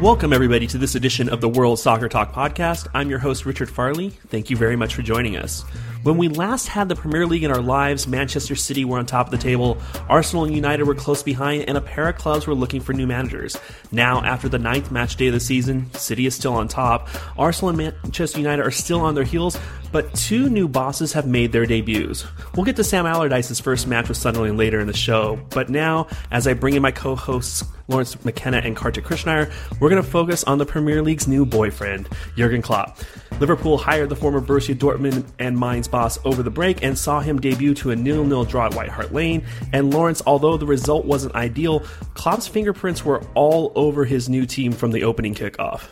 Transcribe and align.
Welcome, 0.00 0.32
everybody, 0.32 0.68
to 0.68 0.78
this 0.78 0.94
edition 0.94 1.28
of 1.28 1.40
the 1.40 1.48
World 1.48 1.80
Soccer 1.80 2.08
Talk 2.08 2.32
podcast. 2.32 2.86
I'm 2.94 3.10
your 3.10 3.18
host, 3.18 3.44
Richard 3.44 3.68
Farley. 3.68 4.10
Thank 4.10 4.48
you 4.48 4.56
very 4.56 4.76
much 4.76 4.94
for 4.94 5.02
joining 5.02 5.36
us. 5.36 5.64
When 6.04 6.16
we 6.16 6.28
last 6.28 6.68
had 6.68 6.88
the 6.88 6.94
Premier 6.94 7.26
League 7.26 7.42
in 7.42 7.50
our 7.50 7.60
lives, 7.60 8.06
Manchester 8.06 8.54
City 8.54 8.84
were 8.84 8.98
on 8.98 9.06
top 9.06 9.26
of 9.26 9.30
the 9.32 9.38
table, 9.38 9.78
Arsenal 10.08 10.44
and 10.44 10.54
United 10.54 10.84
were 10.84 10.94
close 10.94 11.24
behind, 11.24 11.64
and 11.68 11.76
a 11.76 11.80
pair 11.80 12.08
of 12.08 12.16
clubs 12.16 12.46
were 12.46 12.54
looking 12.54 12.80
for 12.80 12.92
new 12.92 13.06
managers. 13.06 13.58
Now, 13.90 14.22
after 14.22 14.48
the 14.48 14.60
ninth 14.60 14.92
match 14.92 15.16
day 15.16 15.26
of 15.26 15.34
the 15.34 15.40
season, 15.40 15.92
City 15.94 16.26
is 16.26 16.36
still 16.36 16.54
on 16.54 16.68
top. 16.68 17.08
Arsenal 17.36 17.70
and 17.70 17.78
Manchester 17.78 18.38
United 18.38 18.64
are 18.64 18.70
still 18.70 19.00
on 19.00 19.16
their 19.16 19.24
heels, 19.24 19.58
but 19.90 20.14
two 20.14 20.48
new 20.48 20.68
bosses 20.68 21.12
have 21.14 21.26
made 21.26 21.50
their 21.50 21.66
debuts. 21.66 22.24
We'll 22.54 22.64
get 22.64 22.76
to 22.76 22.84
Sam 22.84 23.04
Allardyce's 23.04 23.58
first 23.58 23.88
match 23.88 24.08
with 24.08 24.18
Sunderland 24.18 24.56
later 24.56 24.78
in 24.78 24.86
the 24.86 24.96
show, 24.96 25.40
but 25.50 25.68
now, 25.68 26.06
as 26.30 26.46
I 26.46 26.54
bring 26.54 26.74
in 26.74 26.82
my 26.82 26.92
co 26.92 27.16
hosts, 27.16 27.64
Lawrence 27.88 28.22
McKenna 28.24 28.58
and 28.58 28.76
Kartik 28.76 29.04
Krishnaiyer, 29.04 29.50
we're 29.80 29.88
going 29.88 30.02
to 30.02 30.08
focus 30.08 30.44
on 30.44 30.58
the 30.58 30.66
Premier 30.66 31.02
League's 31.02 31.26
new 31.26 31.46
boyfriend, 31.46 32.08
Jurgen 32.36 32.62
Klopp. 32.62 32.98
Liverpool 33.40 33.78
hired 33.78 34.10
the 34.10 34.16
former 34.16 34.40
Borussia 34.40 34.74
Dortmund 34.74 35.24
and 35.38 35.58
Mainz 35.58 35.87
boss 35.90 36.18
over 36.24 36.42
the 36.42 36.50
break 36.50 36.82
and 36.82 36.98
saw 36.98 37.20
him 37.20 37.40
debut 37.40 37.74
to 37.74 37.90
a 37.90 37.96
nil-nil 37.96 38.44
draw 38.44 38.66
at 38.66 38.74
White 38.74 38.88
Hart 38.88 39.12
Lane. 39.12 39.44
And 39.72 39.92
Lawrence, 39.92 40.22
although 40.26 40.56
the 40.56 40.66
result 40.66 41.04
wasn't 41.04 41.34
ideal, 41.34 41.80
Klopp's 42.14 42.46
fingerprints 42.46 43.04
were 43.04 43.22
all 43.34 43.72
over 43.74 44.04
his 44.04 44.28
new 44.28 44.46
team 44.46 44.72
from 44.72 44.92
the 44.92 45.04
opening 45.04 45.34
kickoff. 45.34 45.88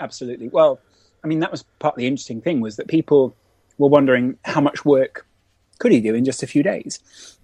Absolutely. 0.00 0.48
Well, 0.48 0.80
I 1.22 1.28
mean, 1.28 1.40
that 1.40 1.50
was 1.50 1.62
part 1.78 1.94
of 1.94 1.98
the 1.98 2.06
interesting 2.06 2.40
thing 2.40 2.60
was 2.60 2.76
that 2.76 2.88
people 2.88 3.34
were 3.78 3.88
wondering 3.88 4.36
how 4.44 4.60
much 4.60 4.84
work 4.84 5.26
could 5.78 5.92
he 5.92 6.00
do 6.00 6.14
in 6.14 6.24
just 6.24 6.42
a 6.42 6.46
few 6.46 6.62
days. 6.62 7.00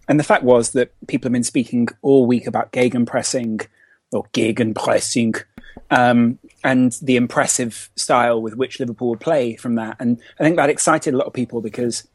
And 0.09 0.19
the 0.19 0.25
fact 0.25 0.43
was 0.43 0.73
that 0.73 0.91
people 1.07 1.29
have 1.29 1.33
been 1.33 1.45
speaking 1.45 1.89
all 2.03 2.27
week 2.27 2.47
about 2.47 2.73
gegenpressing 2.73 3.67
or 4.13 4.25
gegenpressing 4.33 5.43
um, 5.91 6.39
and 6.65 6.93
the 7.03 7.17
impressive 7.17 7.91
style 7.97 8.43
with 8.43 8.57
which 8.57 8.81
Liverpool 8.81 9.11
would 9.11 9.21
play 9.21 9.57
from 9.57 9.77
that. 9.77 9.97
And 10.01 10.21
I 10.39 10.45
think 10.45 10.57
that 10.57 10.71
excited 10.71 11.15
a 11.15 11.17
lot 11.17 11.27
of 11.27 11.33
people 11.33 11.61
because 11.61 12.07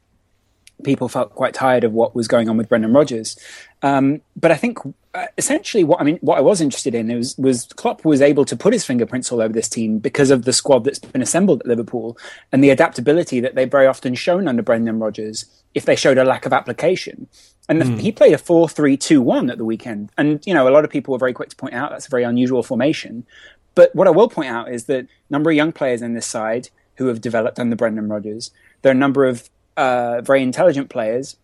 people 0.83 1.07
felt 1.07 1.33
quite 1.35 1.53
tired 1.53 1.83
of 1.83 1.93
what 1.93 2.15
was 2.15 2.27
going 2.27 2.49
on 2.49 2.57
with 2.57 2.67
Brendan 2.67 2.93
Rodgers. 2.93 3.37
Um, 3.83 4.21
but 4.35 4.51
I 4.51 4.55
think 4.55 4.79
uh, 5.13 5.25
essentially 5.37 5.83
what 5.83 6.01
I 6.01 6.03
mean, 6.03 6.17
what 6.21 6.37
I 6.37 6.41
was 6.41 6.61
interested 6.61 6.95
in 6.95 7.15
was 7.15 7.37
was 7.37 7.65
Klopp 7.75 8.03
was 8.03 8.21
able 8.21 8.45
to 8.45 8.55
put 8.55 8.73
his 8.73 8.85
fingerprints 8.85 9.31
all 9.31 9.41
over 9.41 9.53
this 9.53 9.69
team 9.69 9.99
because 9.99 10.31
of 10.31 10.45
the 10.45 10.53
squad 10.53 10.83
that's 10.83 10.99
been 10.99 11.21
assembled 11.21 11.61
at 11.61 11.67
Liverpool 11.67 12.17
and 12.51 12.63
the 12.63 12.69
adaptability 12.69 13.39
that 13.39 13.55
they've 13.55 13.71
very 13.71 13.87
often 13.87 14.15
shown 14.15 14.47
under 14.47 14.61
Brendan 14.61 14.99
Rodgers. 14.99 15.45
If 15.73 15.85
they 15.85 15.95
showed 15.95 16.17
a 16.17 16.23
lack 16.23 16.45
of 16.45 16.53
application, 16.53 17.27
and 17.69 17.81
mm. 17.81 17.99
he 17.99 18.11
played 18.11 18.33
a 18.33 18.37
4 18.37 18.67
3 18.69 18.97
2 18.97 19.21
1 19.21 19.49
at 19.49 19.57
the 19.57 19.65
weekend. 19.65 20.11
And, 20.17 20.45
you 20.45 20.53
know, 20.53 20.67
a 20.67 20.71
lot 20.71 20.83
of 20.83 20.91
people 20.91 21.13
were 21.13 21.17
very 21.17 21.33
quick 21.33 21.49
to 21.49 21.55
point 21.55 21.73
out 21.73 21.91
that's 21.91 22.07
a 22.07 22.09
very 22.09 22.23
unusual 22.23 22.63
formation. 22.63 23.25
But 23.75 23.93
what 23.95 24.07
I 24.07 24.11
will 24.11 24.29
point 24.29 24.49
out 24.49 24.71
is 24.71 24.85
that 24.85 25.07
number 25.29 25.49
of 25.49 25.55
young 25.55 25.71
players 25.71 26.01
in 26.01 26.13
this 26.13 26.27
side 26.27 26.69
who 26.95 27.07
have 27.07 27.21
developed 27.21 27.59
under 27.59 27.75
Brendan 27.75 28.07
Rodgers, 28.07 28.51
there 28.81 28.91
are 28.91 28.95
a 28.95 28.97
number 28.97 29.25
of 29.25 29.49
uh, 29.77 30.21
very 30.21 30.43
intelligent 30.43 30.89
players 30.89 31.37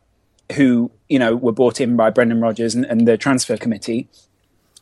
who, 0.53 0.91
you 1.07 1.19
know, 1.19 1.35
were 1.35 1.51
brought 1.51 1.81
in 1.81 1.95
by 1.95 2.09
Brendan 2.09 2.41
Rodgers 2.41 2.75
and, 2.75 2.85
and 2.85 3.07
the 3.07 3.18
transfer 3.18 3.57
committee. 3.57 4.07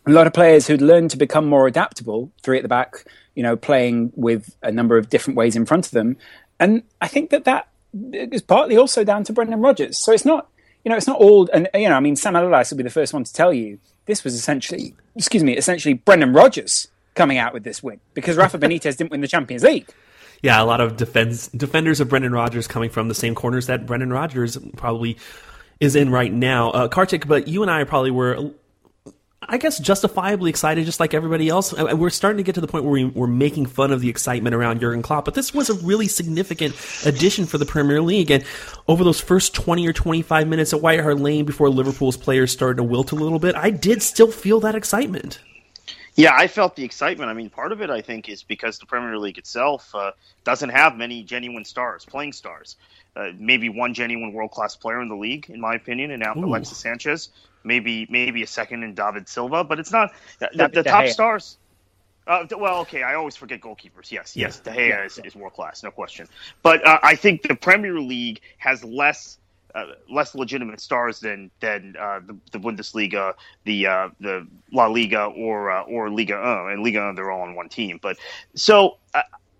A 0.06 0.12
lot 0.12 0.28
of 0.28 0.34
players 0.34 0.68
who'd 0.68 0.81
learned 0.81 1.12
to 1.12 1.18
become 1.18 1.46
more 1.46 1.68
adaptable, 1.68 2.31
three 2.41 2.57
at 2.57 2.63
the 2.63 2.69
back, 2.69 3.06
you 3.36 3.44
know, 3.44 3.56
playing 3.56 4.13
with 4.16 4.56
a 4.62 4.72
number 4.72 4.97
of 4.97 5.09
different 5.09 5.38
ways 5.38 5.56
in 5.56 5.66
front 5.66 5.86
of 5.86 5.91
them. 5.91 6.18
And 6.59 6.84
I 7.02 7.07
think 7.07 7.30
that 7.30 7.46
that 7.46 7.68
is 8.13 8.41
partly 8.41 8.78
also 8.78 9.03
down 9.03 9.24
to 9.25 9.34
Brendan 9.34 9.59
Rodgers. 9.59 9.97
So 9.97 10.12
it's 10.12 10.25
not 10.25 10.50
you 10.88 10.90
know, 10.90 10.96
it's 10.96 11.07
not 11.07 11.19
all, 11.19 11.50
and 11.52 11.68
you 11.74 11.90
know, 11.90 11.96
I 11.96 12.00
mean, 12.00 12.16
Sam 12.16 12.38
Allardyce 12.38 12.72
will 12.72 12.78
be 12.78 12.84
the 12.84 12.90
first 12.90 13.12
one 13.13 13.25
to 13.25 13.34
tell 13.34 13.52
you 13.52 13.78
this 14.06 14.24
was 14.24 14.34
essentially, 14.34 14.96
excuse 15.18 15.44
me, 15.44 15.57
essentially 15.57 15.96
Brendan 15.96 16.31
Rodgers 16.31 16.88
coming 17.17 17.38
out 17.38 17.53
with 17.53 17.63
this 17.63 17.83
win 17.83 18.00
because 18.13 18.38
Rafa 18.38 18.57
Benitez 18.57 18.97
didn't 18.97 19.11
win 19.11 19.22
the 19.22 19.28
Champions 19.28 19.63
League. 19.63 19.89
Yeah, 20.44 20.61
a 20.61 20.66
lot 20.66 20.81
of 20.81 20.97
defense 20.97 21.47
defenders 21.47 22.00
of 22.00 22.09
Brendan 22.09 22.31
Rodgers 22.31 22.67
coming 22.67 22.91
from 22.91 23.07
the 23.07 23.16
same 23.16 23.33
corners 23.33 23.66
that 23.66 23.88
Brendan 23.88 24.13
Rodgers 24.13 24.55
probably 24.75 25.17
is 25.79 25.95
in 25.95 26.11
right 26.11 26.31
now. 26.31 26.69
Uh, 26.69 26.88
Kartik, 26.88 27.27
but 27.27 27.47
you 27.47 27.63
and 27.63 27.72
I 27.72 27.83
probably 27.85 28.11
were 28.11 28.51
I 29.50 29.57
guess 29.57 29.77
justifiably 29.77 30.50
excited, 30.50 30.85
just 30.85 31.00
like 31.00 31.13
everybody 31.13 31.47
else. 31.47 31.72
Uh, 31.72 31.95
we're 31.95 32.09
starting 32.09 32.38
to 32.38 32.44
get 32.44 32.56
to 32.56 32.61
the 32.61 32.67
point 32.67 32.83
where 32.83 32.91
we, 32.91 33.22
are 33.22 33.27
making 33.27 33.67
fun 33.67 33.91
of 33.91 34.01
the 34.01 34.09
excitement 34.09 34.56
around 34.56 34.79
Jurgen 34.79 35.01
Klopp, 35.01 35.25
but 35.25 35.35
this 35.35 35.53
was 35.53 35.69
a 35.69 35.75
really 35.75 36.07
significant 36.07 36.75
addition 37.06 37.45
for 37.45 37.57
the 37.57 37.66
Premier 37.66 38.01
League. 38.01 38.31
And 38.31 38.44
over 38.88 39.03
those 39.03 39.22
first 39.22 39.53
20 39.53 39.88
or 39.88 39.94
25 39.94 40.47
minutes 40.47 40.73
at 40.73 40.81
White 40.81 41.00
Hart 41.00 41.19
Lane 41.19 41.45
before 41.45 41.69
Liverpool's 41.69 42.17
players 42.17 42.51
started 42.51 42.77
to 42.77 42.83
wilt 42.83 43.11
a 43.11 43.16
little 43.16 43.39
bit, 43.39 43.56
I 43.56 43.69
did 43.69 44.01
still 44.01 44.31
feel 44.31 44.59
that 44.61 44.75
excitement. 44.75 45.39
Yeah, 46.17 46.35
I 46.35 46.47
felt 46.47 46.75
the 46.75 46.83
excitement. 46.83 47.29
I 47.29 47.33
mean, 47.33 47.50
part 47.50 47.72
of 47.72 47.81
it, 47.81 47.89
I 47.89 48.01
think, 48.01 48.28
is 48.28 48.44
because 48.44 48.79
the 48.79 48.85
Premier 48.85 49.17
League 49.17 49.38
itself 49.38 49.94
uh, 49.95 50.11
doesn't 50.44 50.69
have 50.69 50.97
many 50.97 51.23
genuine 51.23 51.63
stars, 51.63 52.05
playing 52.05 52.33
stars. 52.33 52.75
Uh, 53.16 53.31
maybe 53.38 53.69
one 53.69 53.94
genuine 53.94 54.33
world 54.33 54.51
class 54.51 54.75
player 54.75 55.01
in 55.01 55.09
the 55.09 55.16
league, 55.16 55.50
in 55.50 55.61
my 55.61 55.75
opinion, 55.75 56.11
and 56.11 56.22
now 56.22 56.33
Alexis 56.35 56.77
Sanchez 56.77 57.29
maybe 57.67 58.07
maybe 58.09 58.41
a 58.41 58.47
second 58.47 58.83
in 58.83 58.95
David 58.95 59.27
Silva, 59.27 59.63
but 59.63 59.79
it's 59.79 59.91
not 59.91 60.11
the, 60.39 60.50
the, 60.53 60.67
the 60.69 60.83
top 60.83 61.07
stars. 61.07 61.57
Uh, 62.25 62.45
well, 62.57 62.79
okay, 62.81 63.03
I 63.03 63.16
always 63.16 63.35
forget 63.35 63.61
goalkeepers. 63.61 64.11
Yes, 64.11 64.35
yes, 64.35 64.59
De 64.59 64.72
Gea 64.72 64.89
yeah, 64.89 65.06
is, 65.06 65.17
is 65.19 65.35
world 65.35 65.53
class, 65.53 65.83
no 65.83 65.91
question. 65.91 66.27
But 66.61 66.85
uh, 66.85 67.00
I 67.01 67.16
think 67.16 67.44
the 67.44 67.56
Premier 67.56 68.00
League 68.00 68.41
has 68.57 68.83
less 68.83 69.38
uh, 69.77 69.85
less 70.09 70.35
legitimate 70.35 70.81
stars 70.81 71.19
than 71.19 71.51
than 71.59 71.95
uh, 71.99 72.19
the, 72.25 72.38
the, 72.51 72.59
Bundesliga, 72.59 73.33
the 73.63 73.88
uh, 73.88 74.09
the 74.19 74.47
La 74.73 74.88
Liga, 74.88 75.25
or 75.25 75.71
uh, 75.71 75.83
or 75.83 76.09
Liga 76.09 76.35
1. 76.35 76.71
And 76.73 76.83
Liga 76.83 77.05
1, 77.05 77.15
they're 77.15 77.31
all 77.31 77.41
on 77.41 77.55
one 77.55 77.69
team. 77.69 77.99
But 78.01 78.17
so 78.55 78.97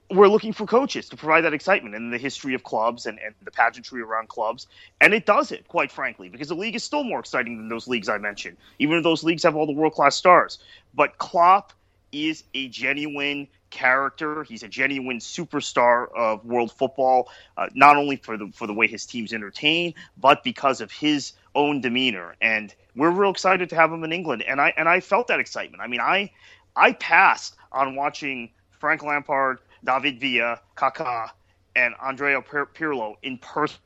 we're 0.10 0.28
looking 0.28 0.54
for 0.54 0.66
coaches 0.66 1.10
to 1.10 1.18
provide 1.18 1.42
that 1.42 1.54
excitement 1.54 1.96
in 1.96 2.12
the 2.12 2.18
history 2.18 2.54
of 2.54 2.64
clubs 2.64 3.06
and, 3.06 3.20
and 3.20 3.36
the 3.44 3.52
pageantry 3.52 4.02
around 4.02 4.30
clubs. 4.30 4.68
And 5.02 5.14
it 5.14 5.26
does 5.26 5.52
it, 5.52 5.68
quite 5.68 5.92
frankly, 5.92 6.30
because 6.30 6.48
the 6.48 6.56
league 6.56 6.76
is 6.76 6.84
still 6.84 7.04
more 7.04 7.20
exciting 7.20 7.58
than 7.58 7.68
those 7.68 7.88
leagues 7.88 8.08
I 8.08 8.18
mentioned, 8.18 8.58
even 8.80 8.98
if 8.98 9.04
those 9.04 9.24
leagues 9.24 9.44
have 9.44 9.56
all 9.56 9.66
the 9.66 9.74
world 9.74 9.94
class 9.94 10.16
stars. 10.16 10.60
But 10.94 11.18
Klopp 11.18 11.74
is 12.12 12.44
a 12.54 12.70
genuine 12.70 13.48
character. 13.70 14.44
He's 14.44 14.64
a 14.64 14.68
genuine 14.68 15.20
superstar 15.20 16.08
of 16.16 16.46
world 16.46 16.72
football, 16.72 17.30
uh, 17.58 17.68
not 17.74 17.98
only 17.98 18.16
for 18.18 18.38
the 18.38 18.52
for 18.54 18.68
the 18.68 18.74
way 18.74 18.88
his 18.88 19.06
teams 19.06 19.34
entertain, 19.34 19.94
but 20.18 20.44
because 20.44 20.82
of 20.82 20.92
his 20.92 21.34
own 21.56 21.82
demeanor. 21.82 22.36
And 22.42 22.74
we're 22.96 23.12
real 23.12 23.32
excited 23.32 23.70
to 23.70 23.76
have 23.76 23.92
him 23.92 24.04
in 24.04 24.12
England. 24.12 24.44
And 24.44 24.60
I 24.62 24.74
and 24.78 24.88
I 24.88 25.00
felt 25.00 25.28
that 25.28 25.40
excitement. 25.40 25.82
I 25.82 25.88
mean, 25.88 26.02
I 26.02 26.32
I 26.76 26.94
passed 26.94 27.56
on 27.72 27.96
watching 27.96 28.52
Frank 28.80 29.04
Lampard 29.04 29.60
David 29.84 30.20
Villa, 30.20 30.62
Kaká, 30.76 31.30
and 31.76 31.94
Andrea 32.02 32.42
Pirlo 32.42 33.16
in 33.22 33.38
person 33.38 33.80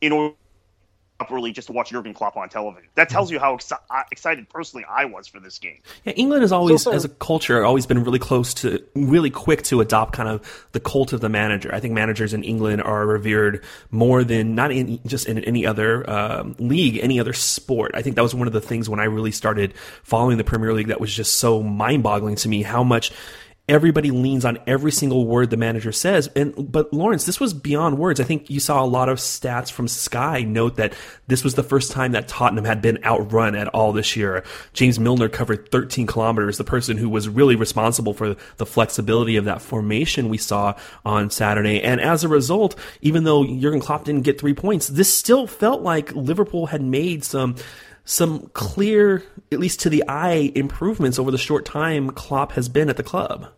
in 0.00 0.12
order 0.12 0.34
up 1.20 1.32
early 1.32 1.52
just 1.52 1.66
to 1.66 1.72
watch 1.72 1.90
Jurgen 1.90 2.14
Klopp 2.14 2.36
on 2.36 2.48
television. 2.48 2.88
That 2.94 3.08
tells 3.08 3.30
you 3.30 3.40
how 3.40 3.56
exci- 3.56 3.78
excited 4.12 4.48
personally 4.48 4.86
I 4.88 5.06
was 5.06 5.26
for 5.26 5.40
this 5.40 5.58
game. 5.58 5.78
Yeah, 6.04 6.12
England 6.12 6.42
has 6.42 6.52
always, 6.52 6.86
also, 6.86 6.92
as 6.92 7.04
a 7.04 7.08
culture, 7.08 7.64
always 7.64 7.86
been 7.86 8.04
really 8.04 8.20
close 8.20 8.54
to, 8.54 8.84
really 8.94 9.30
quick 9.30 9.62
to 9.64 9.80
adopt 9.80 10.12
kind 10.12 10.28
of 10.28 10.68
the 10.72 10.80
cult 10.80 11.12
of 11.12 11.20
the 11.20 11.28
manager. 11.28 11.74
I 11.74 11.80
think 11.80 11.92
managers 11.94 12.34
in 12.34 12.44
England 12.44 12.82
are 12.82 13.04
revered 13.04 13.64
more 13.90 14.22
than 14.22 14.54
not 14.54 14.70
in 14.70 15.00
just 15.06 15.26
in 15.26 15.38
any 15.44 15.66
other 15.66 16.08
um, 16.08 16.54
league, 16.58 16.98
any 17.02 17.18
other 17.18 17.32
sport. 17.32 17.92
I 17.94 18.02
think 18.02 18.16
that 18.16 18.22
was 18.22 18.34
one 18.34 18.46
of 18.46 18.52
the 18.52 18.60
things 18.60 18.88
when 18.88 19.00
I 19.00 19.04
really 19.04 19.32
started 19.32 19.74
following 20.04 20.38
the 20.38 20.44
Premier 20.44 20.72
League 20.72 20.88
that 20.88 21.00
was 21.00 21.12
just 21.12 21.38
so 21.38 21.62
mind-boggling 21.62 22.36
to 22.36 22.48
me 22.48 22.62
how 22.62 22.84
much 22.84 23.12
everybody 23.68 24.10
leans 24.10 24.44
on 24.44 24.58
every 24.66 24.90
single 24.90 25.26
word 25.26 25.50
the 25.50 25.56
manager 25.56 25.92
says. 25.92 26.28
And 26.34 26.72
but 26.72 26.92
Lawrence, 26.92 27.26
this 27.26 27.38
was 27.38 27.52
beyond 27.52 27.98
words. 27.98 28.18
I 28.18 28.24
think 28.24 28.48
you 28.48 28.60
saw 28.60 28.82
a 28.82 28.86
lot 28.86 29.08
of 29.08 29.18
stats 29.18 29.70
from 29.70 29.88
Sky 29.88 30.42
note 30.42 30.76
that 30.76 30.94
this 31.26 31.44
was 31.44 31.54
the 31.54 31.62
first 31.62 31.92
time 31.92 32.12
that 32.12 32.28
Tottenham 32.28 32.64
had 32.64 32.80
been 32.80 32.98
outrun 33.04 33.54
at 33.54 33.68
all 33.68 33.92
this 33.92 34.16
year. 34.16 34.42
James 34.72 34.98
Milner 34.98 35.28
covered 35.28 35.70
13 35.70 36.06
kilometers, 36.06 36.56
the 36.56 36.64
person 36.64 36.96
who 36.96 37.10
was 37.10 37.28
really 37.28 37.56
responsible 37.56 38.14
for 38.14 38.36
the 38.56 38.66
flexibility 38.66 39.36
of 39.36 39.44
that 39.44 39.60
formation 39.60 40.28
we 40.28 40.38
saw 40.38 40.74
on 41.04 41.30
Saturday. 41.30 41.82
And 41.82 42.00
as 42.00 42.24
a 42.24 42.28
result, 42.28 42.74
even 43.02 43.24
though 43.24 43.44
Jurgen 43.44 43.80
Klopp 43.80 44.04
didn't 44.04 44.22
get 44.22 44.40
three 44.40 44.54
points, 44.54 44.88
this 44.88 45.12
still 45.12 45.46
felt 45.46 45.82
like 45.82 46.14
Liverpool 46.14 46.66
had 46.66 46.82
made 46.82 47.24
some 47.24 47.56
some 48.04 48.48
clear, 48.54 49.22
at 49.52 49.58
least 49.58 49.80
to 49.80 49.90
the 49.90 50.02
eye, 50.08 50.50
improvements 50.54 51.18
over 51.18 51.30
the 51.30 51.36
short 51.36 51.66
time 51.66 52.08
Klopp 52.08 52.52
has 52.52 52.66
been 52.70 52.88
at 52.88 52.96
the 52.96 53.02
club. 53.02 53.48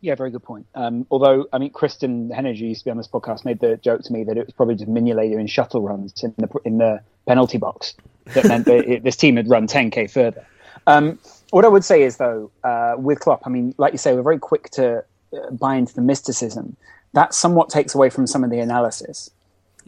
Yeah, 0.00 0.14
very 0.14 0.30
good 0.30 0.44
point. 0.44 0.66
Um, 0.74 1.06
although, 1.10 1.46
I 1.52 1.58
mean, 1.58 1.70
Kristen 1.70 2.28
Hennig, 2.28 2.58
used 2.58 2.82
to 2.82 2.84
be 2.84 2.90
on 2.90 2.96
this 2.96 3.08
podcast, 3.08 3.44
made 3.44 3.58
the 3.58 3.76
joke 3.78 4.02
to 4.02 4.12
me 4.12 4.22
that 4.24 4.36
it 4.36 4.46
was 4.46 4.54
probably 4.54 4.76
just 4.76 4.88
Mignolet 4.88 5.38
in 5.38 5.46
shuttle 5.48 5.82
runs 5.82 6.22
in 6.22 6.34
the 6.38 6.48
in 6.64 6.78
the 6.78 7.00
penalty 7.26 7.58
box 7.58 7.94
that 8.34 8.44
meant 8.46 8.66
that 8.66 8.88
it, 8.88 9.02
this 9.02 9.16
team 9.16 9.36
had 9.36 9.48
run 9.48 9.66
10k 9.66 10.10
further. 10.10 10.46
Um, 10.86 11.18
what 11.50 11.64
I 11.64 11.68
would 11.68 11.84
say 11.84 12.02
is, 12.02 12.18
though, 12.18 12.50
uh, 12.62 12.94
with 12.96 13.20
Klopp, 13.20 13.42
I 13.44 13.50
mean, 13.50 13.74
like 13.78 13.92
you 13.92 13.98
say, 13.98 14.14
we're 14.14 14.22
very 14.22 14.38
quick 14.38 14.70
to 14.70 15.04
uh, 15.32 15.50
buy 15.50 15.76
into 15.76 15.94
the 15.94 16.00
mysticism. 16.00 16.76
That 17.14 17.34
somewhat 17.34 17.70
takes 17.70 17.94
away 17.94 18.10
from 18.10 18.26
some 18.26 18.44
of 18.44 18.50
the 18.50 18.60
analysis. 18.60 19.30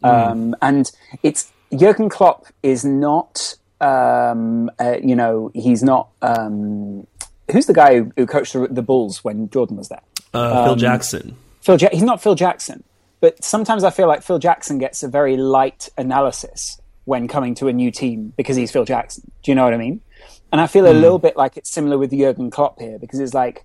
Mm. 0.02 0.30
Um, 0.30 0.56
and 0.62 0.90
it's 1.22 1.52
Jurgen 1.76 2.08
Klopp 2.08 2.46
is 2.62 2.84
not, 2.84 3.56
um, 3.80 4.70
uh, 4.80 4.96
you 5.02 5.14
know, 5.14 5.50
he's 5.54 5.82
not 5.82 6.08
um, 6.22 7.06
who's 7.52 7.66
the 7.66 7.74
guy 7.74 7.96
who, 7.96 8.12
who 8.16 8.26
coached 8.26 8.52
the, 8.52 8.66
the, 8.68 8.82
Bulls 8.82 9.24
when 9.24 9.48
Jordan 9.50 9.76
was 9.76 9.88
there? 9.88 10.00
Uh, 10.32 10.64
Phil 10.64 10.72
um, 10.72 10.78
Jackson. 10.78 11.36
Phil, 11.60 11.76
ja- 11.76 11.88
he's 11.92 12.02
not 12.02 12.22
Phil 12.22 12.34
Jackson, 12.34 12.82
but 13.20 13.42
sometimes 13.44 13.84
I 13.84 13.90
feel 13.90 14.08
like 14.08 14.22
Phil 14.22 14.38
Jackson 14.38 14.78
gets 14.78 15.02
a 15.02 15.08
very 15.08 15.36
light 15.36 15.88
analysis 15.98 16.80
when 17.04 17.28
coming 17.28 17.54
to 17.56 17.68
a 17.68 17.72
new 17.72 17.90
team 17.90 18.32
because 18.36 18.56
he's 18.56 18.70
Phil 18.70 18.84
Jackson. 18.84 19.30
Do 19.42 19.50
you 19.50 19.54
know 19.54 19.64
what 19.64 19.74
I 19.74 19.78
mean? 19.78 20.00
And 20.52 20.60
I 20.60 20.66
feel 20.66 20.86
a 20.86 20.92
mm. 20.92 21.00
little 21.00 21.18
bit 21.18 21.36
like 21.36 21.56
it's 21.56 21.70
similar 21.70 21.98
with 21.98 22.10
Jurgen 22.10 22.50
Klopp 22.50 22.80
here 22.80 22.98
because 22.98 23.20
it's 23.20 23.34
like 23.34 23.64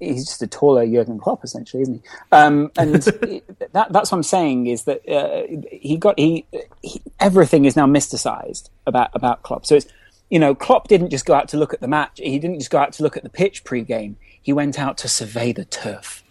he's 0.00 0.26
just 0.26 0.42
a 0.42 0.46
taller 0.46 0.86
Jurgen 0.86 1.18
Klopp, 1.18 1.44
essentially, 1.44 1.82
isn't 1.82 2.02
he? 2.02 2.10
Um, 2.32 2.70
and 2.76 2.94
that, 3.72 3.86
that's 3.90 4.10
what 4.10 4.12
I'm 4.12 4.22
saying 4.22 4.66
is 4.66 4.84
that 4.84 5.08
uh, 5.08 5.42
he 5.70 5.96
got 5.96 6.18
he, 6.18 6.46
he, 6.82 7.00
everything 7.20 7.64
is 7.64 7.76
now 7.76 7.86
mysticized 7.86 8.70
about 8.86 9.10
about 9.14 9.42
Klopp. 9.42 9.66
So 9.66 9.76
it's 9.76 9.86
you 10.34 10.40
know, 10.40 10.52
Klopp 10.52 10.88
didn't 10.88 11.10
just 11.10 11.26
go 11.26 11.34
out 11.34 11.46
to 11.50 11.56
look 11.56 11.72
at 11.72 11.80
the 11.80 11.86
match. 11.86 12.18
He 12.20 12.40
didn't 12.40 12.58
just 12.58 12.72
go 12.72 12.78
out 12.78 12.92
to 12.94 13.04
look 13.04 13.16
at 13.16 13.22
the 13.22 13.28
pitch 13.28 13.62
pre-game. 13.62 14.16
He 14.42 14.52
went 14.52 14.80
out 14.80 14.98
to 14.98 15.08
survey 15.08 15.52
the 15.52 15.64
turf. 15.64 16.24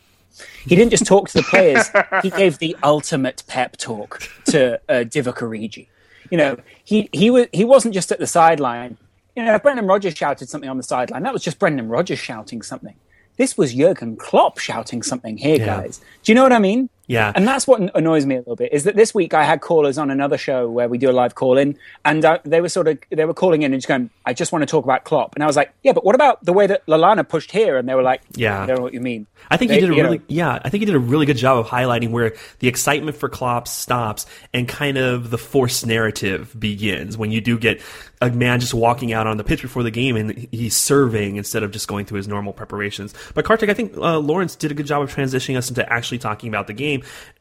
He 0.67 0.75
didn't 0.75 0.91
just 0.91 1.05
talk 1.05 1.29
to 1.29 1.37
the 1.37 1.43
players. 1.43 1.87
he 2.21 2.29
gave 2.37 2.57
the 2.57 2.75
ultimate 2.83 3.43
pep 3.47 3.77
talk 3.77 4.29
to 4.47 4.75
uh, 4.89 5.05
Divock 5.05 5.37
Origi. 5.37 5.87
You 6.29 6.37
know, 6.37 6.57
he 6.83 7.07
he 7.13 7.29
was 7.29 7.47
he 7.53 7.63
wasn't 7.63 7.93
just 7.93 8.11
at 8.11 8.19
the 8.19 8.27
sideline. 8.27 8.97
You 9.37 9.43
know, 9.43 9.55
if 9.55 9.63
Brendan 9.63 9.87
Rodgers 9.87 10.17
shouted 10.17 10.49
something 10.49 10.69
on 10.69 10.75
the 10.75 10.83
sideline, 10.83 11.23
that 11.23 11.31
was 11.31 11.41
just 11.41 11.57
Brendan 11.57 11.87
Rodgers 11.87 12.19
shouting 12.19 12.61
something. 12.61 12.95
This 13.37 13.57
was 13.57 13.73
Jurgen 13.73 14.17
Klopp 14.17 14.57
shouting 14.57 15.01
something 15.01 15.37
here, 15.37 15.55
yeah. 15.55 15.65
guys. 15.65 16.01
Do 16.23 16.33
you 16.33 16.35
know 16.35 16.43
what 16.43 16.51
I 16.51 16.59
mean? 16.59 16.89
Yeah. 17.07 17.31
And 17.35 17.47
that's 17.47 17.67
what 17.67 17.81
annoys 17.95 18.25
me 18.25 18.35
a 18.35 18.39
little 18.39 18.55
bit 18.55 18.71
is 18.71 18.85
that 18.85 18.95
this 18.95 19.13
week 19.13 19.33
I 19.33 19.43
had 19.43 19.61
callers 19.61 19.97
on 19.97 20.09
another 20.09 20.37
show 20.37 20.69
where 20.69 20.87
we 20.87 20.97
do 20.97 21.09
a 21.09 21.11
live 21.11 21.35
call 21.35 21.57
in 21.57 21.77
and 22.05 22.23
uh, 22.23 22.39
they 22.45 22.61
were 22.61 22.69
sort 22.69 22.87
of, 22.87 22.97
they 23.09 23.25
were 23.25 23.33
calling 23.33 23.63
in 23.63 23.73
and 23.73 23.81
just 23.81 23.87
going, 23.87 24.09
I 24.25 24.33
just 24.33 24.51
want 24.51 24.61
to 24.61 24.65
talk 24.65 24.85
about 24.85 25.03
Klopp. 25.03 25.35
And 25.35 25.43
I 25.43 25.47
was 25.47 25.57
like, 25.57 25.73
yeah, 25.83 25.91
but 25.91 26.05
what 26.05 26.15
about 26.15 26.43
the 26.45 26.53
way 26.53 26.65
that 26.67 26.85
Lallana 26.85 27.27
pushed 27.27 27.51
here? 27.51 27.77
And 27.77 27.89
they 27.89 27.95
were 27.95 28.03
like, 28.03 28.21
yeah, 28.35 28.61
I 28.61 28.65
don't 28.65 28.77
know 28.77 28.83
what 28.83 28.93
you 28.93 29.01
mean. 29.01 29.27
I 29.51 29.57
think 29.57 29.69
they, 29.69 29.75
he 29.75 29.81
did 29.81 29.89
a 29.89 29.93
really, 29.93 30.19
know. 30.19 30.23
yeah, 30.29 30.59
I 30.63 30.69
think 30.69 30.81
he 30.81 30.85
did 30.85 30.95
a 30.95 30.99
really 30.99 31.25
good 31.25 31.37
job 31.37 31.57
of 31.57 31.67
highlighting 31.67 32.11
where 32.11 32.35
the 32.59 32.69
excitement 32.69 33.17
for 33.17 33.27
Klopp 33.27 33.67
stops 33.67 34.25
and 34.53 34.67
kind 34.67 34.97
of 34.97 35.29
the 35.29 35.37
forced 35.37 35.85
narrative 35.85 36.57
begins 36.57 37.17
when 37.17 37.31
you 37.31 37.41
do 37.41 37.59
get 37.59 37.81
a 38.21 38.29
man 38.29 38.59
just 38.59 38.73
walking 38.73 39.11
out 39.11 39.27
on 39.27 39.37
the 39.37 39.43
pitch 39.43 39.61
before 39.61 39.83
the 39.83 39.91
game 39.91 40.15
and 40.15 40.47
he's 40.51 40.75
serving 40.75 41.35
instead 41.35 41.63
of 41.63 41.71
just 41.71 41.87
going 41.87 42.05
through 42.05 42.17
his 42.17 42.27
normal 42.27 42.53
preparations. 42.53 43.13
But 43.33 43.43
Kartik, 43.43 43.69
I 43.69 43.73
think 43.73 43.97
uh, 43.97 44.19
Lawrence 44.19 44.55
did 44.55 44.71
a 44.71 44.73
good 44.73 44.85
job 44.85 45.01
of 45.01 45.13
transitioning 45.13 45.57
us 45.57 45.67
into 45.67 45.91
actually 45.91 46.19
talking 46.19 46.47
about 46.47 46.67
the 46.67 46.73
game. 46.73 46.92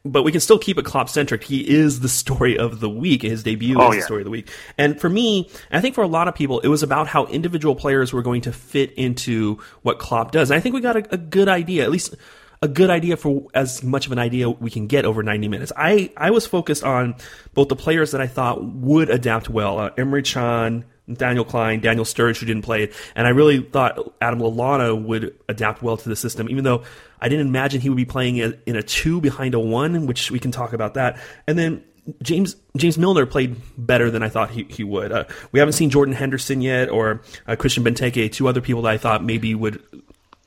But 0.05 0.23
we 0.23 0.31
can 0.31 0.41
still 0.41 0.59
keep 0.59 0.77
it 0.77 0.85
Klopp 0.85 1.09
centric. 1.09 1.43
He 1.43 1.67
is 1.67 1.99
the 1.99 2.09
story 2.09 2.57
of 2.57 2.79
the 2.79 2.89
week. 2.89 3.21
His 3.21 3.43
debut 3.43 3.77
oh, 3.79 3.89
is 3.89 3.95
yeah. 3.95 4.01
the 4.01 4.05
story 4.05 4.21
of 4.21 4.25
the 4.25 4.31
week. 4.31 4.49
And 4.77 4.99
for 4.99 5.09
me, 5.09 5.49
I 5.71 5.81
think 5.81 5.95
for 5.95 6.03
a 6.03 6.07
lot 6.07 6.27
of 6.27 6.35
people, 6.35 6.59
it 6.61 6.67
was 6.67 6.83
about 6.83 7.07
how 7.07 7.25
individual 7.27 7.75
players 7.75 8.11
were 8.13 8.21
going 8.21 8.41
to 8.41 8.51
fit 8.51 8.93
into 8.93 9.59
what 9.81 9.99
Klopp 9.99 10.31
does. 10.31 10.51
And 10.51 10.57
I 10.57 10.61
think 10.61 10.75
we 10.75 10.81
got 10.81 10.97
a, 10.97 11.13
a 11.13 11.17
good 11.17 11.47
idea, 11.47 11.83
at 11.83 11.91
least 11.91 12.15
a 12.61 12.67
good 12.67 12.89
idea 12.89 13.17
for 13.17 13.47
as 13.53 13.83
much 13.83 14.05
of 14.05 14.13
an 14.13 14.19
idea 14.19 14.49
we 14.49 14.71
can 14.71 14.87
get 14.87 15.03
over 15.03 15.21
90 15.21 15.49
minutes. 15.49 15.71
I, 15.75 16.11
I 16.15 16.31
was 16.31 16.45
focused 16.45 16.83
on 16.83 17.15
both 17.53 17.67
the 17.67 17.75
players 17.75 18.11
that 18.11 18.21
I 18.21 18.27
thought 18.27 18.63
would 18.63 19.09
adapt 19.09 19.49
well, 19.49 19.79
uh, 19.79 19.89
Emre 19.91 20.23
Can, 20.23 20.85
Nathaniel 21.07 21.45
Clyne, 21.45 21.79
Daniel 21.81 22.05
Sturridge, 22.05 22.39
who 22.39 22.45
didn't 22.45 22.63
play 22.63 22.83
it, 22.83 22.93
and 23.15 23.27
I 23.27 23.31
really 23.31 23.61
thought 23.61 24.13
Adam 24.21 24.39
Lallana 24.39 25.01
would 25.01 25.37
adapt 25.49 25.83
well 25.83 25.97
to 25.97 26.09
the 26.09 26.15
system, 26.15 26.49
even 26.49 26.63
though 26.63 26.83
I 27.19 27.29
didn't 27.29 27.47
imagine 27.47 27.81
he 27.81 27.89
would 27.89 27.95
be 27.95 28.05
playing 28.05 28.37
in 28.37 28.75
a 28.75 28.83
two 28.83 29.21
behind 29.21 29.53
a 29.53 29.59
one, 29.59 30.07
which 30.07 30.31
we 30.31 30.39
can 30.39 30.51
talk 30.51 30.73
about 30.73 30.93
that. 30.95 31.19
And 31.47 31.57
then 31.57 31.83
James 32.21 32.55
James 32.75 32.97
Milner 32.97 33.25
played 33.25 33.55
better 33.77 34.11
than 34.11 34.23
I 34.23 34.29
thought 34.29 34.49
he, 34.49 34.63
he 34.69 34.83
would. 34.83 35.11
Uh, 35.11 35.23
we 35.51 35.59
haven't 35.59 35.73
seen 35.73 35.89
Jordan 35.89 36.13
Henderson 36.13 36.61
yet, 36.61 36.89
or 36.89 37.21
uh, 37.47 37.55
Christian 37.55 37.83
Benteke, 37.83 38.31
two 38.31 38.47
other 38.47 38.61
people 38.61 38.81
that 38.83 38.91
I 38.91 38.97
thought 38.97 39.23
maybe 39.23 39.55
would 39.55 39.81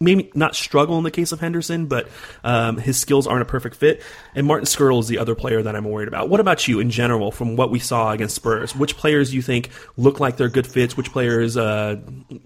maybe 0.01 0.31
not 0.35 0.55
struggle 0.55 0.99
in 0.99 1.05
the 1.05 1.11
case 1.11 1.33
of 1.33 1.41
Henderson, 1.41 1.87
but 1.87 2.09
um, 2.45 2.77
his 2.77 2.99
skills 2.99 3.27
aren't 3.27 3.43
a 3.43 3.47
perfect 3.47 3.77
fit. 3.77 4.03
And 4.35 4.47
Martin 4.47 4.67
Skrtel 4.67 5.01
is 5.01 5.09
the 5.09 5.19
other 5.19 5.35
player 5.35 5.63
that 5.63 5.75
I'm 5.75 5.85
worried 5.85 6.09
about. 6.09 6.29
What 6.29 6.41
about 6.41 6.69
you 6.69 6.81
in 6.81 6.91
general, 6.91 7.31
from 7.31 7.57
what 7.57 7.71
we 7.71 7.79
saw 7.79 8.13
against 8.13 8.35
Spurs? 8.35 8.75
Which 8.77 8.97
players 8.97 9.31
do 9.31 9.37
you 9.37 9.43
think 9.43 9.71
look 9.97 10.21
like 10.21 10.37
they're 10.37 10.49
good 10.49 10.67
fits? 10.67 10.97
Which 10.97 11.11
players 11.13 11.57
uh, 11.57 11.97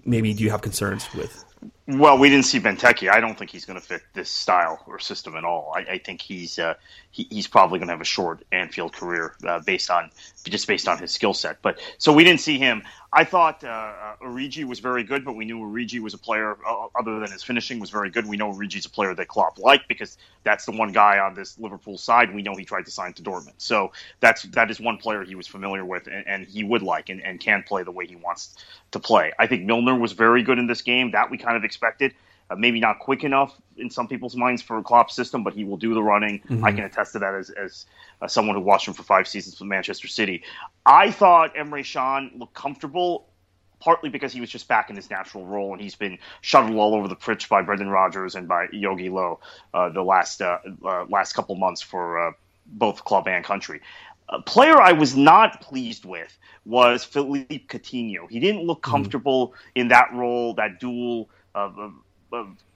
maybe 0.05 0.33
do 0.33 0.43
you 0.43 0.51
have 0.51 0.61
concerns 0.61 1.07
with? 1.13 1.43
Well, 1.87 2.17
we 2.17 2.29
didn't 2.29 2.45
see 2.45 2.59
Benteke. 2.59 3.11
I 3.11 3.19
don't 3.19 3.37
think 3.37 3.51
he's 3.51 3.65
going 3.65 3.79
to 3.79 3.85
fit 3.85 4.01
this 4.13 4.29
style 4.29 4.81
or 4.87 4.97
system 4.99 5.35
at 5.35 5.43
all. 5.43 5.73
I, 5.75 5.79
I 5.93 5.97
think 5.97 6.21
he's 6.21 6.57
uh, 6.57 6.75
he, 7.11 7.27
he's 7.29 7.47
probably 7.47 7.79
going 7.79 7.87
to 7.87 7.93
have 7.93 8.01
a 8.01 8.05
short 8.05 8.43
Anfield 8.51 8.93
career 8.93 9.35
uh, 9.45 9.59
based 9.59 9.89
on 9.89 10.09
just 10.45 10.67
based 10.67 10.87
on 10.87 10.97
his 10.97 11.11
skill 11.11 11.33
set. 11.33 11.61
But 11.61 11.79
so 11.97 12.13
we 12.13 12.23
didn't 12.23 12.39
see 12.39 12.57
him. 12.57 12.83
I 13.13 13.25
thought 13.25 13.63
uh, 13.63 13.67
uh 13.67 14.15
Origi 14.23 14.63
was 14.63 14.79
very 14.79 15.03
good, 15.03 15.25
but 15.25 15.35
we 15.35 15.45
knew 15.45 15.59
Origi 15.59 15.99
was 15.99 16.13
a 16.13 16.17
player 16.17 16.57
uh, 16.65 16.87
other 16.97 17.19
than 17.19 17.31
his 17.31 17.43
finishing 17.43 17.79
was 17.79 17.89
very 17.89 18.09
good. 18.09 18.25
We 18.25 18.37
know 18.37 18.51
Origi's 18.51 18.85
a 18.85 18.89
player 18.89 19.13
that 19.13 19.27
Klopp 19.27 19.59
liked 19.59 19.87
because 19.87 20.17
that's 20.43 20.65
the 20.65 20.71
one 20.71 20.93
guy 20.93 21.19
on 21.19 21.35
this 21.35 21.59
Liverpool 21.59 21.97
side 21.97 22.33
we 22.33 22.41
know 22.41 22.55
he 22.55 22.65
tried 22.65 22.85
to 22.85 22.91
sign 22.91 23.13
to 23.13 23.21
Dortmund. 23.21 23.55
So 23.57 23.91
that's 24.21 24.43
that 24.43 24.71
is 24.71 24.79
one 24.79 24.97
player 24.97 25.23
he 25.23 25.35
was 25.35 25.47
familiar 25.47 25.85
with 25.85 26.07
and, 26.07 26.25
and 26.27 26.47
he 26.47 26.63
would 26.63 26.81
like 26.81 27.09
and, 27.09 27.21
and 27.23 27.39
can 27.39 27.63
play 27.63 27.83
the 27.83 27.91
way 27.91 28.07
he 28.07 28.15
wants 28.15 28.55
to 28.91 28.99
play. 28.99 29.33
I 29.37 29.47
think 29.47 29.65
Milner 29.65 29.97
was 29.97 30.13
very 30.13 30.43
good 30.43 30.59
in 30.59 30.67
this 30.67 30.81
game. 30.81 31.11
That 31.11 31.29
we 31.29 31.37
kind 31.37 31.57
of 31.57 31.63
expected. 31.63 32.13
Uh, 32.51 32.55
maybe 32.57 32.81
not 32.81 32.99
quick 32.99 33.23
enough 33.23 33.55
in 33.77 33.89
some 33.89 34.09
people's 34.09 34.35
minds 34.35 34.61
for 34.61 34.77
a 34.77 34.83
Klopp 34.83 35.09
system, 35.09 35.41
but 35.41 35.53
he 35.53 35.63
will 35.63 35.77
do 35.77 35.93
the 35.93 36.03
running. 36.03 36.39
Mm-hmm. 36.39 36.65
I 36.65 36.71
can 36.73 36.83
attest 36.83 37.13
to 37.13 37.19
that 37.19 37.33
as, 37.33 37.49
as 37.51 37.85
uh, 38.21 38.27
someone 38.27 38.57
who 38.57 38.61
watched 38.61 38.89
him 38.89 38.93
for 38.93 39.03
five 39.03 39.25
seasons 39.25 39.57
with 39.57 39.69
Manchester 39.69 40.09
City. 40.09 40.43
I 40.85 41.11
thought 41.11 41.55
Emre 41.55 41.85
Can 41.85 42.31
looked 42.35 42.53
comfortable, 42.53 43.27
partly 43.79 44.09
because 44.09 44.33
he 44.33 44.41
was 44.41 44.49
just 44.49 44.67
back 44.67 44.89
in 44.89 44.97
his 44.97 45.09
natural 45.09 45.45
role, 45.45 45.71
and 45.71 45.81
he's 45.81 45.95
been 45.95 46.17
shuttled 46.41 46.75
all 46.75 46.93
over 46.93 47.07
the 47.07 47.15
pitch 47.15 47.47
by 47.47 47.61
Brendan 47.61 47.89
Rodgers 47.89 48.35
and 48.35 48.49
by 48.49 48.67
Jogi 48.67 49.09
Löw 49.09 49.39
uh, 49.73 49.87
the 49.89 50.03
last 50.03 50.41
uh, 50.41 50.57
uh, 50.83 51.05
last 51.07 51.31
couple 51.31 51.55
months 51.55 51.81
for 51.81 52.27
uh, 52.27 52.31
both 52.65 53.05
club 53.05 53.29
and 53.29 53.45
country. 53.45 53.79
A 54.27 54.41
player 54.41 54.81
I 54.81 54.91
was 54.91 55.15
not 55.15 55.61
pleased 55.61 56.03
with 56.03 56.37
was 56.65 57.05
Philippe 57.05 57.65
Coutinho. 57.67 58.29
He 58.29 58.41
didn't 58.41 58.63
look 58.63 58.81
mm-hmm. 58.81 58.91
comfortable 58.91 59.47
mm-hmm. 59.47 59.79
in 59.81 59.87
that 59.87 60.13
role, 60.13 60.53
that 60.55 60.81
dual 60.81 61.29
of, 61.55 61.79
of 61.79 61.93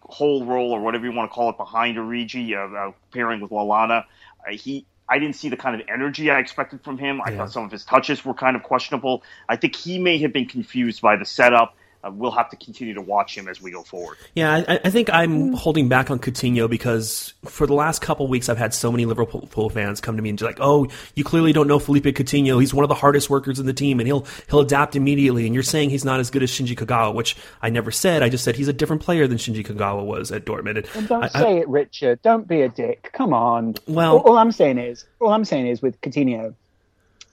whole 0.02 0.46
role 0.46 0.72
or 0.72 0.82
whatever 0.82 1.06
you 1.06 1.12
want 1.12 1.30
to 1.30 1.34
call 1.34 1.50
it 1.50 1.58
behind 1.58 1.98
Origi, 1.98 2.56
uh, 2.56 2.90
uh, 2.90 2.92
pairing 3.12 3.42
with 3.42 3.52
Lallana. 3.52 4.06
Uh, 4.48 4.52
he, 4.52 4.86
I 5.08 5.20
didn't 5.20 5.36
see 5.36 5.50
the 5.50 5.58
kind 5.58 5.80
of 5.80 5.88
energy 5.88 6.30
I 6.30 6.40
expected 6.40 6.84
from 6.84 6.98
him. 6.98 7.22
I 7.22 7.32
yeah. 7.32 7.38
thought 7.38 7.52
some 7.52 7.64
of 7.64 7.72
his 7.72 7.86
touches 7.86 8.24
were 8.24 8.34
kind 8.34 8.56
of 8.56 8.64
questionable. 8.64 9.24
I 9.50 9.56
think 9.56 9.76
he 9.76 10.00
may 10.00 10.18
have 10.20 10.34
been 10.34 10.48
confused 10.48 11.02
by 11.02 11.16
the 11.16 11.26
setup. 11.26 11.76
Uh, 12.06 12.12
we'll 12.12 12.32
have 12.32 12.50
to 12.50 12.56
continue 12.58 12.94
to 12.94 13.02
watch 13.02 13.36
him 13.36 13.48
as 13.48 13.62
we 13.62 13.72
go 13.72 13.82
forward. 13.82 14.18
Yeah, 14.36 14.64
I, 14.68 14.80
I 14.84 14.90
think 14.90 15.10
I'm 15.12 15.54
holding 15.54 15.90
back 15.90 16.12
on 16.12 16.20
Coutinho 16.20 16.70
because 16.70 17.34
for 17.46 17.66
the 17.66 17.74
last 17.74 18.02
couple 18.02 18.28
weeks 18.28 18.48
I've 18.48 18.58
had 18.58 18.74
so 18.74 18.92
many 18.92 19.06
Liverpool 19.06 19.70
fans 19.70 20.02
come 20.02 20.16
to 20.16 20.22
me 20.22 20.30
and 20.30 20.38
be 20.38 20.46
like, 20.46 20.60
"Oh, 20.60 20.88
you 21.16 21.24
clearly 21.24 21.54
don't 21.54 21.68
know 21.68 21.80
Philippe 21.80 22.12
Coutinho. 22.12 22.60
He's 22.60 22.74
one 22.74 22.84
of 22.84 22.90
the 22.90 22.96
hardest 22.96 23.30
workers 23.30 23.60
in 23.60 23.66
the 23.66 23.74
team, 23.74 24.00
and 24.00 24.08
he'll 24.08 24.26
he'll 24.50 24.60
adapt 24.60 24.96
immediately." 24.96 25.46
And 25.46 25.54
you're 25.54 25.64
saying 25.64 25.90
he's 25.90 26.06
not 26.06 26.20
as 26.20 26.30
good 26.30 26.44
as 26.44 26.52
Shinji 26.52 26.78
Kagawa, 26.78 27.14
which 27.14 27.36
I 27.62 27.70
never 27.70 27.92
said. 27.92 28.22
I 28.22 28.30
just 28.30 28.44
said 28.44 28.56
he's 28.56 28.68
a 28.68 28.74
different 28.74 29.02
player 29.02 29.28
than 29.28 29.38
Shinji 29.38 29.66
Kagawa 29.66 30.06
was 30.06 30.32
at 30.32 30.46
Dortmund. 30.46 30.88
And 30.96 31.08
don't 31.08 31.24
I, 31.24 31.28
say 31.30 31.58
I, 31.58 31.60
it, 31.62 31.68
Richard. 31.68 32.22
Don't 32.22 32.48
be 32.48 32.62
a 32.62 32.70
dick. 32.70 33.10
Come 33.14 33.34
on. 33.34 33.76
Well, 33.88 34.18
all, 34.18 34.32
all 34.32 34.38
I'm 34.38 34.52
saying 34.52 34.78
is, 34.78 35.06
all 35.20 35.32
I'm 35.32 35.46
saying 35.46 35.68
is, 35.68 35.82
with 35.82 36.00
Coutinho, 36.02 36.54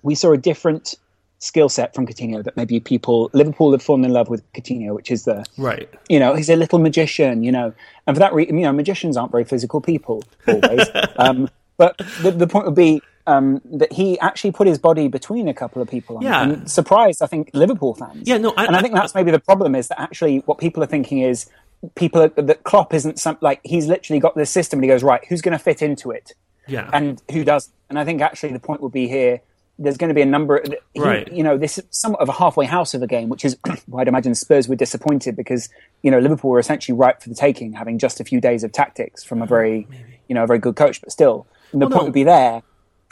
we 0.03 0.15
saw 0.15 0.33
a 0.33 0.39
different 0.39 0.95
skill 1.43 1.69
set 1.69 1.93
from 1.93 2.07
Coutinho 2.07 2.43
that 2.45 2.57
maybe 2.57 2.79
people 2.79 3.29
Liverpool 3.33 3.73
have 3.73 3.83
fallen 3.83 4.05
in 4.05 4.13
love 4.13 4.29
with 4.29 4.51
Coutinho, 4.53 4.95
which 4.95 5.11
is 5.11 5.25
the 5.25 5.45
right. 5.59 5.89
You 6.09 6.21
know, 6.21 6.35
he's 6.35 6.49
a 6.49 6.57
little 6.57 6.79
magician. 6.79 7.43
You 7.43 7.53
know, 7.53 7.75
and 8.07 8.17
for 8.17 8.21
that 8.21 8.33
reason, 8.33 8.57
you 8.57 8.65
know, 8.65 8.73
magicians 8.73 9.17
aren't 9.17 9.33
very 9.33 9.45
physical 9.45 9.81
people 9.81 10.23
always. 10.47 10.89
um, 11.17 11.51
but 11.77 11.99
the, 12.23 12.31
the 12.31 12.47
point 12.47 12.67
would 12.67 12.77
be 12.77 13.03
um, 13.27 13.61
that 13.65 13.93
he 13.93 14.19
actually 14.21 14.53
put 14.53 14.67
his 14.67 14.79
body 14.79 15.09
between 15.09 15.49
a 15.49 15.55
couple 15.55 15.83
of 15.83 15.89
people. 15.89 16.19
Yeah, 16.23 16.43
and 16.43 16.71
surprised 16.71 17.23
I 17.23 17.27
think 17.27 17.51
Liverpool 17.53 17.95
fans. 17.95 18.27
Yeah, 18.27 18.39
no, 18.39 18.55
I, 18.57 18.67
and 18.67 18.77
I, 18.77 18.81
think 18.81 18.95
that's 18.95 19.15
maybe 19.15 19.33
the 19.33 19.41
problem 19.41 19.75
is 19.75 19.89
that 19.89 20.01
actually 20.01 20.39
what 20.47 20.59
people 20.59 20.83
are 20.83 20.87
thinking 20.87 21.19
is 21.19 21.51
people 21.97 22.23
are, 22.23 22.29
that 22.29 22.63
Klopp 22.63 22.95
isn't 22.95 23.19
some 23.19 23.37
like 23.41 23.61
he's 23.65 23.89
literally 23.89 24.21
got 24.21 24.37
this 24.37 24.51
system 24.51 24.79
and 24.79 24.85
he 24.85 24.89
goes 24.89 25.03
right, 25.03 25.25
who's 25.29 25.43
going 25.43 25.59
to 25.59 25.63
fit 25.63 25.83
into 25.83 26.13
it? 26.13 26.35
Yeah, 26.69 26.89
and 26.93 27.21
who 27.33 27.43
does? 27.43 27.71
And 27.91 27.99
I 27.99 28.05
think 28.05 28.23
actually 28.23 28.53
the 28.53 28.61
point 28.61 28.81
would 28.81 28.93
be 28.93 29.09
here 29.09 29.41
there's 29.79 29.97
going 29.97 30.09
to 30.09 30.15
be 30.15 30.23
a 30.23 30.27
number. 30.27 30.63
He, 30.95 31.01
right. 31.01 31.31
You 31.33 31.43
know, 31.43 31.59
this 31.59 31.79
is 31.79 31.85
somewhat 31.91 32.21
of 32.21 32.29
a 32.29 32.33
halfway 32.33 32.67
house 32.67 32.95
of 32.95 33.03
a 33.03 33.07
game, 33.07 33.29
which 33.29 33.45
is 33.45 33.57
why 33.87 34.03
I'd 34.03 34.09
imagine 34.09 34.35
Spurs 34.35 34.69
were 34.69 34.77
disappointed 34.77 35.37
because 35.37 35.69
you 36.03 36.11
know 36.11 36.19
Liverpool 36.19 36.51
were 36.51 36.59
essentially 36.59 36.97
ripe 36.97 37.23
for 37.23 37.29
the 37.29 37.35
taking, 37.35 37.73
having 37.73 37.99
just 37.99 38.21
a 38.21 38.25
few 38.25 38.41
days 38.41 38.65
of 38.65 38.73
tactics 38.73 39.25
from 39.25 39.43
a 39.43 39.47
very, 39.47 39.87
Maybe. 39.91 40.21
you 40.29 40.35
know, 40.35 40.45
a 40.45 40.47
very 40.47 40.59
good 40.59 40.77
coach. 40.77 41.01
But 41.01 41.13
still, 41.13 41.47
the 41.73 41.79
well, 41.79 41.89
point 41.89 42.03
no. 42.03 42.05
would 42.05 42.15
be 42.15 42.25
there 42.25 42.63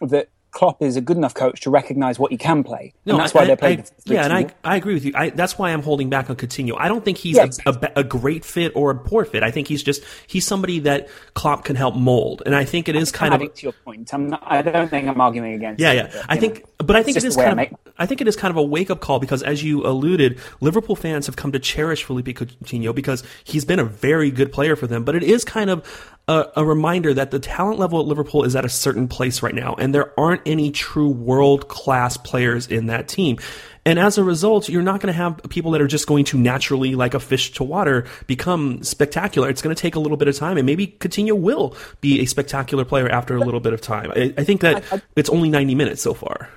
that 0.02 0.28
Klopp 0.50 0.82
is 0.82 0.96
a 0.96 1.00
good 1.00 1.16
enough 1.16 1.34
coach 1.34 1.60
to 1.62 1.70
recognise 1.70 2.18
what 2.18 2.30
he 2.30 2.36
can 2.36 2.64
play. 2.64 2.92
No, 3.06 3.14
and 3.14 3.22
that's 3.22 3.34
I, 3.34 3.38
why 3.38 3.44
they're 3.46 3.54
I, 3.54 3.56
playing. 3.56 3.84
yeah, 4.04 4.24
and 4.24 4.32
I, 4.32 4.46
I 4.64 4.76
agree 4.76 4.94
with 4.94 5.04
you. 5.04 5.12
I, 5.14 5.30
that's 5.30 5.58
why 5.58 5.70
I'm 5.70 5.82
holding 5.82 6.10
back 6.10 6.28
on 6.30 6.36
Coutinho. 6.36 6.74
I 6.78 6.88
don't 6.88 7.04
think 7.04 7.18
he's 7.18 7.36
Yeah, 7.36 7.46
a, 7.66 7.70
a, 7.70 7.92
a 8.00 8.04
great 8.04 8.44
fit 8.44 8.72
or 8.74 8.90
a 8.90 8.94
poor 8.96 9.24
fit. 9.24 9.42
I 9.42 9.50
think 9.50 9.68
he's 9.68 9.82
just 9.82 10.02
he's 10.26 10.46
somebody 10.46 10.80
that 10.80 11.08
Klopp 11.34 11.64
can 11.64 11.76
help 11.76 11.94
mold, 11.94 12.42
and 12.46 12.54
I 12.54 12.64
think 12.64 12.88
it 12.88 12.96
is 12.96 13.12
kind 13.12 13.34
of 13.34 13.54
to 13.54 13.62
your 13.62 13.72
point. 13.72 14.12
I'm 14.12 14.28
not, 14.30 14.42
I 14.44 14.62
don't 14.62 14.88
think 14.88 15.08
I'm 15.08 15.20
arguing 15.20 15.54
against. 15.54 15.80
yeah, 15.80 15.92
it, 15.92 15.96
yeah. 15.96 16.10
but, 16.12 16.26
I 16.28 16.36
think, 16.36 16.60
know, 16.60 16.69
but 16.84 16.96
I 16.96 17.02
think 17.02 17.16
it 17.16 17.24
is 17.24 17.34
the 17.34 17.40
way 17.40 17.44
I 17.46 17.48
kind 17.48 17.58
of. 17.86 17.92
I 17.98 18.06
think 18.06 18.20
it 18.20 18.28
is 18.28 18.36
kind 18.36 18.50
of 18.50 18.56
a 18.56 18.62
wake 18.62 18.90
up 18.90 19.00
call 19.00 19.18
because, 19.18 19.42
as 19.42 19.62
you 19.62 19.86
alluded, 19.86 20.38
Liverpool 20.60 20.96
fans 20.96 21.26
have 21.26 21.36
come 21.36 21.52
to 21.52 21.58
cherish 21.58 22.04
Philippe 22.04 22.32
Coutinho 22.32 22.94
because 22.94 23.22
he's 23.44 23.64
been 23.64 23.78
a 23.78 23.84
very 23.84 24.30
good 24.30 24.52
player 24.52 24.76
for 24.76 24.86
them. 24.86 25.04
But 25.04 25.14
it 25.16 25.22
is 25.22 25.44
kind 25.44 25.68
of 25.70 25.86
a, 26.28 26.46
a 26.56 26.64
reminder 26.64 27.12
that 27.12 27.30
the 27.30 27.38
talent 27.38 27.78
level 27.78 28.00
at 28.00 28.06
Liverpool 28.06 28.44
is 28.44 28.56
at 28.56 28.64
a 28.64 28.68
certain 28.70 29.06
place 29.08 29.42
right 29.42 29.54
now, 29.54 29.74
and 29.78 29.94
there 29.94 30.18
aren't 30.18 30.42
any 30.46 30.70
true 30.70 31.08
world 31.10 31.68
class 31.68 32.16
players 32.16 32.66
in 32.68 32.86
that 32.86 33.08
team. 33.08 33.38
And 33.86 33.98
as 33.98 34.18
a 34.18 34.24
result, 34.24 34.68
you're 34.68 34.82
not 34.82 35.00
going 35.00 35.12
to 35.12 35.16
have 35.16 35.40
people 35.48 35.70
that 35.72 35.80
are 35.80 35.86
just 35.86 36.06
going 36.06 36.24
to 36.26 36.38
naturally, 36.38 36.94
like 36.94 37.14
a 37.14 37.20
fish 37.20 37.52
to 37.52 37.64
water, 37.64 38.06
become 38.26 38.82
spectacular. 38.82 39.48
It's 39.48 39.62
going 39.62 39.74
to 39.74 39.80
take 39.80 39.94
a 39.94 40.00
little 40.00 40.18
bit 40.18 40.28
of 40.28 40.36
time, 40.36 40.56
and 40.58 40.66
maybe 40.66 40.86
Coutinho 40.86 41.32
will 41.38 41.74
be 42.02 42.20
a 42.20 42.26
spectacular 42.26 42.84
player 42.84 43.08
after 43.08 43.36
a 43.36 43.40
little 43.40 43.60
bit 43.60 43.72
of 43.72 43.80
time. 43.80 44.10
I, 44.14 44.34
I 44.36 44.44
think 44.44 44.60
that 44.60 44.84
I- 44.92 44.96
I- 44.96 45.02
it's 45.16 45.30
only 45.30 45.48
90 45.48 45.74
minutes 45.74 46.02
so 46.02 46.12
far. 46.14 46.48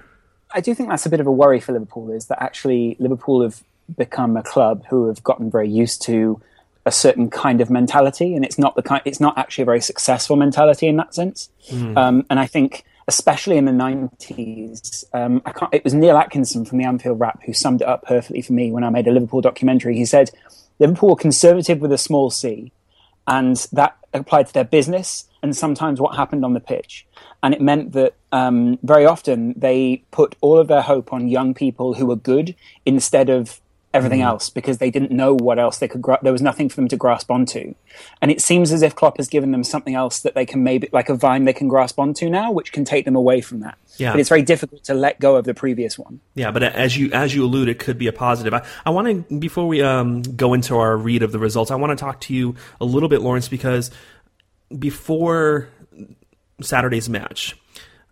I 0.53 0.61
do 0.61 0.73
think 0.73 0.89
that's 0.89 1.05
a 1.05 1.09
bit 1.09 1.19
of 1.19 1.27
a 1.27 1.31
worry 1.31 1.59
for 1.59 1.73
Liverpool 1.73 2.11
is 2.11 2.27
that 2.27 2.41
actually 2.41 2.95
Liverpool 2.99 3.41
have 3.41 3.63
become 3.97 4.37
a 4.37 4.43
club 4.43 4.85
who 4.89 5.07
have 5.07 5.23
gotten 5.23 5.49
very 5.51 5.69
used 5.69 6.01
to 6.03 6.41
a 6.85 6.91
certain 6.91 7.29
kind 7.29 7.61
of 7.61 7.69
mentality, 7.69 8.35
and 8.35 8.43
it's 8.43 8.57
not 8.57 8.75
the 8.75 8.83
kind. 8.83 9.01
It's 9.05 9.19
not 9.19 9.37
actually 9.37 9.63
a 9.63 9.65
very 9.65 9.81
successful 9.81 10.35
mentality 10.35 10.87
in 10.87 10.97
that 10.97 11.15
sense. 11.15 11.49
Um, 11.97 12.25
and 12.29 12.39
I 12.39 12.45
think, 12.45 12.83
especially 13.07 13.57
in 13.57 13.65
the 13.65 13.71
nineties, 13.71 15.05
um, 15.13 15.41
I 15.45 15.51
can't. 15.51 15.73
It 15.73 15.83
was 15.83 15.93
Neil 15.93 16.17
Atkinson 16.17 16.65
from 16.65 16.77
the 16.77 16.85
Anfield 16.85 17.19
Wrap 17.19 17.41
who 17.45 17.53
summed 17.53 17.81
it 17.81 17.87
up 17.87 18.03
perfectly 18.03 18.41
for 18.41 18.53
me 18.53 18.71
when 18.71 18.83
I 18.83 18.89
made 18.89 19.07
a 19.07 19.11
Liverpool 19.11 19.41
documentary. 19.41 19.95
He 19.95 20.05
said, 20.05 20.29
"Liverpool 20.79 21.09
were 21.09 21.15
conservative 21.15 21.79
with 21.79 21.91
a 21.93 21.97
small 21.97 22.29
c, 22.29 22.73
and 23.27 23.55
that 23.71 23.95
applied 24.13 24.47
to 24.47 24.53
their 24.53 24.65
business 24.65 25.25
and 25.41 25.55
sometimes 25.55 25.99
what 25.99 26.15
happened 26.15 26.45
on 26.45 26.53
the 26.53 26.59
pitch. 26.59 27.05
And 27.43 27.53
it 27.53 27.61
meant 27.61 27.91
that 27.91 28.15
um, 28.31 28.79
very 28.81 29.05
often 29.05 29.53
they 29.55 30.03
put 30.11 30.35
all 30.41 30.57
of 30.57 30.67
their 30.67 30.81
hope 30.81 31.13
on 31.13 31.27
young 31.27 31.53
people 31.53 31.93
who 31.93 32.07
were 32.07 32.15
good 32.15 32.55
instead 32.85 33.29
of 33.29 33.61
everything 33.93 34.21
else 34.21 34.49
because 34.49 34.79
they 34.79 34.89
didn't 34.89 35.11
know 35.11 35.35
what 35.35 35.59
else 35.59 35.77
they 35.77 35.87
could. 35.87 36.01
Gra- 36.01 36.19
there 36.21 36.31
was 36.31 36.41
nothing 36.41 36.67
for 36.67 36.77
them 36.77 36.87
to 36.87 36.97
grasp 36.97 37.29
onto, 37.29 37.75
and 38.21 38.31
it 38.31 38.41
seems 38.41 38.71
as 38.71 38.81
if 38.81 38.95
Klopp 38.95 39.17
has 39.17 39.27
given 39.27 39.51
them 39.51 39.63
something 39.63 39.93
else 39.93 40.21
that 40.21 40.33
they 40.33 40.45
can 40.45 40.63
maybe 40.63 40.89
like 40.91 41.09
a 41.09 41.15
vine 41.15 41.45
they 41.45 41.53
can 41.53 41.67
grasp 41.67 41.99
onto 41.99 42.29
now, 42.29 42.51
which 42.51 42.71
can 42.71 42.85
take 42.85 43.05
them 43.05 43.15
away 43.15 43.41
from 43.41 43.59
that. 43.59 43.77
Yeah. 43.97 44.11
But 44.11 44.19
it's 44.21 44.29
very 44.29 44.41
difficult 44.41 44.83
to 44.85 44.93
let 44.93 45.19
go 45.19 45.35
of 45.35 45.45
the 45.45 45.53
previous 45.53 45.99
one. 45.99 46.19
Yeah, 46.33 46.51
but 46.51 46.63
as 46.63 46.97
you 46.97 47.11
as 47.11 47.35
you 47.35 47.45
allude, 47.45 47.69
it 47.69 47.79
could 47.79 47.97
be 47.97 48.07
a 48.07 48.13
positive. 48.13 48.53
I, 48.53 48.65
I 48.85 48.89
want 48.89 49.29
to 49.29 49.39
before 49.39 49.67
we 49.67 49.81
um, 49.81 50.23
go 50.23 50.53
into 50.53 50.77
our 50.77 50.97
read 50.97 51.21
of 51.21 51.31
the 51.31 51.39
results, 51.39 51.69
I 51.69 51.75
want 51.75 51.97
to 51.97 52.03
talk 52.03 52.19
to 52.21 52.33
you 52.33 52.55
a 52.81 52.85
little 52.85 53.09
bit, 53.09 53.21
Lawrence, 53.21 53.47
because 53.47 53.91
before 54.77 55.69
Saturday's 56.63 57.09
match, 57.09 57.55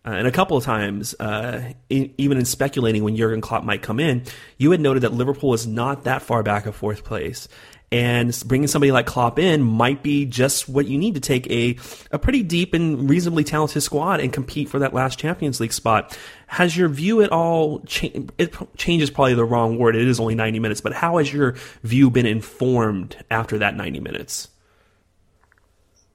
uh, 0.05 0.11
and 0.11 0.27
a 0.27 0.31
couple 0.31 0.57
of 0.57 0.63
times, 0.63 1.13
uh, 1.19 1.73
e- 1.89 2.11
even 2.17 2.37
in 2.37 2.45
speculating 2.45 3.03
when 3.03 3.15
Jurgen 3.15 3.39
Klopp 3.39 3.63
might 3.63 3.83
come 3.83 3.99
in, 3.99 4.23
you 4.57 4.71
had 4.71 4.81
noted 4.81 5.01
that 5.01 5.13
Liverpool 5.13 5.53
is 5.53 5.67
not 5.67 6.05
that 6.05 6.23
far 6.23 6.41
back 6.41 6.65
of 6.65 6.75
fourth 6.75 7.03
place. 7.03 7.47
And 7.93 8.35
bringing 8.45 8.67
somebody 8.67 8.91
like 8.93 9.05
Klopp 9.05 9.37
in 9.37 9.61
might 9.61 10.01
be 10.01 10.25
just 10.25 10.69
what 10.69 10.87
you 10.87 10.97
need 10.97 11.15
to 11.15 11.19
take 11.19 11.45
a, 11.51 11.77
a 12.09 12.17
pretty 12.17 12.41
deep 12.41 12.73
and 12.73 13.09
reasonably 13.09 13.43
talented 13.43 13.83
squad 13.83 14.21
and 14.21 14.31
compete 14.31 14.69
for 14.69 14.79
that 14.79 14.93
last 14.93 15.19
Champions 15.19 15.59
League 15.59 15.73
spot. 15.73 16.17
Has 16.47 16.75
your 16.75 16.87
view 16.87 17.21
at 17.21 17.33
all 17.33 17.81
changed? 17.81 18.31
It 18.37 18.55
changes 18.77 19.11
probably 19.11 19.33
the 19.33 19.43
wrong 19.43 19.77
word. 19.77 19.97
It 19.97 20.07
is 20.07 20.21
only 20.21 20.35
90 20.35 20.59
minutes, 20.59 20.79
but 20.79 20.93
how 20.93 21.17
has 21.17 21.31
your 21.33 21.55
view 21.83 22.09
been 22.09 22.25
informed 22.25 23.17
after 23.29 23.57
that 23.57 23.75
90 23.75 23.99
minutes? 23.99 24.47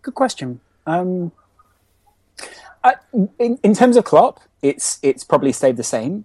Good 0.00 0.14
question. 0.14 0.60
Um, 0.86 1.30
I, 2.86 2.94
in, 3.38 3.58
in 3.62 3.74
terms 3.74 3.96
of 3.96 4.04
Klopp, 4.04 4.40
it's 4.62 4.98
it's 5.02 5.24
probably 5.24 5.52
stayed 5.52 5.76
the 5.76 5.82
same. 5.82 6.24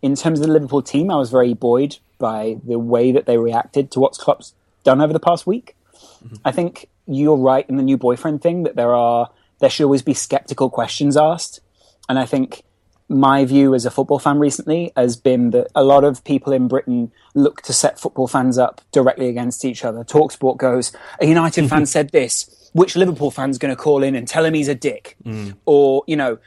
In 0.00 0.14
terms 0.14 0.40
of 0.40 0.46
the 0.46 0.52
Liverpool 0.52 0.82
team, 0.82 1.10
I 1.10 1.16
was 1.16 1.30
very 1.30 1.54
buoyed 1.54 1.98
by 2.18 2.56
the 2.64 2.78
way 2.78 3.12
that 3.12 3.26
they 3.26 3.36
reacted 3.36 3.90
to 3.92 4.00
what 4.00 4.12
Klopp's 4.14 4.54
done 4.84 5.00
over 5.00 5.12
the 5.12 5.20
past 5.20 5.46
week. 5.46 5.76
Mm-hmm. 6.24 6.36
I 6.44 6.52
think 6.52 6.88
you're 7.06 7.36
right 7.36 7.68
in 7.68 7.76
the 7.76 7.82
new 7.82 7.96
boyfriend 7.96 8.42
thing 8.42 8.62
that 8.62 8.76
there 8.76 8.94
are 8.94 9.30
there 9.60 9.70
should 9.70 9.84
always 9.84 10.02
be 10.02 10.14
skeptical 10.14 10.70
questions 10.70 11.16
asked, 11.16 11.60
and 12.08 12.18
I 12.18 12.24
think 12.24 12.62
my 13.08 13.44
view 13.44 13.74
as 13.74 13.86
a 13.86 13.90
football 13.90 14.18
fan 14.18 14.38
recently 14.38 14.92
has 14.96 15.16
been 15.16 15.50
that 15.50 15.68
a 15.74 15.82
lot 15.82 16.04
of 16.04 16.22
people 16.24 16.52
in 16.52 16.68
Britain 16.68 17.10
look 17.34 17.62
to 17.62 17.72
set 17.72 17.98
football 17.98 18.28
fans 18.28 18.58
up 18.58 18.82
directly 18.92 19.28
against 19.28 19.64
each 19.64 19.84
other. 19.84 20.04
Talksport 20.04 20.58
goes, 20.58 20.92
a 21.20 21.26
United 21.26 21.68
fan 21.68 21.86
said 21.96 22.10
this. 22.10 22.54
Which 22.72 22.96
Liverpool 22.96 23.30
fan's 23.30 23.58
going 23.58 23.74
to 23.74 23.80
call 23.80 24.02
in 24.02 24.14
and 24.14 24.28
tell 24.28 24.44
him 24.44 24.54
he's 24.54 24.68
a 24.68 24.74
dick? 24.74 25.16
Or, 25.64 26.04
you 26.06 26.16
know, 26.16 26.38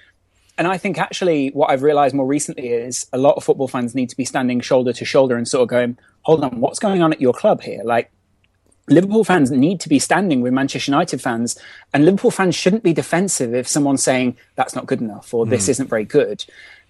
and 0.57 0.67
I 0.67 0.77
think 0.77 0.99
actually 0.99 1.49
what 1.49 1.71
I've 1.71 1.81
realized 1.81 2.13
more 2.13 2.27
recently 2.27 2.69
is 2.69 3.07
a 3.11 3.17
lot 3.17 3.35
of 3.35 3.43
football 3.43 3.67
fans 3.67 3.95
need 3.95 4.09
to 4.09 4.17
be 4.17 4.25
standing 4.25 4.59
shoulder 4.59 4.93
to 4.93 5.05
shoulder 5.05 5.35
and 5.35 5.47
sort 5.47 5.63
of 5.63 5.69
going, 5.69 5.97
hold 6.21 6.43
on, 6.43 6.59
what's 6.59 6.77
going 6.79 7.01
on 7.01 7.11
at 7.11 7.21
your 7.21 7.33
club 7.33 7.61
here? 7.61 7.81
Like, 7.83 8.11
Liverpool 8.87 9.23
fans 9.23 9.51
need 9.51 9.79
to 9.79 9.89
be 9.89 9.99
standing 9.99 10.41
with 10.41 10.53
Manchester 10.53 10.91
United 10.91 11.21
fans, 11.21 11.57
and 11.93 12.03
Liverpool 12.03 12.31
fans 12.31 12.55
shouldn't 12.55 12.83
be 12.83 12.93
defensive 12.93 13.53
if 13.53 13.67
someone's 13.67 14.03
saying 14.03 14.35
that's 14.55 14.75
not 14.75 14.85
good 14.85 14.99
enough 15.01 15.33
or 15.33 15.45
this 15.45 15.69
isn't 15.69 15.89
very 15.89 16.03
good. 16.03 16.43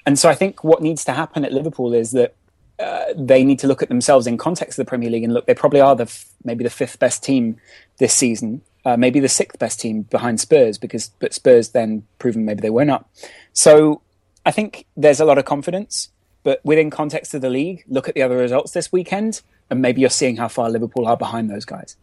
And 0.05 0.17
so 0.17 0.27
I 0.27 0.33
think 0.33 0.63
what 0.63 0.81
needs 0.81 1.05
to 1.05 1.11
happen 1.13 1.45
at 1.45 1.53
Liverpool 1.53 1.93
is 1.93 2.11
that 2.11 2.33
uh, 2.79 3.13
they 3.15 3.43
need 3.43 3.59
to 3.59 3.67
look 3.67 3.83
at 3.83 3.89
themselves 3.89 4.25
in 4.25 4.38
context 4.38 4.79
of 4.79 4.85
the 4.85 4.89
Premier 4.89 5.11
League 5.11 5.23
and 5.23 5.33
look. 5.33 5.45
They 5.45 5.53
probably 5.53 5.81
are 5.81 5.95
the 5.95 6.05
f- 6.05 6.25
maybe 6.43 6.63
the 6.63 6.71
fifth 6.71 6.97
best 6.97 7.23
team 7.23 7.57
this 8.00 8.13
season, 8.13 8.61
uh, 8.85 8.97
maybe 8.97 9.19
the 9.19 9.29
sixth 9.29 9.59
best 9.59 9.79
team 9.79 10.03
behind 10.03 10.39
Spurs 10.39 10.77
because 10.77 11.11
but 11.19 11.33
Spurs 11.33 11.69
then 11.69 12.03
proven 12.19 12.45
maybe 12.45 12.61
they 12.61 12.69
were 12.69 12.85
not. 12.85 13.07
So 13.53 14.01
I 14.45 14.51
think 14.51 14.85
there's 14.97 15.19
a 15.19 15.25
lot 15.25 15.38
of 15.38 15.45
confidence, 15.45 16.09
but 16.43 16.59
within 16.65 16.89
context 16.89 17.33
of 17.33 17.41
the 17.41 17.50
league, 17.50 17.83
look 17.88 18.09
at 18.09 18.15
the 18.15 18.23
other 18.23 18.38
results 18.38 18.71
this 18.71 18.91
weekend, 18.91 19.41
and 19.69 19.81
maybe 19.81 20.01
you're 20.01 20.09
seeing 20.09 20.35
how 20.38 20.47
far 20.47 20.69
Liverpool 20.69 21.07
are 21.07 21.15
behind 21.15 21.50
those 21.50 21.63
guys. 21.63 21.95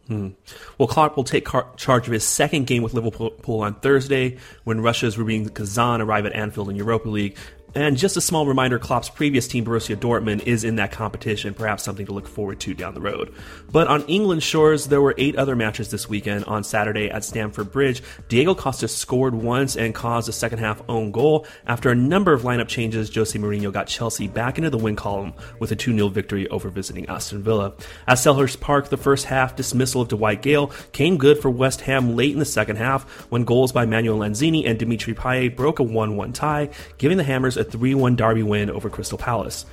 Well, 0.77 0.87
Clark 0.87 1.17
will 1.17 1.25
take 1.25 1.45
car- 1.45 1.67
charge 1.75 2.07
of 2.07 2.13
his 2.13 2.23
second 2.23 2.65
game 2.65 2.81
with 2.81 2.93
Liverpool 2.93 3.61
on 3.61 3.75
Thursday 3.75 4.37
when 4.63 4.79
Russia's 4.81 5.17
Rubin 5.17 5.49
Kazan 5.49 6.01
arrive 6.01 6.25
at 6.25 6.33
Anfield 6.33 6.69
in 6.69 6.75
Europa 6.77 7.09
League. 7.09 7.37
And 7.75 7.97
just 7.97 8.17
a 8.17 8.21
small 8.21 8.47
reminder 8.47 8.79
Klopp's 8.79 9.09
previous 9.09 9.47
team, 9.47 9.63
Borussia 9.63 9.95
Dortmund, 9.95 10.47
is 10.47 10.63
in 10.63 10.77
that 10.77 10.91
competition, 10.91 11.53
perhaps 11.53 11.83
something 11.83 12.07
to 12.07 12.11
look 12.13 12.27
forward 12.27 12.59
to 12.61 12.73
down 12.73 12.95
the 12.95 13.01
road. 13.01 13.31
But 13.71 13.87
on 13.87 14.01
England 14.03 14.41
shores, 14.41 14.87
there 14.87 15.01
were 15.01 15.13
eight 15.19 15.35
other 15.35 15.55
matches 15.55 15.91
this 15.91 16.09
weekend. 16.09 16.45
On 16.45 16.63
Saturday 16.63 17.11
at 17.11 17.23
Stamford 17.23 17.71
Bridge, 17.71 18.01
Diego 18.27 18.55
Costa 18.55 18.87
scored 18.87 19.35
once 19.35 19.75
and 19.75 19.93
caused 19.93 20.27
a 20.27 20.31
second 20.31 20.59
half 20.59 20.81
own 20.89 21.11
goal. 21.11 21.45
After 21.67 21.91
a 21.91 21.95
number 21.95 22.33
of 22.33 22.41
lineup 22.41 22.67
changes, 22.67 23.13
Jose 23.13 23.37
Mourinho 23.37 23.71
got 23.71 23.87
Chelsea 23.87 24.27
back 24.27 24.57
into 24.57 24.71
the 24.71 24.77
win 24.77 24.95
column 24.95 25.33
with 25.59 25.71
a 25.71 25.75
2 25.75 25.93
0 25.93 26.07
victory 26.07 26.47
over 26.47 26.69
visiting 26.69 27.07
Aston 27.07 27.43
Villa. 27.43 27.73
At 28.07 28.17
Selhurst 28.17 28.59
Park, 28.59 28.89
the 28.89 28.97
first 28.97 29.25
half 29.25 29.55
dismissal 29.55 30.01
of 30.01 30.07
Dwight 30.07 30.41
Gayle 30.41 30.71
came 30.91 31.17
good 31.17 31.37
for 31.37 31.51
West 31.51 31.81
Ham 31.81 32.15
late 32.15 32.33
in 32.33 32.39
the 32.39 32.45
second 32.45 32.77
half 32.77 33.03
when 33.29 33.43
goals 33.43 33.71
by 33.71 33.85
Manuel 33.85 34.19
Lanzini 34.19 34.67
and 34.67 34.79
Dimitri 34.79 35.13
Payet 35.13 35.55
broke 35.55 35.77
a 35.77 35.83
1 35.83 36.15
1 36.15 36.33
tie, 36.33 36.69
giving 36.97 37.17
the 37.17 37.23
Hammers 37.23 37.58
a 37.59 37.63
3 37.63 37.95
1 37.95 38.15
derby 38.15 38.43
win 38.43 38.69
over 38.69 38.89
Crystal 38.89 39.17
Palace. 39.17 39.65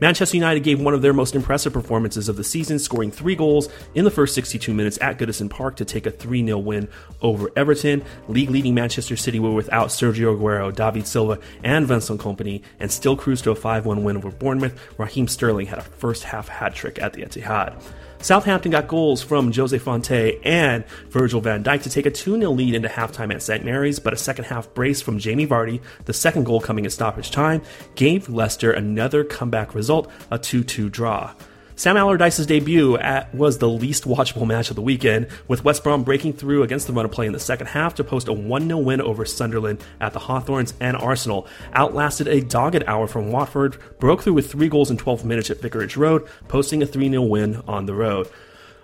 Manchester 0.00 0.38
United 0.38 0.60
gave 0.60 0.80
one 0.80 0.94
of 0.94 1.02
their 1.02 1.12
most 1.12 1.34
impressive 1.34 1.74
performances 1.74 2.30
of 2.30 2.36
the 2.36 2.44
season, 2.44 2.78
scoring 2.78 3.10
three 3.10 3.34
goals 3.34 3.68
in 3.94 4.06
the 4.06 4.10
first 4.10 4.34
62 4.34 4.72
minutes 4.72 4.98
at 5.02 5.18
Goodison 5.18 5.50
Park 5.50 5.76
to 5.76 5.84
take 5.84 6.06
a 6.06 6.10
3 6.10 6.46
0 6.46 6.58
win 6.58 6.88
over 7.20 7.50
Everton. 7.54 8.02
League 8.26 8.48
leading 8.48 8.74
Manchester 8.74 9.14
City 9.14 9.38
were 9.38 9.52
without 9.52 9.88
Sergio 9.88 10.38
Aguero, 10.38 10.74
David 10.74 11.06
Silva, 11.06 11.38
and 11.62 11.86
Vincent 11.86 12.18
Kompany, 12.18 12.62
and 12.78 12.90
still 12.90 13.14
cruised 13.14 13.44
to 13.44 13.50
a 13.50 13.54
5 13.54 13.84
1 13.84 14.02
win 14.02 14.16
over 14.16 14.30
Bournemouth. 14.30 14.80
Raheem 14.96 15.28
Sterling 15.28 15.66
had 15.66 15.78
a 15.78 15.82
first 15.82 16.24
half 16.24 16.48
hat 16.48 16.74
trick 16.74 17.00
at 17.00 17.12
the 17.12 17.22
Etihad. 17.22 17.82
Southampton 18.22 18.70
got 18.70 18.86
goals 18.86 19.22
from 19.22 19.50
Jose 19.50 19.78
Fonte 19.78 20.38
and 20.44 20.86
Virgil 21.08 21.40
van 21.40 21.64
Dijk 21.64 21.82
to 21.84 21.90
take 21.90 22.04
a 22.04 22.10
2 22.10 22.38
0 22.38 22.50
lead 22.52 22.74
into 22.74 22.86
halftime 22.86 23.32
at 23.32 23.42
St. 23.42 23.64
Mary's, 23.64 23.98
but 23.98 24.12
a 24.12 24.16
second 24.16 24.44
half 24.44 24.72
brace 24.74 25.00
from 25.00 25.18
Jamie 25.18 25.46
Vardy, 25.46 25.80
the 26.04 26.12
second 26.12 26.44
goal 26.44 26.60
coming 26.60 26.84
in 26.84 26.90
stoppage 26.90 27.30
time, 27.30 27.62
gave 27.94 28.28
Leicester 28.28 28.72
another 28.72 29.24
comeback 29.24 29.74
result, 29.74 30.10
a 30.30 30.38
2 30.38 30.64
2 30.64 30.90
draw. 30.90 31.32
Sam 31.80 31.96
Allardyce's 31.96 32.44
debut 32.44 32.98
at, 32.98 33.34
was 33.34 33.56
the 33.56 33.66
least 33.66 34.04
watchable 34.04 34.46
match 34.46 34.68
of 34.68 34.76
the 34.76 34.82
weekend, 34.82 35.28
with 35.48 35.64
West 35.64 35.82
Brom 35.82 36.04
breaking 36.04 36.34
through 36.34 36.62
against 36.62 36.86
the 36.86 36.92
run 36.92 37.06
of 37.06 37.10
play 37.10 37.24
in 37.24 37.32
the 37.32 37.40
second 37.40 37.68
half 37.68 37.94
to 37.94 38.04
post 38.04 38.28
a 38.28 38.34
1 38.34 38.66
0 38.66 38.78
win 38.80 39.00
over 39.00 39.24
Sunderland 39.24 39.82
at 39.98 40.12
the 40.12 40.18
Hawthorns, 40.18 40.74
and 40.78 40.94
Arsenal 40.94 41.46
outlasted 41.72 42.28
a 42.28 42.42
dogged 42.42 42.84
hour 42.86 43.06
from 43.06 43.32
Watford, 43.32 43.78
broke 43.98 44.20
through 44.20 44.34
with 44.34 44.52
three 44.52 44.68
goals 44.68 44.90
in 44.90 44.98
12 44.98 45.24
minutes 45.24 45.48
at 45.48 45.62
Vicarage 45.62 45.96
Road, 45.96 46.28
posting 46.48 46.82
a 46.82 46.86
3 46.86 47.08
0 47.08 47.22
win 47.22 47.62
on 47.66 47.86
the 47.86 47.94
road. 47.94 48.28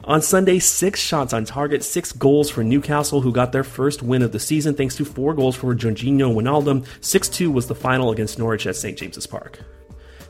On 0.05 0.23
Sunday, 0.23 0.59
six 0.59 0.99
shots 0.99 1.35
on 1.35 1.45
target, 1.45 1.85
six 1.85 2.13
goals 2.13 2.49
for 2.49 2.65
Newcastle, 2.65 3.21
who 3.21 3.31
got 3.31 3.53
their 3.53 3.63
first 3.63 4.03
win 4.03 4.23
of 4.23 4.33
the 4.33 4.41
season 4.41 4.75
thanks 4.75 4.97
to 4.97 5.05
four 5.05 5.35
goals 5.35 5.55
for 5.55 5.75
Georginio 5.75 6.35
Wijnaldum. 6.35 6.87
6 7.03 7.29
2 7.29 7.51
was 7.51 7.67
the 7.67 7.75
final 7.75 8.11
against 8.11 8.39
Norwich 8.39 8.67
at 8.67 8.75
St. 8.75 8.97
James's 8.97 9.27
Park. 9.27 9.59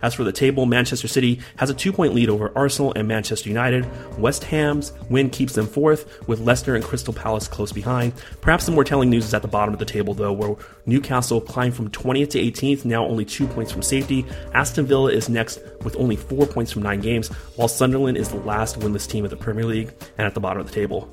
As 0.06 0.14
for 0.14 0.22
the 0.22 0.30
table, 0.30 0.66
Manchester 0.66 1.08
City 1.08 1.40
has 1.56 1.68
a 1.68 1.74
two 1.74 1.92
point 1.92 2.14
lead 2.14 2.30
over 2.30 2.52
Arsenal 2.54 2.92
and 2.94 3.08
Manchester 3.08 3.48
United. 3.48 3.84
West 4.20 4.44
Ham's 4.44 4.92
win 5.10 5.30
keeps 5.30 5.54
them 5.54 5.66
fourth, 5.66 6.28
with 6.28 6.38
Leicester 6.38 6.76
and 6.76 6.84
Crystal 6.84 7.12
Palace 7.12 7.48
close 7.48 7.72
behind. 7.72 8.12
Perhaps 8.40 8.66
the 8.66 8.70
more 8.70 8.84
telling 8.84 9.10
news 9.10 9.24
is 9.24 9.34
at 9.34 9.42
the 9.42 9.48
bottom 9.48 9.74
of 9.74 9.80
the 9.80 9.84
table, 9.84 10.14
though, 10.14 10.32
where 10.32 10.54
Newcastle 10.86 11.40
climbed 11.40 11.74
from 11.74 11.90
20th 11.90 12.30
to 12.30 12.38
18th, 12.38 12.84
now 12.84 13.04
only 13.04 13.24
two 13.24 13.48
points 13.48 13.72
from 13.72 13.82
safety. 13.82 14.24
Aston 14.54 14.86
Villa 14.86 15.10
is 15.10 15.28
next 15.28 15.58
with 15.82 15.96
only 15.96 16.14
four 16.14 16.46
points 16.46 16.70
from 16.70 16.82
nine 16.82 17.00
games, 17.00 17.26
while 17.56 17.66
Sunderland 17.66 18.16
is 18.16 18.28
the 18.28 18.36
last 18.36 18.78
winless 18.78 19.10
team 19.10 19.24
of 19.24 19.30
the 19.30 19.36
Premier 19.36 19.64
League 19.64 19.92
and 20.18 20.24
at 20.24 20.34
the 20.34 20.40
bottom 20.40 20.60
of 20.60 20.68
the 20.68 20.72
table. 20.72 21.12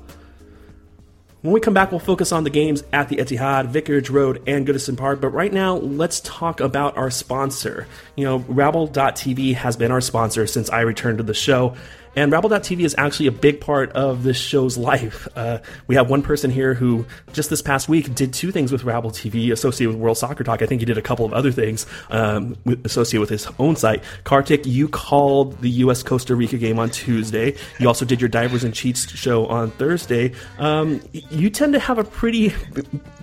When 1.44 1.52
we 1.52 1.60
come 1.60 1.74
back, 1.74 1.90
we'll 1.90 2.00
focus 2.00 2.32
on 2.32 2.44
the 2.44 2.48
games 2.48 2.82
at 2.90 3.10
the 3.10 3.16
Etihad, 3.16 3.66
Vicarage 3.66 4.08
Road, 4.08 4.42
and 4.46 4.66
Goodison 4.66 4.96
Park. 4.96 5.20
But 5.20 5.28
right 5.28 5.52
now, 5.52 5.76
let's 5.76 6.20
talk 6.20 6.60
about 6.60 6.96
our 6.96 7.10
sponsor. 7.10 7.86
You 8.16 8.24
know, 8.24 8.38
Rabble.tv 8.48 9.54
has 9.56 9.76
been 9.76 9.90
our 9.90 10.00
sponsor 10.00 10.46
since 10.46 10.70
I 10.70 10.80
returned 10.80 11.18
to 11.18 11.22
the 11.22 11.34
show. 11.34 11.76
And 12.16 12.30
Rabble.tv 12.30 12.80
is 12.80 12.94
actually 12.96 13.26
a 13.26 13.32
big 13.32 13.60
part 13.60 13.90
of 13.92 14.22
this 14.22 14.36
show's 14.36 14.76
life. 14.76 15.28
Uh, 15.34 15.58
we 15.88 15.96
have 15.96 16.08
one 16.08 16.22
person 16.22 16.48
here 16.50 16.74
who 16.74 17.04
just 17.32 17.50
this 17.50 17.60
past 17.60 17.88
week 17.88 18.14
did 18.14 18.32
two 18.32 18.52
things 18.52 18.70
with 18.70 18.84
Rabble 18.84 19.10
TV 19.10 19.50
associated 19.50 19.92
with 19.92 20.00
World 20.00 20.16
Soccer 20.16 20.44
Talk. 20.44 20.62
I 20.62 20.66
think 20.66 20.80
he 20.80 20.84
did 20.84 20.96
a 20.96 21.02
couple 21.02 21.26
of 21.26 21.32
other 21.32 21.50
things 21.50 21.86
um, 22.08 22.56
associated 22.84 23.20
with 23.20 23.30
his 23.30 23.48
own 23.58 23.74
site. 23.74 24.04
Kartik, 24.22 24.64
you 24.64 24.86
called 24.86 25.60
the 25.60 25.70
U.S. 25.70 26.02
Costa 26.04 26.36
Rica 26.36 26.56
game 26.56 26.78
on 26.78 26.88
Tuesday. 26.88 27.56
You 27.80 27.88
also 27.88 28.04
did 28.04 28.20
your 28.20 28.28
Divers 28.28 28.62
and 28.62 28.72
Cheats 28.72 29.10
show 29.10 29.46
on 29.46 29.72
Thursday. 29.72 30.32
Um, 30.58 31.02
you 31.12 31.50
tend 31.50 31.72
to 31.72 31.80
have 31.80 31.98
a 31.98 32.04
pretty, 32.04 32.50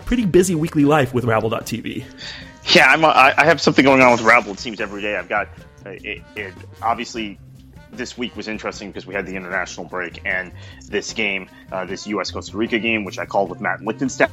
pretty 0.05 0.25
busy 0.25 0.53
weekly 0.53 0.83
life 0.83 1.13
with 1.13 1.23
Rabble.tv. 1.23 2.03
Yeah, 2.75 2.87
I'm. 2.91 3.03
I 3.05 3.33
have 3.45 3.61
something 3.61 3.85
going 3.85 4.01
on 4.01 4.11
with 4.11 4.21
Rabble. 4.21 4.51
It 4.51 4.59
seems 4.59 4.79
every 4.79 5.01
day. 5.01 5.15
I've 5.15 5.29
got 5.29 5.47
uh, 5.85 5.91
it, 5.91 6.21
it 6.35 6.53
obviously 6.81 7.39
this 7.91 8.17
week 8.17 8.35
was 8.35 8.47
interesting 8.47 8.89
because 8.89 9.05
we 9.05 9.13
had 9.13 9.25
the 9.25 9.35
international 9.35 9.85
break 9.85 10.21
and 10.25 10.51
this 10.87 11.13
game, 11.13 11.49
uh, 11.71 11.85
this 11.85 12.07
U.S. 12.07 12.31
Costa 12.31 12.57
Rica 12.57 12.79
game, 12.79 13.03
which 13.03 13.19
I 13.19 13.25
called 13.25 13.49
with 13.49 13.61
Matt 13.61 13.81
Lichtenstein, 13.81 14.29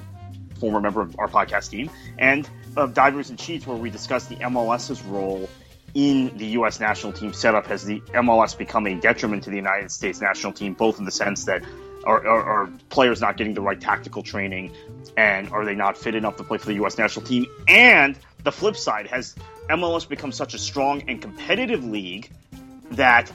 former 0.58 0.80
member 0.80 1.00
of 1.00 1.18
our 1.18 1.28
podcast 1.28 1.70
team, 1.70 1.90
and 2.18 2.48
of 2.76 2.94
Divers 2.94 3.30
and 3.30 3.38
Cheats, 3.38 3.66
where 3.66 3.76
we 3.76 3.90
discussed 3.90 4.28
the 4.28 4.36
MLS's 4.36 5.02
role 5.02 5.48
in 5.94 6.36
the 6.36 6.46
U.S. 6.46 6.80
national 6.80 7.12
team 7.12 7.32
setup. 7.32 7.66
Has 7.66 7.84
the 7.84 8.00
MLS 8.12 8.56
become 8.56 8.86
a 8.86 8.94
detriment 8.94 9.44
to 9.44 9.50
the 9.50 9.56
United 9.56 9.90
States 9.90 10.20
national 10.20 10.52
team, 10.52 10.74
both 10.74 10.98
in 10.98 11.04
the 11.04 11.10
sense 11.10 11.44
that 11.44 11.64
are, 12.04 12.26
are, 12.26 12.42
are, 12.42 12.70
players 12.90 13.20
not 13.20 13.36
getting 13.36 13.54
the 13.54 13.60
right 13.60 13.80
tactical 13.80 14.22
training, 14.22 14.72
and 15.16 15.50
are 15.50 15.64
they 15.64 15.74
not 15.74 15.98
fit 15.98 16.14
enough 16.14 16.36
to 16.36 16.44
play 16.44 16.58
for 16.58 16.66
the 16.66 16.74
U.S. 16.74 16.98
national 16.98 17.26
team? 17.26 17.46
And 17.66 18.18
the 18.44 18.52
flip 18.52 18.76
side 18.76 19.08
has 19.08 19.34
MLS 19.68 20.08
become 20.08 20.32
such 20.32 20.54
a 20.54 20.58
strong 20.58 21.02
and 21.08 21.20
competitive 21.20 21.84
league 21.84 22.30
that 22.92 23.30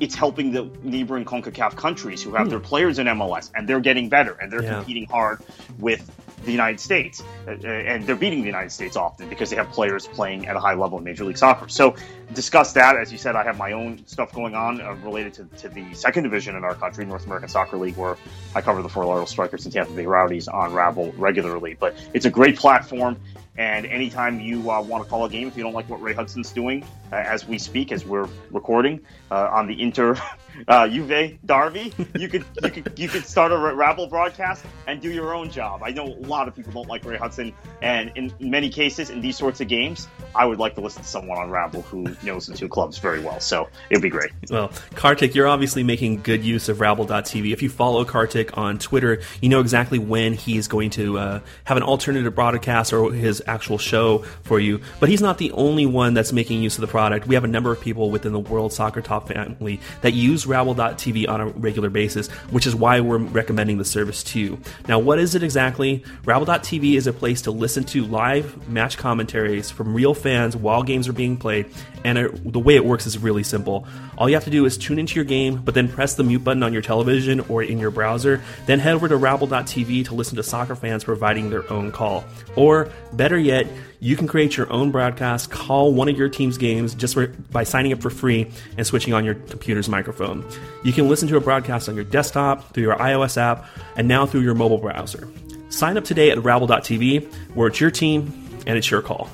it's 0.00 0.14
helping 0.14 0.52
the 0.52 0.70
neighboring 0.82 1.24
CONCACAF 1.24 1.76
countries 1.76 2.22
who 2.22 2.34
have 2.34 2.46
hmm. 2.46 2.50
their 2.50 2.60
players 2.60 2.98
in 2.98 3.06
MLS 3.06 3.50
and 3.54 3.68
they're 3.68 3.80
getting 3.80 4.08
better 4.08 4.32
and 4.40 4.52
they're 4.52 4.62
yeah. 4.62 4.74
competing 4.76 5.06
hard 5.06 5.40
with 5.78 6.10
the 6.44 6.52
United 6.52 6.80
States. 6.80 7.22
Uh, 7.46 7.52
uh, 7.52 7.66
and 7.66 8.06
they're 8.06 8.16
beating 8.16 8.40
the 8.40 8.46
United 8.46 8.70
States 8.70 8.96
often 8.96 9.28
because 9.28 9.50
they 9.50 9.56
have 9.56 9.68
players 9.70 10.06
playing 10.06 10.46
at 10.46 10.56
a 10.56 10.60
high 10.60 10.74
level 10.74 10.98
in 10.98 11.04
Major 11.04 11.24
League 11.24 11.38
Soccer. 11.38 11.68
So, 11.68 11.94
discuss 12.32 12.72
that. 12.72 12.96
As 12.96 13.12
you 13.12 13.18
said, 13.18 13.36
I 13.36 13.44
have 13.44 13.58
my 13.58 13.72
own 13.72 14.06
stuff 14.06 14.32
going 14.32 14.54
on 14.54 14.80
uh, 14.80 14.94
related 14.94 15.34
to, 15.34 15.44
to 15.44 15.68
the 15.68 15.92
second 15.94 16.22
division 16.22 16.56
in 16.56 16.64
our 16.64 16.74
country, 16.74 17.04
North 17.04 17.26
American 17.26 17.48
Soccer 17.48 17.76
League, 17.76 17.96
where 17.96 18.16
I 18.54 18.60
cover 18.60 18.82
the 18.82 18.88
Fort 18.88 19.06
Lauderdale 19.06 19.26
Strikers 19.26 19.64
and 19.64 19.72
Tampa 19.74 19.92
Bay 19.92 20.06
Rowdies 20.06 20.48
on 20.48 20.72
Rabble 20.72 21.12
regularly. 21.12 21.76
But 21.78 21.96
it's 22.14 22.26
a 22.26 22.30
great 22.30 22.56
platform. 22.56 23.18
And 23.58 23.86
anytime 23.86 24.40
you 24.40 24.70
uh, 24.70 24.82
want 24.82 25.02
to 25.02 25.08
call 25.08 25.24
a 25.24 25.30
game, 25.30 25.48
if 25.48 25.56
you 25.56 25.62
don't 25.62 25.72
like 25.72 25.88
what 25.88 26.00
Ray 26.02 26.12
Hudson's 26.12 26.52
doing 26.52 26.84
uh, 27.12 27.16
as 27.16 27.46
we 27.46 27.58
speak, 27.58 27.90
as 27.90 28.04
we're 28.04 28.28
recording 28.50 29.00
uh, 29.30 29.48
on 29.50 29.66
the 29.66 29.80
Inter 29.80 30.16
uh, 30.68 30.88
Juve 30.88 31.38
Derby, 31.44 31.92
you 32.16 32.28
could 32.28 32.44
you 32.62 32.70
could 32.70 32.92
you 32.96 33.08
could 33.08 33.24
start 33.24 33.52
a 33.52 33.56
Rabble 33.56 34.06
broadcast 34.06 34.64
and 34.86 35.00
do 35.00 35.10
your 35.10 35.34
own 35.34 35.50
job. 35.50 35.82
I 35.82 35.90
know 35.90 36.06
a 36.06 36.26
lot 36.26 36.48
of 36.48 36.54
people 36.54 36.72
don't 36.72 36.88
like 36.88 37.04
Ray 37.04 37.16
Hudson, 37.16 37.52
and 37.82 38.10
in 38.14 38.32
many 38.40 38.68
cases, 38.68 39.10
in 39.10 39.20
these 39.20 39.36
sorts 39.36 39.60
of 39.60 39.68
games, 39.68 40.08
I 40.34 40.44
would 40.44 40.58
like 40.58 40.74
to 40.76 40.80
listen 40.80 41.02
to 41.02 41.08
someone 41.08 41.38
on 41.38 41.50
Rabble 41.50 41.82
who 41.82 42.14
knows 42.22 42.46
the 42.46 42.56
two 42.56 42.68
clubs 42.68 42.98
very 42.98 43.20
well. 43.20 43.40
So 43.40 43.68
it'd 43.90 44.02
be 44.02 44.08
great. 44.08 44.30
Well, 44.50 44.70
Kartik, 44.94 45.34
you're 45.34 45.48
obviously 45.48 45.82
making 45.82 46.22
good 46.22 46.44
use 46.44 46.68
of 46.68 46.80
Rabble.tv. 46.80 47.52
If 47.52 47.62
you 47.62 47.68
follow 47.68 48.04
Kartik 48.04 48.56
on 48.56 48.78
Twitter, 48.78 49.20
you 49.40 49.48
know 49.48 49.60
exactly 49.60 49.98
when 49.98 50.34
he's 50.34 50.68
going 50.68 50.90
to 50.90 51.18
uh, 51.18 51.40
have 51.64 51.76
an 51.76 51.82
alternative 51.82 52.34
broadcast 52.34 52.92
or 52.92 53.12
his 53.12 53.42
actual 53.46 53.78
show 53.78 54.18
for 54.42 54.60
you. 54.60 54.80
But 55.00 55.08
he's 55.08 55.22
not 55.22 55.38
the 55.38 55.52
only 55.52 55.86
one 55.86 56.14
that's 56.14 56.32
making 56.32 56.62
use 56.62 56.76
of 56.76 56.80
the 56.80 56.86
product. 56.86 57.26
We 57.26 57.34
have 57.34 57.44
a 57.44 57.48
number 57.48 57.72
of 57.72 57.80
people 57.80 58.10
within 58.10 58.32
the 58.32 58.40
World 58.40 58.72
Soccer 58.72 59.00
Talk 59.00 59.28
family 59.28 59.80
that 60.02 60.12
use 60.12 60.45
Rabble.tv 60.46 61.28
on 61.28 61.40
a 61.40 61.46
regular 61.48 61.90
basis, 61.90 62.28
which 62.50 62.66
is 62.66 62.74
why 62.74 63.00
we're 63.00 63.18
recommending 63.18 63.78
the 63.78 63.84
service 63.84 64.22
to 64.24 64.40
you. 64.40 64.58
Now, 64.88 64.98
what 64.98 65.18
is 65.18 65.34
it 65.34 65.42
exactly? 65.42 66.04
Rabble.tv 66.24 66.94
is 66.94 67.06
a 67.06 67.12
place 67.12 67.42
to 67.42 67.50
listen 67.50 67.84
to 67.84 68.04
live 68.04 68.68
match 68.68 68.96
commentaries 68.98 69.70
from 69.70 69.94
real 69.94 70.14
fans 70.14 70.56
while 70.56 70.82
games 70.82 71.08
are 71.08 71.12
being 71.12 71.36
played, 71.36 71.66
and 72.04 72.18
it, 72.18 72.52
the 72.52 72.60
way 72.60 72.76
it 72.76 72.84
works 72.84 73.06
is 73.06 73.18
really 73.18 73.42
simple. 73.42 73.86
All 74.16 74.28
you 74.28 74.34
have 74.34 74.44
to 74.44 74.50
do 74.50 74.64
is 74.64 74.78
tune 74.78 74.98
into 74.98 75.16
your 75.16 75.24
game, 75.24 75.62
but 75.62 75.74
then 75.74 75.88
press 75.88 76.14
the 76.14 76.24
mute 76.24 76.44
button 76.44 76.62
on 76.62 76.72
your 76.72 76.82
television 76.82 77.40
or 77.40 77.62
in 77.62 77.78
your 77.78 77.90
browser, 77.90 78.40
then 78.66 78.78
head 78.78 78.94
over 78.94 79.08
to 79.08 79.16
Rabble.tv 79.16 80.06
to 80.06 80.14
listen 80.14 80.36
to 80.36 80.42
soccer 80.42 80.76
fans 80.76 81.04
providing 81.04 81.50
their 81.50 81.70
own 81.70 81.92
call. 81.92 82.24
Or, 82.54 82.90
better 83.12 83.38
yet, 83.38 83.66
you 84.00 84.16
can 84.16 84.26
create 84.26 84.56
your 84.56 84.70
own 84.72 84.90
broadcast, 84.90 85.50
call 85.50 85.92
one 85.92 86.08
of 86.08 86.16
your 86.16 86.28
team's 86.28 86.58
games 86.58 86.94
just 86.94 87.16
by 87.50 87.64
signing 87.64 87.92
up 87.92 88.02
for 88.02 88.10
free 88.10 88.50
and 88.76 88.86
switching 88.86 89.14
on 89.14 89.24
your 89.24 89.34
computer's 89.34 89.88
microphone. 89.88 90.44
You 90.84 90.92
can 90.92 91.08
listen 91.08 91.28
to 91.28 91.36
a 91.36 91.40
broadcast 91.40 91.88
on 91.88 91.94
your 91.94 92.04
desktop, 92.04 92.72
through 92.72 92.84
your 92.84 92.96
iOS 92.96 93.36
app, 93.36 93.66
and 93.96 94.06
now 94.06 94.26
through 94.26 94.42
your 94.42 94.54
mobile 94.54 94.78
browser. 94.78 95.28
Sign 95.68 95.96
up 95.96 96.04
today 96.04 96.30
at 96.30 96.42
Rabble.tv, 96.42 97.32
where 97.54 97.68
it's 97.68 97.80
your 97.80 97.90
team 97.90 98.32
and 98.66 98.78
it's 98.78 98.90
your 98.90 99.02
call. 99.02 99.30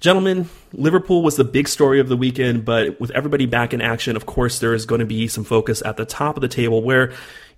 Gentlemen, 0.00 0.48
Liverpool 0.72 1.22
was 1.22 1.36
the 1.36 1.44
big 1.44 1.68
story 1.68 2.00
of 2.00 2.08
the 2.08 2.16
weekend, 2.16 2.64
but 2.64 3.00
with 3.00 3.12
everybody 3.12 3.46
back 3.46 3.72
in 3.72 3.80
action, 3.80 4.16
of 4.16 4.26
course, 4.26 4.58
there 4.58 4.74
is 4.74 4.84
going 4.84 4.98
to 4.98 5.06
be 5.06 5.28
some 5.28 5.44
focus 5.44 5.80
at 5.84 5.96
the 5.96 6.04
top 6.04 6.36
of 6.36 6.40
the 6.40 6.48
table 6.48 6.82
where 6.82 7.12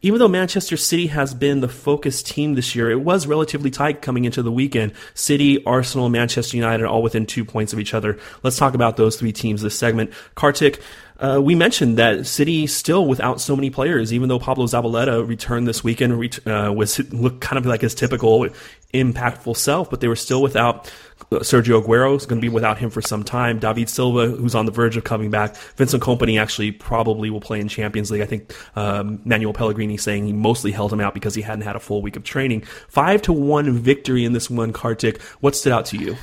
even 0.05 0.19
though 0.19 0.29
Manchester 0.29 0.77
City 0.77 1.07
has 1.07 1.33
been 1.33 1.61
the 1.61 1.69
focus 1.69 2.23
team 2.23 2.57
this 2.57 2.75
year, 2.75 2.90
it 2.90 3.01
was 3.01 3.27
relatively 3.27 3.71
tight 3.71 4.03
coming 4.03 4.27
into 4.27 4.43
the 4.43 4.53
weekend. 4.53 4.93
City, 5.14 5.64
Arsenal, 5.64 6.11
Manchester 6.11 6.59
United 6.59 6.85
all 6.85 7.03
within 7.03 7.25
two 7.25 7.43
points 7.43 7.73
of 7.73 7.81
each 7.81 7.95
other. 7.95 8.19
Let's 8.43 8.59
talk 8.59 8.75
about 8.75 8.99
those 8.99 9.17
three 9.17 9.33
teams 9.33 9.62
this 9.62 9.79
segment. 9.79 10.12
Kartik, 10.35 10.79
uh, 11.21 11.40
we 11.43 11.55
mentioned 11.55 11.97
that 11.97 12.27
City 12.27 12.67
still 12.67 13.07
without 13.07 13.40
so 13.40 13.57
many 13.57 13.71
players, 13.71 14.12
even 14.12 14.29
though 14.29 14.38
Pablo 14.38 14.67
Zabaleta 14.67 15.27
returned 15.27 15.67
this 15.67 15.83
weekend, 15.83 16.12
uh, 16.47 16.71
was 16.77 16.99
looked 17.11 17.40
kind 17.40 17.57
of 17.57 17.64
like 17.64 17.81
his 17.81 17.95
typical 17.95 18.47
impactful 18.93 19.57
self, 19.57 19.88
but 19.88 20.03
they 20.03 20.09
were 20.09 20.17
still 20.17 20.43
without 20.43 20.93
Sergio 21.40 21.83
Aguero 21.83 22.16
is 22.16 22.27
going 22.27 22.40
to 22.40 22.44
be 22.44 22.49
without 22.49 22.79
him 22.79 22.90
for 22.90 23.03
some 23.03 23.25
time. 23.25 23.59
David 23.59 23.88
Silva, 23.88 24.29
who's 24.29 24.55
on 24.55 24.66
the 24.66 24.73
verge 24.73 24.97
of 24.97 25.05
coming 25.05 25.31
back. 25.31 25.57
Vincent 25.77 26.03
Kompany 26.03 26.40
actually 26.40 26.73
probably 26.73 27.31
will 27.31 27.40
play 27.40 27.61
in 27.61 27.68
Champions 27.68 28.11
League. 28.11 28.23
I 28.23 28.27
think 28.27 28.55
um, 28.77 29.20
Manuel 29.25 29.53
Pellegrini 29.53 29.97
saying 29.97 30.27
he 30.27 30.33
mostly 30.33 30.73
held 30.73 30.92
him 30.92 31.01
out 31.01 31.14
because 31.14 31.35
he 31.35 31.42
hadn't 31.42 31.64
had 31.64 31.77
a 31.77 31.81
full 31.81 32.03
week 32.03 32.16
of 32.16 32.25
training. 32.25 32.62
Five 32.88 33.23
to 33.23 33.33
one 33.33 33.73
victory 33.73 34.25
in 34.25 34.33
this 34.33 34.51
one, 34.51 34.73
Kartik. 34.73 35.20
What 35.40 35.57
stood 35.57 35.73
out 35.73 35.87
to 35.87 35.97
you? 35.97 36.16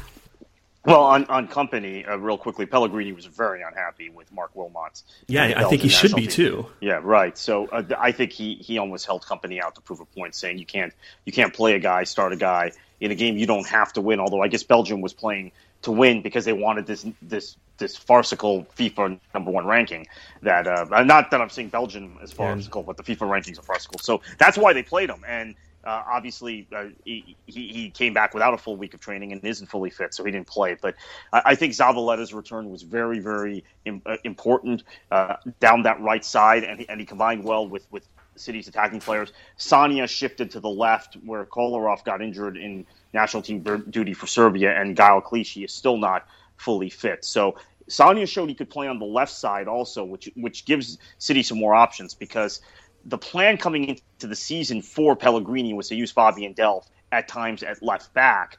Well, 0.83 1.03
on, 1.03 1.25
on 1.25 1.47
Kompany, 1.47 2.09
uh, 2.09 2.17
real 2.17 2.39
quickly, 2.39 2.65
Pellegrini 2.65 3.11
was 3.11 3.25
very 3.25 3.61
unhappy 3.61 4.09
with 4.09 4.31
Marc 4.31 4.55
Wilmots. 4.55 5.03
Yeah, 5.27 5.53
I 5.55 5.65
think 5.65 5.83
he 5.83 5.89
should 5.89 6.15
be 6.15 6.23
team. 6.23 6.31
too. 6.31 6.65
Yeah, 6.79 6.99
right. 7.03 7.37
So 7.37 7.67
uh, 7.67 7.83
I 7.99 8.11
think 8.11 8.31
he, 8.31 8.55
he 8.55 8.79
almost 8.79 9.05
held 9.05 9.21
Kompany 9.23 9.61
out 9.61 9.75
to 9.75 9.81
prove 9.81 9.99
a 9.99 10.05
point, 10.05 10.33
saying 10.33 10.57
you 10.57 10.65
can't 10.65 10.91
you 11.23 11.31
can't 11.31 11.53
play 11.53 11.75
a 11.75 11.79
guy, 11.79 12.03
start 12.05 12.33
a 12.33 12.35
guy 12.35 12.71
in 13.01 13.11
a 13.11 13.15
game 13.15 13.37
you 13.37 13.45
don't 13.45 13.67
have 13.67 13.91
to 13.93 14.01
win. 14.01 14.19
Although 14.19 14.41
I 14.41 14.47
guess 14.47 14.63
Belgium 14.63 15.01
was 15.01 15.11
playing 15.11 15.51
to 15.81 15.91
win 15.91 16.21
because 16.21 16.45
they 16.45 16.53
wanted 16.53 16.85
this 16.85 17.05
this 17.21 17.57
this 17.77 17.97
farcical 17.97 18.65
FIFA 18.77 19.19
number 19.33 19.51
one 19.51 19.65
ranking. 19.65 20.07
That 20.43 20.67
uh, 20.67 21.03
not 21.03 21.31
that 21.31 21.41
I'm 21.41 21.49
saying 21.49 21.69
Belgium 21.69 22.17
is 22.23 22.31
farcical, 22.31 22.81
yeah. 22.81 22.93
but 22.93 22.97
the 22.97 23.03
FIFA 23.03 23.27
rankings 23.27 23.59
are 23.59 23.63
farcical. 23.63 23.99
So 23.99 24.21
that's 24.37 24.57
why 24.57 24.71
they 24.71 24.83
played 24.83 25.09
him 25.09 25.25
and. 25.27 25.55
Uh, 25.83 26.03
obviously, 26.11 26.67
uh, 26.75 26.85
he, 27.05 27.35
he 27.47 27.89
came 27.89 28.13
back 28.13 28.35
without 28.35 28.53
a 28.53 28.57
full 28.59 28.75
week 28.77 28.93
of 28.93 28.99
training 28.99 29.31
and 29.31 29.43
isn't 29.43 29.65
fully 29.65 29.89
fit, 29.89 30.13
so 30.13 30.23
he 30.23 30.31
didn't 30.31 30.45
play. 30.45 30.77
But 30.79 30.93
I, 31.33 31.41
I 31.43 31.55
think 31.55 31.73
Zabaleta's 31.73 32.35
return 32.35 32.69
was 32.69 32.83
very, 32.83 33.17
very 33.17 33.63
Im- 33.85 34.03
uh, 34.05 34.17
important 34.23 34.83
uh, 35.09 35.37
down 35.59 35.81
that 35.81 35.99
right 35.99 36.23
side, 36.23 36.65
and 36.65 36.81
he, 36.81 36.87
and 36.87 36.99
he 36.99 37.05
combined 37.07 37.43
well 37.43 37.67
with, 37.67 37.87
with 37.91 38.07
City's 38.41 38.67
attacking 38.67 38.99
players. 38.99 39.31
Sagna 39.57 40.07
shifted 40.07 40.51
to 40.51 40.59
the 40.59 40.69
left, 40.69 41.17
where 41.25 41.45
Kolarov 41.45 42.03
got 42.03 42.21
injured 42.21 42.57
in 42.57 42.85
national 43.13 43.43
team 43.43 43.61
duty 43.89 44.13
for 44.13 44.27
Serbia, 44.27 44.79
and 44.79 44.95
Gael 44.95 45.21
Clichy 45.21 45.63
is 45.63 45.73
still 45.73 45.97
not 45.97 46.27
fully 46.57 46.89
fit. 46.89 47.23
So 47.23 47.55
Sagna 47.87 48.27
showed 48.27 48.49
he 48.49 48.55
could 48.55 48.69
play 48.69 48.87
on 48.87 48.99
the 48.99 49.05
left 49.05 49.31
side 49.31 49.67
also, 49.67 50.03
which 50.03 50.29
which 50.35 50.65
gives 50.65 50.97
City 51.17 51.43
some 51.43 51.59
more 51.59 51.73
options 51.73 52.13
because– 52.13 52.61
the 53.05 53.17
plan 53.17 53.57
coming 53.57 53.85
into 53.85 54.27
the 54.27 54.35
season 54.35 54.81
for 54.81 55.15
Pellegrini 55.15 55.73
was 55.73 55.87
to 55.89 55.95
use 55.95 56.11
Fabian 56.11 56.53
Delph 56.53 56.85
at 57.11 57.27
times 57.27 57.63
at 57.63 57.81
left 57.81 58.13
back. 58.13 58.57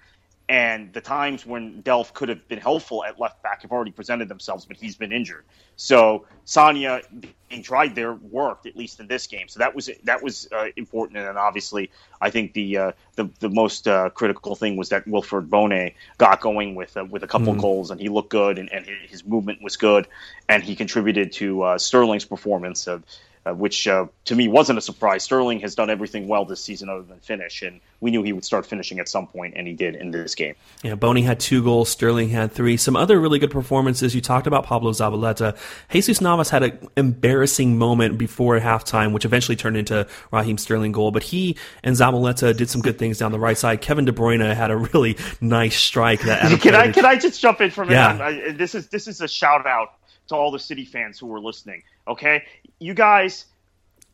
And 0.53 0.93
the 0.93 1.01
times 1.01 1.47
when 1.47 1.83
Delph 1.83 2.13
could 2.13 2.29
have 2.29 2.47
been 2.47 2.59
helpful 2.59 3.03
at 3.07 3.19
left 3.19 3.43
back 3.43 3.63
have 3.63 3.73
already 3.73 3.91
presented 3.91 4.29
themselves, 4.29 4.67
but 4.67 4.77
he's 4.77 4.95
been 4.95 5.11
injured. 5.11 5.47
So 5.77 6.27
Sagna 6.45 7.01
being 7.49 7.63
tried 7.63 7.95
there 7.95 8.13
worked 8.13 8.67
at 8.67 8.77
least 8.77 9.01
in 9.01 9.07
this 9.07 9.27
game. 9.27 9.49
So 9.49 9.61
that 9.61 9.75
was 9.75 9.89
that 10.05 10.23
was 10.23 10.49
uh, 10.53 10.67
important. 10.77 11.17
And 11.17 11.27
then 11.27 11.39
obviously, 11.39 11.91
I 12.21 12.29
think 12.29 12.53
the 12.53 12.77
uh, 12.77 12.93
the 13.17 13.31
the 13.41 13.49
most 13.49 13.89
uh, 13.89 14.11
critical 14.11 14.55
thing 14.55 14.77
was 14.77 14.91
that 14.91 15.07
Wilfried 15.07 15.49
Bony 15.49 15.95
got 16.19 16.43
going 16.43 16.75
with 16.75 16.99
uh, 16.99 17.07
with 17.07 17.23
a 17.23 17.27
couple 17.27 17.55
mm. 17.55 17.59
goals, 17.59 17.91
and 17.91 17.99
he 17.99 18.11
looked 18.11 18.29
good, 18.29 18.59
and, 18.59 18.71
and 18.71 18.85
his 19.09 19.25
movement 19.25 19.63
was 19.63 19.79
good, 19.79 20.07
and 20.51 20.63
he 20.63 20.77
contributed 20.77 21.33
to 21.33 21.63
uh, 21.63 21.79
Sterling's 21.79 22.27
performance. 22.27 22.87
of 22.87 23.03
uh, 23.45 23.53
which 23.53 23.89
uh, 23.89 24.07
to 24.25 24.37
me 24.37 24.47
wasn't 24.49 24.79
a 24.79 24.83
surprise. 24.83 25.25
Sterling 25.25 25.61
has 25.61 25.75
done 25.75 25.91
everything 25.91 26.29
well 26.29 26.45
this 26.45 26.63
season 26.63 26.89
other 26.89 27.03
than 27.03 27.19
finish, 27.19 27.63
and 27.63 27.81
we 28.01 28.11
knew 28.11 28.23
he 28.23 28.33
would 28.33 28.45
start 28.45 28.67
finishing 28.67 29.01
at 29.01 29.09
some 29.09 29.27
point, 29.27 29.55
and 29.57 29.67
he 29.67 29.75
did 29.75 29.97
in 29.97 30.13
this 30.13 30.35
game. 30.35 30.55
Yeah, 30.83 30.95
Bony 30.95 31.23
had 31.23 31.41
two 31.41 31.63
goals, 31.63 31.89
Sterling 31.89 32.29
had 32.29 32.53
three. 32.53 32.77
Some 32.77 32.95
other 32.95 33.21
really 33.21 33.39
good 33.39 33.51
performances. 33.51 34.15
You 34.15 34.21
talked 34.21 34.47
about 34.47 34.65
Pablo 34.65 34.93
Zabaleta. 34.93 35.57
Jesus 35.91 36.21
Navas 36.21 36.51
had 36.51 36.63
an 36.63 36.89
embarrassing 36.97 37.77
moment 37.77 38.17
before 38.17 38.61
halftime, 38.61 39.13
which 39.13 39.25
eventually 39.25 39.57
turned 39.57 39.77
into 39.77 40.07
Raheem 40.31 40.57
Sterling 40.59 40.93
goal, 40.93 41.11
but 41.11 41.25
he 41.25 41.57
and 41.83 41.97
Zabaleta 41.97 42.57
did 42.57 42.71
some 42.71 42.81
good 42.81 42.99
things 42.99 43.19
down 43.19 43.33
the 43.33 43.41
right 43.41 43.59
side. 43.59 43.81
Kevin 43.81 44.05
De 44.05 44.13
Bruyne 44.13 44.55
had 44.55 44.71
a 44.71 44.77
really 44.77 45.17
nice 45.41 45.77
strike. 45.77 46.21
That 46.23 46.61
can 46.61 46.75
I 46.75 46.93
can 46.93 47.05
I 47.05 47.17
just 47.17 47.41
jump 47.41 47.61
in 47.61 47.71
for 47.71 47.83
a 47.83 47.87
minute? 47.87 48.19
Yeah. 48.19 48.49
I, 48.49 48.53
this 48.53 48.75
is 48.75 48.89
this 48.89 49.09
is 49.09 49.21
a 49.21 49.29
shout 49.29 49.67
out 49.67 49.95
to 50.29 50.37
all 50.37 50.51
the 50.51 50.59
City 50.59 50.85
fans 50.85 51.19
who 51.19 51.27
were 51.27 51.41
listening. 51.41 51.83
Okay, 52.07 52.45
you 52.83 52.95
guys, 52.95 53.47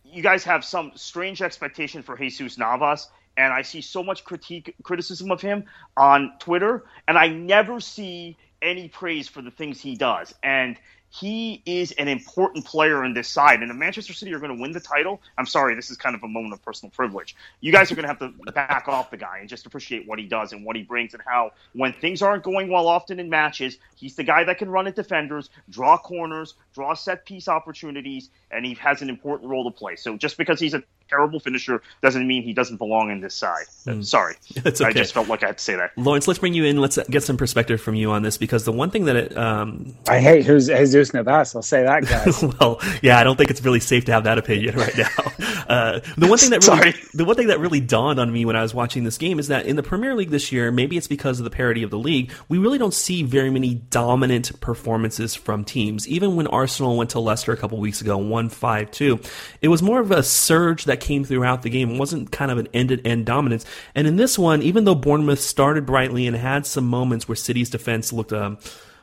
you 0.05 0.23
guys 0.23 0.45
have 0.45 0.65
some 0.65 0.93
strange 0.95 1.41
expectation 1.41 2.03
for 2.03 2.17
Jesus 2.17 2.59
Navas, 2.59 3.09
and 3.37 3.53
I 3.53 3.63
see 3.63 3.81
so 3.81 4.03
much 4.03 4.25
critique, 4.25 4.75
criticism 4.83 5.31
of 5.31 5.41
him 5.41 5.65
on 5.97 6.33
Twitter, 6.39 6.85
and 7.07 7.17
I 7.17 7.29
never 7.29 7.81
see 7.81 8.37
any 8.61 8.89
praise 8.89 9.29
for 9.29 9.41
the 9.41 9.51
things 9.51 9.81
he 9.81 9.97
does. 9.97 10.35
And 10.43 10.77
he 11.11 11.63
is 11.65 11.93
an 11.93 12.09
important 12.09 12.65
player 12.65 13.05
in 13.05 13.15
this 13.15 13.29
side. 13.29 13.63
And 13.63 13.71
if 13.71 13.77
Manchester 13.77 14.13
City 14.13 14.33
are 14.35 14.39
going 14.39 14.55
to 14.55 14.61
win 14.61 14.73
the 14.73 14.81
title, 14.81 15.21
I'm 15.37 15.47
sorry, 15.47 15.75
this 15.75 15.91
is 15.91 15.97
kind 15.97 16.15
of 16.15 16.23
a 16.23 16.29
moment 16.29 16.55
of 16.55 16.63
personal 16.63 16.91
privilege. 16.91 17.35
You 17.61 17.73
guys 17.73 17.91
are 17.91 17.95
going 17.95 18.05
to 18.05 18.09
have 18.09 18.19
to 18.19 18.53
back 18.53 18.89
off 18.89 19.11
the 19.11 19.17
guy 19.17 19.39
and 19.39 19.49
just 19.49 19.67
appreciate 19.67 20.07
what 20.07 20.19
he 20.19 20.27
does 20.27 20.53
and 20.53 20.65
what 20.65 20.77
he 20.77 20.83
brings 20.83 21.15
and 21.15 21.23
how, 21.27 21.53
when 21.73 21.93
things 21.95 22.23
aren't 22.23 22.43
going 22.43 22.69
well 22.71 22.89
often 22.89 23.21
in 23.21 23.31
matches, 23.31 23.79
he's 23.97 24.17
the 24.17 24.25
guy 24.25 24.45
that 24.45 24.59
can 24.59 24.69
run 24.69 24.87
at 24.87 24.97
defenders, 24.97 25.51
draw 25.71 25.97
corners, 25.97 26.55
draw 26.75 26.95
set 26.95 27.25
piece 27.25 27.49
opportunities, 27.49 28.31
and 28.51 28.65
he 28.67 28.75
has 28.75 29.03
an 29.03 29.09
important 29.09 29.51
role 29.51 29.71
to 29.71 29.77
play. 29.77 29.97
So 29.97 30.17
just 30.17 30.37
because 30.37 30.61
he's 30.61 30.75
a 30.75 30.83
terrible 31.09 31.41
finisher 31.41 31.83
doesn't 32.03 32.27
mean 32.27 32.43
he 32.43 32.53
doesn't 32.53 32.77
belong 32.77 33.11
in 33.11 33.21
this 33.21 33.35
side. 33.35 33.67
Mm. 33.87 34.05
Sorry. 34.05 34.35
It's 34.69 34.81
okay. 34.81 34.91
I 34.91 34.93
just 34.93 35.15
felt 35.15 35.29
like 35.29 35.43
I 35.43 35.47
had 35.47 35.59
to 35.59 35.65
say 35.65 35.77
that. 35.77 35.97
Lawrence, 35.97 36.29
let's 36.29 36.41
bring 36.41 36.53
you 36.53 36.65
in. 36.65 36.79
Let's 36.79 36.99
get 37.09 37.23
some 37.23 37.37
perspective 37.37 37.81
from 37.81 37.95
you 37.95 38.11
on 38.11 38.23
this 38.23 38.37
because 38.37 38.65
the 38.65 38.73
one 38.73 38.91
thing 38.91 39.07
that 39.07 39.17
it, 39.17 39.37
um... 39.37 39.95
I 40.09 40.21
hate 40.21 40.45
who's 40.45 40.67
Jesus 40.67 41.15
Navas. 41.15 41.55
I'll 41.55 41.63
say 41.63 41.85
that, 41.85 42.05
guys. 42.05 42.43
well, 42.61 42.81
yeah, 43.03 43.19
I 43.19 43.25
don't 43.25 43.37
think 43.37 43.51
it's 43.51 43.65
really 43.65 43.81
safe 43.81 44.05
to 44.07 44.13
have 44.13 44.25
that 44.25 44.37
opinion 44.37 44.77
right 44.77 44.97
now. 44.97 45.09
Uh, 45.69 46.01
the 46.17 46.27
one 46.27 46.39
thing 46.39 46.49
that 46.49 46.67
really, 46.67 46.95
the 47.13 47.27
one 47.27 47.37
thing 47.37 47.49
that 47.49 47.61
really 47.61 47.81
dawned 47.81 48.19
on 48.19 48.33
me 48.33 48.47
when 48.47 48.57
I 48.57 48.63
was 48.63 48.73
watching 48.73 49.05
this 49.05 49.19
game 49.19 49.39
is 49.39 49.49
that 49.49 49.67
in 49.67 49.77
the 49.77 49.83
Premier 49.83 50.15
League 50.15 50.31
this 50.31 50.51
year, 50.51 50.73
maybe 50.73 50.97
it's 50.97 51.07
because 51.07 51.41
of 51.41 51.45
the 51.45 51.51
parity 51.51 51.83
of 51.83 51.91
the 51.91 51.99
league, 51.99 52.33
we 52.49 52.57
really 52.57 52.79
don't 52.79 52.95
see 52.95 53.23
very 53.23 53.51
many 53.51 53.75
dominant 53.75 54.59
performances 54.63 55.35
from 55.35 55.65
teams. 55.65 56.09
Even 56.09 56.37
when 56.37 56.47
Arsenal 56.47 56.97
went 56.97 57.11
to 57.11 57.21
Leicester 57.21 57.53
a 57.53 57.57
couple 57.59 57.77
weeks 57.77 58.01
ago, 58.01 58.17
one 58.17 58.49
five 58.49 58.91
two, 58.91 59.21
it 59.61 59.69
was 59.69 59.83
more 59.83 60.01
of 60.01 60.11
a 60.11 60.23
surge 60.23 60.85
that 60.87 60.98
came 61.01 61.25
throughout 61.25 61.63
the 61.63 61.71
game. 61.71 61.91
It 61.91 61.99
wasn't 61.99 62.31
kind 62.31 62.51
of 62.51 62.59
an 62.59 62.69
end 62.73 62.91
to 62.91 63.01
end 63.07 63.27
dominance. 63.27 63.65
And 63.95 64.07
in 64.07 64.17
this 64.17 64.39
one, 64.39 64.63
even 64.63 64.85
though 64.85 64.95
Bournemouth 64.95 65.41
started 65.41 65.87
brightly 65.87 66.27
and 66.27 66.37
had 66.37 66.67
some 66.67 66.87
moments 66.87 67.29
where 67.29 67.37
City's 67.37 67.71
defense 67.71 68.13
looked 68.13 68.33
um, 68.33 68.59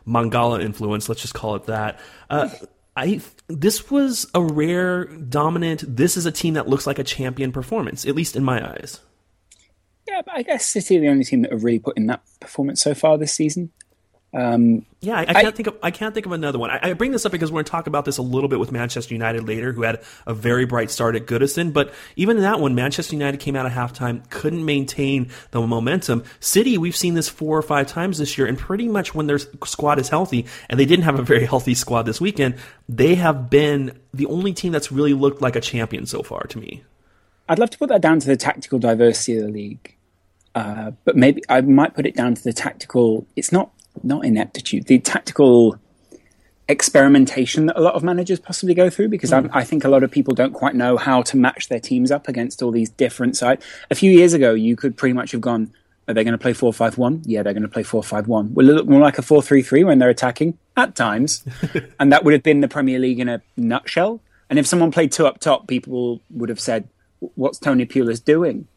Mangala 0.08 0.62
influence, 0.63 1.10
let's 1.10 1.21
just 1.21 1.34
call 1.34 1.55
it 1.55 1.65
that. 1.65 1.99
Uh, 2.29 2.49
I 2.95 3.21
this 3.47 3.91
was 3.91 4.25
a 4.34 4.41
rare 4.41 5.05
dominant. 5.05 5.84
This 5.88 6.15
is 6.15 6.25
a 6.25 6.31
team 6.31 6.53
that 6.53 6.67
looks 6.67 6.88
like 6.88 6.99
a 6.99 7.03
champion 7.03 7.51
performance, 7.51 8.05
at 8.05 8.15
least 8.15 8.36
in 8.36 8.43
my 8.43 8.65
eyes. 8.65 9.01
Yeah, 10.08 10.21
but 10.25 10.36
I 10.36 10.43
guess 10.43 10.67
City 10.67 10.97
are 10.97 11.01
the 11.01 11.10
only 11.10 11.23
team 11.23 11.41
that 11.41 11.51
have 11.51 11.63
really 11.63 11.79
put 11.79 11.97
in 11.97 12.05
that 12.08 12.21
performance 12.39 12.81
so 12.81 12.93
far 12.93 13.17
this 13.17 13.34
season. 13.34 13.71
Um, 14.36 14.86
yeah, 15.00 15.19
I, 15.19 15.26
can't 15.26 15.38
I, 15.48 15.52
think 15.52 15.67
of 15.67 15.78
I 15.82 15.91
can't 15.91 16.13
think 16.13 16.26
of 16.26 16.34
another 16.34 16.60
one. 16.60 16.69
I, 16.69 16.80
I, 16.82 16.93
bring 16.93 17.13
this 17.13 17.26
up 17.26 17.32
because 17.32 17.54
we're 17.54 17.58
going 17.58 17.65
to 17.65 17.71
talk 17.71 17.88
about 17.88 18.04
this 18.04 18.17
a 18.17 18.21
little 18.21 18.50
bit 18.50 18.60
with 18.60 18.69
Manchester 18.69 19.13
United 19.13 19.48
later, 19.48 19.71
who 19.71 19.84
had 19.84 20.04
a 20.28 20.34
very 20.34 20.65
bright 20.65 20.91
start 20.91 21.15
at 21.15 21.26
Goodison. 21.26 21.71
But 21.71 21.93
even 22.17 22.36
in 22.36 22.43
that 22.43 22.60
one, 22.60 22.76
Manchester 22.76 23.15
United 23.15 23.39
came 23.39 23.56
out 23.56 23.65
at 23.65 23.71
halftime, 23.71 24.30
couldn't 24.30 24.65
maintain 24.65 25.30
the 25.52 25.65
momentum. 25.65 26.26
City, 26.41 26.78
we've 26.78 26.98
seen 26.98 27.13
this 27.13 27.30
four 27.30 27.58
or 27.58 27.62
five 27.62 27.88
times 27.88 28.17
this 28.17 28.38
year, 28.38 28.45
and 28.45 28.58
pretty 28.58 28.89
much 28.89 29.15
when 29.15 29.28
their 29.28 29.39
squad 29.39 30.00
is 30.00 30.10
healthy, 30.10 30.45
and 30.69 30.78
they 30.78 30.86
didn't 30.86 31.06
have 31.06 31.17
a 31.17 31.24
very 31.24 31.45
healthy 31.45 31.74
squad 31.74 32.04
this 32.04 32.19
weekend, 32.19 32.56
they 32.89 33.15
have 33.15 33.50
been 33.50 33.98
the 34.13 34.26
only 34.26 34.52
team 34.52 34.74
that's 34.74 34.91
really 34.91 35.13
looked 35.13 35.41
like 35.41 35.56
a 35.56 35.62
champion 35.62 36.06
so 36.06 36.24
far 36.24 36.43
to 36.43 36.58
me. 36.60 36.84
I'd 37.48 37.60
love 37.60 37.69
to 37.69 37.78
put 37.78 37.88
that 37.88 38.02
down 38.02 38.19
to 38.19 38.28
the 38.28 38.36
tactical 38.36 38.80
diversity 38.80 39.38
of 39.38 39.45
the 39.45 39.52
league. 39.52 39.95
Uh, 40.56 40.91
but 41.04 41.15
maybe 41.15 41.41
I 41.48 41.62
might 41.62 41.93
put 41.93 42.06
it 42.06 42.15
down 42.15 42.34
to 42.34 42.43
the 42.43 42.54
tactical. 42.54 43.28
It's 43.36 43.52
not 43.52 43.71
not 44.03 44.25
ineptitude, 44.25 44.86
the 44.86 44.99
tactical 44.99 45.79
experimentation 46.67 47.67
that 47.67 47.77
a 47.77 47.81
lot 47.81 47.93
of 47.93 48.03
managers 48.03 48.39
possibly 48.39 48.73
go 48.73 48.89
through 48.89 49.08
because 49.08 49.31
mm. 49.31 49.49
I, 49.53 49.60
I, 49.60 49.63
think 49.63 49.84
a 49.84 49.89
lot 49.89 50.03
of 50.03 50.10
people 50.10 50.34
don't 50.34 50.53
quite 50.53 50.73
know 50.73 50.97
how 50.97 51.21
to 51.21 51.38
match 51.38 51.69
their 51.69 51.79
teams 51.79 52.12
up 52.12 52.27
against 52.27 52.63
all 52.63 52.71
these 52.71 52.89
different 52.89 53.38
sides. 53.38 53.63
A 53.91 53.95
few 53.95 54.12
years 54.12 54.34
ago, 54.34 54.53
you 54.53 54.75
could 54.75 54.97
pretty 54.97 55.13
much 55.13 55.31
have 55.31 55.41
gone, 55.41 55.71
are 56.08 56.13
they 56.13 56.23
going 56.23 56.31
to 56.31 56.39
play 56.39 56.53
4 56.53 56.73
5 56.73 56.97
1? 56.97 57.23
Yeah, 57.25 57.43
they're 57.43 57.53
going 57.53 57.63
to 57.63 57.69
play 57.69 57.84
4 57.84 58.01
5 58.01 58.27
1. 58.27 58.53
Will 58.55 58.69
it 58.69 58.73
look 58.73 58.88
more 58.88 58.99
like 58.99 59.17
a 59.17 59.21
4 59.21 59.43
3 59.43 59.62
3 59.62 59.84
when 59.84 59.99
they're 59.99 60.10
attacking? 60.10 60.58
At 60.75 60.95
times. 60.95 61.45
and 61.99 62.12
that 62.12 62.23
would 62.23 62.34
have 62.34 62.43
been 62.43 62.62
the 62.62 62.67
Premier 62.67 62.99
League 62.99 63.19
in 63.19 63.29
a 63.29 63.41
nutshell. 63.58 64.21
And 64.49 64.60
if 64.60 64.67
someone 64.67 64.91
played 64.91 65.12
two 65.12 65.25
up 65.25 65.39
top, 65.39 65.67
people 65.67 66.21
would 66.31 66.49
have 66.49 66.60
said, 66.60 66.88
what's 67.36 67.58
Tony 67.58 67.86
Pulis 67.86 68.23
doing? 68.23 68.67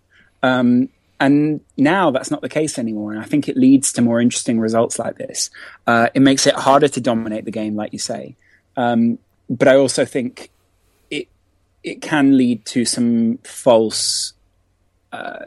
Um, 0.43 0.89
and 1.21 1.61
now 1.77 2.11
that's 2.11 2.31
not 2.31 2.41
the 2.43 2.49
case 2.49 2.79
anymore. 2.79 3.13
And 3.13 3.21
I 3.21 3.25
think 3.25 3.49
it 3.49 3.57
leads 3.57 3.93
to 3.95 4.03
more 4.03 4.21
interesting 4.21 4.61
results 4.61 4.99
like 4.99 5.17
this. 5.17 5.51
Uh, 5.87 6.09
it 6.15 6.21
makes 6.21 6.47
it 6.47 6.55
harder 6.55 6.89
to 6.89 7.01
dominate 7.01 7.45
the 7.45 7.51
game, 7.51 7.75
like 7.77 7.93
you 7.93 7.99
say. 7.99 8.37
Um, 8.77 9.19
but 9.51 9.67
I 9.69 9.77
also 9.77 10.05
think 10.05 10.51
it 11.11 11.29
it 11.83 12.01
can 12.03 12.37
lead 12.37 12.65
to 12.67 12.85
some 12.85 13.39
false, 13.45 14.33
uh, 15.13 15.47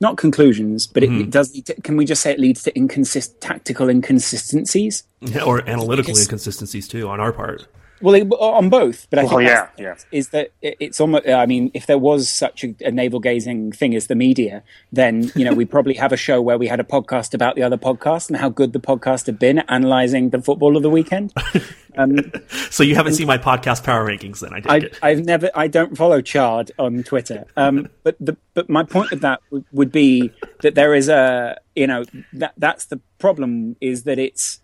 not 0.00 0.16
conclusions, 0.16 0.86
but 0.86 1.02
it, 1.02 1.10
Mm-hmm. 1.10 1.20
it 1.22 1.30
does. 1.30 1.54
Lead 1.54 1.66
to, 1.66 1.74
can 1.82 1.96
we 1.96 2.04
just 2.04 2.22
say 2.22 2.30
it 2.32 2.38
leads 2.38 2.62
to 2.64 2.72
inconsist 2.72 3.40
tactical 3.40 3.88
inconsistencies? 3.88 5.02
or 5.44 5.60
analytical 5.68 6.12
Because- 6.12 6.22
inconsistencies 6.26 6.86
too 6.88 7.08
on 7.08 7.18
our 7.20 7.32
part. 7.32 7.66
Well, 8.00 8.14
it, 8.14 8.30
uh, 8.30 8.36
on 8.36 8.68
both, 8.70 9.08
but 9.10 9.18
I 9.18 9.22
think 9.22 9.32
oh, 9.32 9.36
Well, 9.36 9.46
that's- 9.46 9.70
yeah, 9.78 9.84
yeah. 9.84 10.18
is 10.18 10.28
that 10.30 10.50
it's 10.62 11.00
almost. 11.00 11.26
Uh, 11.26 11.32
I 11.32 11.46
mean, 11.46 11.70
if 11.74 11.86
there 11.86 11.98
was 11.98 12.30
such 12.30 12.64
a, 12.64 12.74
a 12.84 12.90
navel 12.90 13.20
gazing 13.20 13.72
thing 13.72 13.94
as 13.94 14.06
the 14.06 14.14
media, 14.14 14.62
then 14.92 15.30
you 15.34 15.44
know 15.44 15.52
we 15.52 15.64
probably 15.64 15.94
have 15.94 16.12
a 16.12 16.16
show 16.16 16.40
where 16.40 16.58
we 16.58 16.66
had 16.68 16.80
a 16.80 16.84
podcast 16.84 17.34
about 17.34 17.56
the 17.56 17.62
other 17.62 17.76
podcast 17.76 18.28
and 18.28 18.36
how 18.38 18.48
good 18.48 18.72
the 18.72 18.80
podcast 18.80 19.26
had 19.26 19.38
been 19.38 19.58
at 19.58 19.66
analyzing 19.68 20.30
the 20.30 20.40
football 20.40 20.76
of 20.76 20.82
the 20.82 20.90
weekend. 20.90 21.32
Um, 21.96 22.30
so 22.70 22.84
you 22.84 22.94
haven't 22.94 23.14
seen 23.14 23.26
my 23.26 23.38
podcast 23.38 23.82
power 23.82 24.06
rankings 24.06 24.38
then? 24.38 24.54
I 24.54 24.62
I 24.76 24.90
I've 25.02 25.24
never, 25.24 25.50
I 25.52 25.66
don't 25.66 25.96
follow 25.96 26.20
Chard 26.20 26.70
on 26.78 27.02
Twitter. 27.02 27.44
Um, 27.56 27.88
but 28.04 28.14
the, 28.20 28.36
but 28.54 28.70
my 28.70 28.84
point 28.84 29.10
of 29.10 29.20
that 29.22 29.40
would, 29.50 29.64
would 29.72 29.90
be 29.90 30.30
that 30.62 30.76
there 30.76 30.94
is 30.94 31.08
a, 31.08 31.58
you 31.74 31.88
know, 31.88 32.04
that 32.34 32.52
that's 32.56 32.84
the 32.84 33.00
problem 33.18 33.74
is 33.80 34.04
that 34.04 34.16
it's 34.20 34.60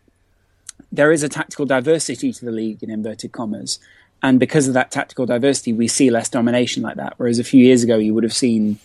there 0.94 1.12
is 1.12 1.22
a 1.22 1.28
tactical 1.28 1.66
diversity 1.66 2.33
to 2.33 2.44
the 2.44 2.50
league 2.50 2.83
in 2.83 2.90
inverted 2.90 3.33
commas, 3.33 3.78
and 4.22 4.40
because 4.40 4.68
of 4.68 4.74
that 4.74 4.90
tactical 4.90 5.26
diversity, 5.26 5.72
we 5.72 5.88
see 5.88 6.11
less 6.11 6.28
domination 6.28 6.83
like 6.83 6.96
that. 6.96 7.14
Whereas 7.16 7.38
a 7.38 7.44
few 7.44 7.62
years 7.64 7.83
ago, 7.83 7.96
you 7.96 8.14
would 8.14 8.24
have 8.24 8.35
seen. 8.35 8.78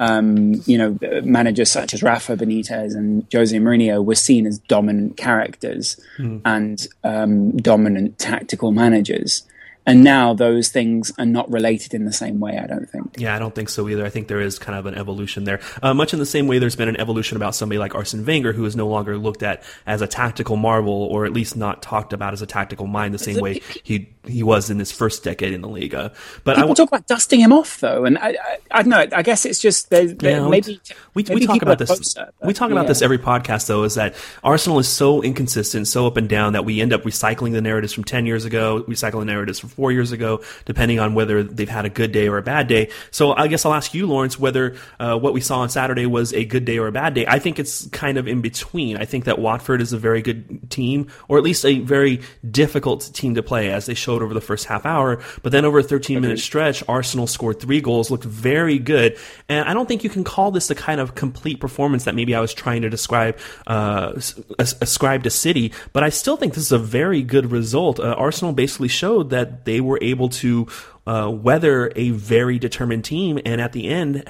Um, 0.00 0.60
you 0.66 0.76
know, 0.76 0.98
managers 1.22 1.70
such 1.70 1.94
as 1.94 2.02
Rafa 2.02 2.36
Benitez 2.36 2.96
and 2.96 3.24
Jose 3.32 3.56
Mourinho 3.56 4.04
were 4.04 4.16
seen 4.16 4.44
as 4.44 4.58
dominant 4.58 5.16
characters 5.16 6.00
and 6.44 6.88
um, 7.04 7.56
dominant 7.58 8.18
tactical 8.18 8.72
managers. 8.72 9.44
And 9.86 10.02
now 10.02 10.32
those 10.32 10.68
things 10.68 11.12
are 11.18 11.26
not 11.26 11.50
related 11.52 11.92
in 11.92 12.04
the 12.06 12.12
same 12.12 12.40
way, 12.40 12.58
I 12.58 12.66
don't 12.66 12.88
think. 12.88 13.16
Yeah, 13.18 13.36
I 13.36 13.38
don't 13.38 13.54
think 13.54 13.68
so 13.68 13.88
either. 13.88 14.04
I 14.04 14.08
think 14.08 14.28
there 14.28 14.40
is 14.40 14.58
kind 14.58 14.78
of 14.78 14.86
an 14.86 14.94
evolution 14.94 15.44
there. 15.44 15.60
Uh, 15.82 15.92
much 15.92 16.12
in 16.14 16.18
the 16.18 16.26
same 16.26 16.46
way 16.46 16.58
there's 16.58 16.76
been 16.76 16.88
an 16.88 16.98
evolution 16.98 17.36
about 17.36 17.54
somebody 17.54 17.78
like 17.78 17.94
Arsene 17.94 18.24
Wenger, 18.24 18.52
who 18.54 18.64
is 18.64 18.74
no 18.76 18.88
longer 18.88 19.18
looked 19.18 19.42
at 19.42 19.62
as 19.86 20.00
a 20.00 20.06
tactical 20.06 20.56
marvel, 20.56 20.92
or 20.92 21.26
at 21.26 21.32
least 21.32 21.56
not 21.56 21.82
talked 21.82 22.12
about 22.14 22.32
as 22.32 22.40
a 22.40 22.46
tactical 22.46 22.86
mind 22.86 23.12
the 23.12 23.18
same 23.18 23.40
way 23.40 23.60
he 23.82 24.08
he 24.26 24.42
was 24.42 24.70
in 24.70 24.78
his 24.78 24.90
first 24.90 25.22
decade 25.22 25.52
in 25.52 25.60
the 25.60 25.68
league. 25.68 25.94
Uh, 25.94 26.08
but 26.44 26.56
I 26.56 26.62
People 26.62 26.68
wa- 26.70 26.74
talk 26.76 26.88
about 26.88 27.06
dusting 27.06 27.40
him 27.40 27.52
off, 27.52 27.80
though, 27.80 28.06
and 28.06 28.16
I, 28.16 28.28
I, 28.30 28.58
I 28.70 28.82
don't 28.82 28.88
know. 28.88 29.06
I 29.14 29.22
guess 29.22 29.44
it's 29.44 29.58
just 29.58 29.90
there, 29.90 30.04
Yeah, 30.04 30.48
maybe 30.48 30.80
we, 31.12 31.24
maybe 31.24 31.34
we 31.40 31.46
talk 31.46 31.60
about 31.60 31.78
this. 31.78 31.88
closer, 31.88 32.32
but 32.40 32.46
we 32.46 32.54
talk 32.54 32.70
about 32.70 32.82
yeah. 32.84 32.88
this 32.88 33.02
every 33.02 33.18
podcast, 33.18 33.66
though. 33.66 33.82
Is 33.84 33.96
that 33.96 34.14
Arsenal 34.42 34.78
is 34.78 34.88
so 34.88 35.22
inconsistent, 35.22 35.88
so 35.88 36.06
up 36.06 36.16
and 36.16 36.26
down 36.26 36.54
that 36.54 36.64
we 36.64 36.80
end 36.80 36.94
up 36.94 37.02
recycling 37.02 37.52
the 37.52 37.60
narratives 37.60 37.92
from 37.92 38.04
ten 38.04 38.24
years 38.24 38.46
ago, 38.46 38.82
recycling 38.88 39.20
the 39.20 39.24
narratives 39.26 39.58
from 39.58 39.70
four 39.74 39.92
years 39.92 40.12
ago, 40.12 40.42
depending 40.64 40.98
on 40.98 41.14
whether 41.14 41.42
they've 41.42 41.68
had 41.68 41.84
a 41.84 41.90
good 41.90 42.12
day 42.12 42.28
or 42.28 42.38
a 42.38 42.42
bad 42.42 42.66
day. 42.66 42.90
So 43.10 43.32
I 43.32 43.48
guess 43.48 43.64
I'll 43.64 43.74
ask 43.74 43.94
you, 43.94 44.06
Lawrence, 44.06 44.38
whether 44.38 44.76
uh, 44.98 45.18
what 45.18 45.32
we 45.32 45.40
saw 45.40 45.60
on 45.60 45.68
Saturday 45.68 46.06
was 46.06 46.32
a 46.32 46.44
good 46.44 46.64
day 46.64 46.78
or 46.78 46.86
a 46.86 46.92
bad 46.92 47.14
day. 47.14 47.26
I 47.26 47.38
think 47.38 47.58
it's 47.58 47.86
kind 47.88 48.18
of 48.18 48.28
in 48.28 48.40
between. 48.40 48.96
I 48.96 49.04
think 49.04 49.24
that 49.24 49.38
Watford 49.38 49.80
is 49.80 49.92
a 49.92 49.98
very 49.98 50.22
good 50.22 50.70
team, 50.70 51.08
or 51.28 51.38
at 51.38 51.44
least 51.44 51.64
a 51.64 51.80
very 51.80 52.20
difficult 52.50 53.10
team 53.14 53.34
to 53.34 53.42
play, 53.42 53.70
as 53.70 53.86
they 53.86 53.94
showed 53.94 54.22
over 54.22 54.34
the 54.34 54.40
first 54.40 54.66
half 54.66 54.86
hour. 54.86 55.20
But 55.42 55.52
then 55.52 55.64
over 55.64 55.78
a 55.78 55.82
13 55.82 56.20
minute 56.20 56.38
stretch, 56.38 56.82
Arsenal 56.88 57.26
scored 57.26 57.60
three 57.60 57.80
goals, 57.80 58.10
looked 58.10 58.24
very 58.24 58.78
good. 58.78 59.18
And 59.48 59.68
I 59.68 59.74
don't 59.74 59.86
think 59.86 60.04
you 60.04 60.10
can 60.10 60.24
call 60.24 60.50
this 60.50 60.68
the 60.68 60.74
kind 60.74 61.00
of 61.00 61.14
complete 61.14 61.60
performance 61.60 62.04
that 62.04 62.14
maybe 62.14 62.34
I 62.34 62.40
was 62.40 62.54
trying 62.54 62.82
to 62.82 62.90
describe, 62.90 63.38
uh, 63.66 64.12
ascribe 64.58 65.24
to 65.24 65.30
City. 65.30 65.72
But 65.92 66.04
I 66.04 66.08
still 66.08 66.36
think 66.36 66.54
this 66.54 66.64
is 66.64 66.72
a 66.72 66.78
very 66.78 67.22
good 67.22 67.50
result. 67.50 68.00
Uh, 68.00 68.14
Arsenal 68.16 68.52
basically 68.52 68.88
showed 68.88 69.30
that 69.30 69.63
they 69.64 69.80
were 69.80 69.98
able 70.02 70.28
to 70.30 70.66
uh, 71.06 71.30
weather 71.32 71.92
a 71.96 72.10
very 72.10 72.58
determined 72.58 73.04
team, 73.04 73.38
and 73.44 73.60
at 73.60 73.72
the 73.72 73.88
end, 73.88 74.24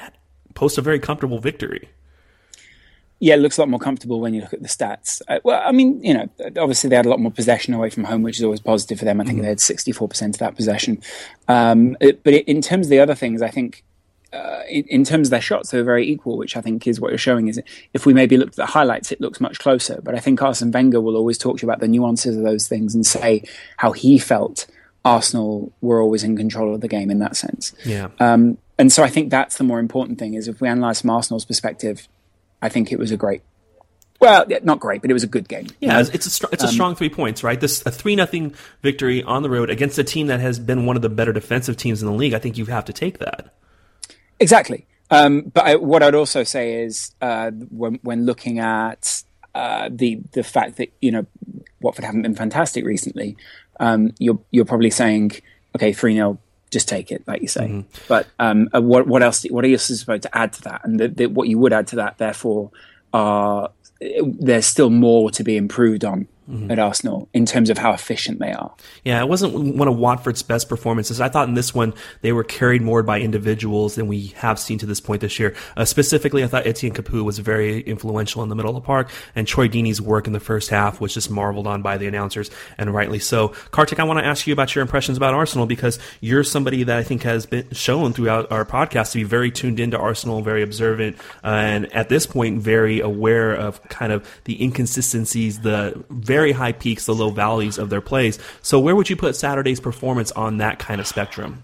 post 0.54 0.78
a 0.78 0.82
very 0.82 0.98
comfortable 0.98 1.38
victory. 1.38 1.88
yeah, 3.20 3.34
it 3.34 3.38
looks 3.38 3.56
a 3.56 3.60
lot 3.62 3.68
more 3.68 3.80
comfortable 3.80 4.20
when 4.20 4.34
you 4.34 4.40
look 4.42 4.52
at 4.52 4.60
the 4.62 4.68
stats. 4.68 5.22
Uh, 5.28 5.38
well, 5.44 5.62
I 5.64 5.72
mean, 5.72 6.02
you 6.02 6.12
know, 6.12 6.28
obviously 6.58 6.90
they 6.90 6.96
had 6.96 7.06
a 7.06 7.08
lot 7.08 7.20
more 7.20 7.32
possession 7.32 7.72
away 7.72 7.88
from 7.90 8.04
home, 8.04 8.22
which 8.22 8.38
is 8.38 8.44
always 8.44 8.60
positive 8.60 8.98
for 8.98 9.04
them. 9.04 9.20
I 9.20 9.24
think 9.24 9.40
they 9.40 9.48
had 9.48 9.58
64% 9.58 10.28
of 10.28 10.38
that 10.38 10.56
possession. 10.56 11.00
Um, 11.48 11.96
it- 12.00 12.22
but 12.22 12.34
it, 12.34 12.48
in 12.48 12.60
terms 12.60 12.86
of 12.86 12.90
the 12.90 13.00
other 13.00 13.14
things, 13.14 13.40
I 13.40 13.48
think 13.48 13.82
uh, 14.32 14.62
in, 14.68 14.84
in 14.88 15.04
terms 15.04 15.28
of 15.28 15.30
their 15.30 15.40
shots, 15.40 15.70
they 15.70 15.78
were 15.78 15.84
very 15.84 16.06
equal, 16.08 16.36
which 16.36 16.56
I 16.56 16.60
think 16.60 16.88
is 16.88 17.00
what 17.00 17.10
you're 17.12 17.18
showing. 17.18 17.46
Is 17.46 17.60
if 17.94 18.04
we 18.04 18.12
maybe 18.12 18.36
looked 18.36 18.54
at 18.54 18.56
the 18.56 18.66
highlights, 18.66 19.12
it 19.12 19.20
looks 19.20 19.40
much 19.40 19.60
closer. 19.60 20.00
But 20.02 20.16
I 20.16 20.18
think 20.18 20.42
Arsene 20.42 20.72
Wenger 20.72 21.00
will 21.00 21.16
always 21.16 21.38
talk 21.38 21.58
to 21.58 21.62
you 21.62 21.68
about 21.70 21.78
the 21.80 21.86
nuances 21.88 22.36
of 22.36 22.42
those 22.42 22.66
things 22.66 22.94
and 22.96 23.06
say 23.06 23.44
how 23.76 23.92
he 23.92 24.18
felt 24.18 24.66
Arsenal 25.04 25.72
were 25.80 26.00
always 26.00 26.24
in 26.24 26.36
control 26.36 26.74
of 26.74 26.80
the 26.80 26.88
game 26.88 27.10
in 27.10 27.18
that 27.18 27.36
sense. 27.36 27.72
Yeah. 27.84 28.08
Um, 28.18 28.58
and 28.78 28.90
so 28.92 29.02
I 29.02 29.08
think 29.08 29.30
that's 29.30 29.58
the 29.58 29.64
more 29.64 29.78
important 29.78 30.18
thing 30.18 30.34
is 30.34 30.48
if 30.48 30.60
we 30.60 30.68
analyse 30.68 31.02
from 31.02 31.10
Arsenal's 31.10 31.44
perspective, 31.44 32.08
I 32.62 32.68
think 32.68 32.90
it 32.90 32.98
was 32.98 33.10
a 33.12 33.16
great, 33.16 33.42
well, 34.20 34.46
not 34.62 34.80
great, 34.80 35.02
but 35.02 35.10
it 35.10 35.12
was 35.12 35.22
a 35.22 35.28
good 35.28 35.48
game. 35.48 35.66
Yeah, 35.80 36.00
it's 36.00 36.08
it's 36.10 36.26
a 36.26 36.30
str- 36.30 36.46
it's 36.50 36.64
Um, 36.64 36.70
strong 36.70 36.94
three 36.94 37.10
points, 37.10 37.44
right? 37.44 37.60
This 37.60 37.84
a 37.84 37.90
three 37.90 38.16
nothing 38.16 38.54
victory 38.82 39.22
on 39.22 39.42
the 39.42 39.50
road 39.50 39.68
against 39.70 39.98
a 39.98 40.04
team 40.04 40.28
that 40.28 40.40
has 40.40 40.58
been 40.58 40.86
one 40.86 40.96
of 40.96 41.02
the 41.02 41.10
better 41.10 41.32
defensive 41.32 41.76
teams 41.76 42.00
in 42.00 42.06
the 42.06 42.14
league. 42.14 42.32
I 42.32 42.38
think 42.38 42.56
you 42.56 42.64
have 42.66 42.86
to 42.86 42.92
take 42.92 43.18
that. 43.18 43.52
Exactly. 44.40 44.86
Um, 45.10 45.42
but 45.42 45.64
I, 45.64 45.76
what 45.76 46.02
I'd 46.02 46.14
also 46.14 46.42
say 46.42 46.82
is 46.82 47.12
uh, 47.20 47.50
when, 47.50 47.98
when 48.02 48.24
looking 48.24 48.58
at 48.58 49.22
uh, 49.54 49.90
the 49.92 50.20
the 50.32 50.42
fact 50.42 50.78
that 50.78 50.92
you 51.00 51.12
know 51.12 51.26
Watford 51.80 52.04
haven't 52.04 52.22
been 52.22 52.34
fantastic 52.34 52.84
recently, 52.84 53.36
um, 53.80 54.14
you're 54.18 54.38
you're 54.50 54.64
probably 54.64 54.90
saying, 54.90 55.32
okay, 55.76 55.92
three 55.92 56.14
0 56.14 56.38
just 56.70 56.88
take 56.88 57.12
it, 57.12 57.22
like 57.26 57.40
you 57.40 57.48
say. 57.48 57.66
But 58.08 58.26
um, 58.38 58.68
uh, 58.74 58.82
what 58.82 59.06
what 59.06 59.22
else? 59.22 59.44
What 59.44 59.64
else 59.64 59.90
is 59.90 60.00
supposed 60.00 60.24
to 60.24 60.36
add 60.36 60.52
to 60.54 60.62
that? 60.62 60.80
And 60.84 61.00
the, 61.00 61.08
the, 61.08 61.26
what 61.26 61.48
you 61.48 61.58
would 61.58 61.72
add 61.72 61.86
to 61.88 61.96
that, 61.96 62.18
therefore, 62.18 62.70
are 63.12 63.70
there's 64.00 64.66
still 64.66 64.90
more 64.90 65.30
to 65.30 65.44
be 65.44 65.56
improved 65.56 66.04
on 66.04 66.28
at 66.46 66.78
Arsenal 66.78 67.28
in 67.32 67.46
terms 67.46 67.70
of 67.70 67.78
how 67.78 67.92
efficient 67.92 68.38
they 68.38 68.52
are. 68.52 68.74
Yeah, 69.02 69.20
it 69.20 69.28
wasn't 69.28 69.76
one 69.76 69.88
of 69.88 69.96
Watford's 69.96 70.42
best 70.42 70.68
performances. 70.68 71.20
I 71.20 71.28
thought 71.28 71.48
in 71.48 71.54
this 71.54 71.74
one 71.74 71.94
they 72.20 72.32
were 72.32 72.44
carried 72.44 72.82
more 72.82 73.02
by 73.02 73.20
individuals 73.20 73.94
than 73.94 74.08
we 74.08 74.28
have 74.36 74.58
seen 74.58 74.78
to 74.78 74.86
this 74.86 75.00
point 75.00 75.22
this 75.22 75.38
year. 75.38 75.54
Uh, 75.76 75.86
specifically, 75.86 76.44
I 76.44 76.46
thought 76.46 76.66
Etienne 76.66 76.92
Capoue 76.92 77.24
was 77.24 77.38
very 77.38 77.80
influential 77.80 78.42
in 78.42 78.50
the 78.50 78.54
middle 78.54 78.70
of 78.70 78.74
the 78.74 78.86
park, 78.86 79.10
and 79.34 79.46
Troy 79.46 79.68
Deeney's 79.68 80.02
work 80.02 80.26
in 80.26 80.34
the 80.34 80.40
first 80.40 80.68
half 80.68 81.00
was 81.00 81.14
just 81.14 81.30
marveled 81.30 81.66
on 81.66 81.80
by 81.80 81.96
the 81.96 82.06
announcers, 82.06 82.50
and 82.76 82.92
rightly 82.92 83.18
so. 83.18 83.48
Kartik, 83.70 83.98
I 83.98 84.04
want 84.04 84.18
to 84.18 84.26
ask 84.26 84.46
you 84.46 84.52
about 84.52 84.74
your 84.74 84.82
impressions 84.82 85.16
about 85.16 85.32
Arsenal 85.32 85.66
because 85.66 85.98
you're 86.20 86.44
somebody 86.44 86.84
that 86.84 86.98
I 86.98 87.02
think 87.02 87.22
has 87.22 87.46
been 87.46 87.70
shown 87.72 88.12
throughout 88.12 88.52
our 88.52 88.66
podcast 88.66 89.12
to 89.12 89.18
be 89.18 89.24
very 89.24 89.50
tuned 89.50 89.80
into 89.80 89.98
Arsenal, 89.98 90.42
very 90.42 90.62
observant, 90.62 91.16
uh, 91.42 91.48
and 91.48 91.92
at 91.94 92.10
this 92.10 92.26
point 92.26 92.60
very 92.60 93.00
aware 93.00 93.52
of 93.52 93.82
kind 93.88 94.12
of 94.12 94.28
the 94.44 94.62
inconsistencies, 94.62 95.60
the 95.60 96.04
very 96.34 96.50
high 96.50 96.72
peaks, 96.72 97.06
the 97.06 97.14
low 97.14 97.30
valleys 97.30 97.78
of 97.78 97.90
their 97.90 98.00
plays. 98.00 98.40
So, 98.60 98.80
where 98.80 98.96
would 98.96 99.08
you 99.08 99.14
put 99.14 99.36
Saturday's 99.36 99.78
performance 99.78 100.32
on 100.32 100.56
that 100.56 100.80
kind 100.80 101.00
of 101.00 101.06
spectrum? 101.06 101.62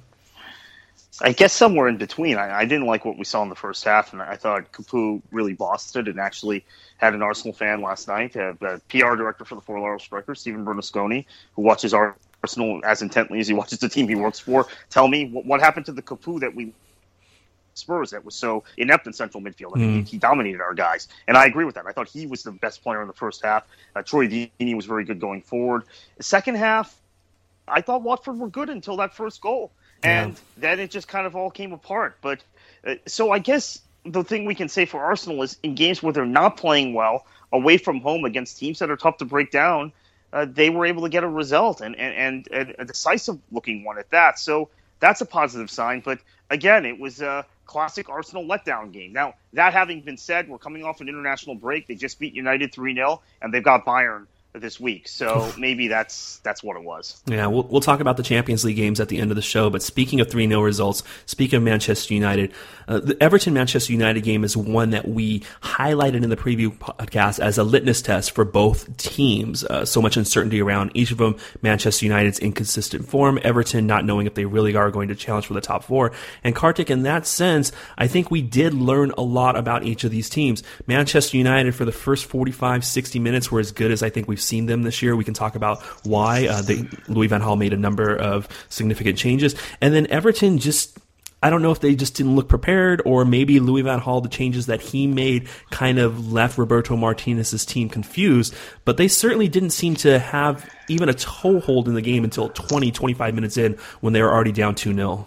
I 1.20 1.32
guess 1.32 1.52
somewhere 1.52 1.88
in 1.88 1.96
between. 1.96 2.36
I, 2.36 2.60
I 2.60 2.64
didn't 2.66 2.86
like 2.86 3.04
what 3.04 3.18
we 3.18 3.24
saw 3.24 3.42
in 3.42 3.48
the 3.48 3.56
first 3.56 3.84
half, 3.84 4.12
and 4.12 4.22
I 4.22 4.36
thought 4.36 4.70
Capoue 4.70 5.22
really 5.32 5.54
bossed 5.54 5.96
it 5.96 6.06
and 6.06 6.20
actually 6.20 6.64
had 6.98 7.14
an 7.14 7.22
Arsenal 7.22 7.52
fan 7.52 7.82
last 7.82 8.06
night, 8.06 8.36
uh, 8.36 8.54
the 8.60 8.80
PR 8.88 9.16
director 9.16 9.44
for 9.44 9.56
the 9.56 9.60
Fort 9.60 9.80
Lauderdale 9.80 9.98
Strikers, 9.98 10.40
Stephen 10.40 10.64
Bernasconi, 10.64 11.26
who 11.56 11.62
watches 11.62 11.92
Arsenal 11.92 12.80
as 12.84 13.02
intently 13.02 13.40
as 13.40 13.48
he 13.48 13.54
watches 13.54 13.80
the 13.80 13.88
team 13.88 14.06
he 14.08 14.14
works 14.14 14.38
for, 14.38 14.68
tell 14.88 15.08
me 15.08 15.28
what, 15.30 15.44
what 15.46 15.60
happened 15.60 15.86
to 15.86 15.92
the 15.92 16.02
Capoue 16.02 16.38
that 16.40 16.54
we 16.54 16.72
Spurs 17.80 18.10
that 18.10 18.24
was 18.24 18.34
so 18.34 18.64
inept 18.76 19.06
in 19.06 19.12
central 19.12 19.42
midfield. 19.42 19.72
I 19.74 19.78
mean, 19.80 20.04
he, 20.04 20.12
he 20.12 20.18
dominated 20.18 20.60
our 20.60 20.74
guys, 20.74 21.08
and 21.26 21.36
I 21.36 21.46
agree 21.46 21.64
with 21.64 21.74
that. 21.74 21.86
I 21.86 21.92
thought 21.92 22.08
he 22.08 22.26
was 22.26 22.42
the 22.42 22.52
best 22.52 22.82
player 22.82 23.02
in 23.02 23.08
the 23.08 23.14
first 23.14 23.44
half. 23.44 23.66
Uh, 23.96 24.02
Troy 24.02 24.28
Deeney 24.28 24.76
was 24.76 24.86
very 24.86 25.04
good 25.04 25.20
going 25.20 25.42
forward. 25.42 25.84
The 26.16 26.22
second 26.22 26.56
half, 26.56 26.94
I 27.66 27.80
thought 27.80 28.02
Watford 28.02 28.38
were 28.38 28.48
good 28.48 28.70
until 28.70 28.98
that 28.98 29.14
first 29.14 29.40
goal, 29.40 29.72
and 30.02 30.40
then 30.56 30.80
it 30.80 30.90
just 30.90 31.08
kind 31.08 31.26
of 31.26 31.34
all 31.36 31.50
came 31.50 31.72
apart. 31.72 32.16
But 32.22 32.42
uh, 32.86 32.94
so 33.06 33.30
I 33.32 33.38
guess 33.38 33.80
the 34.04 34.24
thing 34.24 34.44
we 34.44 34.54
can 34.54 34.68
say 34.68 34.86
for 34.86 35.02
Arsenal 35.02 35.42
is 35.42 35.56
in 35.62 35.74
games 35.74 36.02
where 36.02 36.12
they're 36.12 36.24
not 36.24 36.56
playing 36.56 36.94
well 36.94 37.26
away 37.52 37.76
from 37.76 38.00
home 38.00 38.24
against 38.24 38.58
teams 38.58 38.78
that 38.78 38.90
are 38.90 38.96
tough 38.96 39.18
to 39.18 39.24
break 39.24 39.50
down, 39.50 39.92
uh, 40.32 40.46
they 40.48 40.70
were 40.70 40.86
able 40.86 41.02
to 41.02 41.08
get 41.08 41.24
a 41.24 41.28
result 41.28 41.80
and, 41.80 41.96
and, 41.96 42.14
and, 42.14 42.48
and 42.52 42.74
a 42.78 42.84
decisive 42.84 43.38
looking 43.50 43.84
one 43.84 43.98
at 43.98 44.10
that. 44.10 44.38
So 44.38 44.68
that's 45.00 45.20
a 45.20 45.26
positive 45.26 45.70
sign. 45.70 46.00
But 46.00 46.20
again, 46.48 46.86
it 46.86 46.98
was 46.98 47.20
a 47.20 47.44
classic 47.70 48.08
Arsenal 48.08 48.44
letdown 48.44 48.92
game. 48.92 49.12
Now, 49.12 49.34
that 49.52 49.72
having 49.72 50.00
been 50.00 50.16
said, 50.16 50.48
we're 50.48 50.58
coming 50.58 50.82
off 50.82 51.00
an 51.00 51.08
international 51.08 51.54
break. 51.54 51.86
They 51.86 51.94
just 51.94 52.18
beat 52.18 52.34
United 52.34 52.74
3 52.74 52.94
0, 52.96 53.22
and 53.40 53.54
they've 53.54 53.62
got 53.62 53.86
Bayern 53.86 54.26
this 54.52 54.80
week. 54.80 55.08
So 55.08 55.52
maybe 55.58 55.88
that's 55.88 56.38
that's 56.38 56.62
what 56.62 56.76
it 56.76 56.82
was. 56.82 57.22
Yeah, 57.26 57.46
we'll, 57.46 57.64
we'll 57.64 57.80
talk 57.80 58.00
about 58.00 58.16
the 58.16 58.22
Champions 58.22 58.64
League 58.64 58.76
games 58.76 59.00
at 59.00 59.08
the 59.08 59.18
end 59.18 59.30
of 59.30 59.36
the 59.36 59.42
show. 59.42 59.70
But 59.70 59.82
speaking 59.82 60.20
of 60.20 60.30
3 60.30 60.48
0 60.48 60.60
results, 60.60 61.02
speaking 61.26 61.58
of 61.58 61.62
Manchester 61.62 62.14
United, 62.14 62.52
uh, 62.88 63.00
the 63.00 63.22
Everton 63.22 63.54
Manchester 63.54 63.92
United 63.92 64.22
game 64.22 64.44
is 64.44 64.56
one 64.56 64.90
that 64.90 65.08
we 65.08 65.40
highlighted 65.62 66.22
in 66.22 66.30
the 66.30 66.36
preview 66.36 66.76
podcast 66.76 67.38
as 67.38 67.58
a 67.58 67.64
litmus 67.64 68.02
test 68.02 68.32
for 68.32 68.44
both 68.44 68.96
teams. 68.96 69.64
Uh, 69.64 69.84
so 69.84 70.02
much 70.02 70.16
uncertainty 70.16 70.60
around 70.60 70.90
each 70.94 71.10
of 71.10 71.18
them. 71.18 71.36
Manchester 71.62 72.06
United's 72.06 72.38
inconsistent 72.38 73.08
form, 73.08 73.38
Everton 73.42 73.86
not 73.86 74.04
knowing 74.04 74.26
if 74.26 74.34
they 74.34 74.44
really 74.44 74.74
are 74.74 74.90
going 74.90 75.08
to 75.08 75.14
challenge 75.14 75.46
for 75.46 75.54
the 75.54 75.60
top 75.60 75.84
four. 75.84 76.12
And 76.42 76.54
Kartik, 76.54 76.90
in 76.90 77.02
that 77.02 77.26
sense, 77.26 77.72
I 77.96 78.06
think 78.08 78.30
we 78.30 78.42
did 78.42 78.74
learn 78.74 79.12
a 79.16 79.22
lot 79.22 79.56
about 79.56 79.84
each 79.84 80.04
of 80.04 80.10
these 80.10 80.28
teams. 80.28 80.62
Manchester 80.86 81.36
United, 81.36 81.74
for 81.74 81.84
the 81.84 81.92
first 81.92 82.24
45, 82.26 82.84
60 82.84 83.18
minutes, 83.18 83.50
were 83.52 83.60
as 83.60 83.72
good 83.72 83.90
as 83.90 84.02
I 84.02 84.10
think 84.10 84.26
we've 84.26 84.39
we've 84.40 84.46
seen 84.46 84.66
them 84.66 84.82
this 84.82 85.02
year. 85.02 85.14
We 85.14 85.24
can 85.24 85.34
talk 85.34 85.54
about 85.54 85.82
why 86.04 86.46
uh, 86.46 86.62
they, 86.62 86.84
Louis 87.08 87.26
Van 87.26 87.42
Gaal 87.42 87.58
made 87.58 87.74
a 87.74 87.76
number 87.76 88.16
of 88.16 88.48
significant 88.70 89.18
changes, 89.18 89.54
and 89.80 89.94
then 89.94 90.06
Everton 90.08 90.58
just. 90.58 90.98
I 91.42 91.48
don't 91.48 91.62
know 91.62 91.72
if 91.72 91.80
they 91.80 91.94
just 91.94 92.16
didn't 92.16 92.36
look 92.36 92.50
prepared, 92.50 93.00
or 93.06 93.24
maybe 93.24 93.60
Louis 93.60 93.80
Van 93.80 93.98
Gaal, 93.98 94.22
the 94.22 94.28
changes 94.28 94.66
that 94.66 94.82
he 94.82 95.06
made, 95.06 95.48
kind 95.70 95.98
of 95.98 96.30
left 96.30 96.58
Roberto 96.58 96.96
Martinez's 96.96 97.64
team 97.64 97.88
confused. 97.88 98.54
But 98.84 98.98
they 98.98 99.08
certainly 99.08 99.48
didn't 99.48 99.70
seem 99.70 99.94
to 99.96 100.18
have 100.18 100.68
even 100.88 101.08
a 101.08 101.14
toehold 101.14 101.88
in 101.88 101.94
the 101.94 102.02
game 102.02 102.24
until 102.24 102.50
20, 102.50 102.90
25 102.90 103.34
minutes 103.34 103.56
in 103.56 103.78
when 104.02 104.12
they 104.12 104.20
were 104.20 104.30
already 104.30 104.52
down 104.52 104.74
2 104.74 104.92
0. 104.92 105.26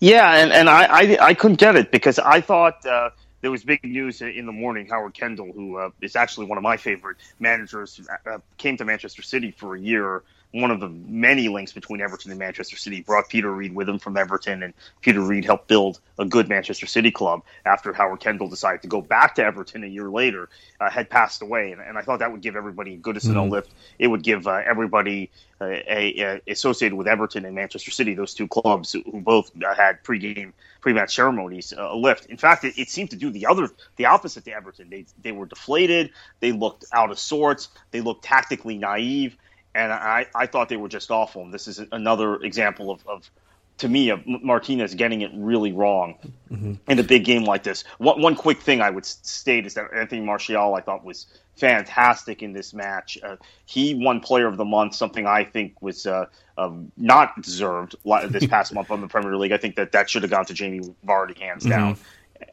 Yeah, 0.00 0.34
and, 0.36 0.50
and 0.50 0.70
I, 0.70 0.84
I, 0.84 1.18
I 1.20 1.34
couldn't 1.34 1.60
get 1.60 1.76
it 1.76 1.90
because 1.90 2.18
I 2.18 2.40
thought 2.40 2.86
uh, 2.86 3.10
there 3.46 3.52
was 3.52 3.62
big 3.62 3.84
news 3.84 4.22
in 4.22 4.44
the 4.44 4.50
morning. 4.50 4.88
Howard 4.88 5.14
Kendall, 5.14 5.52
who 5.52 5.76
uh, 5.78 5.90
is 6.00 6.16
actually 6.16 6.46
one 6.46 6.58
of 6.58 6.64
my 6.64 6.76
favorite 6.76 7.18
managers, 7.38 8.00
uh, 8.28 8.38
came 8.56 8.76
to 8.76 8.84
Manchester 8.84 9.22
City 9.22 9.52
for 9.52 9.76
a 9.76 9.80
year 9.80 10.24
one 10.60 10.70
of 10.70 10.80
the 10.80 10.88
many 10.88 11.48
links 11.48 11.72
between 11.72 12.00
Everton 12.00 12.30
and 12.30 12.38
Manchester 12.38 12.76
City. 12.76 13.02
Brought 13.02 13.28
Peter 13.28 13.52
Reid 13.52 13.74
with 13.74 13.88
him 13.88 13.98
from 13.98 14.16
Everton, 14.16 14.62
and 14.62 14.72
Peter 15.02 15.20
Reid 15.20 15.44
helped 15.44 15.68
build 15.68 16.00
a 16.18 16.24
good 16.24 16.48
Manchester 16.48 16.86
City 16.86 17.10
club 17.10 17.42
after 17.66 17.92
Howard 17.92 18.20
Kendall 18.20 18.48
decided 18.48 18.80
to 18.82 18.88
go 18.88 19.02
back 19.02 19.34
to 19.34 19.44
Everton 19.44 19.84
a 19.84 19.86
year 19.86 20.08
later, 20.08 20.48
uh, 20.80 20.88
had 20.88 21.10
passed 21.10 21.42
away. 21.42 21.72
And, 21.72 21.80
and, 21.80 21.98
I 21.98 22.02
thought 22.02 22.20
that 22.20 22.32
would 22.32 22.40
give 22.40 22.56
everybody 22.56 22.94
a 22.94 22.98
Goodison 22.98 23.34
mm-hmm. 23.34 23.50
lift. 23.50 23.70
It 23.98 24.06
would 24.06 24.22
give 24.22 24.46
uh, 24.46 24.62
everybody 24.66 25.30
uh, 25.60 25.66
a, 25.66 26.40
a, 26.46 26.52
associated 26.52 26.96
with 26.96 27.06
Everton 27.06 27.44
and 27.44 27.54
Manchester 27.54 27.90
City, 27.90 28.14
those 28.14 28.32
two 28.32 28.48
clubs 28.48 28.92
who 28.92 29.20
both 29.20 29.50
had 29.76 30.02
pregame, 30.04 30.52
pre-match 30.80 31.14
ceremonies, 31.14 31.74
uh, 31.76 31.90
a 31.92 31.96
lift. 31.96 32.26
In 32.26 32.38
fact, 32.38 32.64
it, 32.64 32.78
it 32.78 32.88
seemed 32.88 33.10
to 33.10 33.16
do 33.16 33.30
the 33.30 33.46
other, 33.46 33.68
the 33.96 34.06
opposite 34.06 34.44
to 34.46 34.52
Everton. 34.52 34.88
They 34.88 35.04
they 35.22 35.32
were 35.32 35.46
deflated. 35.46 36.10
They 36.40 36.52
looked 36.52 36.86
out 36.92 37.10
of 37.10 37.18
sorts. 37.18 37.68
They 37.90 38.00
looked 38.00 38.24
tactically 38.24 38.78
naive 38.78 39.36
and 39.76 39.92
I, 39.92 40.26
I 40.34 40.46
thought 40.46 40.70
they 40.70 40.78
were 40.78 40.88
just 40.88 41.10
awful. 41.10 41.42
And 41.42 41.52
this 41.52 41.68
is 41.68 41.82
another 41.92 42.36
example 42.36 42.90
of, 42.90 43.06
of 43.06 43.30
to 43.78 43.88
me, 43.88 44.08
of 44.08 44.26
Martinez 44.26 44.94
getting 44.94 45.20
it 45.20 45.30
really 45.34 45.70
wrong 45.70 46.14
mm-hmm. 46.50 46.74
in 46.88 46.98
a 46.98 47.02
big 47.02 47.26
game 47.26 47.44
like 47.44 47.62
this. 47.62 47.84
One, 47.98 48.22
one 48.22 48.34
quick 48.36 48.62
thing 48.62 48.80
I 48.80 48.88
would 48.88 49.04
state 49.04 49.66
is 49.66 49.74
that 49.74 49.92
Anthony 49.94 50.22
Martial, 50.22 50.74
I 50.74 50.80
thought, 50.80 51.04
was 51.04 51.26
fantastic 51.56 52.42
in 52.42 52.54
this 52.54 52.72
match. 52.72 53.18
Uh, 53.22 53.36
he 53.66 53.94
won 53.94 54.20
Player 54.20 54.46
of 54.46 54.56
the 54.56 54.64
Month, 54.64 54.94
something 54.94 55.26
I 55.26 55.44
think 55.44 55.82
was 55.82 56.06
uh, 56.06 56.24
uh, 56.56 56.70
not 56.96 57.42
deserved 57.42 57.96
this 58.30 58.46
past 58.48 58.72
month 58.72 58.90
on 58.90 59.02
the 59.02 59.08
Premier 59.08 59.36
League. 59.36 59.52
I 59.52 59.58
think 59.58 59.76
that 59.76 59.92
that 59.92 60.08
should 60.08 60.22
have 60.22 60.30
gone 60.30 60.46
to 60.46 60.54
Jamie 60.54 60.80
Vardy 61.06 61.36
hands 61.36 61.64
mm-hmm. 61.64 61.70
down. 61.70 61.98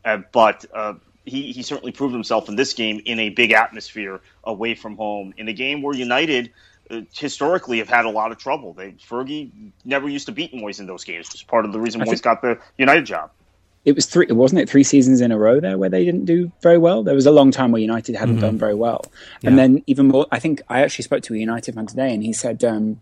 Uh, 0.04 0.18
but 0.34 0.66
uh, 0.74 0.96
he, 1.24 1.54
he 1.54 1.62
certainly 1.62 1.94
proved 1.94 2.14
himself 2.14 2.50
in 2.50 2.58
this 2.58 2.74
game 2.74 3.02
in 3.06 3.18
a 3.22 3.30
big 3.30 3.54
atmosphere 3.54 4.20
away 4.44 4.76
from 4.76 4.98
home, 4.98 5.34
in 5.38 5.48
a 5.48 5.54
game 5.54 5.82
where 5.82 5.96
United– 5.96 6.52
historically 7.14 7.80
have 7.80 7.90
had 7.90 8.06
a 8.06 8.10
lot 8.10 8.32
of 8.32 8.38
trouble. 8.38 8.74
They 8.74 8.92
Fergie 8.92 9.72
never 9.86 10.10
used 10.10 10.26
to 10.28 10.32
beat 10.32 10.54
Moyes 10.54 10.80
in 10.80 10.86
those 10.86 11.04
games. 11.04 11.28
It 11.28 11.34
was 11.34 11.44
part 11.44 11.66
of 11.66 11.72
the 11.72 11.80
reason 11.80 12.02
I 12.02 12.06
Moyes 12.06 12.22
got 12.22 12.42
the 12.42 12.60
United 12.78 13.06
job. 13.06 13.32
It 13.86 13.96
was 13.96 14.06
three, 14.06 14.28
wasn't 14.28 14.62
it? 14.62 14.70
Three 14.70 14.84
seasons 14.84 15.20
in 15.20 15.32
a 15.32 15.38
row 15.38 15.60
there 15.60 15.78
where 15.78 15.90
they 15.90 16.06
didn't 16.06 16.26
do 16.26 16.52
very 16.62 16.78
well. 16.78 17.04
There 17.04 17.16
was 17.16 17.26
a 17.26 17.32
long 17.32 17.52
time 17.52 17.72
where 17.72 17.82
United 17.82 18.16
hadn't 18.16 18.36
mm-hmm. 18.36 18.46
done 18.46 18.58
very 18.58 18.76
well, 18.76 19.06
yeah. 19.42 19.50
and 19.50 19.60
then 19.60 19.84
even 19.88 20.08
more. 20.08 20.26
I 20.32 20.40
think 20.40 20.62
I 20.70 20.82
actually 20.82 21.04
spoke 21.04 21.24
to 21.24 21.34
a 21.34 21.38
United 21.38 21.76
fan 21.76 21.86
today, 21.86 22.14
and 22.14 22.24
he 22.24 22.32
said 22.32 22.64
um, 22.64 23.02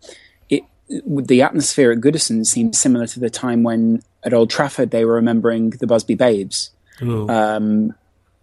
it 0.50 0.64
the 0.88 1.42
atmosphere 1.42 1.92
at 1.92 1.98
Goodison 1.98 2.44
seemed 2.44 2.74
similar 2.74 3.06
to 3.06 3.20
the 3.20 3.30
time 3.30 3.62
when 3.62 4.02
at 4.24 4.34
Old 4.34 4.50
Trafford 4.50 4.90
they 4.90 5.04
were 5.04 5.14
remembering 5.14 5.70
the 5.70 5.86
Busby 5.86 6.16
Babes. 6.16 6.72
Um, 7.00 7.94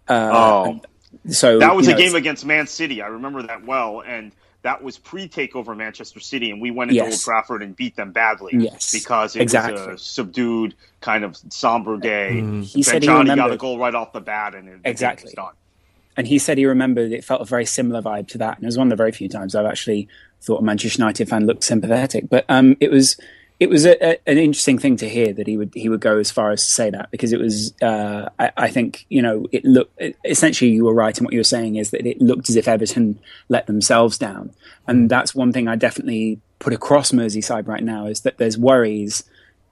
uh, 0.08 0.30
oh, 0.32 0.80
so 1.28 1.58
that 1.58 1.76
was 1.76 1.88
a 1.88 1.92
know, 1.92 1.98
game 1.98 2.14
against 2.14 2.46
Man 2.46 2.66
City. 2.66 3.02
I 3.02 3.08
remember 3.08 3.42
that 3.42 3.64
well, 3.64 4.00
and 4.00 4.32
that 4.62 4.82
was 4.82 4.98
pre-takeover 4.98 5.76
Manchester 5.76 6.20
City, 6.20 6.50
and 6.50 6.60
we 6.60 6.70
went 6.70 6.90
into 6.90 7.02
yes. 7.02 7.12
Old 7.12 7.20
Trafford 7.20 7.62
and 7.62 7.74
beat 7.74 7.96
them 7.96 8.12
badly. 8.12 8.52
Yes, 8.54 8.92
because 8.92 9.34
it 9.36 9.42
exactly. 9.42 9.74
was 9.74 10.00
a 10.00 10.04
subdued 10.04 10.74
kind 11.00 11.24
of 11.24 11.36
somber 11.48 11.96
day. 11.96 12.40
Mm. 12.42 12.64
He 12.64 12.82
said 12.82 13.02
Johnny 13.02 13.34
got 13.34 13.50
a 13.50 13.56
goal 13.56 13.78
right 13.78 13.94
off 13.94 14.12
the 14.12 14.20
bat, 14.20 14.54
and 14.54 14.68
it, 14.68 14.80
exactly. 14.84 15.32
It 15.32 15.36
done. 15.36 15.54
And 16.16 16.26
he 16.26 16.38
said 16.38 16.58
he 16.58 16.66
remembered 16.66 17.12
it 17.12 17.24
felt 17.24 17.40
a 17.40 17.44
very 17.44 17.64
similar 17.64 18.02
vibe 18.02 18.28
to 18.28 18.38
that, 18.38 18.56
and 18.56 18.64
it 18.64 18.66
was 18.66 18.76
one 18.76 18.88
of 18.88 18.90
the 18.90 18.96
very 18.96 19.12
few 19.12 19.28
times 19.28 19.54
I've 19.54 19.66
actually 19.66 20.08
thought 20.42 20.60
a 20.60 20.64
Manchester 20.64 21.00
United 21.00 21.28
fan 21.28 21.46
looked 21.46 21.64
sympathetic. 21.64 22.28
But 22.28 22.44
um, 22.48 22.76
it 22.80 22.90
was 22.90 23.16
it 23.60 23.68
was 23.68 23.84
a, 23.84 24.02
a, 24.02 24.18
an 24.26 24.38
interesting 24.38 24.78
thing 24.78 24.96
to 24.96 25.08
hear 25.08 25.34
that 25.34 25.46
he 25.46 25.58
would 25.58 25.72
he 25.74 25.90
would 25.90 26.00
go 26.00 26.18
as 26.18 26.30
far 26.30 26.50
as 26.50 26.64
to 26.64 26.72
say 26.72 26.88
that 26.90 27.10
because 27.10 27.34
it 27.34 27.38
was 27.38 27.74
uh, 27.82 28.30
I, 28.38 28.50
I, 28.56 28.68
think 28.70 29.04
you 29.10 29.20
know 29.20 29.46
it 29.52 29.64
looked 29.66 30.02
essentially 30.24 30.70
you 30.70 30.86
were 30.86 30.94
right 30.94 31.16
in 31.16 31.24
what 31.24 31.34
you 31.34 31.40
were 31.40 31.44
saying 31.44 31.76
is 31.76 31.90
that 31.90 32.06
it 32.06 32.20
looked 32.22 32.48
as 32.48 32.56
if 32.56 32.66
Everton 32.66 33.20
let 33.50 33.66
themselves 33.66 34.16
down. 34.16 34.50
And 34.88 35.10
that's 35.10 35.34
one 35.34 35.52
thing 35.52 35.68
I 35.68 35.76
definitely 35.76 36.40
put 36.58 36.72
across 36.72 37.12
Merseyside 37.12 37.68
right 37.68 37.84
now 37.84 38.06
is 38.06 38.22
that 38.22 38.38
there's 38.38 38.56
worries 38.56 39.24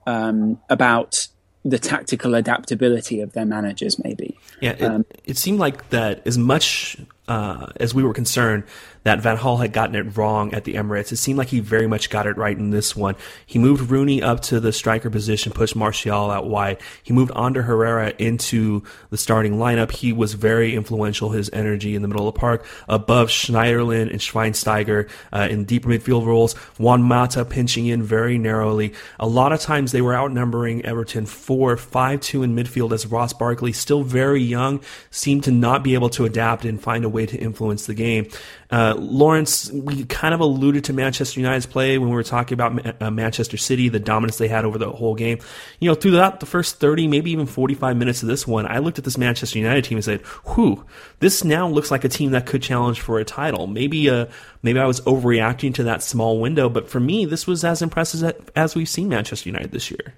um, 0.05 0.61
about 0.69 1.27
the 1.65 1.79
tactical 1.79 2.35
adaptability 2.35 3.19
of 3.21 3.33
their 3.33 3.45
managers 3.45 4.01
maybe. 4.03 4.37
Yeah 4.61 4.73
it, 4.73 4.83
um, 4.83 5.05
it 5.25 5.37
seemed 5.37 5.59
like 5.59 5.89
that 5.89 6.25
as 6.27 6.37
much 6.37 6.95
uh, 7.29 7.67
as 7.77 7.93
we 7.93 8.03
were 8.03 8.13
concerned 8.13 8.63
that 9.03 9.21
Van 9.21 9.37
Gaal 9.37 9.61
had 9.61 9.71
gotten 9.71 9.95
it 9.95 10.17
wrong 10.17 10.53
at 10.53 10.65
the 10.65 10.73
Emirates. 10.73 11.11
It 11.11 11.17
seemed 11.17 11.37
like 11.37 11.47
he 11.47 11.59
very 11.59 11.87
much 11.87 12.09
got 12.09 12.27
it 12.27 12.37
right 12.37 12.57
in 12.57 12.71
this 12.71 12.95
one. 12.95 13.15
He 13.45 13.57
moved 13.57 13.89
Rooney 13.89 14.21
up 14.21 14.41
to 14.43 14.59
the 14.59 14.73
striker 14.73 15.09
position, 15.09 15.53
pushed 15.53 15.75
Martial 15.75 16.29
out 16.29 16.47
wide. 16.47 16.79
He 17.01 17.13
moved 17.13 17.31
Ander 17.35 17.61
Herrera 17.61 18.13
into 18.17 18.83
the 19.09 19.17
starting 19.17 19.53
lineup. 19.53 19.91
He 19.91 20.11
was 20.11 20.33
very 20.33 20.75
influential, 20.75 21.29
his 21.29 21.49
energy 21.53 21.95
in 21.95 22.01
the 22.01 22.07
middle 22.07 22.27
of 22.27 22.33
the 22.33 22.39
park, 22.39 22.65
above 22.87 23.29
Schneiderlin 23.29 24.09
and 24.09 24.19
Schweinsteiger 24.19 25.09
uh, 25.31 25.47
in 25.49 25.63
deeper 25.65 25.89
midfield 25.89 26.25
roles. 26.25 26.53
Juan 26.77 27.01
Mata 27.01 27.45
pinching 27.45 27.85
in 27.85 28.03
very 28.03 28.37
narrowly. 28.37 28.93
A 29.19 29.27
lot 29.27 29.53
of 29.53 29.61
times 29.61 29.91
they 29.91 30.01
were 30.01 30.15
outnumbering 30.15 30.83
Everton 30.83 31.25
4 31.25 31.77
5 31.77 32.21
2 32.21 32.43
in 32.43 32.55
midfield 32.55 32.91
as 32.91 33.05
Ross 33.05 33.33
Barkley, 33.33 33.71
still 33.71 34.03
very 34.03 34.41
young, 34.41 34.81
seemed 35.09 35.45
to 35.45 35.51
not 35.51 35.83
be 35.83 35.93
able 35.93 36.09
to 36.09 36.25
adapt 36.25 36.65
and 36.65 36.81
find 36.81 37.05
a 37.05 37.09
way 37.09 37.18
to 37.25 37.37
influence 37.37 37.85
the 37.85 37.93
game. 37.93 38.27
Uh, 38.71 38.93
Lawrence, 38.97 39.71
we 39.71 40.05
kind 40.05 40.33
of 40.33 40.39
alluded 40.39 40.83
to 40.85 40.93
Manchester 40.93 41.39
United's 41.39 41.65
play 41.65 41.97
when 41.97 42.09
we 42.09 42.15
were 42.15 42.23
talking 42.23 42.53
about 42.53 43.01
uh, 43.01 43.09
Manchester 43.09 43.57
City, 43.57 43.89
the 43.89 43.99
dominance 43.99 44.37
they 44.37 44.47
had 44.47 44.63
over 44.63 44.77
the 44.77 44.91
whole 44.91 45.15
game. 45.15 45.39
You 45.79 45.89
know, 45.89 45.95
throughout 45.95 46.39
the 46.39 46.45
first 46.45 46.79
30, 46.79 47.07
maybe 47.07 47.31
even 47.31 47.47
45 47.47 47.97
minutes 47.97 48.21
of 48.21 48.27
this 48.27 48.45
one, 48.45 48.67
I 48.67 48.77
looked 48.77 48.99
at 48.99 49.05
this 49.05 49.17
Manchester 49.17 49.57
United 49.57 49.85
team 49.85 49.97
and 49.97 50.05
said, 50.05 50.21
whew, 50.53 50.85
this 51.19 51.43
now 51.43 51.67
looks 51.67 51.89
like 51.89 52.03
a 52.03 52.09
team 52.09 52.31
that 52.31 52.45
could 52.45 52.61
challenge 52.61 53.01
for 53.01 53.19
a 53.19 53.25
title. 53.25 53.65
Maybe, 53.65 54.07
uh, 54.09 54.27
maybe 54.61 54.79
I 54.79 54.85
was 54.85 55.01
overreacting 55.01 55.73
to 55.75 55.83
that 55.85 56.03
small 56.03 56.39
window, 56.39 56.69
but 56.69 56.89
for 56.89 56.99
me, 56.99 57.25
this 57.25 57.47
was 57.47 57.63
as 57.63 57.81
impressive 57.81 58.23
as, 58.23 58.33
as 58.55 58.75
we've 58.75 58.89
seen 58.89 59.09
Manchester 59.09 59.49
United 59.49 59.71
this 59.71 59.89
year. 59.89 60.13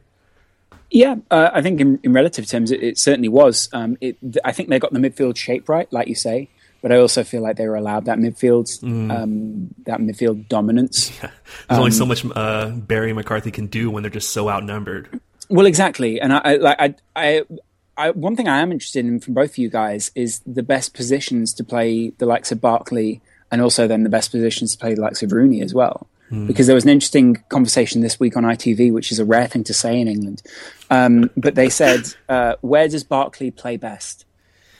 Yeah, 0.89 1.15
uh, 1.31 1.51
I 1.53 1.61
think 1.61 1.79
in, 1.79 1.99
in, 2.03 2.11
relative 2.11 2.47
terms, 2.47 2.69
it, 2.69 2.83
it 2.83 2.97
certainly 2.97 3.29
was. 3.29 3.69
Um, 3.71 3.97
it, 4.01 4.17
I 4.43 4.51
think 4.51 4.67
they 4.67 4.77
got 4.77 4.91
the 4.91 4.99
midfield 4.99 5.37
shape 5.37 5.69
right, 5.69 5.91
like 5.93 6.09
you 6.09 6.15
say 6.15 6.49
but 6.81 6.91
I 6.91 6.97
also 6.97 7.23
feel 7.23 7.41
like 7.41 7.57
they 7.57 7.67
were 7.67 7.75
allowed 7.75 8.05
that 8.05 8.17
midfield, 8.17 8.79
mm. 8.81 9.11
um, 9.15 9.73
that 9.85 9.99
midfield 9.99 10.47
dominance. 10.49 11.11
Yeah. 11.21 11.29
There's 11.69 11.77
um, 11.77 11.79
only 11.79 11.91
so 11.91 12.03
um, 12.03 12.09
much 12.09 12.25
uh, 12.35 12.69
Barry 12.69 13.13
McCarthy 13.13 13.51
can 13.51 13.67
do 13.67 13.89
when 13.91 14.03
they're 14.03 14.09
just 14.09 14.31
so 14.31 14.49
outnumbered. 14.49 15.21
Well, 15.49 15.65
exactly, 15.65 16.19
and 16.19 16.33
I, 16.33 16.41
I 16.43 16.55
like 16.55 16.77
I, 16.79 16.95
I, 17.15 17.41
I, 17.97 18.11
one 18.11 18.35
thing 18.35 18.47
I 18.47 18.59
am 18.59 18.71
interested 18.71 19.05
in 19.05 19.19
from 19.19 19.33
both 19.33 19.51
of 19.51 19.57
you 19.57 19.69
guys 19.69 20.09
is 20.15 20.39
the 20.45 20.63
best 20.63 20.93
positions 20.93 21.53
to 21.55 21.63
play 21.63 22.11
the 22.17 22.25
likes 22.25 22.51
of 22.51 22.61
Barkley, 22.61 23.21
and 23.51 23.61
also 23.61 23.87
then 23.87 24.03
the 24.03 24.09
best 24.09 24.31
positions 24.31 24.73
to 24.73 24.77
play 24.79 24.95
the 24.95 25.01
likes 25.01 25.21
of 25.21 25.31
Rooney 25.31 25.61
as 25.61 25.73
well. 25.73 26.07
Mm. 26.31 26.47
Because 26.47 26.67
there 26.67 26.75
was 26.75 26.85
an 26.85 26.89
interesting 26.89 27.43
conversation 27.49 27.99
this 27.99 28.17
week 28.17 28.37
on 28.37 28.43
ITV, 28.43 28.93
which 28.93 29.11
is 29.11 29.19
a 29.19 29.25
rare 29.25 29.47
thing 29.47 29.65
to 29.65 29.73
say 29.73 29.99
in 29.99 30.07
England. 30.07 30.41
Um, 30.89 31.29
but 31.35 31.55
they 31.55 31.69
said, 31.69 32.01
uh, 32.29 32.55
"Where 32.61 32.87
does 32.87 33.03
Barkley 33.03 33.51
play 33.51 33.75
best?" 33.75 34.25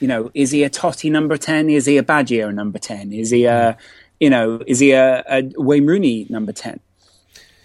You 0.02 0.08
know, 0.08 0.32
is 0.34 0.50
he 0.50 0.64
a 0.64 0.68
Totti 0.68 1.12
number 1.12 1.36
10? 1.36 1.70
Is 1.70 1.86
he 1.86 1.96
a 1.96 2.02
Baggio 2.02 2.52
number 2.52 2.80
10? 2.80 3.12
Is 3.12 3.30
he 3.30 3.44
a, 3.44 3.50
mm. 3.50 3.76
you 4.18 4.28
know, 4.28 4.60
is 4.66 4.80
he 4.80 4.90
a, 4.90 5.22
a 5.28 5.48
Wayne 5.56 5.86
Rooney 5.86 6.26
number 6.28 6.52
10? 6.52 6.80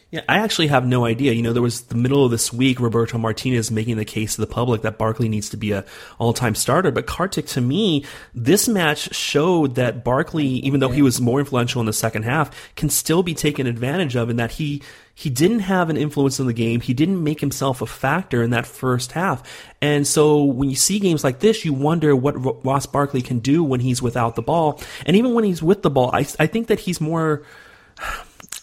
Yeah, 0.10 0.22
I 0.30 0.38
actually 0.38 0.68
have 0.68 0.88
no 0.88 1.04
idea. 1.04 1.34
You 1.34 1.42
know, 1.42 1.52
there 1.52 1.62
was 1.62 1.82
the 1.82 1.96
middle 1.96 2.24
of 2.24 2.32
this 2.32 2.54
week, 2.54 2.80
Roberto 2.80 3.18
Martinez 3.18 3.70
making 3.70 3.98
the 3.98 4.06
case 4.06 4.36
to 4.36 4.42
the 4.42 4.48
public 4.48 4.82
that 4.84 4.98
Barkley 4.98 5.28
needs 5.28 5.50
to 5.50 5.58
be 5.58 5.74
a 5.74 5.84
all-time 6.18 6.56
starter. 6.56 6.92
But 6.92 7.08
Kartik, 7.08 7.46
to 7.48 7.62
me, 7.62 8.06
this 8.34 8.70
match 8.70 9.14
showed 9.14 9.76
that 9.76 10.06
Barkley, 10.06 10.46
even 10.46 10.80
though 10.80 10.92
he 10.92 11.02
was 11.02 11.20
more 11.20 11.40
influential 11.40 11.82
in 11.82 11.88
the 11.88 11.94
second 11.94 12.24
half, 12.24 12.74
can 12.76 12.90
still 12.90 13.22
be 13.22 13.34
taken 13.34 13.68
advantage 13.68 14.16
of, 14.16 14.30
and 14.30 14.40
that 14.40 14.52
he 14.52 14.82
he 15.14 15.30
didn't 15.30 15.60
have 15.60 15.90
an 15.90 15.98
influence 15.98 16.40
in 16.40 16.48
the 16.48 16.54
game. 16.54 16.80
He 16.80 16.94
didn't 16.94 17.22
make 17.22 17.42
himself 17.42 17.82
a 17.82 17.88
factor 17.88 18.44
in 18.44 18.52
that 18.52 18.68
first 18.68 19.12
half. 19.12 19.44
And 19.82 20.08
so 20.08 20.44
when 20.44 20.70
you 20.70 20.76
see 20.76 21.00
games 21.00 21.24
like 21.24 21.40
this, 21.40 21.66
you 21.66 21.74
wonder 21.74 22.16
what 22.16 22.64
Ross 22.64 22.86
Barkley 22.86 23.24
can 23.24 23.40
do 23.40 23.64
when 23.64 23.80
he's 23.80 24.00
without 24.00 24.36
the 24.36 24.44
ball. 24.44 24.80
And 25.06 25.18
even 25.18 25.34
when 25.34 25.44
he's 25.44 25.64
with 25.64 25.82
the 25.82 25.90
ball, 25.90 26.12
I, 26.14 26.20
I 26.40 26.46
think 26.46 26.68
that 26.68 26.80
he's 26.80 27.02
more 27.02 27.44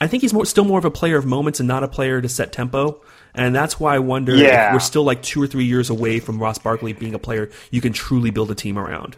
I 0.05 0.07
think 0.07 0.21
he's 0.21 0.35
more, 0.35 0.45
still 0.45 0.65
more 0.65 0.79
of 0.79 0.85
a 0.85 0.91
player 0.91 1.17
of 1.17 1.25
moments 1.25 1.61
and 1.61 1.67
not 1.67 1.83
a 1.83 1.89
player 1.89 2.21
to 2.21 2.29
set 2.29 2.53
tempo. 2.53 3.01
And 3.35 3.55
that's 3.55 3.81
why 3.81 3.95
I 3.95 4.01
wonder 4.01 4.37
yeah. 4.37 4.69
if 4.69 4.75
we're 4.75 4.81
still 4.81 5.03
like 5.03 5.23
two 5.23 5.43
or 5.43 5.47
three 5.47 5.65
years 5.65 5.89
away 5.89 6.21
from 6.21 6.39
Ross 6.39 6.59
Barkley 6.59 6.93
being 6.93 7.15
a 7.15 7.19
player 7.19 7.51
you 7.71 7.81
can 7.81 7.95
truly 7.95 8.31
build 8.31 8.51
a 8.51 8.55
team 8.55 8.79
around. 8.79 9.17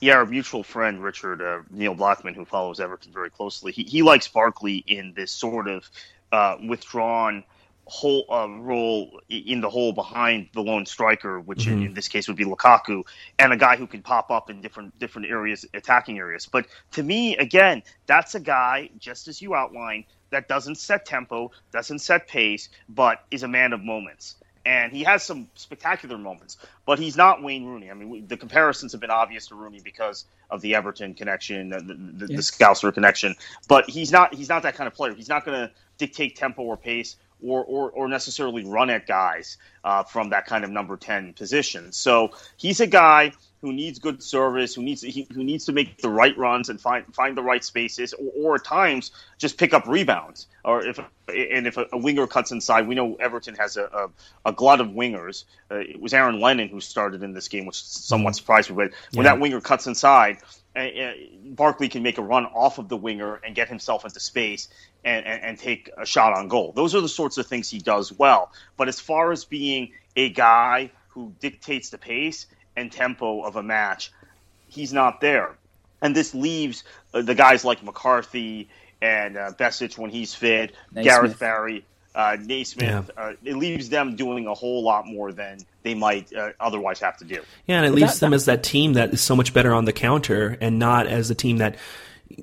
Yeah, 0.00 0.14
our 0.14 0.26
mutual 0.26 0.62
friend 0.62 1.02
Richard 1.02 1.42
uh, 1.42 1.62
Neil 1.70 1.94
Blackman, 1.94 2.34
who 2.34 2.44
follows 2.44 2.78
Everton 2.78 3.12
very 3.12 3.30
closely, 3.30 3.72
he, 3.72 3.82
he 3.82 4.02
likes 4.02 4.28
Barkley 4.28 4.76
in 4.86 5.12
this 5.14 5.32
sort 5.32 5.68
of 5.68 5.90
uh, 6.30 6.56
withdrawn 6.68 7.42
hole 7.84 8.24
uh, 8.30 8.48
role 8.48 9.20
in 9.28 9.60
the 9.60 9.68
hole 9.68 9.92
behind 9.92 10.48
the 10.54 10.62
lone 10.62 10.86
striker, 10.86 11.40
which 11.40 11.66
mm-hmm. 11.66 11.72
in, 11.72 11.86
in, 11.86 11.94
this 11.94 12.08
case 12.08 12.28
would 12.28 12.36
be 12.36 12.44
Lukaku, 12.44 13.02
and 13.38 13.52
a 13.52 13.56
guy 13.56 13.76
who 13.76 13.86
can 13.86 14.02
pop 14.02 14.30
up 14.30 14.50
in 14.50 14.60
different 14.60 14.98
different 14.98 15.28
areas, 15.28 15.66
attacking 15.74 16.18
areas. 16.18 16.46
But 16.46 16.66
to 16.92 17.02
me, 17.02 17.36
again, 17.36 17.82
that's 18.06 18.34
a 18.34 18.40
guy 18.40 18.90
just 18.98 19.28
as 19.28 19.42
you 19.42 19.54
outlined 19.54 20.04
that 20.32 20.48
doesn't 20.48 20.76
set 20.76 21.06
tempo, 21.06 21.52
doesn't 21.72 22.00
set 22.00 22.26
pace, 22.26 22.68
but 22.88 23.24
is 23.30 23.42
a 23.42 23.48
man 23.48 23.72
of 23.72 23.80
moments. 23.82 24.36
And 24.64 24.92
he 24.92 25.02
has 25.02 25.24
some 25.24 25.48
spectacular 25.54 26.16
moments, 26.16 26.56
but 26.86 26.98
he's 26.98 27.16
not 27.16 27.42
Wayne 27.42 27.64
Rooney. 27.64 27.90
I 27.90 27.94
mean, 27.94 28.10
we, 28.10 28.20
the 28.20 28.36
comparisons 28.36 28.92
have 28.92 29.00
been 29.00 29.10
obvious 29.10 29.48
to 29.48 29.56
Rooney 29.56 29.80
because 29.82 30.24
of 30.50 30.60
the 30.60 30.76
Everton 30.76 31.14
connection, 31.14 31.70
the, 31.70 31.78
the, 31.78 31.94
the, 31.94 32.26
yeah. 32.32 32.36
the 32.36 32.42
Scouser 32.42 32.94
connection. 32.94 33.34
But 33.66 33.90
he's 33.90 34.12
not 34.12 34.34
he's 34.34 34.48
not 34.48 34.62
that 34.62 34.76
kind 34.76 34.86
of 34.86 34.94
player. 34.94 35.14
He's 35.14 35.28
not 35.28 35.44
going 35.44 35.58
to 35.58 35.72
dictate 35.98 36.36
tempo 36.36 36.62
or 36.62 36.76
pace 36.76 37.16
or, 37.42 37.64
or, 37.64 37.90
or 37.90 38.08
necessarily 38.08 38.64
run 38.64 38.88
at 38.88 39.06
guys 39.06 39.58
uh, 39.84 40.04
from 40.04 40.30
that 40.30 40.46
kind 40.46 40.64
of 40.64 40.70
number 40.70 40.96
10 40.96 41.32
position. 41.32 41.92
So 41.92 42.30
he's 42.56 42.80
a 42.80 42.86
guy 42.86 43.32
who 43.62 43.72
needs 43.72 44.00
good 44.00 44.22
service, 44.22 44.74
who 44.74 44.82
needs 44.82 45.02
he, 45.02 45.26
who 45.32 45.44
needs 45.44 45.64
to 45.66 45.72
make 45.72 45.98
the 45.98 46.10
right 46.10 46.36
runs 46.36 46.68
and 46.68 46.80
find 46.80 47.14
find 47.14 47.36
the 47.36 47.42
right 47.42 47.64
spaces, 47.64 48.12
or, 48.12 48.32
or 48.36 48.54
at 48.56 48.64
times 48.64 49.12
just 49.38 49.56
pick 49.56 49.72
up 49.72 49.86
rebounds. 49.86 50.48
Or 50.64 50.84
if 50.84 50.98
and 50.98 51.66
if 51.66 51.76
a, 51.76 51.86
a 51.92 51.98
winger 51.98 52.26
cuts 52.26 52.50
inside, 52.50 52.88
we 52.88 52.96
know 52.96 53.14
Everton 53.14 53.54
has 53.54 53.76
a, 53.76 53.84
a, 53.84 54.50
a 54.50 54.52
glut 54.52 54.80
of 54.80 54.88
wingers. 54.88 55.44
Uh, 55.70 55.76
it 55.76 56.00
was 56.00 56.12
Aaron 56.12 56.40
Lennon 56.40 56.68
who 56.68 56.80
started 56.80 57.22
in 57.22 57.32
this 57.32 57.48
game, 57.48 57.64
which 57.64 57.82
somewhat 57.82 58.34
surprised 58.34 58.68
me. 58.68 58.76
But 58.76 58.90
when 59.14 59.24
that 59.24 59.38
winger 59.38 59.60
cuts 59.60 59.86
inside, 59.86 60.38
uh, 60.74 61.12
Barkley 61.44 61.88
can 61.88 62.02
make 62.02 62.18
a 62.18 62.22
run 62.22 62.46
off 62.46 62.78
of 62.78 62.88
the 62.88 62.96
winger 62.96 63.36
and 63.44 63.54
get 63.54 63.68
himself 63.68 64.04
into 64.04 64.18
space 64.18 64.68
and, 65.04 65.24
and, 65.24 65.44
and, 65.44 65.58
take 65.58 65.90
a 65.98 66.06
shot 66.06 66.32
on 66.32 66.48
goal. 66.48 66.72
Those 66.74 66.94
are 66.94 67.00
the 67.00 67.08
sorts 67.08 67.36
of 67.38 67.46
things 67.46 67.68
he 67.68 67.78
does 67.78 68.10
well. 68.10 68.50
But 68.76 68.88
as 68.88 68.98
far 68.98 69.32
as 69.32 69.44
being 69.44 69.92
a 70.16 70.30
guy 70.30 70.90
who 71.08 71.34
dictates 71.40 71.90
the 71.90 71.98
pace 71.98 72.46
and 72.76 72.90
tempo 72.90 73.42
of 73.42 73.56
a 73.56 73.62
match, 73.62 74.12
he's 74.68 74.92
not 74.92 75.20
there. 75.20 75.56
And 76.00 76.16
this 76.16 76.34
leaves 76.34 76.84
uh, 77.14 77.22
the 77.22 77.34
guys 77.34 77.64
like 77.64 77.82
McCarthy 77.82 78.68
and 79.00 79.36
uh, 79.36 79.52
Besic 79.58 79.98
when 79.98 80.10
he's 80.10 80.34
fit, 80.34 80.74
Naismith. 80.92 81.04
Gareth 81.04 81.38
Barry, 81.38 81.84
uh, 82.14 82.36
Naismith. 82.40 83.10
Yeah. 83.16 83.22
Uh, 83.22 83.32
it 83.44 83.56
leaves 83.56 83.88
them 83.88 84.16
doing 84.16 84.46
a 84.46 84.54
whole 84.54 84.82
lot 84.82 85.06
more 85.06 85.32
than 85.32 85.58
they 85.82 85.94
might 85.94 86.32
uh, 86.34 86.50
otherwise 86.60 87.00
have 87.00 87.16
to 87.18 87.24
do. 87.24 87.42
Yeah, 87.66 87.78
and 87.78 87.86
it 87.86 87.90
but 87.90 87.96
leaves 87.96 88.14
that, 88.14 88.20
them 88.20 88.30
that, 88.30 88.36
as 88.36 88.44
that 88.46 88.62
team 88.62 88.94
that 88.94 89.12
is 89.12 89.20
so 89.20 89.36
much 89.36 89.52
better 89.52 89.72
on 89.72 89.84
the 89.84 89.92
counter 89.92 90.56
and 90.60 90.78
not 90.78 91.06
as 91.06 91.30
a 91.30 91.34
team 91.34 91.58
that 91.58 91.76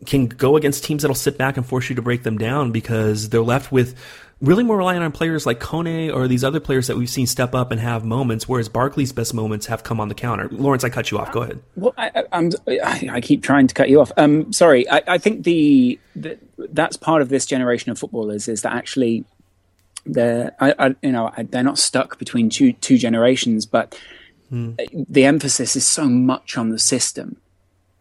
can 0.05 0.27
go 0.27 0.57
against 0.57 0.83
teams 0.83 1.03
that'll 1.03 1.15
sit 1.15 1.37
back 1.37 1.57
and 1.57 1.65
force 1.65 1.89
you 1.89 1.95
to 1.95 2.01
break 2.01 2.23
them 2.23 2.37
down 2.37 2.71
because 2.71 3.29
they're 3.29 3.41
left 3.41 3.71
with 3.71 3.95
really 4.41 4.63
more 4.63 4.77
reliant 4.77 5.03
on 5.03 5.11
players 5.11 5.45
like 5.45 5.59
Kone 5.59 6.13
or 6.13 6.27
these 6.27 6.43
other 6.43 6.59
players 6.59 6.87
that 6.87 6.97
we've 6.97 7.09
seen 7.09 7.27
step 7.27 7.53
up 7.53 7.71
and 7.71 7.79
have 7.81 8.05
moments, 8.05 8.47
whereas 8.47 8.69
Barkley's 8.69 9.11
best 9.11 9.33
moments 9.33 9.65
have 9.65 9.83
come 9.83 9.99
on 9.99 10.07
the 10.07 10.15
counter. 10.15 10.47
Lawrence, 10.49 10.83
I 10.83 10.89
cut 10.89 11.11
you 11.11 11.17
off. 11.17 11.31
Go 11.31 11.41
ahead. 11.41 11.61
Well, 11.75 11.93
I, 11.97 12.23
I, 12.31 13.09
I 13.11 13.21
keep 13.21 13.43
trying 13.43 13.67
to 13.67 13.75
cut 13.75 13.89
you 13.89 13.99
off. 13.99 14.11
Um, 14.17 14.53
sorry. 14.53 14.89
I, 14.89 15.01
I 15.07 15.17
think 15.17 15.43
the, 15.43 15.99
the, 16.15 16.37
that's 16.57 16.95
part 16.95 17.21
of 17.21 17.29
this 17.29 17.45
generation 17.45 17.91
of 17.91 17.99
footballers 17.99 18.47
is 18.47 18.61
that 18.61 18.73
actually 18.73 19.25
they're 20.05 20.55
I, 20.59 20.95
you 21.01 21.11
know 21.11 21.31
they're 21.37 21.61
not 21.61 21.77
stuck 21.77 22.17
between 22.17 22.49
two 22.49 22.71
two 22.73 22.97
generations, 22.97 23.65
but 23.65 23.99
hmm. 24.49 24.71
the 24.93 25.25
emphasis 25.25 25.75
is 25.75 25.85
so 25.85 26.05
much 26.05 26.57
on 26.57 26.69
the 26.69 26.79
system 26.79 27.37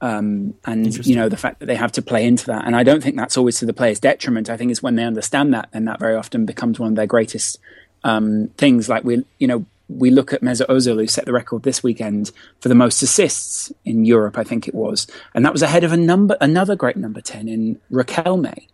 um, 0.01 0.55
and 0.65 1.07
you 1.07 1.17
know 1.17 1.29
the 1.29 1.37
fact 1.37 1.59
that 1.61 1.67
they 1.67 1.75
have 1.75 1.93
to 1.93 2.03
play 2.03 2.27
into 2.27 2.47
that. 2.47 2.67
And 2.67 2.77
I 2.77 2.83
don't 2.83 3.03
think 3.03 3.17
that's 3.17 3.37
always 3.37 3.59
to 3.59 3.67
the 3.67 3.73
player's 3.73 4.01
detriment. 4.01 4.49
I 4.49 4.57
think 4.57 4.71
it's 4.71 4.83
when 4.83 4.97
they 4.97 5.05
understand 5.05 5.53
that, 5.55 5.69
then 5.73 5.87
that 5.87 5.99
very 5.99 6.15
often 6.15 6.47
becomes 6.47 6.79
one 6.79 6.91
of 6.91 6.97
their 6.97 7.07
greatest 7.07 7.59
um, 8.05 8.49
things. 8.57 8.89
Like 8.89 9.05
we, 9.05 9.25
you 9.39 9.49
know, 9.49 9.65
we 9.89 10.11
look 10.11 10.33
at 10.33 10.43
Mesut 10.43 10.67
Ozil, 10.67 11.01
who 11.01 11.07
set 11.07 11.25
the 11.25 11.33
record 11.33 11.63
this 11.63 11.83
weekend 11.83 12.31
for 12.61 12.69
the 12.69 12.75
most 12.75 13.03
assists 13.03 13.73
in 13.85 14.05
Europe, 14.05 14.39
I 14.39 14.45
think 14.45 14.69
it 14.69 14.75
was, 14.75 15.07
and 15.35 15.45
that 15.45 15.53
was 15.53 15.63
ahead 15.63 15.85
of 15.85 15.93
a 15.93 15.97
number, 15.97 16.37
another 16.41 16.77
great 16.77 16.97
number 16.97 17.21
ten 17.21 17.49
in 17.49 17.81
Riquelme. 17.91 18.69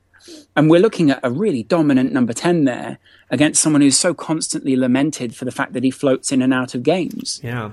And 0.57 0.70
we're 0.70 0.81
looking 0.81 1.11
at 1.11 1.20
a 1.22 1.31
really 1.31 1.64
dominant 1.64 2.11
number 2.11 2.33
10 2.33 2.64
there 2.64 2.99
against 3.29 3.61
someone 3.61 3.83
who's 3.83 3.99
so 3.99 4.14
constantly 4.14 4.75
lamented 4.75 5.37
for 5.37 5.45
the 5.45 5.51
fact 5.51 5.75
that 5.75 5.85
he 5.85 5.91
floats 5.91 6.33
in 6.33 6.41
and 6.41 6.55
out 6.55 6.75
of 6.75 6.83
games. 6.83 7.41
Yeah 7.43 7.72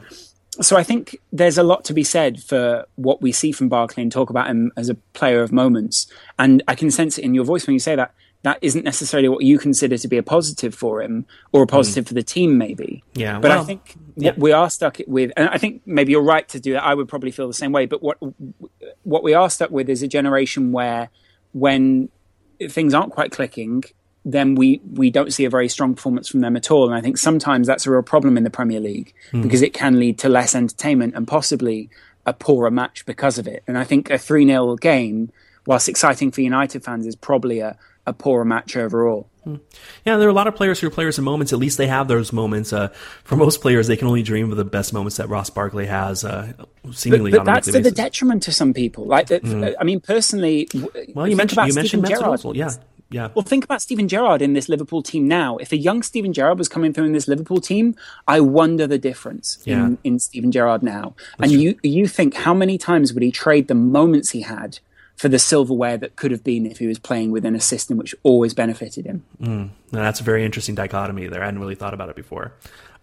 so 0.60 0.76
I 0.76 0.84
think 0.84 1.18
there's 1.32 1.58
a 1.58 1.64
lot 1.64 1.86
to 1.86 1.94
be 1.94 2.04
said 2.04 2.44
for 2.44 2.86
what 2.96 3.22
we 3.22 3.32
see 3.32 3.52
from 3.52 3.70
Barkley 3.70 4.04
and 4.04 4.12
talk 4.12 4.30
about 4.30 4.48
him 4.48 4.72
as 4.76 4.90
a 4.90 4.96
player 5.14 5.42
of 5.42 5.52
moments. 5.52 6.08
And 6.38 6.62
I 6.68 6.76
can 6.76 6.92
sense 6.92 7.18
it 7.18 7.24
in 7.24 7.34
your 7.34 7.46
voice 7.46 7.66
when 7.68 7.74
you 7.74 7.80
say 7.80 7.96
that. 7.96 8.14
That 8.44 8.58
isn't 8.64 8.84
necessarily 8.84 9.30
what 9.30 9.44
you 9.44 9.60
consider 9.60 10.00
to 10.00 10.08
be 10.08 10.18
a 10.18 10.24
positive 10.24 10.74
for 10.74 11.02
him 11.02 11.28
or 11.52 11.62
a 11.62 11.68
positive 11.68 12.06
mm. 12.06 12.08
for 12.08 12.16
the 12.16 12.24
team, 12.24 12.58
maybe. 12.58 13.04
Yeah. 13.14 13.40
But 13.40 13.50
well, 13.50 13.62
I 13.62 13.66
think 13.66 13.96
yeah. 14.16 14.32
what 14.32 14.40
we 14.40 14.52
are 14.52 14.68
stuck 14.70 14.98
with, 15.06 15.32
and 15.38 15.48
I 15.48 15.60
think 15.60 15.84
maybe 15.86 16.12
you're 16.12 16.24
right 16.24 16.50
to 16.50 16.60
do 16.60 16.74
that. 16.74 16.84
I 16.84 16.96
would 16.96 17.08
probably 17.08 17.30
feel 17.30 17.48
the 17.48 17.54
same 17.54 17.72
way. 17.72 17.86
But 17.86 18.02
what 18.02 18.18
what 19.04 19.24
we 19.24 19.36
are 19.36 19.48
stuck 19.48 19.70
with 19.70 19.90
is 19.90 20.02
a 20.02 20.08
generation 20.08 20.72
where, 20.72 21.10
when 21.54 22.10
things 22.68 22.96
aren't 22.96 23.12
quite 23.12 23.32
clicking, 23.32 23.84
then 24.24 24.56
we 24.56 24.82
we 24.92 25.10
don't 25.10 25.34
see 25.34 25.46
a 25.46 25.50
very 25.50 25.68
strong 25.68 25.96
performance 25.96 26.28
from 26.28 26.42
them 26.42 26.56
at 26.56 26.70
all. 26.70 26.86
And 26.86 26.96
I 26.96 27.02
think 27.02 27.18
sometimes 27.18 27.68
that's 27.68 27.88
a 27.88 27.92
real 27.92 28.04
problem 28.04 28.38
in 28.38 28.44
the 28.44 28.50
Premier 28.50 28.80
League 28.80 29.14
mm. 29.32 29.42
because 29.42 29.62
it 29.62 29.74
can 29.74 30.00
lead 30.00 30.20
to 30.20 30.30
less 30.30 30.54
entertainment 30.54 31.16
and 31.16 31.28
possibly 31.28 31.90
a 32.26 32.34
poorer 32.34 32.72
match 32.72 33.06
because 33.06 33.38
of 33.38 33.48
it. 33.48 33.64
And 33.68 33.78
I 33.78 33.84
think 33.84 34.10
a 34.10 34.18
3 34.18 34.46
0 34.46 34.76
game, 34.76 35.32
whilst 35.66 35.90
exciting 35.90 36.32
for 36.32 36.42
United 36.42 36.84
fans, 36.84 37.08
is 37.08 37.16
probably 37.16 37.60
a, 37.60 37.78
a 38.06 38.14
poorer 38.14 38.46
match 38.46 38.76
overall. 38.76 39.28
Hmm. 39.44 39.56
Yeah, 40.06 40.18
there 40.18 40.28
are 40.28 40.32
a 40.32 40.36
lot 40.36 40.46
of 40.46 40.56
players 40.56 40.80
who 40.80 40.86
are 40.86 40.92
players 40.92 41.18
in 41.18 41.24
moments. 41.24 41.52
At 41.52 41.58
least 41.58 41.80
they 41.80 41.88
have 41.88 42.08
those 42.08 42.32
moments. 42.32 42.72
Uh, 42.72 42.90
for 43.24 43.36
most 43.36 43.60
players, 43.62 43.88
they 43.88 43.98
can 43.98 44.08
only 44.08 44.22
dream 44.22 44.52
of 44.52 44.58
the 44.58 44.66
best 44.66 44.94
moments 44.94 45.18
that 45.18 45.30
Ross 45.30 45.50
Barkley 45.50 45.88
has, 45.88 46.24
uh, 46.24 46.54
seemingly. 46.92 47.32
But, 47.32 47.38
but 47.40 47.46
that's 47.46 47.72
to 47.72 47.80
the 47.80 47.90
detriment 47.90 48.44
to 48.44 48.52
some 48.52 48.72
people. 48.72 49.06
Like, 49.06 49.30
mm. 49.30 49.74
I 49.80 49.84
mean, 49.84 50.00
personally, 50.00 50.68
well, 51.16 51.28
you 51.28 51.36
mentioned 51.36 51.68
you 51.68 51.74
mentioned 51.74 52.04
Mesut 52.04 52.56
yeah. 52.56 52.70
Yeah. 53.12 53.30
Well, 53.36 53.44
think 53.44 53.64
about 53.64 53.82
Steven 53.82 54.08
Gerrard 54.08 54.42
in 54.42 54.54
this 54.54 54.70
Liverpool 54.70 55.04
team 55.04 55.28
now. 55.28 55.58
If 55.58 55.72
a 55.72 55.78
young 55.78 56.02
Steven 56.02 56.32
Gerrard 56.32 56.58
was 56.58 56.70
coming 56.70 56.94
through 56.94 57.06
in 57.06 57.12
this 57.12 57.28
Liverpool 57.28 57.60
team, 57.60 57.96
I 58.28 58.40
wonder 58.40 58.88
the 58.88 58.98
difference 58.98 59.60
yeah. 59.66 59.86
in, 59.86 59.98
in 60.04 60.20
Steven 60.20 60.52
Gerrard 60.52 60.82
now. 60.82 61.14
That's 61.38 61.52
and 61.52 61.62
you 61.62 61.78
you 61.84 62.08
think 62.08 62.34
how 62.34 62.54
many 62.54 62.78
times 62.78 63.14
would 63.14 63.22
he 63.22 63.32
trade 63.32 63.68
the 63.68 63.76
moments 63.76 64.32
he 64.32 64.42
had 64.42 64.80
for 65.18 65.28
the 65.28 65.38
silverware 65.38 65.98
that 65.98 66.16
could 66.16 66.32
have 66.32 66.44
been 66.44 66.66
if 66.66 66.80
he 66.80 66.88
was 66.88 66.98
playing 66.98 67.32
within 67.32 67.54
a 67.54 67.60
system 67.60 67.98
which 67.98 68.16
always 68.24 68.54
benefited 68.54 69.06
him? 69.06 69.24
Mm. 69.42 69.70
that's 69.92 70.22
a 70.22 70.24
very 70.24 70.46
interesting 70.46 70.74
dichotomy 70.74 71.28
there. 71.28 71.42
I 71.42 71.46
hadn't 71.46 71.60
really 71.60 71.76
thought 71.76 71.94
about 71.94 72.10
it 72.10 72.16
before. 72.16 72.54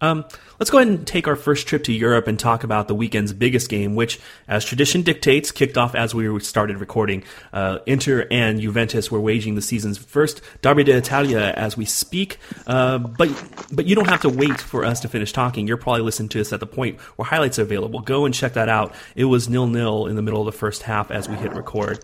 Um, 0.01 0.25
let's 0.59 0.69
go 0.69 0.77
ahead 0.77 0.87
and 0.87 1.05
take 1.05 1.27
our 1.27 1.35
first 1.35 1.67
trip 1.67 1.83
to 1.85 1.93
Europe 1.93 2.27
and 2.27 2.39
talk 2.39 2.63
about 2.63 2.87
the 2.87 2.95
weekend's 2.95 3.33
biggest 3.33 3.69
game, 3.69 3.95
which, 3.95 4.19
as 4.47 4.63
tradition 4.63 5.01
dictates, 5.01 5.51
kicked 5.51 5.77
off 5.77 5.95
as 5.95 6.15
we 6.15 6.39
started 6.39 6.77
recording. 6.77 7.23
Uh, 7.51 7.79
Inter 7.85 8.27
and 8.31 8.61
Juventus 8.61 9.11
were 9.11 9.19
waging 9.19 9.55
the 9.55 9.61
season's 9.61 9.97
first 9.97 10.41
Derby 10.61 10.83
d'Italia 10.83 11.53
as 11.55 11.75
we 11.75 11.85
speak. 11.85 12.37
Uh, 12.65 12.97
but 12.97 13.29
but 13.71 13.85
you 13.85 13.95
don't 13.95 14.09
have 14.09 14.21
to 14.21 14.29
wait 14.29 14.59
for 14.59 14.85
us 14.85 15.01
to 15.01 15.09
finish 15.09 15.33
talking. 15.33 15.67
You're 15.67 15.77
probably 15.77 16.01
listening 16.01 16.29
to 16.29 16.41
us 16.41 16.53
at 16.53 16.59
the 16.59 16.67
point 16.67 16.99
where 17.17 17.25
highlights 17.25 17.59
are 17.59 17.63
available. 17.63 17.99
Go 17.99 18.25
and 18.25 18.33
check 18.33 18.53
that 18.53 18.69
out. 18.69 18.93
It 19.15 19.25
was 19.25 19.49
nil 19.49 19.67
nil 19.67 20.07
in 20.07 20.15
the 20.15 20.21
middle 20.21 20.39
of 20.39 20.45
the 20.45 20.57
first 20.57 20.83
half 20.83 21.11
as 21.11 21.27
we 21.27 21.35
hit 21.35 21.53
record. 21.53 21.99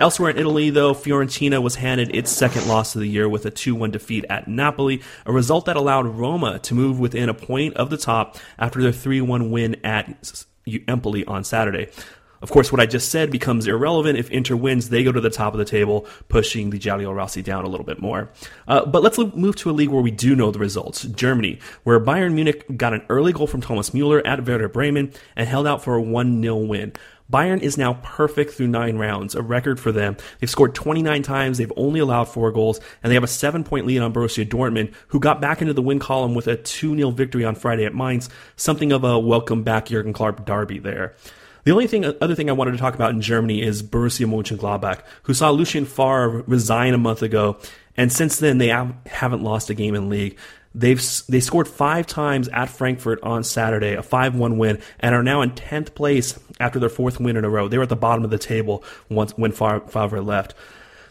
Elsewhere 0.00 0.30
in 0.30 0.38
Italy, 0.38 0.70
though, 0.70 0.92
Fiorentina 0.92 1.62
was 1.62 1.76
handed 1.76 2.14
its 2.14 2.30
second 2.30 2.66
loss 2.66 2.96
of 2.96 3.00
the 3.00 3.08
year 3.08 3.28
with 3.28 3.46
a 3.46 3.50
2 3.50 3.76
1 3.76 3.92
defeat 3.92 4.24
at 4.28 4.48
Napoli, 4.48 5.02
a 5.24 5.32
result 5.32 5.66
that 5.66 5.76
allowed 5.76 6.06
Roma 6.06 6.58
to 6.60 6.74
move 6.74 6.98
within 6.98 7.28
a 7.28 7.34
point 7.34 7.74
of 7.74 7.90
the 7.90 7.96
top 7.96 8.36
after 8.58 8.82
their 8.82 8.92
3 8.92 9.20
1 9.20 9.50
win 9.52 9.76
at 9.84 10.44
Empoli 10.88 11.24
on 11.26 11.44
Saturday. 11.44 11.90
Of 12.44 12.50
course, 12.50 12.70
what 12.70 12.78
I 12.78 12.84
just 12.84 13.08
said 13.08 13.30
becomes 13.30 13.66
irrelevant 13.66 14.18
if 14.18 14.30
Inter 14.30 14.54
wins. 14.54 14.90
They 14.90 15.02
go 15.02 15.12
to 15.12 15.20
the 15.20 15.30
top 15.30 15.54
of 15.54 15.58
the 15.58 15.64
table, 15.64 16.06
pushing 16.28 16.68
the 16.68 16.78
Giallorossi 16.78 17.42
down 17.42 17.64
a 17.64 17.68
little 17.68 17.86
bit 17.86 18.02
more. 18.02 18.30
Uh, 18.68 18.84
but 18.84 19.02
let's 19.02 19.16
move 19.16 19.56
to 19.56 19.70
a 19.70 19.72
league 19.72 19.88
where 19.88 20.02
we 20.02 20.10
do 20.10 20.36
know 20.36 20.50
the 20.50 20.58
results. 20.58 21.04
Germany, 21.04 21.58
where 21.84 21.98
Bayern 21.98 22.34
Munich 22.34 22.66
got 22.76 22.92
an 22.92 23.02
early 23.08 23.32
goal 23.32 23.46
from 23.46 23.62
Thomas 23.62 23.94
Muller 23.94 24.20
at 24.26 24.46
Werder 24.46 24.68
Bremen 24.68 25.14
and 25.36 25.48
held 25.48 25.66
out 25.66 25.82
for 25.82 25.96
a 25.96 26.02
1-0 26.02 26.68
win. 26.68 26.92
Bayern 27.32 27.60
is 27.60 27.78
now 27.78 27.94
perfect 28.02 28.52
through 28.52 28.68
nine 28.68 28.98
rounds, 28.98 29.34
a 29.34 29.42
record 29.42 29.80
for 29.80 29.92
them. 29.92 30.16
They've 30.38 30.50
scored 30.50 30.74
29 30.74 31.22
times, 31.22 31.56
they've 31.56 31.72
only 31.76 32.00
allowed 32.00 32.24
four 32.24 32.52
goals, 32.52 32.80
and 33.02 33.10
they 33.10 33.14
have 33.14 33.24
a 33.24 33.28
seven 33.28 33.64
point 33.64 33.86
lead 33.86 34.00
on 34.00 34.12
Borussia 34.12 34.46
Dortmund, 34.46 34.92
who 35.08 35.18
got 35.18 35.40
back 35.40 35.62
into 35.62 35.72
the 35.72 35.82
win 35.82 35.98
column 35.98 36.34
with 36.34 36.46
a 36.46 36.56
2 36.56 36.96
0 36.96 37.10
victory 37.10 37.44
on 37.44 37.54
Friday 37.54 37.86
at 37.86 37.94
Mainz. 37.94 38.28
Something 38.56 38.92
of 38.92 39.04
a 39.04 39.18
welcome 39.18 39.62
back 39.62 39.86
Jurgen 39.86 40.12
Klopp 40.12 40.44
derby 40.44 40.78
there. 40.78 41.14
The 41.64 41.70
only 41.70 41.86
thing, 41.86 42.04
other 42.04 42.34
thing 42.34 42.50
I 42.50 42.52
wanted 42.52 42.72
to 42.72 42.78
talk 42.78 42.94
about 42.94 43.12
in 43.12 43.22
Germany 43.22 43.62
is 43.62 43.82
Borussia 43.82 44.26
Mönchengladbach, 44.26 45.00
who 45.22 45.32
saw 45.32 45.50
Lucien 45.50 45.86
Favre 45.86 46.44
resign 46.46 46.92
a 46.92 46.98
month 46.98 47.22
ago, 47.22 47.56
and 47.96 48.12
since 48.12 48.38
then 48.38 48.58
they 48.58 48.68
haven't 48.68 49.42
lost 49.42 49.70
a 49.70 49.74
game 49.74 49.94
in 49.94 50.10
league. 50.10 50.36
They've 50.74 51.00
they 51.28 51.40
scored 51.40 51.68
five 51.68 52.06
times 52.06 52.48
at 52.48 52.68
Frankfurt 52.68 53.22
on 53.22 53.44
Saturday, 53.44 53.94
a 53.94 54.02
5-1 54.02 54.56
win, 54.56 54.80
and 54.98 55.14
are 55.14 55.22
now 55.22 55.40
in 55.40 55.52
10th 55.52 55.94
place 55.94 56.38
after 56.58 56.80
their 56.80 56.88
fourth 56.88 57.20
win 57.20 57.36
in 57.36 57.44
a 57.44 57.50
row. 57.50 57.68
They 57.68 57.76
were 57.76 57.84
at 57.84 57.88
the 57.88 57.96
bottom 57.96 58.24
of 58.24 58.30
the 58.30 58.38
table 58.38 58.82
once 59.08 59.32
when 59.36 59.52
Favre 59.52 60.20
left. 60.20 60.54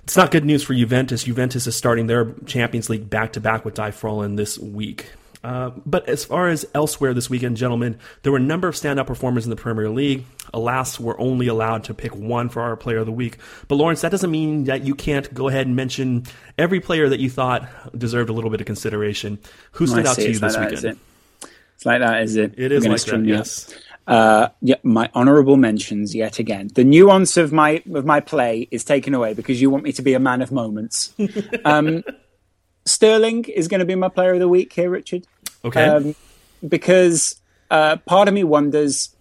It's 0.04 0.18
not 0.18 0.32
good 0.32 0.44
news 0.44 0.64
for 0.64 0.74
Juventus. 0.74 1.24
Juventus 1.24 1.66
is 1.66 1.78
starting 1.78 2.08
their 2.08 2.34
Champions 2.46 2.90
League 2.90 3.10
back 3.10 3.34
to 3.34 3.40
back 3.40 3.64
with 3.64 3.76
Die 3.76 3.92
Fohlen 3.92 4.36
this 4.36 4.60
week. 4.60 5.08
Uh, 5.44 5.72
but 5.86 6.08
as 6.08 6.24
far 6.24 6.48
as 6.48 6.66
elsewhere 6.74 7.14
this 7.14 7.30
weekend, 7.30 7.58
gentlemen, 7.58 8.00
there 8.22 8.32
were 8.32 8.38
a 8.38 8.42
number 8.42 8.68
of 8.68 8.76
standout 8.76 9.06
performers 9.08 9.44
in 9.44 9.50
the 9.50 9.56
Premier 9.58 9.90
League. 9.90 10.26
Alas, 10.54 11.00
we're 11.00 11.20
only 11.20 11.48
allowed 11.48 11.84
to 11.86 11.94
pick 11.94 12.16
one 12.16 12.48
for 12.48 12.62
our 12.62 12.78
player 12.78 13.00
of 13.00 13.06
the 13.06 13.12
week. 13.12 13.38
But 13.68 13.76
Lawrence, 13.76 14.02
that 14.02 14.12
doesn't 14.12 14.32
mean 14.32 14.66
that 14.66 14.86
you 14.86 14.96
can't 14.96 15.34
go 15.34 15.50
ahead 15.50 15.68
and 15.68 15.76
mention 15.76 16.24
every 16.58 16.80
player 16.80 17.10
that 17.10 17.20
you 17.20 17.30
thought 17.30 17.68
deserved 17.98 18.30
a 18.30 18.34
little 18.34 18.50
bit 18.50 18.62
of 18.62 18.68
consideration. 18.68 19.38
Who 19.74 19.88
stood 19.88 20.06
out 20.06 20.16
to 20.16 20.22
you 20.22 20.40
this 20.40 20.56
like 20.56 20.70
weekend? 20.70 20.84
That, 20.84 20.92
it? 20.94 20.98
It's 21.76 21.86
like 21.86 22.00
that, 22.00 22.22
is 22.24 22.36
it? 22.38 22.54
It 22.58 22.72
is 22.72 22.88
like 22.88 23.02
that, 23.02 23.26
yes. 23.26 23.74
Uh, 24.06 24.50
yeah, 24.62 24.76
my 24.84 25.10
honourable 25.16 25.58
mentions 25.58 26.14
yet 26.14 26.40
again. 26.40 26.70
The 26.74 26.84
nuance 26.84 27.38
of 27.38 27.52
my 27.54 27.82
of 27.94 28.06
my 28.06 28.20
play 28.20 28.68
is 28.70 28.84
taken 28.84 29.14
away 29.14 29.34
because 29.34 29.62
you 29.62 29.70
want 29.70 29.84
me 29.84 29.94
to 29.94 30.02
be 30.02 30.14
a 30.14 30.20
man 30.20 30.42
of 30.42 30.52
moments. 30.52 31.14
um, 31.66 32.04
Sterling 32.86 33.46
is 33.46 33.70
going 33.70 33.80
to 33.80 33.86
be 33.86 33.96
my 33.96 34.10
player 34.10 34.34
of 34.34 34.40
the 34.40 34.48
week 34.48 34.74
here, 34.74 34.90
Richard. 34.90 35.26
Okay. 35.66 35.86
Um, 35.86 36.16
because 36.68 37.42
uh, 37.70 37.98
part 37.98 38.28
of 38.28 38.34
me 38.34 38.44
wonders, 38.44 39.16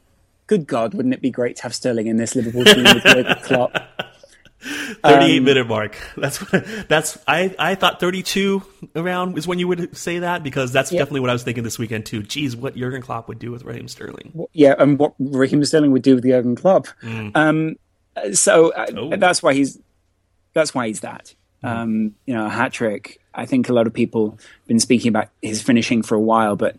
good 0.47 0.67
God, 0.67 0.95
wouldn't 0.95 1.15
it 1.15 1.21
be 1.21 1.31
great 1.31 1.57
to 1.57 1.63
have 1.65 1.75
Sterling 1.75 2.07
in 2.07 2.17
this 2.17 2.35
Liverpool 2.35 2.65
team 2.65 2.85
with 2.85 3.03
Jurgen 3.03 3.37
Klopp? 3.43 3.77
38 4.63 5.39
um, 5.39 5.45
minute 5.45 5.67
mark. 5.67 5.99
That's 6.17 6.39
what, 6.39 6.65
that's 6.89 7.19
I 7.27 7.53
I 7.59 7.75
thought 7.75 7.99
32 7.99 8.63
around 8.95 9.37
is 9.37 9.49
when 9.49 9.59
you 9.59 9.67
would 9.67 9.97
say 9.97 10.21
that 10.21 10.45
because 10.45 10.73
that's 10.73 10.93
yeah. 10.93 10.99
definitely 10.99 11.21
what 11.21 11.31
I 11.31 11.33
was 11.33 11.43
thinking 11.43 11.65
this 11.65 11.81
weekend 11.81 12.07
too. 12.07 12.23
Geez, 12.23 12.55
what 12.55 12.77
Jurgen 12.77 13.03
Klopp 13.03 13.27
would 13.27 13.41
do 13.41 13.51
with 13.51 13.65
Raheem 13.65 13.89
Sterling. 13.89 14.47
Yeah, 14.53 14.77
and 14.79 15.01
what 15.01 15.15
Raheem 15.19 15.65
Sterling 15.65 15.91
would 15.91 16.03
do 16.03 16.15
with 16.15 16.25
Jurgen 16.25 16.55
Klopp. 16.55 16.87
Mm. 17.03 17.33
Um, 17.35 18.35
so 18.35 18.73
uh, 18.73 18.87
oh. 18.97 19.17
that's 19.17 19.43
why 19.43 19.55
he's 19.55 19.81
that's 20.53 20.75
why 20.75 20.87
he's 20.87 21.01
that. 21.01 21.35
Mm. 21.65 21.69
Um, 21.69 22.15
you 22.27 22.35
know, 22.35 22.47
a 22.47 22.51
hat 22.51 22.73
trick. 22.73 23.21
I 23.35 23.47
think 23.47 23.69
a 23.69 23.73
lot 23.73 23.87
of 23.87 23.95
people 23.95 24.33
have 24.33 24.67
been 24.67 24.81
speaking 24.81 25.09
about 25.09 25.29
his 25.41 25.63
finishing 25.63 26.03
for 26.03 26.15
a 26.15 26.21
while, 26.21 26.57
but 26.57 26.77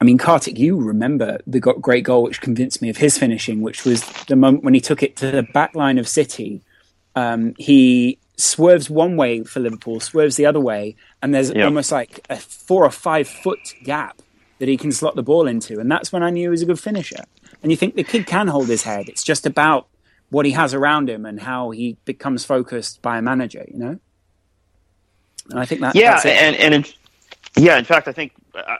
I 0.00 0.04
mean, 0.04 0.18
Kartik, 0.18 0.58
you 0.58 0.76
remember 0.76 1.38
the 1.46 1.58
great 1.58 2.04
goal 2.04 2.22
which 2.22 2.40
convinced 2.40 2.80
me 2.80 2.88
of 2.88 2.96
his 2.96 3.18
finishing, 3.18 3.62
which 3.62 3.84
was 3.84 4.02
the 4.28 4.36
moment 4.36 4.62
when 4.62 4.74
he 4.74 4.80
took 4.80 5.02
it 5.02 5.16
to 5.16 5.30
the 5.30 5.42
back 5.42 5.74
line 5.74 5.98
of 5.98 6.06
City 6.06 6.62
um, 7.18 7.54
he 7.58 8.18
swerves 8.36 8.88
one 8.88 9.16
way 9.16 9.42
for 9.42 9.58
Liverpool, 9.58 9.98
swerves 9.98 10.36
the 10.36 10.46
other 10.46 10.60
way, 10.60 10.94
and 11.20 11.34
there's 11.34 11.50
yep. 11.50 11.64
almost 11.64 11.90
like 11.90 12.24
a 12.30 12.36
four 12.36 12.84
or 12.84 12.90
five 12.90 13.28
foot 13.28 13.74
gap 13.82 14.22
that 14.60 14.68
he 14.68 14.76
can 14.76 14.92
slot 14.92 15.16
the 15.16 15.22
ball 15.22 15.48
into. 15.48 15.80
And 15.80 15.90
that's 15.90 16.12
when 16.12 16.22
I 16.22 16.30
knew 16.30 16.42
he 16.42 16.48
was 16.48 16.62
a 16.62 16.66
good 16.66 16.78
finisher. 16.78 17.24
And 17.62 17.72
you 17.72 17.76
think 17.76 17.96
the 17.96 18.04
kid 18.04 18.26
can 18.26 18.46
hold 18.46 18.68
his 18.68 18.82
head. 18.82 19.08
It's 19.08 19.24
just 19.24 19.46
about 19.46 19.88
what 20.30 20.46
he 20.46 20.52
has 20.52 20.74
around 20.74 21.10
him 21.10 21.26
and 21.26 21.40
how 21.40 21.70
he 21.70 21.96
becomes 22.04 22.44
focused 22.44 23.02
by 23.02 23.18
a 23.18 23.22
manager, 23.22 23.64
you 23.68 23.78
know? 23.78 23.98
And 25.50 25.58
I 25.58 25.64
think 25.64 25.80
that. 25.80 25.94
Yeah, 25.94 26.20
and, 26.24 26.56
and 26.56 26.74
in, 26.74 26.84
yeah, 27.56 27.78
in 27.78 27.84
fact, 27.84 28.08
I 28.08 28.12
think 28.12 28.32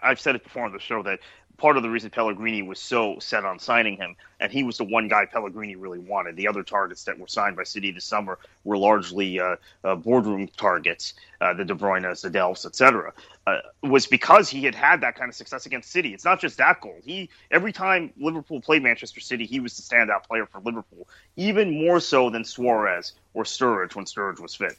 I've 0.02 0.20
said 0.20 0.34
it 0.34 0.44
before 0.44 0.64
on 0.64 0.72
the 0.72 0.78
show 0.78 1.02
that 1.02 1.20
part 1.58 1.76
of 1.76 1.82
the 1.82 1.90
reason 1.90 2.08
Pellegrini 2.08 2.62
was 2.62 2.78
so 2.78 3.18
set 3.18 3.44
on 3.44 3.58
signing 3.58 3.96
him, 3.96 4.14
and 4.38 4.50
he 4.50 4.62
was 4.62 4.78
the 4.78 4.84
one 4.84 5.08
guy 5.08 5.26
Pellegrini 5.26 5.74
really 5.74 5.98
wanted. 5.98 6.36
The 6.36 6.46
other 6.46 6.62
targets 6.62 7.04
that 7.04 7.18
were 7.18 7.26
signed 7.26 7.56
by 7.56 7.64
City 7.64 7.90
this 7.90 8.04
summer 8.04 8.38
were 8.64 8.78
largely 8.78 9.40
uh, 9.40 9.56
uh, 9.84 9.96
boardroom 9.96 10.48
targets, 10.56 11.14
uh, 11.40 11.52
the 11.54 11.64
De 11.64 11.74
Bruyne's, 11.74 12.22
the 12.22 12.30
Delphs, 12.30 12.64
etc. 12.64 13.12
Uh, 13.46 13.58
was 13.82 14.06
because 14.06 14.48
he 14.48 14.62
had 14.62 14.74
had 14.74 15.00
that 15.00 15.16
kind 15.16 15.28
of 15.28 15.34
success 15.34 15.66
against 15.66 15.90
City. 15.90 16.14
It's 16.14 16.24
not 16.24 16.40
just 16.40 16.56
that 16.58 16.80
goal. 16.80 16.96
He 17.04 17.28
every 17.50 17.72
time 17.72 18.12
Liverpool 18.16 18.60
played 18.60 18.82
Manchester 18.82 19.20
City, 19.20 19.44
he 19.44 19.58
was 19.58 19.76
the 19.76 19.82
standout 19.82 20.24
player 20.24 20.46
for 20.46 20.60
Liverpool, 20.60 21.08
even 21.36 21.84
more 21.84 21.98
so 21.98 22.30
than 22.30 22.44
Suarez 22.44 23.14
or 23.34 23.42
Sturridge 23.42 23.96
when 23.96 24.04
Sturridge 24.04 24.40
was 24.40 24.54
fit. 24.54 24.76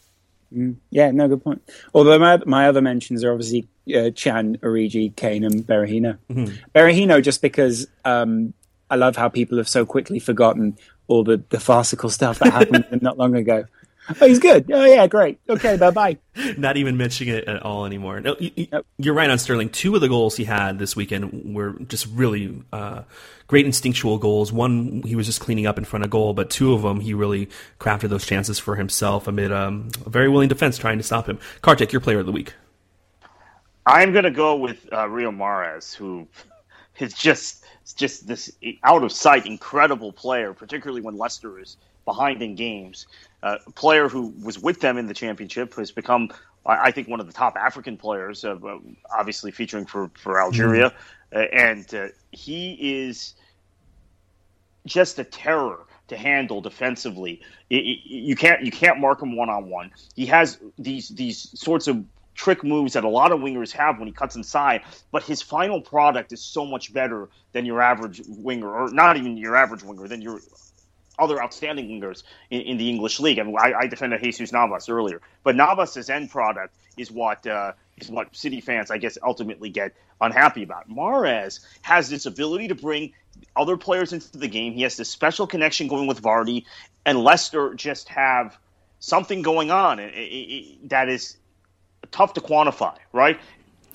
Mm, 0.55 0.77
yeah, 0.89 1.11
no, 1.11 1.27
good 1.27 1.43
point. 1.43 1.61
Although 1.93 2.19
my, 2.19 2.37
my 2.45 2.67
other 2.67 2.81
mentions 2.81 3.23
are 3.23 3.31
obviously 3.31 3.67
uh, 3.95 4.11
Can, 4.15 4.57
Origi, 4.57 5.15
Kane, 5.15 5.43
and 5.43 5.65
Berahino. 5.65 6.17
Mm-hmm. 6.31 6.55
Berahino, 6.75 7.21
just 7.21 7.41
because 7.41 7.87
um, 8.05 8.53
I 8.89 8.95
love 8.95 9.15
how 9.15 9.29
people 9.29 9.57
have 9.57 9.69
so 9.69 9.85
quickly 9.85 10.19
forgotten 10.19 10.77
all 11.07 11.23
the, 11.23 11.43
the 11.49 11.59
farcical 11.59 12.09
stuff 12.09 12.39
that 12.39 12.53
happened 12.53 12.85
not 13.01 13.17
long 13.17 13.35
ago. 13.35 13.65
Oh, 14.21 14.27
he's 14.27 14.39
good. 14.39 14.71
Oh, 14.71 14.85
yeah, 14.85 15.07
great. 15.07 15.39
Okay, 15.47 15.77
bye 15.77 15.91
bye. 15.91 16.17
Not 16.57 16.77
even 16.77 16.97
mentioning 16.97 17.35
it 17.35 17.45
at 17.45 17.61
all 17.61 17.85
anymore. 17.85 18.19
No, 18.19 18.35
you, 18.39 18.67
are 18.71 18.83
nope. 18.99 19.15
right 19.15 19.29
on 19.29 19.37
Sterling. 19.37 19.69
Two 19.69 19.95
of 19.95 20.01
the 20.01 20.09
goals 20.09 20.35
he 20.35 20.45
had 20.45 20.79
this 20.79 20.95
weekend 20.95 21.53
were 21.55 21.73
just 21.87 22.07
really 22.07 22.63
uh, 22.73 23.03
great 23.47 23.65
instinctual 23.65 24.17
goals. 24.17 24.51
One, 24.51 25.03
he 25.03 25.15
was 25.15 25.25
just 25.25 25.41
cleaning 25.41 25.67
up 25.67 25.77
in 25.77 25.85
front 25.85 26.05
of 26.05 26.11
goal, 26.11 26.33
but 26.33 26.49
two 26.49 26.73
of 26.73 26.81
them, 26.81 27.01
he 27.01 27.13
really 27.13 27.49
crafted 27.79 28.09
those 28.09 28.25
chances 28.25 28.57
for 28.57 28.75
himself 28.75 29.27
amid 29.27 29.51
um, 29.51 29.89
a 30.05 30.09
very 30.09 30.29
willing 30.29 30.49
defense 30.49 30.77
trying 30.77 30.97
to 30.97 31.03
stop 31.03 31.27
him. 31.27 31.39
Kartik, 31.61 31.91
your 31.91 32.01
player 32.01 32.19
of 32.19 32.25
the 32.25 32.31
week. 32.31 32.53
I'm 33.85 34.11
going 34.11 34.25
to 34.25 34.31
go 34.31 34.55
with 34.55 34.87
uh, 34.91 35.05
Riyad 35.05 35.35
Mahrez, 35.35 35.95
who 35.95 36.27
is 36.99 37.13
just 37.13 37.65
just 37.95 38.27
this 38.27 38.51
out 38.83 39.03
of 39.03 39.11
sight, 39.11 39.45
incredible 39.45 40.11
player, 40.11 40.53
particularly 40.53 41.01
when 41.01 41.17
Leicester 41.17 41.59
is 41.59 41.77
behind 42.05 42.41
in 42.41 42.55
games. 42.55 43.07
Uh, 43.41 43.57
a 43.65 43.71
player 43.71 44.09
who 44.09 44.33
was 44.43 44.59
with 44.59 44.81
them 44.81 44.97
in 44.97 45.07
the 45.07 45.13
championship 45.13 45.73
has 45.75 45.91
become, 45.91 46.29
I 46.65 46.91
think, 46.91 47.07
one 47.07 47.19
of 47.19 47.27
the 47.27 47.33
top 47.33 47.55
African 47.55 47.97
players, 47.97 48.43
uh, 48.43 48.57
obviously 49.17 49.51
featuring 49.51 49.85
for, 49.85 50.11
for 50.15 50.41
Algeria. 50.41 50.93
Mm-hmm. 51.31 51.57
and 51.57 51.93
uh, 51.93 52.07
he 52.31 53.05
is 53.05 53.35
just 54.85 55.19
a 55.19 55.23
terror 55.23 55.85
to 56.09 56.17
handle 56.17 56.59
defensively. 56.59 57.41
It, 57.69 57.85
it, 57.85 57.99
you 58.05 58.35
can't 58.35 58.61
you 58.63 58.71
can't 58.71 58.99
mark 58.99 59.21
him 59.21 59.35
one 59.35 59.49
on 59.49 59.69
one. 59.69 59.91
He 60.15 60.25
has 60.25 60.57
these 60.77 61.09
these 61.09 61.57
sorts 61.59 61.87
of 61.87 62.03
trick 62.33 62.63
moves 62.63 62.93
that 62.93 63.03
a 63.03 63.09
lot 63.09 63.31
of 63.31 63.39
wingers 63.39 63.71
have 63.71 63.99
when 63.99 64.07
he 64.07 64.13
cuts 64.13 64.35
inside, 64.35 64.81
but 65.11 65.23
his 65.23 65.41
final 65.41 65.81
product 65.81 66.31
is 66.31 66.41
so 66.41 66.65
much 66.65 66.93
better 66.93 67.29
than 67.51 67.65
your 67.65 67.81
average 67.81 68.21
winger, 68.27 68.69
or 68.69 68.91
not 68.91 69.17
even 69.17 69.37
your 69.37 69.55
average 69.55 69.83
winger, 69.83 70.07
than 70.07 70.21
your 70.21 70.39
other 71.19 71.41
outstanding 71.41 71.87
wingers 71.87 72.23
in, 72.49 72.61
in 72.61 72.77
the 72.77 72.89
English 72.89 73.19
league. 73.19 73.39
I 73.39 73.43
mean, 73.43 73.55
I, 73.57 73.73
I, 73.73 73.87
defended 73.87 74.21
Jesus 74.21 74.51
Navas 74.51 74.89
earlier, 74.89 75.21
but 75.43 75.55
Navas's 75.55 76.09
end 76.09 76.29
product 76.29 76.75
is 76.97 77.11
what 77.11 77.45
uh, 77.45 77.73
is 77.97 78.09
what 78.09 78.35
City 78.35 78.61
fans, 78.61 78.91
I 78.91 78.97
guess, 78.97 79.17
ultimately 79.23 79.69
get 79.69 79.93
unhappy 80.21 80.63
about. 80.63 80.89
Mahrez 80.89 81.59
has 81.81 82.09
this 82.09 82.25
ability 82.25 82.69
to 82.69 82.75
bring 82.75 83.13
other 83.55 83.77
players 83.77 84.13
into 84.13 84.37
the 84.37 84.47
game. 84.47 84.73
He 84.73 84.81
has 84.83 84.97
this 84.97 85.09
special 85.09 85.47
connection 85.47 85.87
going 85.87 86.07
with 86.07 86.21
Vardy, 86.21 86.65
and 87.05 87.23
Leicester 87.23 87.73
just 87.73 88.09
have 88.09 88.57
something 88.99 89.41
going 89.41 89.71
on 89.71 89.97
that 90.85 91.09
is 91.09 91.37
tough 92.11 92.33
to 92.33 92.41
quantify, 92.41 92.95
right? 93.13 93.39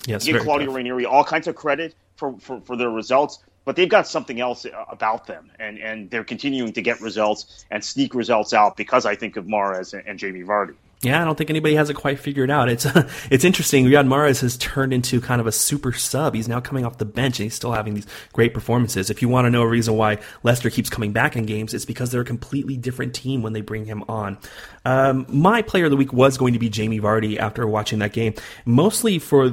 Yes, 0.05 0.25
give 0.25 0.41
Claudio 0.41 0.67
tough. 0.67 0.75
Ranieri 0.75 1.05
all 1.05 1.23
kinds 1.23 1.47
of 1.47 1.55
credit 1.55 1.95
for, 2.15 2.37
for, 2.39 2.61
for 2.61 2.75
their 2.75 2.89
results, 2.89 3.39
but 3.65 3.75
they've 3.75 3.89
got 3.89 4.07
something 4.07 4.39
else 4.39 4.65
about 4.89 5.27
them, 5.27 5.51
and, 5.59 5.77
and 5.79 6.09
they're 6.09 6.23
continuing 6.23 6.71
to 6.73 6.81
get 6.81 7.01
results 7.01 7.65
and 7.71 7.83
sneak 7.83 8.15
results 8.15 8.53
out 8.53 8.77
because 8.77 9.05
I 9.05 9.15
think 9.15 9.35
of 9.35 9.45
Mahrez 9.45 9.93
and, 9.93 10.07
and 10.07 10.19
Jamie 10.19 10.43
Vardy. 10.43 10.75
Yeah, 11.01 11.21
I 11.21 11.25
don't 11.25 11.37
think 11.37 11.51
anybody 11.51 11.75
has 11.75 11.89
it 11.89 11.95
quite 11.95 12.19
figured 12.19 12.49
out. 12.49 12.67
It's 12.67 12.85
it's 13.29 13.43
interesting. 13.43 13.85
Riyad 13.85 14.07
Mahrez 14.07 14.41
has 14.41 14.57
turned 14.57 14.93
into 14.93 15.21
kind 15.21 15.39
of 15.39 15.45
a 15.45 15.51
super 15.51 15.93
sub. 15.93 16.33
He's 16.33 16.47
now 16.47 16.59
coming 16.59 16.85
off 16.85 16.97
the 16.97 17.05
bench 17.05 17.39
and 17.39 17.43
he's 17.43 17.53
still 17.53 17.73
having 17.73 17.93
these 17.93 18.07
great 18.33 18.53
performances. 18.53 19.09
If 19.09 19.21
you 19.21 19.29
want 19.29 19.45
to 19.45 19.51
know 19.51 19.61
a 19.61 19.67
reason 19.67 19.95
why 19.97 20.17
Leicester 20.41 20.69
keeps 20.69 20.89
coming 20.89 21.11
back 21.11 21.35
in 21.35 21.45
games, 21.45 21.73
it's 21.73 21.85
because 21.85 22.09
they're 22.11 22.21
a 22.21 22.25
completely 22.25 22.77
different 22.77 23.13
team 23.13 23.43
when 23.43 23.53
they 23.53 23.61
bring 23.61 23.85
him 23.85 24.03
on. 24.07 24.37
Um, 24.83 25.25
my 25.29 25.61
player 25.61 25.85
of 25.85 25.91
the 25.91 25.97
week 25.97 26.11
was 26.11 26.37
going 26.37 26.53
to 26.53 26.59
be 26.59 26.69
Jamie 26.69 26.99
Vardy 26.99 27.37
after 27.37 27.67
watching 27.67 27.99
that 27.99 28.13
game, 28.13 28.33
mostly 28.65 29.19
for 29.19 29.51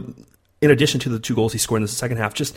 in 0.62 0.70
addition 0.70 1.00
to 1.00 1.08
the 1.08 1.18
two 1.18 1.34
goals 1.34 1.52
he 1.52 1.58
scored 1.58 1.80
in 1.80 1.82
the 1.82 1.88
second 1.88 2.18
half, 2.18 2.34
just 2.34 2.56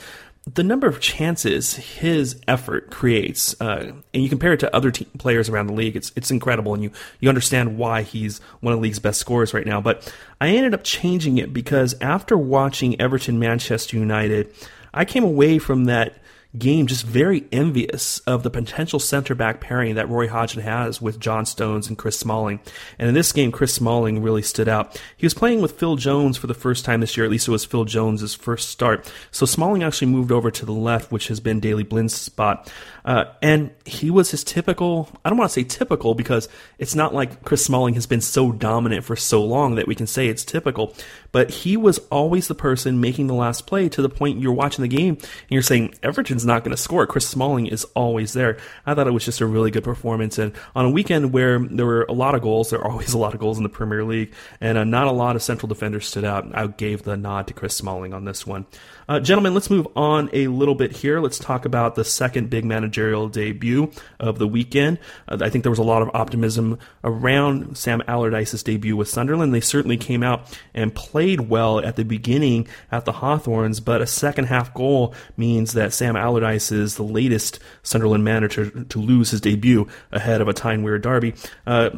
the 0.53 0.63
number 0.63 0.85
of 0.85 0.99
chances 0.99 1.75
his 1.75 2.39
effort 2.47 2.91
creates, 2.91 3.59
uh, 3.59 3.93
and 4.13 4.23
you 4.23 4.29
compare 4.29 4.53
it 4.53 4.59
to 4.59 4.75
other 4.75 4.91
team 4.91 5.07
players 5.17 5.49
around 5.49 5.67
the 5.67 5.73
league, 5.73 5.95
it's 5.95 6.11
it's 6.15 6.29
incredible, 6.29 6.73
and 6.73 6.83
you 6.83 6.91
you 7.19 7.29
understand 7.29 7.77
why 7.77 8.03
he's 8.03 8.39
one 8.59 8.71
of 8.71 8.77
the 8.77 8.83
league's 8.83 8.99
best 8.99 9.19
scorers 9.19 9.53
right 9.53 9.65
now. 9.65 9.81
But 9.81 10.13
I 10.39 10.49
ended 10.49 10.75
up 10.75 10.83
changing 10.83 11.39
it 11.39 11.51
because 11.51 11.95
after 11.99 12.37
watching 12.37 12.99
Everton 13.01 13.39
Manchester 13.39 13.97
United, 13.97 14.53
I 14.93 15.03
came 15.03 15.23
away 15.23 15.57
from 15.57 15.85
that 15.85 16.17
game 16.59 16.87
just 16.87 17.05
very 17.05 17.45
envious 17.51 18.19
of 18.19 18.43
the 18.43 18.49
potential 18.49 18.99
center 18.99 19.35
back 19.35 19.61
pairing 19.61 19.95
that 19.95 20.09
Roy 20.09 20.27
Hodgson 20.27 20.61
has 20.61 21.01
with 21.01 21.19
John 21.19 21.45
Stones 21.45 21.87
and 21.87 21.97
Chris 21.97 22.17
Smalling. 22.17 22.59
And 22.97 23.07
in 23.07 23.13
this 23.13 23.31
game, 23.31 23.51
Chris 23.51 23.73
Smalling 23.73 24.21
really 24.21 24.41
stood 24.41 24.67
out. 24.67 24.99
He 25.17 25.25
was 25.25 25.33
playing 25.33 25.61
with 25.61 25.73
Phil 25.73 25.95
Jones 25.95 26.37
for 26.37 26.47
the 26.47 26.53
first 26.53 26.85
time 26.85 27.01
this 27.01 27.15
year, 27.15 27.25
at 27.25 27.31
least 27.31 27.47
it 27.47 27.51
was 27.51 27.65
Phil 27.65 27.85
Jones's 27.85 28.35
first 28.35 28.69
start. 28.69 29.11
So 29.31 29.45
Smalling 29.45 29.83
actually 29.83 30.11
moved 30.11 30.31
over 30.31 30.51
to 30.51 30.65
the 30.65 30.71
left, 30.71 31.11
which 31.11 31.27
has 31.27 31.39
been 31.39 31.59
Daley 31.59 31.83
Blind's 31.83 32.15
spot. 32.15 32.71
Uh, 33.05 33.25
and 33.39 33.69
he 33.85 34.09
was 34.09 34.31
his 34.31 34.43
typical, 34.43 35.07
I 35.23 35.29
don't 35.29 35.37
want 35.37 35.51
to 35.51 35.53
say 35.53 35.63
typical 35.63 36.15
because 36.15 36.49
it's 36.79 36.95
not 36.95 37.13
like 37.13 37.43
Chris 37.43 37.63
Smalling 37.63 37.93
has 37.93 38.07
been 38.07 38.19
so 38.19 38.51
dominant 38.51 39.05
for 39.05 39.15
so 39.15 39.43
long 39.43 39.75
that 39.75 39.87
we 39.87 39.93
can 39.93 40.07
say 40.07 40.27
it's 40.27 40.43
typical, 40.43 40.95
but 41.31 41.51
he 41.51 41.77
was 41.77 41.99
always 42.09 42.47
the 42.47 42.55
person 42.55 42.99
making 42.99 43.27
the 43.27 43.35
last 43.35 43.67
play 43.67 43.89
to 43.89 44.01
the 44.01 44.09
point 44.09 44.39
you're 44.39 44.53
watching 44.53 44.81
the 44.81 44.87
game 44.87 45.13
and 45.19 45.51
you're 45.51 45.61
saying, 45.61 45.93
Everton's 46.01 46.47
not 46.47 46.63
going 46.63 46.75
to 46.75 46.81
score. 46.81 47.05
Chris 47.05 47.27
Smalling 47.27 47.67
is 47.67 47.83
always 47.93 48.33
there. 48.33 48.57
I 48.87 48.95
thought 48.95 49.07
it 49.07 49.11
was 49.11 49.25
just 49.25 49.41
a 49.41 49.45
really 49.45 49.69
good 49.69 49.83
performance. 49.83 50.39
And 50.39 50.53
on 50.75 50.85
a 50.85 50.89
weekend 50.89 51.31
where 51.31 51.59
there 51.59 51.85
were 51.85 52.07
a 52.09 52.13
lot 52.13 52.33
of 52.33 52.41
goals, 52.41 52.71
there 52.71 52.79
are 52.79 52.89
always 52.91 53.13
a 53.13 53.19
lot 53.19 53.35
of 53.35 53.39
goals 53.39 53.57
in 53.57 53.63
the 53.63 53.69
Premier 53.69 54.03
League, 54.03 54.33
and 54.59 54.79
uh, 54.79 54.83
not 54.83 55.07
a 55.07 55.11
lot 55.11 55.35
of 55.35 55.43
central 55.43 55.67
defenders 55.67 56.07
stood 56.07 56.25
out. 56.25 56.57
I 56.57 56.65
gave 56.67 57.03
the 57.03 57.17
nod 57.17 57.47
to 57.47 57.53
Chris 57.53 57.75
Smalling 57.75 58.15
on 58.15 58.25
this 58.25 58.47
one. 58.47 58.65
Uh, 59.07 59.19
gentlemen, 59.19 59.53
let's 59.53 59.69
move 59.69 59.87
on 59.95 60.29
a 60.33 60.47
little 60.47 60.73
bit 60.73 60.91
here. 60.91 61.19
Let's 61.19 61.37
talk 61.37 61.65
about 61.65 61.93
the 61.95 62.03
second 62.03 62.49
big 62.49 62.65
managerial 62.65 63.29
debut 63.29 63.91
of 64.19 64.39
the 64.39 64.47
weekend. 64.47 64.97
Uh, 65.27 65.37
I 65.41 65.49
think 65.49 65.63
there 65.63 65.71
was 65.71 65.79
a 65.79 65.83
lot 65.83 66.01
of 66.01 66.09
optimism 66.13 66.79
around 67.03 67.77
Sam 67.77 68.01
Allardyce's 68.07 68.63
debut 68.63 68.97
with 68.97 69.07
Sunderland. 69.07 69.53
They 69.53 69.61
certainly 69.61 69.97
came 69.97 70.23
out 70.23 70.59
and 70.73 70.93
played 70.93 71.41
well 71.41 71.79
at 71.79 71.97
the 71.97 72.03
beginning 72.03 72.67
at 72.91 73.05
the 73.05 73.11
Hawthorns, 73.11 73.79
but 73.79 74.01
a 74.01 74.07
second 74.07 74.45
half 74.45 74.73
goal 74.73 75.13
means 75.37 75.73
that 75.73 75.93
Sam 75.93 76.15
Allardyce 76.15 76.71
is 76.71 76.95
the 76.95 77.03
latest 77.03 77.59
Sunderland 77.83 78.23
manager 78.23 78.83
to 78.85 78.99
lose 78.99 79.29
his 79.29 79.41
debut 79.41 79.87
ahead 80.11 80.41
of 80.41 80.47
a 80.47 80.53
Tyne 80.53 80.81
Wear 80.81 80.97
derby. 80.97 81.35
Uh, 81.67 81.91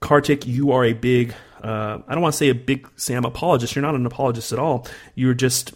Kartik, 0.00 0.46
you 0.46 0.72
are 0.72 0.84
a 0.84 0.94
big, 0.94 1.34
uh, 1.62 1.98
I 2.08 2.14
don't 2.14 2.22
want 2.22 2.32
to 2.32 2.38
say 2.38 2.48
a 2.48 2.54
big 2.54 2.88
Sam 2.96 3.24
apologist. 3.24 3.74
You're 3.76 3.82
not 3.82 3.94
an 3.94 4.06
apologist 4.06 4.52
at 4.52 4.58
all. 4.58 4.86
You're 5.14 5.34
just 5.34 5.74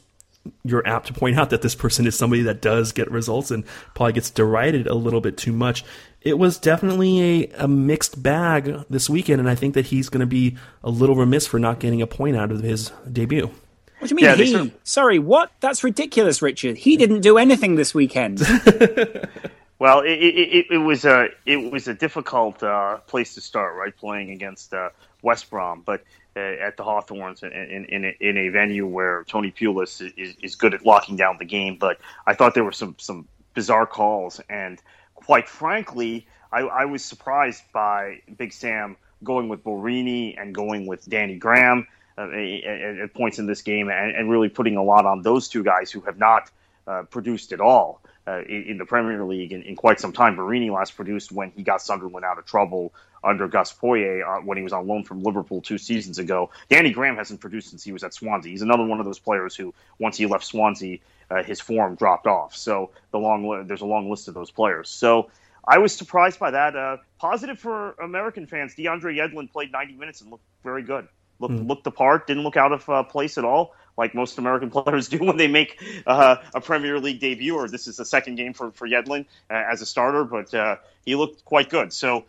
you're 0.64 0.86
apt 0.86 1.08
to 1.08 1.12
point 1.12 1.38
out 1.38 1.50
that 1.50 1.62
this 1.62 1.74
person 1.74 2.06
is 2.06 2.16
somebody 2.16 2.42
that 2.42 2.60
does 2.60 2.92
get 2.92 3.10
results 3.10 3.50
and 3.50 3.64
probably 3.94 4.12
gets 4.14 4.30
derided 4.30 4.86
a 4.86 4.94
little 4.94 5.20
bit 5.20 5.36
too 5.36 5.52
much. 5.52 5.84
It 6.22 6.38
was 6.38 6.58
definitely 6.58 7.44
a, 7.52 7.64
a 7.64 7.68
mixed 7.68 8.22
bag 8.22 8.84
this 8.90 9.08
weekend, 9.08 9.40
and 9.40 9.48
I 9.48 9.54
think 9.54 9.74
that 9.74 9.86
he's 9.86 10.08
going 10.08 10.20
to 10.20 10.26
be 10.26 10.56
a 10.82 10.90
little 10.90 11.14
remiss 11.14 11.46
for 11.46 11.58
not 11.58 11.78
getting 11.78 12.02
a 12.02 12.06
point 12.06 12.36
out 12.36 12.50
of 12.50 12.62
his 12.62 12.90
debut. 13.10 13.50
What 13.98 14.08
do 14.08 14.12
you 14.12 14.16
mean 14.16 14.24
yeah, 14.24 14.34
he? 14.34 14.52
Sort 14.52 14.66
of... 14.66 14.72
Sorry, 14.84 15.18
what? 15.18 15.52
That's 15.60 15.82
ridiculous, 15.82 16.42
Richard. 16.42 16.76
He 16.76 16.96
didn't 16.96 17.20
do 17.20 17.38
anything 17.38 17.76
this 17.76 17.94
weekend. 17.94 18.40
well, 19.78 20.00
it, 20.00 20.10
it, 20.10 20.66
it, 20.70 20.78
was 20.78 21.04
a 21.04 21.28
it 21.46 21.72
was 21.72 21.88
a 21.88 21.94
difficult 21.94 22.62
uh, 22.62 22.98
place 23.06 23.34
to 23.34 23.40
start, 23.40 23.74
right? 23.76 23.96
Playing 23.96 24.30
against 24.30 24.74
uh, 24.74 24.90
West 25.22 25.48
Brom, 25.48 25.82
but 25.86 26.02
at 26.36 26.76
the 26.76 26.84
Hawthorns 26.84 27.42
in, 27.42 27.52
in, 27.52 28.14
in, 28.20 28.36
a, 28.36 28.48
venue 28.50 28.86
where 28.86 29.24
Tony 29.24 29.50
Pulis 29.50 30.00
is, 30.16 30.36
is 30.42 30.54
good 30.54 30.74
at 30.74 30.84
locking 30.84 31.16
down 31.16 31.36
the 31.38 31.44
game. 31.44 31.76
But 31.78 31.98
I 32.26 32.34
thought 32.34 32.54
there 32.54 32.64
were 32.64 32.72
some, 32.72 32.96
some 32.98 33.26
bizarre 33.54 33.86
calls. 33.86 34.40
And 34.48 34.80
quite 35.14 35.48
frankly, 35.48 36.26
I, 36.52 36.60
I 36.60 36.84
was 36.84 37.04
surprised 37.04 37.62
by 37.72 38.20
Big 38.36 38.52
Sam 38.52 38.96
going 39.24 39.48
with 39.48 39.64
Borini 39.64 40.40
and 40.40 40.54
going 40.54 40.86
with 40.86 41.08
Danny 41.08 41.36
Graham 41.36 41.86
uh, 42.18 42.28
at, 42.28 42.98
at, 42.98 43.14
points 43.14 43.38
in 43.38 43.46
this 43.46 43.62
game 43.62 43.90
and, 43.90 44.14
and, 44.14 44.30
really 44.30 44.48
putting 44.48 44.76
a 44.76 44.82
lot 44.82 45.06
on 45.06 45.22
those 45.22 45.48
two 45.48 45.64
guys 45.64 45.90
who 45.90 46.00
have 46.02 46.18
not 46.18 46.50
uh, 46.86 47.02
produced 47.04 47.52
at 47.52 47.60
all. 47.60 48.00
Uh, 48.28 48.40
in, 48.48 48.64
in, 48.64 48.78
the 48.78 48.84
Premier 48.84 49.24
League 49.24 49.52
in, 49.52 49.62
in, 49.62 49.76
quite 49.76 50.00
some 50.00 50.12
time. 50.12 50.36
Borini 50.36 50.68
last 50.68 50.96
produced 50.96 51.30
when 51.30 51.52
he 51.52 51.62
got 51.62 51.80
Sunderland 51.80 52.24
out 52.24 52.38
of 52.38 52.44
trouble 52.44 52.92
under 53.26 53.48
Gus 53.48 53.72
Poyet 53.72 54.22
uh, 54.22 54.40
when 54.42 54.56
he 54.56 54.62
was 54.62 54.72
on 54.72 54.86
loan 54.86 55.02
from 55.02 55.22
Liverpool 55.22 55.60
two 55.60 55.78
seasons 55.78 56.18
ago. 56.18 56.50
Danny 56.68 56.92
Graham 56.92 57.16
hasn't 57.16 57.40
produced 57.40 57.70
since 57.70 57.82
he 57.82 57.92
was 57.92 58.04
at 58.04 58.14
Swansea. 58.14 58.50
He's 58.50 58.62
another 58.62 58.84
one 58.84 59.00
of 59.00 59.04
those 59.04 59.18
players 59.18 59.56
who, 59.56 59.74
once 59.98 60.16
he 60.16 60.26
left 60.26 60.44
Swansea, 60.44 60.98
uh, 61.30 61.42
his 61.42 61.60
form 61.60 61.96
dropped 61.96 62.26
off. 62.26 62.54
So 62.54 62.90
the 63.10 63.18
long 63.18 63.66
there's 63.66 63.80
a 63.80 63.86
long 63.86 64.08
list 64.08 64.28
of 64.28 64.34
those 64.34 64.50
players. 64.50 64.88
So 64.88 65.30
I 65.66 65.78
was 65.78 65.94
surprised 65.94 66.38
by 66.38 66.52
that. 66.52 66.76
Uh, 66.76 66.98
positive 67.18 67.58
for 67.58 67.92
American 67.92 68.46
fans. 68.46 68.74
DeAndre 68.74 69.16
Yedlin 69.16 69.50
played 69.50 69.72
90 69.72 69.94
minutes 69.94 70.20
and 70.20 70.30
looked 70.30 70.44
very 70.62 70.82
good. 70.82 71.08
Looked 71.38 71.54
mm. 71.54 71.68
looked 71.68 71.84
the 71.84 71.90
part. 71.90 72.26
Didn't 72.26 72.44
look 72.44 72.56
out 72.56 72.72
of 72.72 72.88
uh, 72.88 73.02
place 73.02 73.36
at 73.36 73.44
all, 73.44 73.74
like 73.98 74.14
most 74.14 74.38
American 74.38 74.70
players 74.76 75.08
do 75.08 75.18
when 75.18 75.36
they 75.36 75.48
make 75.48 75.82
uh, 76.06 76.36
a 76.54 76.60
Premier 76.60 76.98
League 76.98 77.20
debut. 77.20 77.56
Or 77.56 77.68
this 77.68 77.88
is 77.88 77.96
the 77.96 78.06
second 78.06 78.36
game 78.36 78.54
for 78.54 78.70
for 78.70 78.88
Yedlin 78.88 79.26
uh, 79.50 79.54
as 79.54 79.82
a 79.82 79.86
starter, 79.86 80.24
but 80.24 80.80
he 81.04 81.14
looked 81.14 81.44
quite 81.44 81.68
good. 81.68 81.92
So 81.92 82.24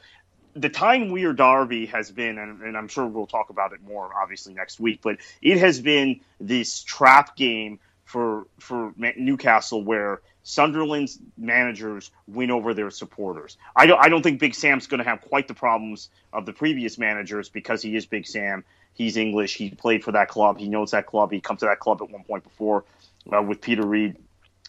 the 0.58 0.70
Tyne 0.70 1.12
Wear 1.12 1.34
Derby 1.34 1.86
has 1.88 2.12
been, 2.12 2.38
and, 2.38 2.62
and, 2.62 2.78
I'm 2.78 2.88
sure 2.88 3.06
we'll 3.06 3.28
talk 3.28 3.50
about 3.50 3.74
it 3.74 3.82
more 3.82 4.12
obviously 4.16 4.54
next 4.54 4.80
week, 4.80 5.00
but 5.02 5.18
it 5.42 5.60
has 5.60 5.80
been 5.80 6.20
this 6.40 6.84
trap 6.84 7.36
game 7.36 7.80
for 8.06 8.48
for 8.60 8.94
Newcastle 8.98 9.84
where 9.84 10.22
Sunderland's 10.44 11.20
managers 11.38 12.10
win 12.28 12.52
over 12.52 12.74
their 12.74 12.90
supporters. 12.90 13.58
I 13.76 13.86
don't 13.86 14.00
I 14.00 14.10
don't 14.10 14.24
think 14.24 14.40
Big 14.40 14.56
Sam's 14.56 14.88
going 14.88 15.00
to 15.00 15.04
have 15.04 15.22
quite 15.22 15.48
the 15.48 15.54
problems 15.54 16.10
of 16.32 16.46
the 16.46 16.54
previous 16.54 16.98
managers 16.98 17.50
because 17.50 17.82
he 17.82 17.96
is 17.96 18.06
Big 18.06 18.26
Sam. 18.26 18.64
He's 18.94 19.18
English. 19.18 19.56
He 19.56 19.70
played 19.70 20.04
for 20.04 20.14
that 20.14 20.30
club. 20.30 20.58
He 20.58 20.70
knows 20.70 20.92
that 20.92 21.06
club. 21.06 21.32
He 21.32 21.42
come 21.42 21.58
to 21.58 21.66
that 21.66 21.80
club 21.80 22.02
at 22.02 22.10
one 22.10 22.24
point 22.24 22.44
before 22.44 22.86
uh, 23.32 23.42
with 23.42 23.62
Peter 23.62 23.86
Reid. 23.86 24.16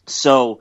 So 0.06 0.60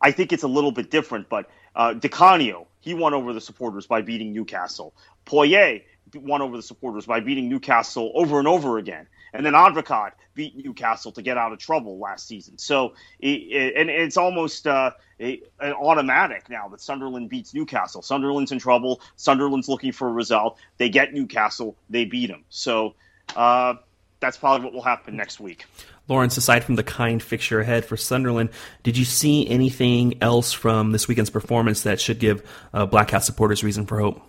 I 0.00 0.10
think 0.12 0.32
it's 0.32 0.42
a 0.42 0.48
little 0.48 0.72
bit 0.72 0.90
different, 0.90 1.28
but 1.28 1.48
uh, 1.76 1.94
Di 1.94 2.08
Canio, 2.08 2.66
he 2.80 2.94
won 2.94 3.14
over 3.14 3.32
the 3.32 3.40
supporters 3.40 3.86
by 3.86 4.02
beating 4.02 4.32
Newcastle. 4.32 4.94
Poyet 5.26 5.84
won 6.14 6.42
over 6.42 6.56
the 6.56 6.62
supporters 6.62 7.06
by 7.06 7.20
beating 7.20 7.48
Newcastle 7.48 8.12
over 8.14 8.38
and 8.38 8.48
over 8.48 8.78
again. 8.78 9.06
And 9.32 9.46
then 9.46 9.52
Advocaat 9.52 10.12
beat 10.34 10.56
Newcastle 10.56 11.12
to 11.12 11.22
get 11.22 11.36
out 11.36 11.52
of 11.52 11.58
trouble 11.58 11.98
last 11.98 12.26
season. 12.26 12.58
So, 12.58 12.94
it, 13.20 13.28
it, 13.28 13.74
and 13.76 13.88
it's 13.88 14.16
almost 14.16 14.66
uh, 14.66 14.90
an 15.20 15.38
automatic 15.60 16.48
now 16.48 16.68
that 16.68 16.80
Sunderland 16.80 17.28
beats 17.28 17.54
Newcastle. 17.54 18.02
Sunderland's 18.02 18.50
in 18.50 18.58
trouble. 18.58 19.00
Sunderland's 19.16 19.68
looking 19.68 19.92
for 19.92 20.08
a 20.08 20.12
result. 20.12 20.58
They 20.78 20.88
get 20.88 21.12
Newcastle. 21.14 21.76
They 21.88 22.06
beat 22.06 22.26
them. 22.26 22.44
So, 22.48 22.94
uh, 23.36 23.74
that's 24.20 24.36
probably 24.36 24.64
what 24.64 24.74
will 24.74 24.82
happen 24.82 25.16
next 25.16 25.40
week. 25.40 25.64
Lawrence, 26.08 26.36
aside 26.36 26.64
from 26.64 26.74
the 26.74 26.82
kind 26.82 27.22
fixture 27.22 27.60
ahead 27.60 27.84
for 27.84 27.96
Sunderland, 27.96 28.50
did 28.82 28.96
you 28.96 29.04
see 29.04 29.48
anything 29.48 30.18
else 30.20 30.52
from 30.52 30.92
this 30.92 31.08
weekend's 31.08 31.30
performance 31.30 31.82
that 31.82 32.00
should 32.00 32.18
give 32.18 32.42
uh, 32.74 32.86
Black 32.86 33.08
Cat 33.08 33.24
supporters 33.24 33.64
reason 33.64 33.86
for 33.86 34.00
hope? 34.00 34.22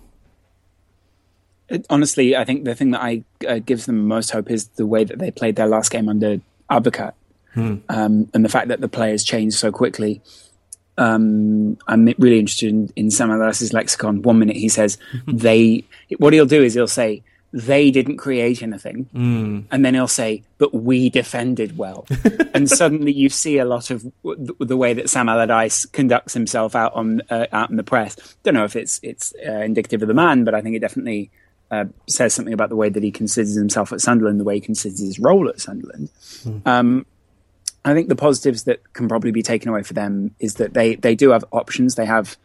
honestly, 1.90 2.36
I 2.36 2.44
think 2.44 2.66
the 2.66 2.76
thing 2.76 2.92
that 2.92 3.02
I 3.02 3.24
uh, 3.48 3.60
gives 3.60 3.86
them 3.86 4.08
most 4.08 4.32
hope 4.32 4.50
is 4.50 4.68
the 4.70 4.86
way 4.86 5.04
that 5.04 5.20
they 5.20 5.32
played 5.32 5.56
their 5.56 5.68
last 5.68 5.92
game 5.92 6.10
under 6.10 6.42
Advocaat, 6.70 7.14
hmm. 7.54 7.78
um, 7.90 8.30
and 8.34 8.46
the 8.46 8.50
fact 8.50 8.70
that 8.70 8.82
the 8.82 8.90
players 8.90 9.24
changed 9.24 9.58
so 9.58 9.72
quickly. 9.72 10.22
Um, 10.98 11.78
I'm 11.88 12.06
really 12.20 12.38
interested 12.38 12.70
in, 12.70 12.92
in 12.96 13.12
Sam 13.12 13.32
Allardyce's 13.32 13.74
lexicon. 13.74 14.22
One 14.22 14.40
minute 14.40 14.58
he 14.58 14.70
says 14.70 14.98
they, 15.28 15.86
what 16.18 16.34
he'll 16.34 16.46
do 16.46 16.62
is 16.62 16.74
he'll 16.74 16.88
say 16.88 17.24
they 17.54 17.92
didn't 17.92 18.18
create 18.18 18.64
anything. 18.64 19.08
Mm. 19.14 19.66
And 19.72 19.86
then 19.86 19.94
he'll 19.94 20.08
say, 20.08 20.44
but 20.58 20.74
we 20.74 21.10
defended 21.10 21.78
well. 21.78 22.08
and 22.54 22.70
suddenly 22.70 23.12
you 23.12 23.30
see 23.30 23.58
a 23.58 23.66
lot 23.66 23.92
of 23.92 24.06
w- 24.24 24.56
the 24.60 24.78
way 24.78 24.94
that 24.94 25.10
Sam 25.10 25.28
Allardyce 25.28 25.86
conducts 25.86 26.34
himself 26.34 26.76
out 26.76 26.94
on 26.94 27.22
uh, 27.30 27.48
out 27.52 27.70
in 27.70 27.76
the 27.76 27.84
press. 27.84 28.16
Don't 28.44 28.54
know 28.54 28.64
if 28.64 28.76
it's 28.76 29.00
it's 29.04 29.34
uh, 29.46 29.52
indicative 29.52 30.02
of 30.02 30.08
the 30.08 30.14
man, 30.14 30.44
but 30.44 30.54
I 30.54 30.62
think 30.62 30.76
it 30.76 30.80
definitely 30.80 31.30
uh, 31.72 31.86
says 32.08 32.34
something 32.34 32.54
about 32.54 32.70
the 32.70 32.76
way 32.76 32.90
that 32.90 33.04
he 33.04 33.12
considers 33.12 33.56
himself 33.56 33.92
at 33.92 34.02
Sunderland, 34.02 34.40
the 34.40 34.46
way 34.46 34.56
he 34.56 34.62
considers 34.62 35.00
his 35.00 35.20
role 35.20 35.50
at 35.50 35.60
Sunderland. 35.60 36.10
Mm. 36.44 36.68
Um, 36.68 37.06
I 37.84 37.94
think 37.94 38.10
the 38.10 38.16
positives 38.16 38.64
that 38.64 38.94
can 38.94 39.08
probably 39.08 39.32
be 39.32 39.42
taken 39.42 39.70
away 39.70 39.84
for 39.84 39.94
them 39.94 40.36
is 40.40 40.56
that 40.56 40.74
they 40.74 40.96
they 40.96 41.16
do 41.16 41.32
have 41.32 41.44
options. 41.52 41.96
They 41.96 42.06
have 42.06 42.38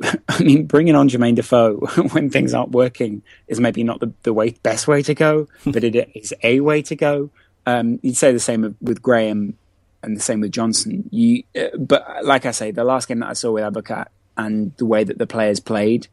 I 0.28 0.42
mean, 0.42 0.66
bringing 0.66 0.94
on 0.94 1.08
Jermaine 1.08 1.36
Defoe 1.36 1.76
when 2.12 2.30
things 2.30 2.54
aren't 2.54 2.70
working 2.70 3.22
is 3.48 3.60
maybe 3.60 3.84
not 3.84 4.00
the, 4.00 4.12
the 4.22 4.32
way 4.32 4.50
best 4.62 4.88
way 4.88 5.02
to 5.02 5.14
go, 5.14 5.48
but 5.66 5.84
it 5.84 6.10
is 6.14 6.34
a 6.42 6.60
way 6.60 6.82
to 6.82 6.96
go. 6.96 7.30
Um, 7.66 8.00
you'd 8.02 8.16
say 8.16 8.32
the 8.32 8.40
same 8.40 8.76
with 8.80 9.02
Graham 9.02 9.56
and 10.02 10.16
the 10.16 10.20
same 10.20 10.40
with 10.40 10.52
Johnson. 10.52 11.08
You, 11.12 11.44
uh, 11.56 11.76
but 11.78 12.24
like 12.24 12.44
I 12.46 12.50
say, 12.50 12.70
the 12.70 12.84
last 12.84 13.08
game 13.08 13.20
that 13.20 13.28
I 13.28 13.34
saw 13.34 13.52
with 13.52 13.62
Advocaat 13.62 14.06
and 14.36 14.72
the 14.76 14.86
way 14.86 15.04
that 15.04 15.18
the 15.18 15.26
players 15.26 15.60
played 15.60 16.08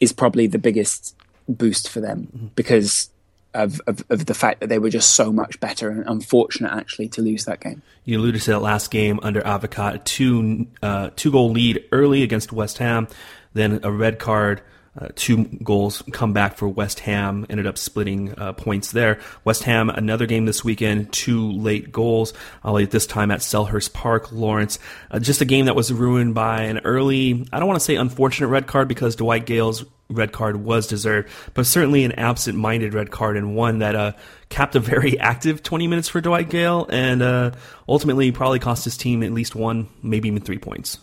is 0.00 0.12
probably 0.12 0.46
the 0.46 0.58
biggest 0.58 1.16
boost 1.48 1.88
for 1.88 2.00
them 2.00 2.28
mm-hmm. 2.34 2.46
because 2.54 3.10
of, 3.56 3.80
of, 3.86 4.04
of 4.10 4.26
the 4.26 4.34
fact 4.34 4.60
that 4.60 4.68
they 4.68 4.78
were 4.78 4.90
just 4.90 5.14
so 5.14 5.32
much 5.32 5.58
better 5.60 5.90
and 5.90 6.04
unfortunate 6.06 6.72
actually 6.72 7.08
to 7.08 7.22
lose 7.22 7.44
that 7.46 7.60
game. 7.60 7.82
You 8.04 8.18
alluded 8.18 8.42
to 8.42 8.50
that 8.52 8.60
last 8.60 8.90
game 8.90 9.18
under 9.22 9.40
Advocaat, 9.42 10.04
two 10.04 10.66
uh, 10.82 11.10
two 11.16 11.32
goal 11.32 11.50
lead 11.50 11.84
early 11.90 12.22
against 12.22 12.52
West 12.52 12.78
Ham, 12.78 13.08
then 13.54 13.80
a 13.82 13.90
red 13.90 14.18
card 14.18 14.62
uh, 14.98 15.08
two 15.14 15.44
goals 15.44 16.02
come 16.12 16.32
back 16.32 16.56
for 16.56 16.68
West 16.68 17.00
Ham, 17.00 17.46
ended 17.50 17.66
up 17.66 17.78
splitting 17.78 18.38
uh, 18.38 18.52
points 18.52 18.92
there. 18.92 19.20
West 19.44 19.64
Ham, 19.64 19.90
another 19.90 20.26
game 20.26 20.46
this 20.46 20.64
weekend, 20.64 21.12
two 21.12 21.52
late 21.52 21.92
goals, 21.92 22.32
uh, 22.64 22.72
this 22.86 23.06
time 23.06 23.30
at 23.30 23.40
Selhurst 23.40 23.92
Park, 23.92 24.32
Lawrence. 24.32 24.78
Uh, 25.10 25.18
just 25.18 25.40
a 25.40 25.44
game 25.44 25.66
that 25.66 25.76
was 25.76 25.92
ruined 25.92 26.34
by 26.34 26.62
an 26.62 26.78
early, 26.78 27.46
I 27.52 27.58
don't 27.58 27.68
want 27.68 27.78
to 27.80 27.84
say 27.84 27.96
unfortunate 27.96 28.48
red 28.48 28.66
card 28.66 28.88
because 28.88 29.16
Dwight 29.16 29.46
Gayle's 29.46 29.84
red 30.08 30.32
card 30.32 30.56
was 30.56 30.86
deserved, 30.86 31.28
but 31.54 31.66
certainly 31.66 32.04
an 32.04 32.12
absent 32.12 32.56
minded 32.56 32.94
red 32.94 33.10
card 33.10 33.36
and 33.36 33.56
one 33.56 33.80
that 33.80 33.94
uh, 33.96 34.12
capped 34.48 34.76
a 34.76 34.80
very 34.80 35.18
active 35.18 35.62
20 35.62 35.88
minutes 35.88 36.08
for 36.08 36.20
Dwight 36.20 36.48
Gayle 36.48 36.86
and 36.88 37.22
uh, 37.22 37.50
ultimately 37.88 38.30
probably 38.32 38.58
cost 38.58 38.84
his 38.84 38.96
team 38.96 39.22
at 39.22 39.32
least 39.32 39.54
one, 39.54 39.88
maybe 40.02 40.28
even 40.28 40.42
three 40.42 40.58
points. 40.58 40.98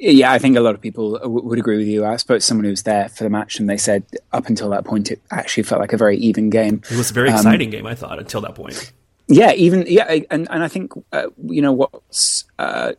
Yeah, 0.00 0.32
I 0.32 0.38
think 0.38 0.56
a 0.56 0.60
lot 0.60 0.74
of 0.74 0.80
people 0.80 1.18
w- 1.18 1.44
would 1.44 1.58
agree 1.58 1.76
with 1.76 1.86
you. 1.86 2.06
I 2.06 2.16
spoke 2.16 2.38
to 2.38 2.44
someone 2.44 2.64
who 2.64 2.70
was 2.70 2.84
there 2.84 3.10
for 3.10 3.22
the 3.22 3.30
match, 3.30 3.60
and 3.60 3.68
they 3.68 3.76
said 3.76 4.02
up 4.32 4.46
until 4.46 4.70
that 4.70 4.84
point, 4.84 5.10
it 5.10 5.20
actually 5.30 5.64
felt 5.64 5.80
like 5.80 5.92
a 5.92 5.98
very 5.98 6.16
even 6.16 6.48
game. 6.48 6.80
It 6.90 6.96
was 6.96 7.10
a 7.10 7.14
very 7.14 7.28
um, 7.28 7.36
exciting 7.36 7.68
game, 7.68 7.86
I 7.86 7.94
thought, 7.94 8.18
until 8.18 8.40
that 8.40 8.54
point. 8.54 8.92
Yeah, 9.28 9.52
even 9.52 9.84
yeah, 9.86 10.20
and 10.30 10.48
and 10.50 10.64
I 10.64 10.68
think 10.68 10.92
uh, 11.12 11.26
you 11.44 11.60
know 11.60 11.72
what's 11.72 12.44
uh, 12.58 12.92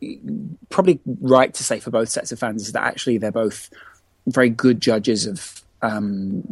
probably 0.70 1.00
right 1.20 1.52
to 1.52 1.64
say 1.64 1.80
for 1.80 1.90
both 1.90 2.08
sets 2.08 2.30
of 2.30 2.38
fans 2.38 2.62
is 2.62 2.72
that 2.72 2.84
actually 2.84 3.18
they're 3.18 3.32
both 3.32 3.68
very 4.28 4.48
good 4.48 4.80
judges 4.80 5.26
of 5.26 5.60
um, 5.82 6.44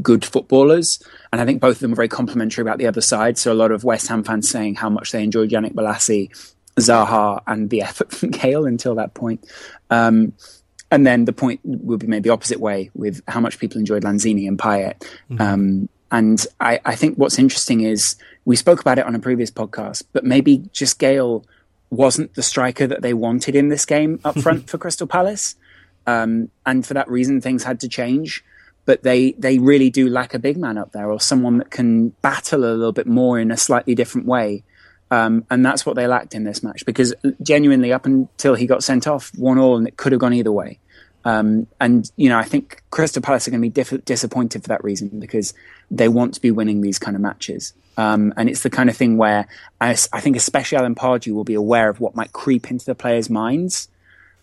good 0.00 0.24
footballers, 0.24 1.02
and 1.32 1.40
I 1.40 1.44
think 1.44 1.60
both 1.60 1.76
of 1.76 1.80
them 1.80 1.92
are 1.92 1.96
very 1.96 2.08
complimentary 2.08 2.62
about 2.62 2.78
the 2.78 2.86
other 2.86 3.00
side. 3.00 3.38
So 3.38 3.52
a 3.52 3.54
lot 3.54 3.72
of 3.72 3.82
West 3.82 4.06
Ham 4.06 4.22
fans 4.22 4.48
saying 4.48 4.76
how 4.76 4.88
much 4.88 5.10
they 5.10 5.22
enjoyed 5.24 5.50
Yannick 5.50 5.74
Bolasie 5.74 6.30
Zaha 6.76 7.42
and 7.46 7.70
the 7.70 7.82
effort 7.88 8.12
from 8.12 8.30
Gayle 8.30 8.66
until 8.66 8.94
that 8.96 9.14
point. 9.14 9.46
Um, 9.90 10.32
and 10.90 11.06
then 11.06 11.24
the 11.24 11.32
point 11.32 11.60
will 11.64 11.98
be 11.98 12.06
made 12.06 12.22
the 12.22 12.30
opposite 12.30 12.60
way 12.60 12.90
with 12.94 13.20
how 13.26 13.40
much 13.40 13.58
people 13.58 13.78
enjoyed 13.78 14.04
Lanzini 14.04 14.46
and 14.46 14.58
Payet. 14.58 15.00
Mm-hmm. 15.30 15.40
Um, 15.40 15.88
and 16.12 16.46
I, 16.60 16.78
I, 16.84 16.94
think 16.94 17.16
what's 17.16 17.38
interesting 17.38 17.80
is 17.80 18.14
we 18.44 18.54
spoke 18.54 18.80
about 18.80 18.98
it 18.98 19.06
on 19.06 19.16
a 19.16 19.18
previous 19.18 19.50
podcast, 19.50 20.04
but 20.12 20.24
maybe 20.24 20.58
just 20.72 21.00
Gayle 21.00 21.44
wasn't 21.90 22.34
the 22.34 22.42
striker 22.42 22.86
that 22.86 23.02
they 23.02 23.14
wanted 23.14 23.56
in 23.56 23.68
this 23.68 23.84
game 23.84 24.20
up 24.24 24.38
front 24.38 24.70
for 24.70 24.78
Crystal 24.78 25.08
Palace. 25.08 25.56
Um, 26.06 26.50
and 26.64 26.86
for 26.86 26.94
that 26.94 27.10
reason, 27.10 27.40
things 27.40 27.64
had 27.64 27.80
to 27.80 27.88
change. 27.88 28.44
But 28.84 29.02
they, 29.02 29.32
they 29.32 29.58
really 29.58 29.90
do 29.90 30.08
lack 30.08 30.34
a 30.34 30.38
big 30.38 30.58
man 30.58 30.78
up 30.78 30.92
there 30.92 31.10
or 31.10 31.18
someone 31.18 31.58
that 31.58 31.70
can 31.70 32.10
battle 32.20 32.64
a 32.64 32.74
little 32.76 32.92
bit 32.92 33.06
more 33.06 33.40
in 33.40 33.50
a 33.50 33.56
slightly 33.56 33.94
different 33.94 34.26
way. 34.26 34.62
Um, 35.14 35.46
and 35.48 35.64
that's 35.64 35.86
what 35.86 35.94
they 35.94 36.08
lacked 36.08 36.34
in 36.34 36.42
this 36.42 36.64
match 36.64 36.84
because 36.84 37.14
genuinely, 37.40 37.92
up 37.92 38.04
until 38.04 38.56
he 38.56 38.66
got 38.66 38.82
sent 38.82 39.06
off, 39.06 39.30
one 39.36 39.60
all, 39.60 39.76
and 39.76 39.86
it 39.86 39.96
could 39.96 40.10
have 40.10 40.20
gone 40.20 40.34
either 40.34 40.50
way. 40.50 40.80
Um, 41.24 41.68
and 41.80 42.10
you 42.16 42.28
know, 42.28 42.36
I 42.36 42.42
think 42.42 42.82
Crystal 42.90 43.22
Palace 43.22 43.46
are 43.46 43.52
going 43.52 43.60
to 43.60 43.68
be 43.68 43.70
diff- 43.70 44.04
disappointed 44.04 44.62
for 44.62 44.68
that 44.68 44.82
reason 44.82 45.20
because 45.20 45.54
they 45.88 46.08
want 46.08 46.34
to 46.34 46.40
be 46.40 46.50
winning 46.50 46.80
these 46.80 46.98
kind 46.98 47.14
of 47.14 47.22
matches. 47.22 47.74
Um, 47.96 48.34
and 48.36 48.48
it's 48.48 48.64
the 48.64 48.70
kind 48.70 48.90
of 48.90 48.96
thing 48.96 49.16
where 49.16 49.46
I, 49.80 49.90
I, 49.90 50.20
think, 50.20 50.34
especially 50.34 50.78
Alan 50.78 50.96
Pardew, 50.96 51.32
will 51.32 51.44
be 51.44 51.54
aware 51.54 51.88
of 51.88 52.00
what 52.00 52.16
might 52.16 52.32
creep 52.32 52.68
into 52.68 52.84
the 52.84 52.96
players' 52.96 53.30
minds 53.30 53.88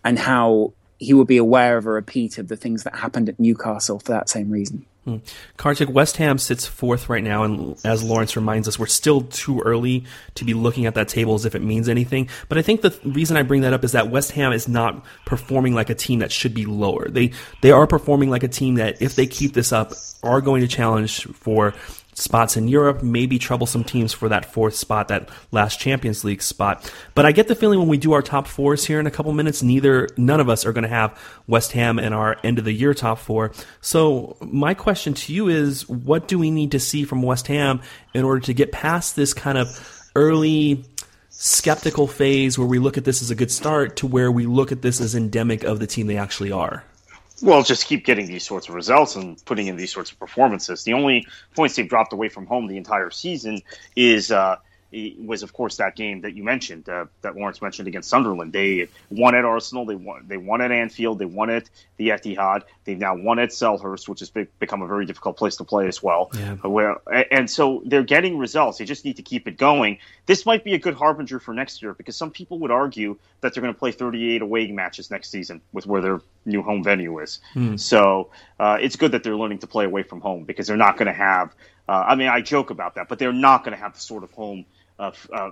and 0.05 0.17
how 0.17 0.71
he 0.99 1.13
will 1.13 1.25
be 1.25 1.35
aware 1.35 1.75
of 1.75 1.85
a 1.85 1.89
repeat 1.89 2.37
of 2.37 2.47
the 2.47 2.55
things 2.55 2.83
that 2.83 2.95
happened 2.95 3.27
at 3.27 3.41
Newcastle 3.41 3.99
for 3.99 4.13
that 4.13 4.29
same 4.29 4.49
reason. 4.49 4.85
Hmm. 5.05 5.17
Kartik, 5.57 5.89
West 5.89 6.17
Ham 6.17 6.37
sits 6.37 6.67
fourth 6.67 7.09
right 7.09 7.23
now, 7.23 7.43
and 7.43 7.75
as 7.83 8.03
Lawrence 8.03 8.35
reminds 8.35 8.67
us, 8.67 8.77
we're 8.77 8.85
still 8.85 9.21
too 9.21 9.59
early 9.61 10.05
to 10.35 10.45
be 10.45 10.53
looking 10.53 10.85
at 10.85 10.93
that 10.93 11.07
table 11.07 11.33
as 11.33 11.43
if 11.43 11.55
it 11.55 11.63
means 11.63 11.89
anything. 11.89 12.29
But 12.49 12.59
I 12.59 12.61
think 12.61 12.81
the 12.81 12.95
reason 13.03 13.35
I 13.35 13.41
bring 13.41 13.61
that 13.61 13.73
up 13.73 13.83
is 13.83 13.93
that 13.93 14.11
West 14.11 14.33
Ham 14.33 14.53
is 14.53 14.67
not 14.67 15.03
performing 15.25 15.73
like 15.73 15.89
a 15.89 15.95
team 15.95 16.19
that 16.19 16.31
should 16.31 16.53
be 16.53 16.65
lower. 16.65 17.09
They 17.09 17.31
they 17.61 17.71
are 17.71 17.87
performing 17.87 18.29
like 18.29 18.43
a 18.43 18.47
team 18.47 18.75
that, 18.75 19.01
if 19.01 19.15
they 19.15 19.25
keep 19.25 19.53
this 19.53 19.71
up, 19.71 19.93
are 20.21 20.39
going 20.39 20.61
to 20.61 20.67
challenge 20.67 21.25
for 21.25 21.73
spots 22.21 22.55
in 22.55 22.67
Europe, 22.67 23.01
maybe 23.01 23.39
troublesome 23.39 23.83
teams 23.83 24.13
for 24.13 24.29
that 24.29 24.45
fourth 24.45 24.75
spot, 24.75 25.07
that 25.07 25.29
last 25.51 25.79
Champions 25.79 26.23
League 26.23 26.43
spot. 26.43 26.89
But 27.15 27.25
I 27.25 27.31
get 27.31 27.47
the 27.47 27.55
feeling 27.55 27.79
when 27.79 27.87
we 27.87 27.97
do 27.97 28.13
our 28.13 28.21
top 28.21 28.47
fours 28.47 28.85
here 28.85 28.99
in 28.99 29.07
a 29.07 29.11
couple 29.11 29.33
minutes, 29.33 29.63
neither 29.63 30.07
none 30.17 30.39
of 30.39 30.47
us 30.47 30.63
are 30.65 30.71
going 30.71 30.83
to 30.83 30.89
have 30.89 31.19
West 31.47 31.71
Ham 31.71 31.97
in 31.97 32.13
our 32.13 32.37
end 32.43 32.59
of 32.59 32.65
the 32.65 32.71
year 32.71 32.93
top 32.93 33.17
four. 33.17 33.51
So 33.81 34.37
my 34.39 34.75
question 34.75 35.15
to 35.15 35.33
you 35.33 35.49
is, 35.49 35.89
what 35.89 36.27
do 36.27 36.37
we 36.37 36.51
need 36.51 36.71
to 36.71 36.79
see 36.79 37.05
from 37.05 37.23
West 37.23 37.47
Ham 37.47 37.81
in 38.13 38.23
order 38.23 38.41
to 38.41 38.53
get 38.53 38.71
past 38.71 39.15
this 39.15 39.33
kind 39.33 39.57
of 39.57 40.11
early 40.15 40.85
skeptical 41.29 42.05
phase 42.05 42.59
where 42.59 42.67
we 42.67 42.77
look 42.77 42.97
at 42.97 43.03
this 43.03 43.23
as 43.23 43.31
a 43.31 43.35
good 43.35 43.49
start 43.49 43.95
to 43.95 44.05
where 44.05 44.31
we 44.31 44.45
look 44.45 44.71
at 44.71 44.83
this 44.83 45.01
as 45.01 45.15
endemic 45.15 45.63
of 45.63 45.79
the 45.79 45.87
team 45.87 46.05
they 46.05 46.17
actually 46.17 46.51
are? 46.51 46.83
Well, 47.41 47.63
just 47.63 47.87
keep 47.87 48.05
getting 48.05 48.27
these 48.27 48.43
sorts 48.45 48.69
of 48.69 48.75
results 48.75 49.15
and 49.15 49.43
putting 49.45 49.67
in 49.67 49.75
these 49.75 49.91
sorts 49.91 50.11
of 50.11 50.19
performances. 50.19 50.83
The 50.83 50.93
only 50.93 51.25
points 51.55 51.75
they've 51.75 51.89
dropped 51.89 52.13
away 52.13 52.29
from 52.29 52.45
home 52.45 52.67
the 52.67 52.77
entire 52.77 53.09
season 53.09 53.61
is 53.95 54.31
uh, 54.31 54.57
was 55.19 55.41
of 55.43 55.53
course 55.53 55.77
that 55.77 55.95
game 55.95 56.21
that 56.21 56.35
you 56.35 56.43
mentioned 56.43 56.89
uh, 56.89 57.05
that 57.21 57.35
Lawrence 57.35 57.61
mentioned 57.61 57.87
against 57.87 58.09
Sunderland. 58.09 58.51
They 58.51 58.89
won 59.09 59.35
at 59.35 59.45
Arsenal. 59.45 59.85
They 59.85 59.95
won. 59.95 60.25
They 60.27 60.37
won 60.37 60.61
at 60.61 60.71
Anfield. 60.71 61.19
They 61.19 61.25
won 61.25 61.49
at 61.49 61.69
the 61.97 62.09
Etihad. 62.09 62.63
They've 62.83 62.97
now 62.97 63.15
won 63.15 63.39
at 63.39 63.49
Selhurst, 63.49 64.09
which 64.09 64.19
has 64.19 64.29
be- 64.29 64.47
become 64.59 64.81
a 64.81 64.87
very 64.87 65.05
difficult 65.05 65.37
place 65.37 65.55
to 65.57 65.63
play 65.63 65.87
as 65.87 66.03
well. 66.03 66.29
Yeah. 66.33 66.55
Where 66.55 66.97
and 67.31 67.49
so 67.49 67.81
they're 67.85 68.03
getting 68.03 68.37
results. 68.37 68.79
They 68.79 68.85
just 68.85 69.05
need 69.05 69.17
to 69.17 69.23
keep 69.23 69.47
it 69.47 69.57
going. 69.57 69.99
This 70.25 70.45
might 70.45 70.63
be 70.63 70.73
a 70.73 70.79
good 70.79 70.93
harbinger 70.93 71.39
for 71.39 71.53
next 71.53 71.81
year 71.81 71.93
because 71.93 72.17
some 72.17 72.31
people 72.31 72.59
would 72.59 72.71
argue 72.71 73.17
that 73.39 73.53
they're 73.53 73.61
going 73.61 73.73
to 73.73 73.79
play 73.79 73.91
38 73.91 74.41
away 74.41 74.71
matches 74.71 75.09
next 75.09 75.29
season 75.29 75.61
with 75.71 75.85
where 75.85 76.01
their 76.01 76.21
new 76.45 76.61
home 76.61 76.83
venue 76.83 77.19
is. 77.19 77.39
Mm. 77.55 77.79
So 77.79 78.29
uh, 78.59 78.77
it's 78.81 78.95
good 78.95 79.13
that 79.13 79.23
they're 79.23 79.35
learning 79.35 79.59
to 79.59 79.67
play 79.67 79.85
away 79.85 80.03
from 80.03 80.21
home 80.21 80.43
because 80.43 80.67
they're 80.67 80.77
not 80.77 80.97
going 80.97 81.07
to 81.07 81.13
have. 81.13 81.53
Uh, 81.87 82.05
I 82.07 82.15
mean, 82.15 82.27
I 82.27 82.41
joke 82.41 82.69
about 82.69 82.95
that, 82.95 83.09
but 83.09 83.19
they're 83.19 83.33
not 83.33 83.63
going 83.63 83.75
to 83.75 83.81
have 83.81 83.93
the 83.93 83.99
sort 83.99 84.23
of 84.23 84.31
home 84.31 84.65
uh, 85.01 85.51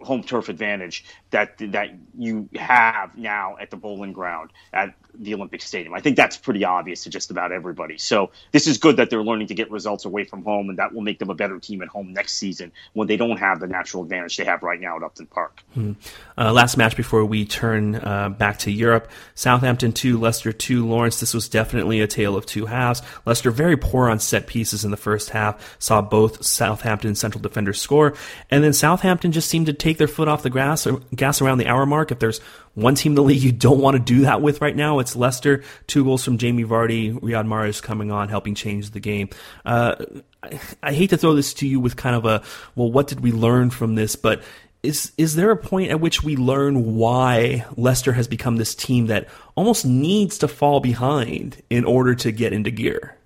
home 0.00 0.22
turf 0.22 0.48
advantage 0.48 1.04
that 1.30 1.58
that 1.58 1.88
you 2.16 2.48
have 2.54 3.16
now 3.16 3.56
at 3.60 3.70
the 3.70 3.76
Boleyn 3.76 4.12
Ground 4.12 4.50
at 4.72 4.94
the 5.14 5.34
Olympic 5.34 5.60
Stadium. 5.62 5.94
I 5.94 6.00
think 6.00 6.16
that's 6.16 6.36
pretty 6.36 6.64
obvious 6.64 7.02
to 7.04 7.10
just 7.10 7.32
about 7.32 7.50
everybody. 7.50 7.98
So 7.98 8.30
this 8.52 8.68
is 8.68 8.78
good 8.78 8.98
that 8.98 9.10
they're 9.10 9.22
learning 9.22 9.48
to 9.48 9.54
get 9.54 9.70
results 9.70 10.04
away 10.04 10.22
from 10.22 10.44
home, 10.44 10.70
and 10.70 10.78
that 10.78 10.94
will 10.94 11.02
make 11.02 11.18
them 11.18 11.30
a 11.30 11.34
better 11.34 11.58
team 11.58 11.82
at 11.82 11.88
home 11.88 12.12
next 12.12 12.34
season 12.34 12.70
when 12.92 13.08
they 13.08 13.16
don't 13.16 13.38
have 13.38 13.58
the 13.58 13.66
natural 13.66 14.04
advantage 14.04 14.36
they 14.36 14.44
have 14.44 14.62
right 14.62 14.80
now 14.80 14.96
at 14.96 15.02
Upton 15.02 15.26
Park. 15.26 15.62
Hmm. 15.74 15.92
Uh, 16.36 16.52
last 16.52 16.76
match 16.76 16.96
before 16.96 17.24
we 17.24 17.44
turn 17.44 17.96
uh, 17.96 18.28
back 18.28 18.58
to 18.60 18.70
Europe: 18.70 19.10
Southampton 19.34 19.92
two, 19.92 20.18
Leicester 20.20 20.52
two. 20.52 20.86
Lawrence, 20.86 21.18
this 21.18 21.34
was 21.34 21.48
definitely 21.48 22.00
a 22.00 22.06
tale 22.06 22.36
of 22.36 22.46
two 22.46 22.66
halves. 22.66 23.02
Leicester 23.26 23.50
very 23.50 23.76
poor 23.76 24.08
on 24.08 24.20
set 24.20 24.46
pieces 24.46 24.84
in 24.84 24.92
the 24.92 24.96
first 24.96 25.30
half. 25.30 25.76
Saw 25.80 26.00
both 26.00 26.44
Southampton 26.44 27.16
central 27.16 27.42
defenders 27.42 27.80
score, 27.80 28.14
and 28.50 28.62
then 28.62 28.72
Southampton 28.72 29.32
just 29.32 29.48
seemed 29.48 29.66
to 29.66 29.72
take 29.72 29.87
their 29.96 30.08
foot 30.08 30.28
off 30.28 30.42
the 30.42 30.50
gas, 30.50 30.86
gas 31.14 31.40
around 31.40 31.56
the 31.58 31.66
hour 31.66 31.86
mark. 31.86 32.10
If 32.10 32.18
there's 32.18 32.40
one 32.74 32.94
team 32.94 33.12
in 33.12 33.16
the 33.16 33.22
league 33.22 33.42
you 33.42 33.52
don't 33.52 33.80
want 33.80 33.96
to 33.96 34.02
do 34.02 34.22
that 34.22 34.42
with 34.42 34.60
right 34.60 34.76
now, 34.76 34.98
it's 34.98 35.16
Leicester. 35.16 35.62
Two 35.86 36.04
goals 36.04 36.22
from 36.22 36.36
Jamie 36.36 36.64
Vardy, 36.64 37.18
Riyad 37.18 37.46
Mahrez 37.46 37.82
coming 37.82 38.10
on, 38.10 38.28
helping 38.28 38.54
change 38.54 38.90
the 38.90 39.00
game. 39.00 39.30
Uh, 39.64 40.04
I, 40.42 40.60
I 40.82 40.92
hate 40.92 41.10
to 41.10 41.16
throw 41.16 41.34
this 41.34 41.54
to 41.54 41.66
you 41.66 41.80
with 41.80 41.96
kind 41.96 42.14
of 42.14 42.26
a, 42.26 42.42
well, 42.76 42.92
what 42.92 43.06
did 43.06 43.20
we 43.20 43.32
learn 43.32 43.70
from 43.70 43.94
this? 43.94 44.14
But 44.16 44.42
is 44.82 45.12
is 45.16 45.34
there 45.34 45.50
a 45.50 45.56
point 45.56 45.90
at 45.90 46.00
which 46.00 46.22
we 46.22 46.36
learn 46.36 46.94
why 46.94 47.66
Leicester 47.76 48.12
has 48.12 48.28
become 48.28 48.56
this 48.56 48.74
team 48.74 49.06
that 49.06 49.28
almost 49.56 49.84
needs 49.84 50.38
to 50.38 50.48
fall 50.48 50.80
behind 50.80 51.62
in 51.68 51.84
order 51.84 52.14
to 52.14 52.30
get 52.30 52.52
into 52.52 52.70
gear? 52.70 53.16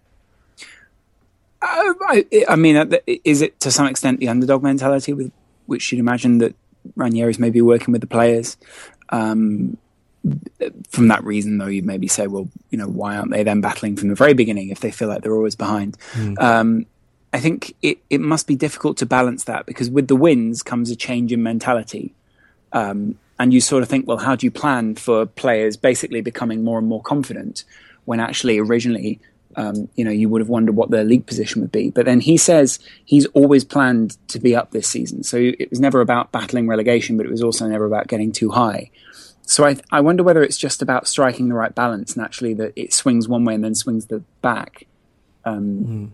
Uh, 1.60 1.94
I, 2.08 2.24
I, 2.48 2.56
mean, 2.56 2.76
uh, 2.76 2.86
is 3.06 3.40
it 3.40 3.60
to 3.60 3.70
some 3.70 3.86
extent 3.86 4.18
the 4.18 4.28
underdog 4.28 4.64
mentality 4.64 5.12
with 5.12 5.30
which 5.66 5.92
you'd 5.92 5.98
imagine 5.98 6.38
that 6.38 6.54
Ranieri's 6.96 7.38
maybe 7.38 7.60
working 7.60 7.92
with 7.92 8.00
the 8.00 8.06
players? 8.06 8.56
Um, 9.10 9.76
from 10.88 11.08
that 11.08 11.24
reason, 11.24 11.58
though, 11.58 11.66
you 11.66 11.82
maybe 11.82 12.08
say, 12.08 12.26
well, 12.26 12.48
you 12.70 12.78
know, 12.78 12.86
why 12.86 13.16
aren't 13.16 13.30
they 13.30 13.42
then 13.42 13.60
battling 13.60 13.96
from 13.96 14.08
the 14.08 14.14
very 14.14 14.34
beginning 14.34 14.68
if 14.70 14.80
they 14.80 14.90
feel 14.90 15.08
like 15.08 15.22
they're 15.22 15.34
always 15.34 15.56
behind? 15.56 15.98
Mm. 16.12 16.40
Um, 16.40 16.86
I 17.32 17.40
think 17.40 17.74
it, 17.82 17.98
it 18.10 18.20
must 18.20 18.46
be 18.46 18.54
difficult 18.54 18.98
to 18.98 19.06
balance 19.06 19.44
that 19.44 19.66
because 19.66 19.90
with 19.90 20.08
the 20.08 20.16
wins 20.16 20.62
comes 20.62 20.90
a 20.90 20.96
change 20.96 21.32
in 21.32 21.42
mentality. 21.42 22.14
Um, 22.72 23.18
and 23.38 23.52
you 23.52 23.60
sort 23.60 23.82
of 23.82 23.88
think, 23.88 24.06
well, 24.06 24.18
how 24.18 24.36
do 24.36 24.46
you 24.46 24.50
plan 24.50 24.94
for 24.94 25.26
players 25.26 25.76
basically 25.76 26.20
becoming 26.20 26.62
more 26.62 26.78
and 26.78 26.86
more 26.86 27.02
confident 27.02 27.64
when 28.04 28.20
actually 28.20 28.58
originally, 28.58 29.20
um, 29.56 29.88
you 29.94 30.04
know, 30.04 30.10
you 30.10 30.28
would 30.28 30.40
have 30.40 30.48
wondered 30.48 30.76
what 30.76 30.90
their 30.90 31.04
league 31.04 31.26
position 31.26 31.62
would 31.62 31.72
be. 31.72 31.90
But 31.90 32.06
then 32.06 32.20
he 32.20 32.36
says 32.36 32.78
he's 33.04 33.26
always 33.26 33.64
planned 33.64 34.16
to 34.28 34.38
be 34.38 34.54
up 34.54 34.70
this 34.70 34.88
season. 34.88 35.22
So 35.22 35.36
it 35.36 35.70
was 35.70 35.80
never 35.80 36.00
about 36.00 36.32
battling 36.32 36.66
relegation, 36.66 37.16
but 37.16 37.26
it 37.26 37.30
was 37.30 37.42
also 37.42 37.66
never 37.66 37.84
about 37.84 38.08
getting 38.08 38.32
too 38.32 38.50
high. 38.50 38.90
So 39.42 39.66
I, 39.66 39.76
I 39.90 40.00
wonder 40.00 40.22
whether 40.22 40.42
it's 40.42 40.56
just 40.56 40.82
about 40.82 41.06
striking 41.06 41.48
the 41.48 41.54
right 41.54 41.74
balance 41.74 42.14
and 42.14 42.24
actually 42.24 42.54
that 42.54 42.72
it 42.76 42.92
swings 42.92 43.28
one 43.28 43.44
way 43.44 43.54
and 43.54 43.64
then 43.64 43.74
swings 43.74 44.06
the 44.06 44.20
back. 44.40 44.86
Um, 45.44 46.12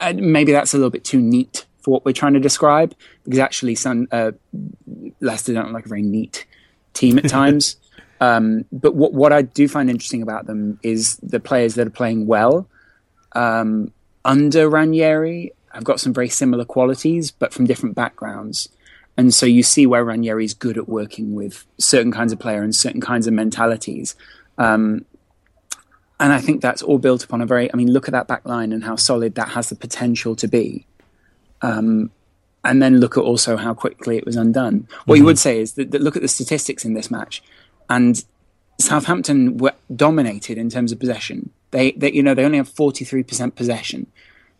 mm. 0.00 0.20
maybe 0.20 0.52
that's 0.52 0.74
a 0.74 0.76
little 0.76 0.90
bit 0.90 1.04
too 1.04 1.20
neat 1.20 1.66
for 1.80 1.90
what 1.90 2.04
we're 2.04 2.12
trying 2.12 2.34
to 2.34 2.40
describe 2.40 2.94
because 3.24 3.38
actually, 3.38 3.74
some 3.74 4.08
uh, 4.12 4.32
Leicester 5.20 5.52
don't 5.52 5.72
like 5.72 5.86
a 5.86 5.88
very 5.88 6.02
neat 6.02 6.46
team 6.94 7.18
at 7.18 7.28
times. 7.28 7.76
um, 8.20 8.64
but 8.72 8.94
what 8.94 9.12
what 9.12 9.32
I 9.32 9.42
do 9.42 9.68
find 9.68 9.90
interesting 9.90 10.22
about 10.22 10.46
them 10.46 10.78
is 10.82 11.16
the 11.16 11.40
players 11.40 11.74
that 11.74 11.86
are 11.86 11.90
playing 11.90 12.26
well 12.26 12.68
um, 13.32 13.92
under 14.24 14.68
Ranieri 14.68 15.52
have 15.72 15.84
got 15.84 16.00
some 16.00 16.12
very 16.12 16.28
similar 16.28 16.64
qualities, 16.64 17.30
but 17.30 17.52
from 17.52 17.66
different 17.66 17.94
backgrounds. 17.94 18.68
And 19.16 19.34
so 19.34 19.46
you 19.46 19.62
see 19.62 19.86
where 19.86 20.04
Ranieri 20.04 20.44
is 20.44 20.54
good 20.54 20.78
at 20.78 20.88
working 20.88 21.34
with 21.34 21.66
certain 21.78 22.12
kinds 22.12 22.32
of 22.32 22.38
player 22.38 22.62
and 22.62 22.74
certain 22.74 23.00
kinds 23.00 23.26
of 23.26 23.34
mentalities. 23.34 24.14
Um, 24.58 25.04
and 26.20 26.32
I 26.32 26.40
think 26.40 26.62
that's 26.62 26.82
all 26.82 26.98
built 26.98 27.24
upon 27.24 27.40
a 27.40 27.46
very, 27.46 27.72
I 27.72 27.76
mean, 27.76 27.92
look 27.92 28.08
at 28.08 28.12
that 28.12 28.26
back 28.26 28.44
line 28.44 28.72
and 28.72 28.84
how 28.84 28.96
solid 28.96 29.34
that 29.36 29.50
has 29.50 29.68
the 29.68 29.76
potential 29.76 30.34
to 30.36 30.48
be. 30.48 30.86
Um, 31.62 32.10
and 32.64 32.82
then 32.82 32.98
look 32.98 33.16
at 33.16 33.22
also 33.22 33.56
how 33.56 33.74
quickly 33.74 34.16
it 34.16 34.26
was 34.26 34.36
undone. 34.36 34.88
What 35.04 35.14
mm-hmm. 35.14 35.22
you 35.22 35.24
would 35.24 35.38
say 35.38 35.60
is 35.60 35.74
that, 35.74 35.90
that, 35.92 36.00
look 36.00 36.16
at 36.16 36.22
the 36.22 36.28
statistics 36.28 36.84
in 36.84 36.94
this 36.94 37.10
match, 37.10 37.42
and 37.88 38.22
Southampton 38.80 39.58
were 39.58 39.74
dominated 39.94 40.58
in 40.58 40.68
terms 40.68 40.92
of 40.92 40.98
possession. 40.98 41.50
They, 41.70 41.92
you 42.00 42.22
know, 42.22 42.34
they 42.34 42.44
only 42.44 42.58
have 42.58 42.68
forty 42.68 43.04
three 43.04 43.22
percent 43.22 43.54
possession 43.54 44.06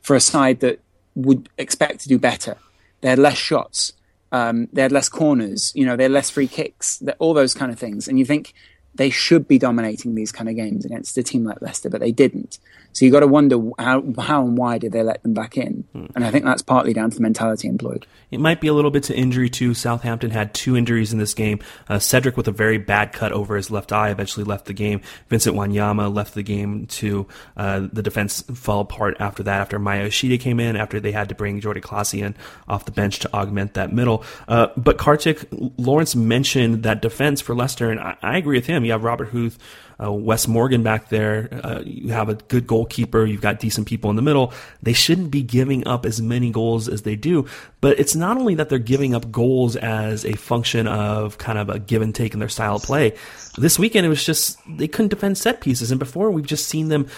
for 0.02 0.14
a 0.14 0.20
side 0.20 0.60
that 0.60 0.80
would 1.14 1.48
expect 1.58 2.00
to 2.00 2.08
do 2.08 2.18
better. 2.18 2.56
They 3.00 3.08
had 3.08 3.18
less 3.18 3.38
shots. 3.38 3.92
Um, 4.30 4.68
they 4.72 4.82
had 4.82 4.92
less 4.92 5.08
corners. 5.08 5.72
You 5.74 5.86
know, 5.86 5.96
they 5.96 6.04
had 6.04 6.12
less 6.12 6.30
free 6.30 6.48
kicks. 6.48 7.02
All 7.18 7.34
those 7.34 7.54
kind 7.54 7.72
of 7.72 7.78
things. 7.78 8.08
And 8.08 8.18
you 8.18 8.24
think 8.24 8.52
they 8.94 9.10
should 9.10 9.48
be 9.48 9.58
dominating 9.58 10.14
these 10.14 10.32
kind 10.32 10.48
of 10.48 10.56
games 10.56 10.84
against 10.84 11.16
a 11.16 11.22
team 11.22 11.44
like 11.44 11.62
Leicester, 11.62 11.88
but 11.88 12.00
they 12.00 12.12
didn't. 12.12 12.58
So 12.98 13.04
you've 13.04 13.12
got 13.12 13.20
to 13.20 13.28
wonder 13.28 13.60
how, 13.78 14.02
how 14.18 14.44
and 14.44 14.58
why 14.58 14.78
did 14.78 14.90
they 14.90 15.04
let 15.04 15.22
them 15.22 15.32
back 15.32 15.56
in? 15.56 15.84
Hmm. 15.92 16.06
And 16.16 16.24
I 16.24 16.32
think 16.32 16.44
that's 16.44 16.62
partly 16.62 16.92
down 16.92 17.10
to 17.10 17.16
the 17.16 17.22
mentality 17.22 17.68
employed. 17.68 18.08
It 18.32 18.40
might 18.40 18.60
be 18.60 18.66
a 18.66 18.72
little 18.72 18.90
bit 18.90 19.04
to 19.04 19.16
injury 19.16 19.48
too. 19.48 19.72
Southampton 19.72 20.32
had 20.32 20.52
two 20.52 20.76
injuries 20.76 21.12
in 21.12 21.20
this 21.20 21.32
game. 21.32 21.60
Uh, 21.88 22.00
Cedric 22.00 22.36
with 22.36 22.48
a 22.48 22.50
very 22.50 22.76
bad 22.76 23.12
cut 23.12 23.30
over 23.30 23.54
his 23.54 23.70
left 23.70 23.92
eye 23.92 24.10
eventually 24.10 24.42
left 24.42 24.64
the 24.64 24.72
game. 24.72 25.00
Vincent 25.28 25.54
Wanyama 25.54 26.12
left 26.12 26.34
the 26.34 26.42
game 26.42 26.86
too. 26.86 27.28
Uh, 27.56 27.86
the 27.92 28.02
defense 28.02 28.42
fell 28.42 28.80
apart 28.80 29.16
after 29.20 29.44
that. 29.44 29.60
After 29.60 29.78
Maya 29.78 30.10
came 30.10 30.58
in, 30.58 30.74
after 30.74 30.98
they 30.98 31.12
had 31.12 31.28
to 31.28 31.36
bring 31.36 31.60
Jordy 31.60 31.80
Clasie 31.80 32.24
in 32.24 32.34
off 32.66 32.84
the 32.84 32.90
bench 32.90 33.20
to 33.20 33.32
augment 33.32 33.74
that 33.74 33.92
middle. 33.92 34.24
Uh, 34.48 34.70
but 34.76 34.98
Kartik 34.98 35.46
Lawrence 35.52 36.16
mentioned 36.16 36.82
that 36.82 37.00
defense 37.00 37.40
for 37.40 37.54
Leicester, 37.54 37.92
and 37.92 38.00
I, 38.00 38.16
I 38.22 38.38
agree 38.38 38.58
with 38.58 38.66
him. 38.66 38.84
You 38.84 38.90
have 38.90 39.04
Robert 39.04 39.28
Huth 39.28 39.56
uh, 40.02 40.12
Wes 40.12 40.46
Morgan 40.46 40.82
back 40.82 41.08
there. 41.08 41.48
Uh, 41.64 41.80
you 41.84 42.12
have 42.12 42.28
a 42.28 42.34
good 42.34 42.66
goalkeeper. 42.66 43.24
You've 43.24 43.40
got 43.40 43.58
decent 43.58 43.86
people 43.86 44.10
in 44.10 44.16
the 44.16 44.22
middle. 44.22 44.52
They 44.82 44.92
shouldn't 44.92 45.30
be 45.30 45.42
giving 45.42 45.86
up 45.86 46.06
as 46.06 46.22
many 46.22 46.50
goals 46.50 46.88
as 46.88 47.02
they 47.02 47.16
do. 47.16 47.46
But 47.80 47.98
it's 47.98 48.14
not 48.14 48.36
only 48.36 48.54
that 48.56 48.68
they're 48.68 48.78
giving 48.78 49.14
up 49.14 49.30
goals 49.32 49.76
as 49.76 50.24
a 50.24 50.34
function 50.34 50.86
of 50.86 51.38
kind 51.38 51.58
of 51.58 51.68
a 51.68 51.78
give 51.78 52.02
and 52.02 52.14
take 52.14 52.32
in 52.34 52.40
their 52.40 52.48
style 52.48 52.76
of 52.76 52.82
play. 52.82 53.14
This 53.56 53.78
weekend, 53.78 54.06
it 54.06 54.10
was 54.10 54.24
just 54.24 54.58
they 54.68 54.88
couldn't 54.88 55.08
defend 55.08 55.36
set 55.36 55.60
pieces. 55.60 55.90
And 55.90 55.98
before, 55.98 56.30
we've 56.30 56.46
just 56.46 56.68
seen 56.68 56.88
them 56.88 57.08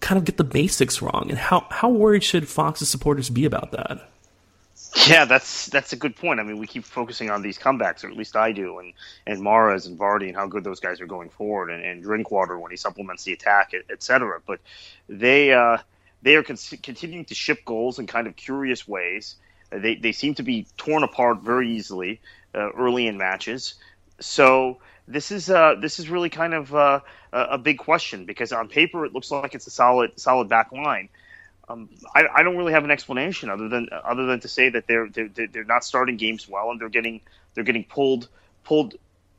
kind 0.00 0.18
of 0.18 0.24
get 0.24 0.36
the 0.36 0.44
basics 0.44 1.00
wrong. 1.02 1.26
And 1.28 1.38
how, 1.38 1.66
how 1.70 1.88
worried 1.88 2.24
should 2.24 2.48
Fox's 2.48 2.88
supporters 2.88 3.30
be 3.30 3.44
about 3.44 3.72
that? 3.72 4.08
Yeah, 5.08 5.24
that's 5.24 5.66
that's 5.66 5.92
a 5.92 5.96
good 5.96 6.16
point. 6.16 6.40
I 6.40 6.42
mean, 6.42 6.58
we 6.58 6.66
keep 6.66 6.84
focusing 6.84 7.30
on 7.30 7.42
these 7.42 7.58
comebacks, 7.58 8.04
or 8.04 8.08
at 8.08 8.16
least 8.16 8.36
I 8.36 8.52
do, 8.52 8.78
and 8.78 8.94
and 9.26 9.40
Mahrez 9.40 9.86
and 9.86 9.98
Vardy 9.98 10.28
and 10.28 10.36
how 10.36 10.46
good 10.46 10.64
those 10.64 10.80
guys 10.80 11.00
are 11.00 11.06
going 11.06 11.30
forward, 11.30 11.70
and, 11.70 11.84
and 11.84 12.02
Drinkwater 12.02 12.58
when 12.58 12.70
he 12.70 12.76
supplements 12.76 13.24
the 13.24 13.32
attack, 13.32 13.72
etc. 13.90 14.40
But 14.46 14.60
they 15.08 15.52
uh, 15.52 15.78
they 16.22 16.36
are 16.36 16.42
con- 16.42 16.56
continuing 16.82 17.24
to 17.26 17.34
ship 17.34 17.64
goals 17.64 17.98
in 17.98 18.06
kind 18.06 18.26
of 18.26 18.36
curious 18.36 18.88
ways. 18.88 19.36
They 19.70 19.96
they 19.96 20.12
seem 20.12 20.34
to 20.36 20.42
be 20.42 20.66
torn 20.76 21.04
apart 21.04 21.42
very 21.42 21.70
easily 21.72 22.20
uh, 22.54 22.70
early 22.72 23.06
in 23.06 23.18
matches. 23.18 23.74
So 24.20 24.80
this 25.06 25.30
is 25.30 25.50
uh, 25.50 25.76
this 25.80 25.98
is 25.98 26.08
really 26.08 26.30
kind 26.30 26.54
of 26.54 26.74
uh, 26.74 27.00
a 27.32 27.58
big 27.58 27.78
question 27.78 28.24
because 28.24 28.52
on 28.52 28.68
paper 28.68 29.04
it 29.06 29.12
looks 29.12 29.30
like 29.30 29.54
it's 29.54 29.66
a 29.66 29.70
solid 29.70 30.12
solid 30.18 30.48
back 30.48 30.72
line 30.72 31.08
um, 31.68 31.88
I, 32.14 32.24
I, 32.36 32.42
don't 32.42 32.56
really 32.56 32.72
have 32.72 32.84
an 32.84 32.90
explanation 32.90 33.50
other 33.50 33.68
than 33.68 33.88
other 33.92 34.26
than 34.26 34.40
to 34.40 34.48
say 34.48 34.70
that 34.70 34.86
they're, 34.86 35.08
they're 35.08 35.28
they're 35.52 35.64
not 35.64 35.84
starting 35.84 36.16
games 36.16 36.48
well 36.48 36.70
and 36.70 36.80
they're 36.80 36.88
getting 36.88 37.20
they're 37.54 37.64
getting 37.64 37.84
pulled 37.84 38.28
pulled 38.64 38.94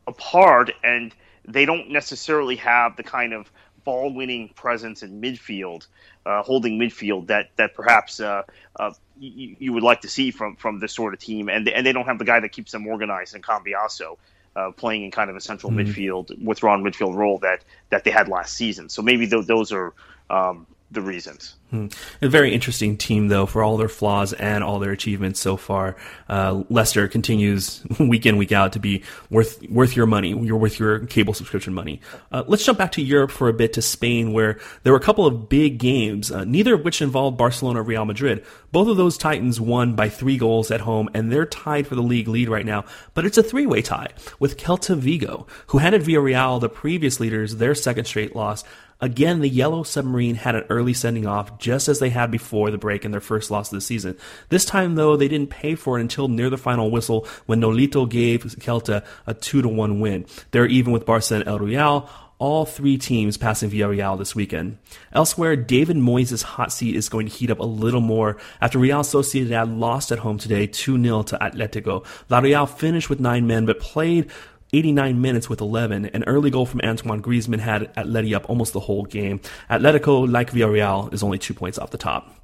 apart 0.08 0.72
and 0.84 1.14
they 1.46 1.66
don't 1.66 1.90
necessarily 1.90 2.58
have 2.58 2.96
the 2.96 3.04
kind 3.04 3.34
of 3.34 3.52
ball 3.84 4.14
winning 4.14 4.50
presence 4.50 5.02
in 5.04 5.22
midfield, 5.22 5.88
uh, 6.26 6.44
holding 6.44 6.78
midfield 6.78 7.28
that 7.28 7.50
that 7.56 7.74
perhaps 7.74 8.20
uh, 8.20 8.44
uh, 8.80 8.92
you, 9.18 9.56
you, 9.60 9.74
would 9.74 9.84
like 9.84 10.02
to 10.02 10.08
see 10.08 10.32
from 10.32 10.56
from 10.56 10.80
this 10.80 10.94
sort 10.94 11.14
of 11.14 11.20
team 11.20 11.50
and 11.50 11.66
they, 11.66 11.74
and 11.74 11.86
they 11.86 11.94
don't 11.94 12.06
have 12.06 12.20
the 12.20 12.26
guy 12.26 12.40
that 12.40 12.50
keeps 12.50 12.72
them 12.72 12.86
organized 12.88 13.36
in 13.36 13.42
Cambiasso. 13.42 14.18
Uh, 14.56 14.72
playing 14.72 15.04
in 15.04 15.12
kind 15.12 15.30
of 15.30 15.36
a 15.36 15.40
central 15.40 15.72
mm-hmm. 15.72 15.90
midfield, 15.90 16.44
withdrawn 16.44 16.84
midfield 16.84 17.14
role 17.16 17.38
that 17.38 17.64
that 17.92 18.04
they 18.04 18.10
had 18.10 18.28
last 18.28 18.56
season. 18.56 18.90
So 18.90 19.04
maybe 19.04 19.28
th- 19.28 19.46
those 19.46 19.72
are 19.72 19.94
um, 20.30 20.66
the 20.92 21.02
reasons. 21.02 21.56
Hmm. 21.72 21.88
A 22.24 22.28
very 22.28 22.52
interesting 22.52 22.98
team, 22.98 23.28
though, 23.28 23.46
for 23.46 23.62
all 23.62 23.78
their 23.78 23.90
flaws 23.90 24.34
and 24.34 24.64
all 24.64 24.80
their 24.80 24.92
achievements 24.92 25.40
so 25.40 25.56
far. 25.56 25.96
Uh, 26.28 26.64
Leicester 26.70 27.08
continues 27.08 27.86
week 28.00 28.26
in, 28.26 28.38
week 28.38 28.52
out 28.52 28.74
to 28.74 28.80
be 28.80 29.04
worth 29.30 29.62
worth 29.70 29.96
your 29.96 30.08
money. 30.08 30.30
You're 30.30 30.58
worth 30.58 30.80
your 30.80 31.06
cable 31.06 31.36
subscription 31.36 31.76
money. 31.76 32.02
Uh, 32.32 32.44
let's 32.48 32.66
jump 32.66 32.80
back 32.80 32.94
to 32.94 33.04
Europe 33.04 33.30
for 33.30 33.50
a 33.50 33.54
bit 33.54 33.74
to 33.74 33.84
Spain, 33.84 34.34
where 34.34 34.58
there 34.82 34.94
were 34.94 34.98
a 34.98 35.04
couple 35.04 35.28
of 35.28 35.48
big 35.48 35.78
games, 35.78 36.32
uh, 36.32 36.44
neither 36.44 36.74
of 36.74 36.84
which 36.84 37.04
involved 37.04 37.38
Barcelona 37.38 37.82
or 37.82 37.84
Real 37.84 38.06
Madrid. 38.06 38.44
Both 38.72 38.88
of 38.88 38.98
those 38.98 39.18
Titans 39.18 39.62
won 39.62 39.96
by 39.96 40.10
three 40.10 40.38
goals 40.38 40.72
at 40.72 40.82
home, 40.82 41.08
and 41.14 41.32
they're 41.32 41.46
tied 41.46 41.86
for 41.86 41.94
the 41.94 42.02
league 42.02 42.28
lead 42.28 42.50
right 42.50 42.66
now. 42.66 42.86
But 43.14 43.26
it's 43.26 43.38
a 43.38 43.44
three 43.44 43.68
way 43.68 43.84
tie 43.84 44.10
with 44.40 44.58
Celta 44.58 44.98
Vigo, 44.98 45.46
who 45.68 45.78
handed 45.78 46.02
Villarreal, 46.02 46.60
the 46.60 46.70
previous 46.70 47.20
leaders, 47.20 47.58
their 47.58 47.76
second 47.76 48.06
straight 48.06 48.36
loss. 48.36 48.64
Again, 49.02 49.40
the 49.40 49.48
Yellow 49.48 49.84
Submarine 49.84 50.36
had 50.36 50.56
an 50.56 50.66
early 50.70 50.94
sending 50.94 51.26
off, 51.26 51.58
just 51.60 51.88
as 51.88 52.00
they 52.00 52.10
had 52.10 52.32
before 52.32 52.72
the 52.72 52.78
break 52.78 53.06
in 53.06 53.12
their 53.12 53.22
first 53.22 53.52
loss 53.52 53.72
of 53.72 53.78
the 53.78 53.82
season. 53.82 54.18
This 54.50 54.66
time, 54.66 54.96
though, 54.96 55.16
they 55.16 55.28
didn't 55.28 55.50
pay 55.50 55.76
for 55.76 55.98
it 55.98 56.02
until 56.02 56.28
near 56.28 56.50
the 56.50 56.58
final 56.58 56.90
whistle 56.90 57.28
when 57.46 57.62
Nolito 57.62 58.10
gave 58.10 58.44
Celta 58.44 59.06
a 59.28 59.34
2 59.34 59.62
to 59.62 59.68
1 59.68 60.00
win. 60.00 60.26
They're 60.52 60.66
even 60.66 60.92
with 60.94 61.06
Barca 61.06 61.36
and 61.36 61.48
El 61.48 61.60
Real, 61.60 62.10
all 62.40 62.66
three 62.66 62.98
teams 62.98 63.36
passing 63.36 63.70
Villarreal 63.70 64.18
this 64.18 64.34
weekend. 64.34 64.78
Elsewhere, 65.12 65.58
David 65.58 65.98
Moyes' 65.98 66.42
hot 66.42 66.72
seat 66.72 66.96
is 66.96 67.10
going 67.10 67.28
to 67.28 67.34
heat 67.34 67.52
up 67.52 67.60
a 67.60 67.66
little 67.66 68.00
more 68.00 68.38
after 68.62 68.80
Real 68.80 69.02
Sociedad 69.02 69.78
lost 69.78 70.12
at 70.14 70.20
home 70.20 70.38
today 70.38 70.66
2-0 70.66 71.26
to 71.28 71.38
Atletico. 71.38 72.06
La 72.30 72.40
Real 72.40 72.66
finished 72.66 73.10
with 73.10 73.20
nine 73.20 73.46
men, 73.46 73.66
but 73.66 73.82
played 73.82 74.32
89 74.74 75.22
minutes 75.22 75.50
with 75.50 75.62
11. 75.62 76.06
An 76.06 76.24
early 76.26 76.50
goal 76.50 76.66
from 76.66 76.82
Antoine 76.84 77.22
Griezmann 77.22 77.60
had 77.60 77.94
Atleti 77.96 78.36
up 78.36 78.50
almost 78.50 78.74
the 78.74 78.80
whole 78.80 79.04
game. 79.04 79.40
Atletico, 79.70 80.32
like 80.32 80.52
Villarreal, 80.52 81.12
is 81.14 81.24
only 81.24 81.38
two 81.38 81.54
points 81.54 81.78
off 81.78 81.92
the 81.92 81.98
top. 81.98 82.39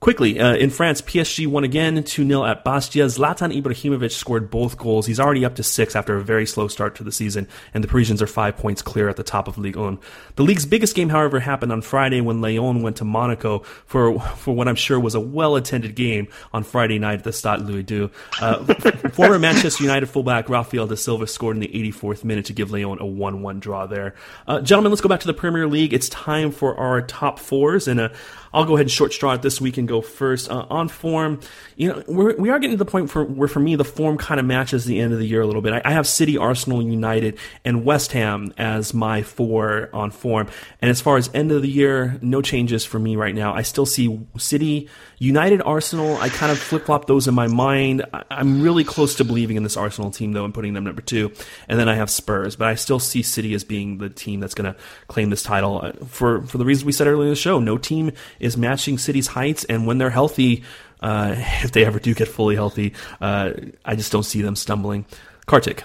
Quickly, 0.00 0.38
uh, 0.38 0.54
in 0.54 0.70
France, 0.70 1.02
PSG 1.02 1.48
won 1.48 1.64
again 1.64 2.04
2 2.04 2.24
0 2.24 2.44
at 2.44 2.62
Bastia. 2.62 3.06
Zlatan 3.06 3.52
Ibrahimovic 3.52 4.12
scored 4.12 4.48
both 4.48 4.78
goals. 4.78 5.06
He's 5.06 5.18
already 5.18 5.44
up 5.44 5.56
to 5.56 5.64
six 5.64 5.96
after 5.96 6.16
a 6.16 6.22
very 6.22 6.46
slow 6.46 6.68
start 6.68 6.94
to 6.96 7.04
the 7.04 7.10
season, 7.10 7.48
and 7.74 7.82
the 7.82 7.88
Parisians 7.88 8.22
are 8.22 8.28
five 8.28 8.56
points 8.56 8.80
clear 8.80 9.08
at 9.08 9.16
the 9.16 9.24
top 9.24 9.48
of 9.48 9.58
Ligue 9.58 9.74
1. 9.74 9.98
The 10.36 10.44
league's 10.44 10.66
biggest 10.66 10.94
game, 10.94 11.08
however, 11.08 11.40
happened 11.40 11.72
on 11.72 11.82
Friday 11.82 12.20
when 12.20 12.40
Lyon 12.40 12.82
went 12.82 12.98
to 12.98 13.04
Monaco 13.04 13.64
for 13.86 14.20
for 14.20 14.54
what 14.54 14.68
I'm 14.68 14.76
sure 14.76 15.00
was 15.00 15.16
a 15.16 15.20
well 15.20 15.56
attended 15.56 15.96
game 15.96 16.28
on 16.52 16.62
Friday 16.62 17.00
night 17.00 17.18
at 17.18 17.24
the 17.24 17.32
Stade 17.32 17.62
Louis 17.62 17.84
II. 17.90 18.10
Uh, 18.40 18.62
former 19.10 19.40
Manchester 19.40 19.82
United 19.82 20.06
fullback 20.06 20.48
Rafael 20.48 20.86
da 20.86 20.94
Silva 20.94 21.26
scored 21.26 21.56
in 21.56 21.60
the 21.60 21.68
84th 21.68 22.22
minute 22.22 22.44
to 22.44 22.52
give 22.52 22.70
Lyon 22.70 22.98
a 23.00 23.06
1 23.06 23.42
1 23.42 23.58
draw 23.58 23.86
there. 23.86 24.14
Uh, 24.46 24.60
gentlemen, 24.60 24.92
let's 24.92 25.00
go 25.00 25.08
back 25.08 25.20
to 25.20 25.26
the 25.26 25.34
Premier 25.34 25.66
League. 25.66 25.92
It's 25.92 26.08
time 26.08 26.52
for 26.52 26.76
our 26.76 27.02
top 27.02 27.40
fours, 27.40 27.88
and 27.88 27.98
uh, 27.98 28.08
I'll 28.52 28.64
go 28.64 28.74
ahead 28.74 28.84
and 28.84 28.90
short 28.90 29.12
straw 29.12 29.32
it 29.32 29.42
this 29.42 29.60
week 29.60 29.76
and 29.76 29.86
go 29.86 30.00
first. 30.00 30.50
Uh, 30.50 30.66
on 30.70 30.88
form, 30.88 31.40
you 31.76 31.88
know, 31.88 32.02
we're, 32.06 32.36
we 32.36 32.50
are 32.50 32.58
getting 32.58 32.76
to 32.76 32.84
the 32.84 32.90
point 32.90 33.10
for, 33.10 33.24
where 33.24 33.48
for 33.48 33.60
me 33.60 33.76
the 33.76 33.84
form 33.84 34.18
kind 34.18 34.40
of 34.40 34.46
matches 34.46 34.84
the 34.84 35.00
end 35.00 35.12
of 35.12 35.18
the 35.18 35.26
year 35.26 35.40
a 35.40 35.46
little 35.46 35.62
bit. 35.62 35.72
I, 35.72 35.82
I 35.84 35.92
have 35.92 36.06
City, 36.06 36.36
Arsenal, 36.36 36.82
United, 36.82 37.38
and 37.64 37.84
West 37.84 38.12
Ham 38.12 38.52
as 38.58 38.94
my 38.94 39.22
four 39.22 39.90
on 39.92 40.10
form. 40.10 40.48
And 40.80 40.90
as 40.90 41.00
far 41.00 41.16
as 41.16 41.30
end 41.34 41.52
of 41.52 41.62
the 41.62 41.68
year, 41.68 42.18
no 42.22 42.42
changes 42.42 42.84
for 42.84 42.98
me 42.98 43.16
right 43.16 43.34
now. 43.34 43.54
I 43.54 43.62
still 43.62 43.86
see 43.86 44.20
City, 44.36 44.88
United, 45.18 45.60
Arsenal. 45.62 46.16
I 46.18 46.28
kind 46.28 46.52
of 46.52 46.58
flip 46.58 46.86
flop 46.86 47.06
those 47.06 47.26
in 47.26 47.34
my 47.34 47.48
mind. 47.48 48.04
I'm 48.30 48.62
really 48.62 48.84
close 48.84 49.16
to 49.16 49.24
believing 49.24 49.56
in 49.56 49.62
this 49.62 49.76
Arsenal 49.76 50.10
team 50.10 50.32
though 50.32 50.44
and 50.44 50.54
putting 50.54 50.74
them 50.74 50.84
number 50.84 51.02
two. 51.02 51.32
And 51.68 51.78
then 51.78 51.88
I 51.88 51.94
have 51.96 52.10
Spurs, 52.10 52.56
but 52.56 52.68
I 52.68 52.74
still 52.76 53.00
see 53.00 53.22
City 53.22 53.52
as 53.54 53.64
being 53.64 53.98
the 53.98 54.08
team 54.08 54.40
that's 54.40 54.54
going 54.54 54.72
to 54.72 54.78
claim 55.08 55.30
this 55.30 55.42
title 55.42 55.80
uh, 55.82 55.92
for 56.06 56.42
for 56.42 56.58
the 56.58 56.64
reasons 56.64 56.84
we 56.84 56.92
said 56.92 57.06
earlier 57.06 57.24
in 57.24 57.30
the 57.30 57.36
show. 57.36 57.58
No 57.58 57.78
team 57.78 58.12
is 58.38 58.56
matching 58.56 58.98
City's 58.98 59.26
heights, 59.26 59.64
and 59.64 59.86
when 59.86 59.98
they're 59.98 60.10
healthy, 60.10 60.62
uh, 61.00 61.34
if 61.62 61.72
they 61.72 61.84
ever 61.84 61.98
do 61.98 62.14
get 62.14 62.28
fully 62.28 62.54
healthy, 62.54 62.94
uh, 63.20 63.52
I 63.84 63.96
just 63.96 64.12
don't 64.12 64.24
see 64.24 64.42
them 64.42 64.56
stumbling. 64.56 65.04
Kartik. 65.46 65.84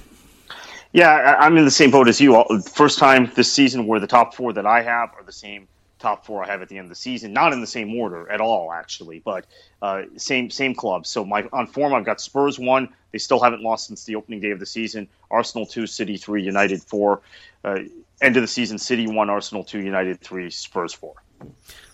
Yeah, 0.92 1.38
I'm 1.40 1.58
in 1.58 1.66
the 1.66 1.72
same 1.72 1.90
boat 1.90 2.08
as 2.08 2.22
you. 2.22 2.46
First 2.72 3.00
time 3.00 3.32
this 3.34 3.52
season 3.52 3.88
where 3.88 4.00
the 4.00 4.06
top 4.06 4.36
four 4.36 4.54
that 4.54 4.68
I 4.68 4.84
have 4.84 5.10
are 5.18 5.24
the 5.24 5.32
same 5.32 5.68
top 6.04 6.26
four 6.26 6.44
I 6.44 6.48
have 6.48 6.62
at 6.62 6.70
the 6.70 6.78
end 6.78 6.86
of 6.86 6.90
the 6.90 6.96
season. 6.96 7.34
Not 7.34 7.54
in 7.54 7.62
the 7.62 7.68
same 7.68 7.96
order 7.96 8.30
at 8.30 8.42
all, 8.42 8.72
actually, 8.72 9.20
but 9.20 9.46
uh, 9.82 10.04
same 10.18 10.52
same 10.52 10.76
club. 10.76 11.08
So 11.08 11.26
my 11.26 11.48
on 11.52 11.66
form, 11.66 11.94
I've 11.94 12.06
got 12.06 12.22
Spurs 12.22 12.60
one. 12.60 12.90
They 13.12 13.18
still 13.18 13.40
haven't 13.40 13.64
lost 13.64 13.88
since 13.88 14.04
the 14.04 14.16
opening 14.16 14.42
day 14.42 14.52
of 14.52 14.60
the 14.60 14.66
season. 14.66 15.08
Arsenal 15.32 15.66
two, 15.66 15.88
City 15.88 16.18
three, 16.18 16.44
United 16.44 16.84
four. 16.84 17.22
Uh, 17.64 17.80
end 18.22 18.36
of 18.36 18.44
the 18.44 18.48
season, 18.48 18.78
City 18.78 19.08
one, 19.08 19.30
Arsenal 19.30 19.64
two, 19.64 19.80
United 19.80 20.20
three, 20.20 20.50
Spurs 20.50 20.94
four. 20.94 21.16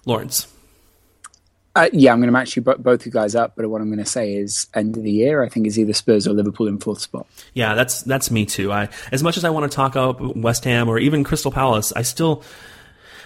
Lawrence. 0.06 0.48
Uh, 1.76 1.88
yeah, 1.94 2.12
I'm 2.12 2.18
going 2.18 2.28
to 2.28 2.34
match 2.34 2.56
you 2.56 2.64
both 2.64 3.06
you 3.06 3.12
guys 3.12 3.36
up, 3.36 3.54
but 3.56 3.70
what 3.70 3.80
I'm 3.80 3.90
going 3.90 4.04
to 4.04 4.06
say 4.06 4.34
is 4.34 4.68
end 4.74 4.98
of 4.98 5.04
the 5.04 5.12
year. 5.12 5.44
I 5.44 5.50
think 5.50 5.68
is 5.68 5.78
either 5.78 5.94
Spurs 5.94 6.28
or 6.28 6.34
Liverpool 6.34 6.68
in 6.68 6.80
fourth 6.80 7.00
spot. 7.00 7.28
Yeah, 7.54 7.76
that's 7.76 8.02
that's 8.02 8.32
me 8.32 8.46
too. 8.46 8.72
I 8.72 8.90
as 9.12 9.22
much 9.22 9.38
as 9.38 9.46
I 9.46 9.52
want 9.52 9.72
to 9.72 9.76
talk 9.76 9.96
up 9.96 10.20
West 10.20 10.66
Ham 10.66 10.90
or 10.90 10.98
even 10.98 11.24
Crystal 11.24 11.52
Palace, 11.52 11.94
I 11.96 12.02
still 12.02 12.44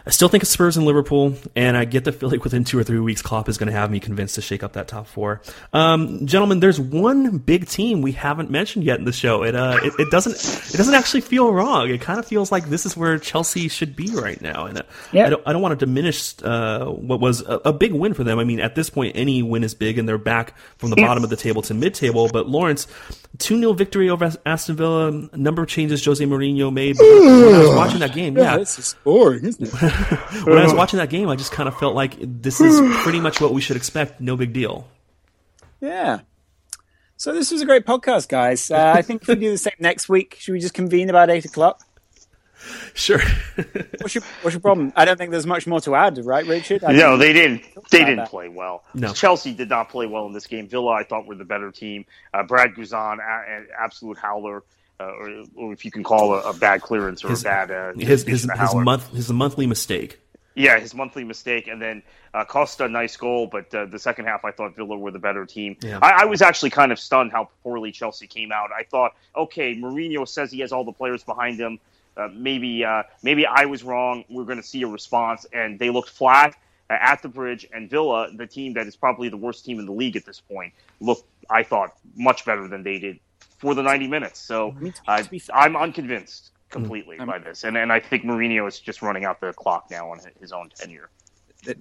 I 0.06 0.10
still 0.10 0.28
think 0.28 0.44
it's 0.44 0.52
Spurs 0.52 0.76
and 0.76 0.86
Liverpool, 0.86 1.36
and 1.56 1.78
I 1.78 1.86
get 1.86 2.04
the 2.04 2.12
feeling 2.12 2.40
within 2.44 2.64
two 2.64 2.78
or 2.78 2.84
three 2.84 3.00
weeks, 3.00 3.22
Klopp 3.22 3.48
is 3.48 3.58
going 3.58 3.68
to 3.68 3.74
have 3.74 3.90
me 3.90 4.00
convinced 4.00 4.36
to 4.36 4.42
shake 4.42 4.64
up 4.64 4.74
that 4.74 4.88
top 4.88 5.08
four. 5.08 5.42
Um, 5.72 6.26
gentlemen, 6.26 6.60
there's 6.60 6.80
one 6.80 7.38
big 7.38 7.68
team 7.68 8.02
we 8.02 8.12
haven't 8.12 8.50
mentioned 8.50 8.84
yet 8.84 9.00
in 9.00 9.06
the 9.06 9.14
show. 9.14 9.44
It, 9.44 9.56
uh, 9.56 9.80
it, 9.82 9.94
it 10.00 10.12
doesn't 10.12 10.36
it 10.36 10.78
doesn't 10.78 10.94
actually 10.94 11.22
feel 11.22 11.54
wrong. 11.54 11.90
It 11.90 12.02
kind 12.02 12.20
of 12.20 12.26
feels 12.26 12.52
like 12.52 12.66
this 12.66 12.86
is 12.86 12.98
where 12.98 13.18
Chelsea 13.18 13.70
should 13.70 13.96
be 13.96 14.12
right 14.14 14.42
now, 14.42 14.66
and 14.66 14.80
uh, 14.80 14.84
I 15.14 15.30
don't 15.30 15.44
I 15.48 15.54
don't 15.54 15.62
want 15.62 15.80
to 15.80 15.86
diminish 15.86 16.36
uh, 16.44 16.86
what 16.86 17.20
was 17.20 17.42
a, 17.42 17.62
a, 17.66 17.74
big 17.74 17.94
win 17.94 18.14
for 18.14 18.24
them. 18.24 18.40
I 18.40 18.44
mean, 18.44 18.60
at 18.60 18.76
this 18.76 18.90
point, 18.90 19.16
any 19.16 19.42
win 19.42 19.64
is 19.64 19.74
big, 19.74 19.98
and 19.98 20.08
they're 20.08 20.18
back 20.18 20.56
from 20.78 20.90
the 20.90 20.96
bottom 20.98 21.24
of 21.24 21.30
the 21.30 21.36
table 21.36 21.62
to 21.64 21.74
mid 21.74 21.94
table. 21.94 22.30
But 22.32 22.48
Lawrence, 22.50 22.88
two 23.38 23.58
0 23.58 23.74
victory 23.74 24.10
over 24.10 24.32
Aston 24.46 24.76
Villa. 24.76 25.12
Number 25.34 25.64
of 25.64 25.68
changes 25.70 26.04
Jose 26.06 26.24
Mourinho 26.24 26.72
made. 26.72 26.98
But 26.98 27.06
when 27.06 27.56
I 27.56 27.60
was 27.60 27.76
watching 27.76 28.00
that 28.00 28.14
game, 28.14 28.38
yeah, 28.38 28.58
this 28.58 28.78
is 28.80 28.96
boring, 29.04 29.46
isn't 29.46 29.68
it? 29.68 29.74
when 30.46 30.58
I 30.58 30.64
was 30.64 30.74
watching 30.74 30.98
that 31.00 31.10
game, 31.10 31.30
I 31.30 31.36
just 31.36 31.52
kind 31.52 31.68
of 31.68 31.78
felt 31.78 31.96
like 31.96 32.16
this 32.20 32.62
is 32.62 32.80
pretty 33.04 33.20
much 33.20 33.42
what 33.42 33.54
we 33.54 33.62
should 33.62 33.78
expect. 33.78 34.22
No 34.22 34.36
big 34.36 34.54
deal. 34.54 34.88
Yeah. 35.82 36.22
So 37.18 37.32
this 37.34 37.52
was 37.52 37.62
a 37.62 37.66
great 37.66 37.86
podcast, 37.86 38.28
guys. 38.28 38.70
Uh, 38.70 38.94
I 38.96 39.02
think 39.02 39.22
if 39.22 39.28
we 39.28 39.36
do 39.36 39.52
the 39.52 39.58
same 39.58 39.74
next 39.80 40.10
week, 40.10 40.36
should 40.40 40.54
we 40.54 40.60
just 40.60 40.74
convene 40.74 41.10
about 41.10 41.30
eight 41.30 41.46
o'clock? 41.46 41.82
Sure. 42.96 43.20
what's, 44.00 44.14
your, 44.14 44.24
what's 44.42 44.54
your 44.54 44.62
problem? 44.62 44.94
I 44.96 45.04
don't 45.04 45.18
think 45.18 45.32
there's 45.32 45.48
much 45.48 45.66
more 45.66 45.82
to 45.82 45.96
add, 45.96 46.24
right, 46.24 46.46
Richard? 46.46 46.84
I 46.84 46.94
no, 46.94 47.18
they 47.18 47.34
didn't. 47.34 47.64
They 47.90 48.00
didn't 48.00 48.18
that. 48.18 48.30
play 48.30 48.50
well. 48.50 48.84
No. 48.94 49.14
Chelsea 49.14 49.54
did 49.54 49.70
not 49.70 49.90
play 49.90 50.06
well 50.06 50.28
in 50.28 50.34
this 50.34 50.46
game. 50.46 50.68
Villa, 50.68 50.92
I 50.92 51.04
thought, 51.04 51.26
were 51.26 51.36
the 51.36 51.44
better 51.44 51.72
team. 51.72 52.06
Uh, 52.34 52.44
Brad 52.44 52.76
Guzan, 52.76 53.14
an 53.14 53.68
absolute 53.78 54.18
howler 54.18 54.64
uh, 55.00 55.06
or, 55.06 55.44
or, 55.56 55.74
if 55.74 55.86
you 55.86 55.92
can 55.92 56.04
call 56.04 56.34
a, 56.34 56.50
a 56.50 56.54
bad 56.54 56.82
clearance 56.82 57.24
or 57.24 57.30
his, 57.30 57.42
a 57.42 57.46
bad 57.46 57.72
uh, 57.72 57.94
his 57.94 58.24
his, 58.24 58.48
his 58.58 58.76
month 58.76 59.10
his 59.12 59.32
monthly 59.32 59.66
mistake. 59.66 60.20
Yeah, 60.56 60.80
his 60.80 60.94
monthly 60.94 61.24
mistake, 61.24 61.68
and 61.68 61.82
then 61.82 62.04
uh, 62.34 62.46
Costa, 62.46 62.88
nice 62.88 63.18
goal, 63.18 63.48
but 63.48 63.74
uh, 63.74 63.86
the 63.86 63.98
second 63.98 64.26
half 64.26 64.46
I 64.46 64.52
thought 64.52 64.76
Villa 64.76 64.96
were 64.96 65.10
the 65.10 65.18
better 65.18 65.48
team. 65.48 65.78
Yeah. 65.82 65.98
I, 66.00 66.22
I, 66.22 66.26
was 66.26 66.44
actually 66.44 66.70
kind 66.70 66.92
of 66.92 67.00
stunned 67.00 67.32
how 67.32 67.50
poorly 67.64 67.92
Chelsea 67.92 68.28
came 68.28 68.52
out. 68.52 68.70
I 68.72 68.84
thought, 68.84 69.14
okay, 69.36 69.76
Mourinho 69.76 70.28
says 70.28 70.52
he 70.52 70.60
has 70.60 70.72
all 70.72 70.84
the 70.84 70.92
players 70.92 71.24
behind 71.24 71.60
him. 71.60 71.80
Uh, 72.16 72.30
maybe 72.34 72.86
uh, 72.86 73.04
maybe 73.22 73.46
I 73.46 73.66
was 73.66 73.84
wrong. 73.84 74.24
We're 74.30 74.46
going 74.46 74.62
to 74.62 74.68
see 74.68 74.82
a 74.84 74.88
response, 74.88 75.46
and 75.54 75.80
they 75.80 75.90
looked 75.90 76.10
flat 76.10 76.56
uh, 76.90 76.98
at 77.00 77.22
the 77.22 77.30
bridge. 77.30 77.68
And 77.74 77.90
Villa, 77.90 78.30
the 78.36 78.48
team 78.48 78.74
that 78.74 78.88
is 78.88 78.96
probably 78.96 79.30
the 79.30 79.38
worst 79.38 79.66
team 79.66 79.80
in 79.80 79.86
the 79.86 79.92
league 79.92 80.16
at 80.16 80.26
this 80.26 80.40
point, 80.40 80.74
looked 81.00 81.26
I 81.50 81.64
thought 81.64 81.94
much 82.16 82.46
better 82.46 82.68
than 82.68 82.84
they 82.84 83.00
did 83.00 83.20
for 83.58 83.74
the 83.74 83.82
90 83.82 84.08
minutes. 84.08 84.40
So 84.40 84.76
uh, 85.08 85.24
I'm 85.54 85.76
unconvinced 85.76 86.52
completely 86.70 87.18
mm. 87.18 87.26
by 87.26 87.40
this, 87.40 87.64
and 87.64 87.78
and 87.78 87.92
I 87.92 88.00
think 88.00 88.24
Mourinho 88.24 88.68
is 88.68 88.80
just 88.80 89.02
running 89.02 89.26
out 89.26 89.40
the 89.40 89.54
clock 89.54 89.88
now 89.90 90.10
on 90.12 90.20
his 90.40 90.52
own 90.52 90.70
tenure. 90.76 91.10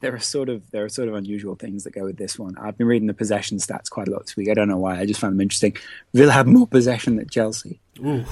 There 0.01 0.15
are 0.15 0.21
sort 0.21 0.49
of 0.49 0.71
there 0.71 0.85
are 0.85 0.89
sort 0.89 1.09
of 1.09 1.15
unusual 1.15 1.57
things 1.57 1.83
that 1.85 1.91
go 1.91 2.05
with 2.05 2.17
this 2.17 2.39
one. 2.39 2.57
I've 2.57 2.79
been 2.79 2.87
reading 2.87 3.09
the 3.09 3.15
possession 3.15 3.59
stats 3.59 3.91
quite 3.91 4.07
a 4.07 4.13
lot 4.13 4.23
this 4.23 4.37
week. 4.37 4.49
I 4.49 4.55
don't 4.55 4.69
know 4.69 4.79
why. 4.79 4.99
I 4.99 5.07
just 5.07 5.21
found 5.21 5.35
them 5.35 5.41
interesting. 5.41 5.77
Villa 6.15 6.33
have 6.33 6.47
more 6.47 6.69
possession 6.69 7.17
than 7.17 7.29
Chelsea, 7.29 7.81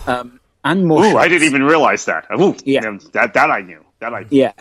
um, 0.06 0.39
and 0.64 0.86
more. 0.86 1.04
Ooh, 1.04 1.16
I 1.16 1.28
didn't 1.28 1.46
even 1.46 1.62
realize 1.62 2.04
that. 2.06 2.26
Ooh, 2.38 2.56
yeah, 2.64 2.98
that 3.12 3.34
that 3.34 3.50
I 3.50 3.60
knew. 3.62 3.84
That 4.00 4.14
I 4.14 4.26
yeah. 4.30 4.52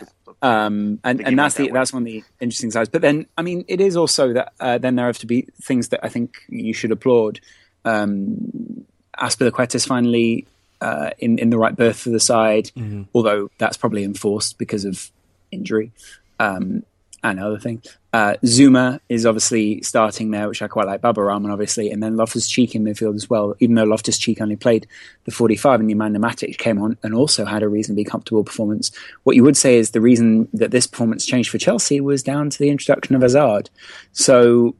Um, 0.42 1.00
and, 1.04 1.20
and 1.26 1.38
that's 1.38 1.56
the 1.56 1.64
that 1.64 1.74
that's 1.74 1.92
one 1.92 2.02
of 2.02 2.06
the 2.06 2.24
interesting 2.40 2.70
sides. 2.70 2.88
But 2.88 3.02
then, 3.02 3.26
I 3.36 3.42
mean, 3.42 3.64
it 3.68 3.80
is 3.80 3.96
also 3.96 4.32
that 4.32 4.52
uh, 4.58 4.78
then 4.78 4.96
there 4.96 5.06
have 5.06 5.18
to 5.18 5.26
be 5.26 5.46
things 5.62 5.88
that 5.88 6.00
I 6.02 6.08
think 6.08 6.38
you 6.48 6.72
should 6.72 6.92
applaud. 6.92 7.40
Um, 7.84 8.86
Azpilicueta 9.18 9.86
finally 9.86 10.46
uh, 10.80 11.10
in 11.18 11.38
in 11.38 11.50
the 11.50 11.58
right 11.58 11.76
berth 11.76 11.98
for 12.00 12.10
the 12.10 12.20
side, 12.20 12.70
mm-hmm. 12.76 13.02
although 13.14 13.50
that's 13.58 13.76
probably 13.76 14.04
enforced 14.04 14.58
because 14.58 14.84
of 14.84 15.10
injury 15.50 15.92
um, 16.38 16.84
and 17.22 17.38
other 17.38 17.58
things. 17.58 17.96
Uh, 18.12 18.34
Zouma 18.44 19.00
is 19.08 19.24
obviously 19.24 19.82
starting 19.82 20.30
there, 20.30 20.48
which 20.48 20.62
I 20.62 20.68
quite 20.68 20.86
like. 20.86 21.00
Baba 21.00 21.22
Rahman, 21.22 21.50
obviously, 21.50 21.90
and 21.90 22.02
then 22.02 22.16
Loftus 22.16 22.48
Cheek 22.48 22.74
in 22.74 22.84
midfield 22.84 23.14
as 23.14 23.30
well. 23.30 23.54
Even 23.60 23.76
though 23.76 23.84
Loftus 23.84 24.18
Cheek 24.18 24.40
only 24.40 24.56
played 24.56 24.86
the 25.24 25.30
45, 25.30 25.80
and 25.80 25.90
Nemanja 25.90 26.16
Matic 26.16 26.58
came 26.58 26.80
on 26.80 26.96
and 27.02 27.14
also 27.14 27.44
had 27.44 27.62
a 27.62 27.68
reasonably 27.68 28.04
comfortable 28.04 28.42
performance. 28.42 28.90
What 29.24 29.36
you 29.36 29.44
would 29.44 29.56
say 29.56 29.76
is 29.76 29.90
the 29.90 30.00
reason 30.00 30.48
that 30.52 30.70
this 30.70 30.86
performance 30.86 31.24
changed 31.24 31.50
for 31.50 31.58
Chelsea 31.58 32.00
was 32.00 32.22
down 32.22 32.50
to 32.50 32.58
the 32.58 32.70
introduction 32.70 33.14
of 33.14 33.22
Hazard. 33.22 33.70
So, 34.12 34.74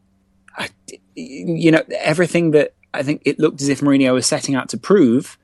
you 1.15 1.71
know, 1.71 1.83
everything 1.99 2.51
that 2.53 2.75
I 2.93 3.03
think 3.03 3.23
it 3.25 3.39
looked 3.39 3.61
as 3.63 3.69
if 3.69 3.81
Mourinho 3.81 4.13
was 4.15 4.27
setting 4.27 4.55
out 4.55 4.69
to 4.71 4.79
prove 4.79 5.39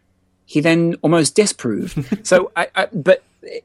he 0.46 0.60
then 0.60 0.94
almost 1.02 1.34
disproved. 1.34 2.26
so, 2.26 2.50
I, 2.56 2.68
I, 2.74 2.86
but 2.86 3.22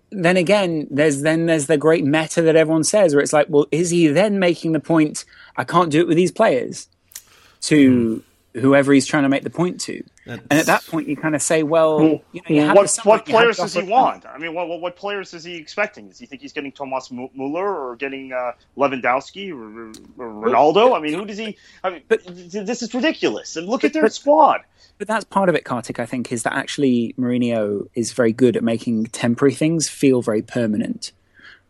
then 0.10 0.38
again, 0.38 0.88
there's 0.90 1.22
then 1.22 1.46
there's 1.46 1.68
the 1.68 1.78
great 1.78 2.04
meta 2.04 2.42
that 2.42 2.56
everyone 2.56 2.84
says, 2.84 3.14
where 3.14 3.22
it's 3.22 3.34
like, 3.34 3.48
well, 3.50 3.68
is 3.72 3.90
he 3.90 4.08
then 4.08 4.40
making 4.40 4.72
the 4.72 4.80
point? 4.80 5.26
I 5.58 5.64
can't 5.64 5.92
do 5.92 6.00
it 6.00 6.08
with 6.08 6.18
these 6.18 6.32
players. 6.32 6.88
To 7.62 8.24
mm. 8.56 8.60
whoever 8.60 8.92
he's 8.92 9.06
trying 9.06 9.24
to 9.24 9.30
make 9.30 9.44
the 9.44 9.52
point 9.52 9.80
to, 9.82 10.04
That's... 10.26 10.42
and 10.50 10.60
at 10.60 10.66
that 10.68 10.86
point, 10.86 11.08
you 11.08 11.18
kind 11.18 11.36
of 11.36 11.42
say, 11.42 11.64
well, 11.64 12.00
well 12.00 12.22
you 12.32 12.64
know, 12.64 12.74
what, 12.74 12.96
what 13.04 13.26
players 13.26 13.58
does 13.58 13.74
he 13.74 13.84
want? 13.84 14.26
I 14.26 14.38
mean, 14.38 14.54
what, 14.54 14.68
what, 14.68 14.96
players 14.96 15.34
is 15.34 15.44
he 15.44 15.56
expecting? 15.56 16.10
Does 16.10 16.20
he 16.20 16.26
think 16.26 16.42
he's 16.42 16.54
getting 16.54 16.72
Thomas 16.72 17.12
Muller 17.12 17.76
or 17.76 17.96
getting 17.96 18.32
uh, 18.32 18.52
Lewandowski 18.78 19.52
or, 19.52 19.90
or 20.24 20.50
Ronaldo? 20.50 20.96
I 20.96 21.00
mean, 21.00 21.14
who 21.14 21.26
does 21.26 21.38
he? 21.38 21.58
I 21.84 21.90
mean, 21.90 22.04
but 22.08 22.22
this 22.26 22.82
is 22.84 22.94
ridiculous. 22.94 23.56
And 23.56 23.68
look 23.68 23.84
at 23.84 23.94
their 23.94 24.08
squad 24.10 24.62
but 25.02 25.08
that's 25.08 25.26
part 25.26 25.50
of 25.50 25.56
it, 25.56 25.66
Kartik. 25.66 26.00
I 26.00 26.06
think 26.06 26.32
is 26.32 26.44
that 26.44 26.54
actually 26.54 27.16
Mourinho 27.18 27.88
is 27.96 28.12
very 28.12 28.32
good 28.32 28.56
at 28.56 28.64
making 28.64 29.06
temporary 29.08 29.56
things 29.56 29.90
feel 29.90 30.22
very 30.22 30.44
permanent. 30.44 31.12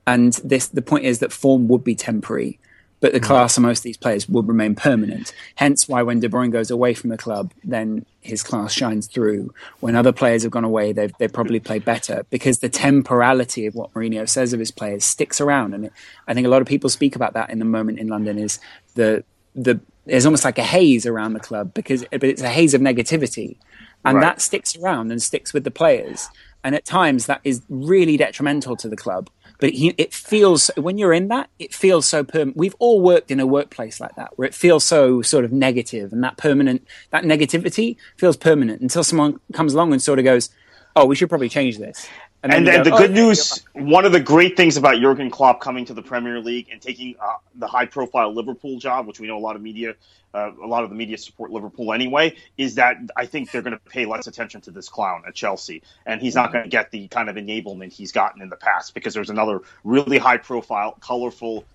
And 0.05 0.33
this, 0.43 0.67
the 0.67 0.81
point 0.81 1.05
is 1.05 1.19
that 1.19 1.31
form 1.31 1.69
would 1.69 1.81
be 1.81 1.95
temporary, 1.95 2.59
but 3.01 3.11
the 3.11 3.19
mm. 3.19 3.23
class 3.23 3.57
of 3.57 3.63
most 3.63 3.79
of 3.79 3.83
these 3.83 3.97
players 3.97 4.29
would 4.29 4.47
remain 4.47 4.75
permanent. 4.75 5.33
Hence, 5.55 5.89
why 5.89 6.03
when 6.03 6.21
De 6.21 6.29
Bruyne 6.29 6.51
goes 6.51 6.71
away 6.71 6.93
from 6.93 7.09
the 7.09 7.17
club, 7.17 7.51
then 7.63 8.05
his 8.21 8.43
class 8.43 8.71
shines 8.71 9.07
through. 9.07 9.53
When 9.81 9.95
other 9.95 10.13
players 10.13 10.43
have 10.43 10.51
gone 10.51 10.63
away, 10.63 10.93
they've 10.93 11.13
they 11.17 11.27
probably 11.27 11.59
played 11.59 11.83
better 11.83 12.25
because 12.29 12.59
the 12.59 12.69
temporality 12.69 13.65
of 13.65 13.75
what 13.75 13.93
Mourinho 13.93 14.29
says 14.29 14.53
of 14.53 14.59
his 14.59 14.71
players 14.71 15.03
sticks 15.03 15.41
around. 15.41 15.73
And 15.73 15.85
it, 15.85 15.93
I 16.27 16.33
think 16.33 16.47
a 16.47 16.49
lot 16.49 16.61
of 16.61 16.67
people 16.67 16.89
speak 16.89 17.15
about 17.15 17.33
that 17.33 17.49
in 17.49 17.59
the 17.59 17.65
moment 17.65 17.99
in 17.99 18.07
London 18.07 18.37
is 18.37 18.59
the 18.95 19.23
the 19.55 19.79
there's 20.05 20.25
almost 20.25 20.45
like 20.45 20.57
a 20.57 20.63
haze 20.63 21.05
around 21.05 21.33
the 21.33 21.39
club 21.39 21.73
because 21.73 22.05
but 22.11 22.23
it's 22.23 22.41
a 22.41 22.49
haze 22.49 22.73
of 22.73 22.81
negativity 22.81 23.57
and 24.05 24.15
right. 24.15 24.21
that 24.21 24.41
sticks 24.41 24.75
around 24.75 25.11
and 25.11 25.21
sticks 25.21 25.53
with 25.53 25.63
the 25.63 25.71
players 25.71 26.29
and 26.63 26.73
at 26.73 26.85
times 26.85 27.25
that 27.25 27.41
is 27.43 27.61
really 27.69 28.17
detrimental 28.17 28.75
to 28.75 28.87
the 28.87 28.95
club 28.95 29.29
but 29.61 29.69
he, 29.69 29.93
it 29.97 30.13
feels 30.13 30.69
when 30.75 30.97
you're 30.97 31.13
in 31.13 31.29
that 31.29 31.49
it 31.57 31.73
feels 31.73 32.05
so 32.05 32.25
permanent 32.25 32.57
we've 32.57 32.75
all 32.79 32.99
worked 32.99 33.31
in 33.31 33.39
a 33.39 33.47
workplace 33.47 34.01
like 34.01 34.15
that 34.15 34.37
where 34.37 34.45
it 34.45 34.53
feels 34.53 34.83
so 34.83 35.21
sort 35.21 35.45
of 35.45 35.53
negative 35.53 36.11
and 36.11 36.21
that 36.21 36.35
permanent 36.35 36.85
that 37.11 37.23
negativity 37.23 37.95
feels 38.17 38.35
permanent 38.35 38.81
until 38.81 39.03
someone 39.05 39.39
comes 39.53 39.73
along 39.73 39.93
and 39.93 40.01
sort 40.01 40.19
of 40.19 40.25
goes 40.25 40.49
oh 40.97 41.05
we 41.05 41.15
should 41.15 41.29
probably 41.29 41.47
change 41.47 41.77
this 41.77 42.09
and, 42.43 42.53
and, 42.53 42.67
and 42.67 42.85
the 42.85 42.91
good 42.91 43.11
news, 43.11 43.63
one 43.73 44.05
of 44.05 44.11
the 44.11 44.19
great 44.19 44.57
things 44.57 44.77
about 44.77 44.99
Jurgen 44.99 45.29
Klopp 45.29 45.59
coming 45.59 45.85
to 45.85 45.93
the 45.93 46.01
Premier 46.01 46.39
League 46.39 46.69
and 46.71 46.81
taking 46.81 47.15
uh, 47.21 47.35
the 47.55 47.67
high-profile 47.67 48.33
Liverpool 48.33 48.79
job, 48.79 49.05
which 49.05 49.19
we 49.19 49.27
know 49.27 49.37
a 49.37 49.39
lot 49.39 49.55
of 49.55 49.61
media, 49.61 49.93
uh, 50.33 50.51
a 50.63 50.65
lot 50.65 50.83
of 50.83 50.89
the 50.89 50.95
media 50.95 51.17
support 51.17 51.51
Liverpool 51.51 51.93
anyway, 51.93 52.35
is 52.57 52.75
that 52.75 52.97
I 53.15 53.27
think 53.27 53.51
they're 53.51 53.61
going 53.61 53.77
to 53.77 53.89
pay 53.89 54.05
less 54.05 54.25
attention 54.25 54.61
to 54.61 54.71
this 54.71 54.89
clown 54.89 55.23
at 55.27 55.35
Chelsea, 55.35 55.83
and 56.05 56.19
he's 56.19 56.33
not 56.33 56.51
going 56.51 56.63
to 56.63 56.69
get 56.69 56.89
the 56.89 57.07
kind 57.09 57.29
of 57.29 57.35
enablement 57.35 57.91
he's 57.91 58.11
gotten 58.11 58.41
in 58.41 58.49
the 58.49 58.55
past 58.55 58.95
because 58.95 59.13
there's 59.13 59.29
another 59.29 59.61
really 59.83 60.17
high-profile, 60.17 60.97
colorful 60.99 61.65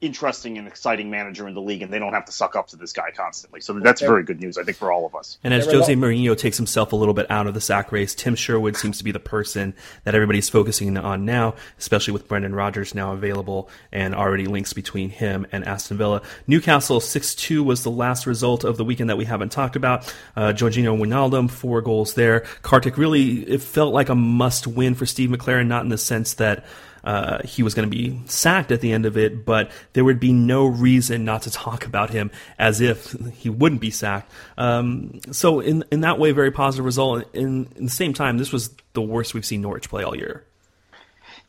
interesting 0.00 0.58
and 0.58 0.68
exciting 0.68 1.10
manager 1.10 1.48
in 1.48 1.54
the 1.54 1.60
league, 1.60 1.82
and 1.82 1.92
they 1.92 1.98
don't 1.98 2.12
have 2.12 2.26
to 2.26 2.32
suck 2.32 2.56
up 2.56 2.66
to 2.68 2.76
this 2.76 2.92
guy 2.92 3.10
constantly. 3.10 3.60
So 3.60 3.72
that's 3.80 4.00
very 4.00 4.22
good 4.22 4.40
news, 4.40 4.58
I 4.58 4.62
think, 4.62 4.76
for 4.76 4.92
all 4.92 5.06
of 5.06 5.14
us. 5.14 5.38
And 5.42 5.54
as 5.54 5.66
Jose 5.66 5.94
Mourinho 5.94 6.36
takes 6.36 6.56
himself 6.56 6.92
a 6.92 6.96
little 6.96 7.14
bit 7.14 7.30
out 7.30 7.46
of 7.46 7.54
the 7.54 7.60
sack 7.60 7.90
race, 7.90 8.14
Tim 8.14 8.34
Sherwood 8.34 8.76
seems 8.76 8.98
to 8.98 9.04
be 9.04 9.12
the 9.12 9.20
person 9.20 9.74
that 10.04 10.14
everybody's 10.14 10.48
focusing 10.48 10.96
on 10.98 11.24
now, 11.24 11.54
especially 11.78 12.12
with 12.12 12.28
Brendan 12.28 12.54
Rodgers 12.54 12.94
now 12.94 13.12
available 13.12 13.70
and 13.92 14.14
already 14.14 14.46
links 14.46 14.72
between 14.72 15.10
him 15.10 15.46
and 15.52 15.64
Aston 15.64 15.96
Villa. 15.96 16.22
Newcastle 16.46 17.00
6 17.00 17.34
2 17.34 17.64
was 17.64 17.82
the 17.82 17.90
last 17.90 18.26
result 18.26 18.64
of 18.64 18.76
the 18.76 18.84
weekend 18.84 19.08
that 19.10 19.16
we 19.16 19.24
haven't 19.24 19.52
talked 19.52 19.76
about. 19.76 20.12
Uh, 20.36 20.52
Georginio 20.52 20.98
Wijnaldum, 20.98 21.50
four 21.50 21.80
goals 21.80 22.14
there. 22.14 22.40
Kartik 22.62 22.98
really, 22.98 23.42
it 23.48 23.62
felt 23.62 23.94
like 23.94 24.08
a 24.08 24.14
must 24.14 24.66
win 24.66 24.94
for 24.94 25.06
Steve 25.06 25.30
McClaren, 25.30 25.66
not 25.66 25.82
in 25.82 25.88
the 25.88 25.98
sense 25.98 26.34
that 26.34 26.64
uh, 27.04 27.42
he 27.44 27.62
was 27.62 27.74
going 27.74 27.88
to 27.88 27.94
be 27.94 28.18
sacked 28.26 28.72
at 28.72 28.80
the 28.80 28.92
end 28.92 29.04
of 29.04 29.16
it, 29.16 29.44
but 29.44 29.70
there 29.92 30.04
would 30.04 30.18
be 30.18 30.32
no 30.32 30.66
reason 30.66 31.24
not 31.24 31.42
to 31.42 31.50
talk 31.50 31.84
about 31.84 32.10
him 32.10 32.30
as 32.58 32.80
if 32.80 33.12
he 33.34 33.50
wouldn't 33.50 33.80
be 33.80 33.90
sacked. 33.90 34.32
Um, 34.56 35.20
so 35.30 35.60
in 35.60 35.84
in 35.90 36.00
that 36.00 36.18
way, 36.18 36.32
very 36.32 36.50
positive 36.50 36.84
result. 36.84 37.24
In, 37.34 37.68
in 37.76 37.84
the 37.84 37.90
same 37.90 38.14
time, 38.14 38.38
this 38.38 38.52
was 38.52 38.70
the 38.94 39.02
worst 39.02 39.34
we've 39.34 39.44
seen 39.44 39.60
Norwich 39.60 39.88
play 39.88 40.02
all 40.02 40.16
year. 40.16 40.44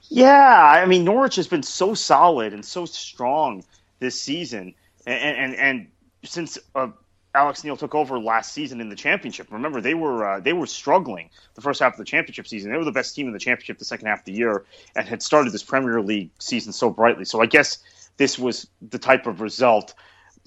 Yeah, 0.09 0.81
I 0.83 0.85
mean 0.85 1.05
Norwich 1.05 1.37
has 1.37 1.47
been 1.47 1.63
so 1.63 1.93
solid 1.93 2.53
and 2.53 2.63
so 2.63 2.85
strong 2.85 3.63
this 3.99 4.21
season, 4.21 4.75
and 5.07 5.37
and, 5.37 5.55
and 5.55 5.87
since 6.23 6.57
uh, 6.75 6.89
Alex 7.35 7.63
Neil 7.63 7.77
took 7.77 7.93
over 7.93 8.17
last 8.17 8.53
season 8.53 8.79
in 8.81 8.89
the 8.89 8.95
championship. 8.95 9.47
Remember, 9.51 9.81
they 9.81 9.93
were 9.93 10.25
uh, 10.25 10.39
they 10.39 10.53
were 10.53 10.65
struggling 10.65 11.29
the 11.53 11.61
first 11.61 11.81
half 11.81 11.93
of 11.93 11.97
the 11.97 12.05
championship 12.05 12.47
season. 12.47 12.71
They 12.71 12.77
were 12.77 12.85
the 12.85 12.91
best 12.91 13.15
team 13.15 13.27
in 13.27 13.33
the 13.33 13.39
championship 13.39 13.77
the 13.77 13.85
second 13.85 14.07
half 14.07 14.19
of 14.19 14.25
the 14.25 14.31
year, 14.31 14.65
and 14.95 15.07
had 15.07 15.21
started 15.21 15.51
this 15.51 15.63
Premier 15.63 16.01
League 16.01 16.31
season 16.39 16.71
so 16.71 16.89
brightly. 16.89 17.25
So 17.25 17.41
I 17.41 17.45
guess 17.45 17.79
this 18.17 18.39
was 18.39 18.67
the 18.81 18.99
type 18.99 19.27
of 19.27 19.41
result, 19.41 19.93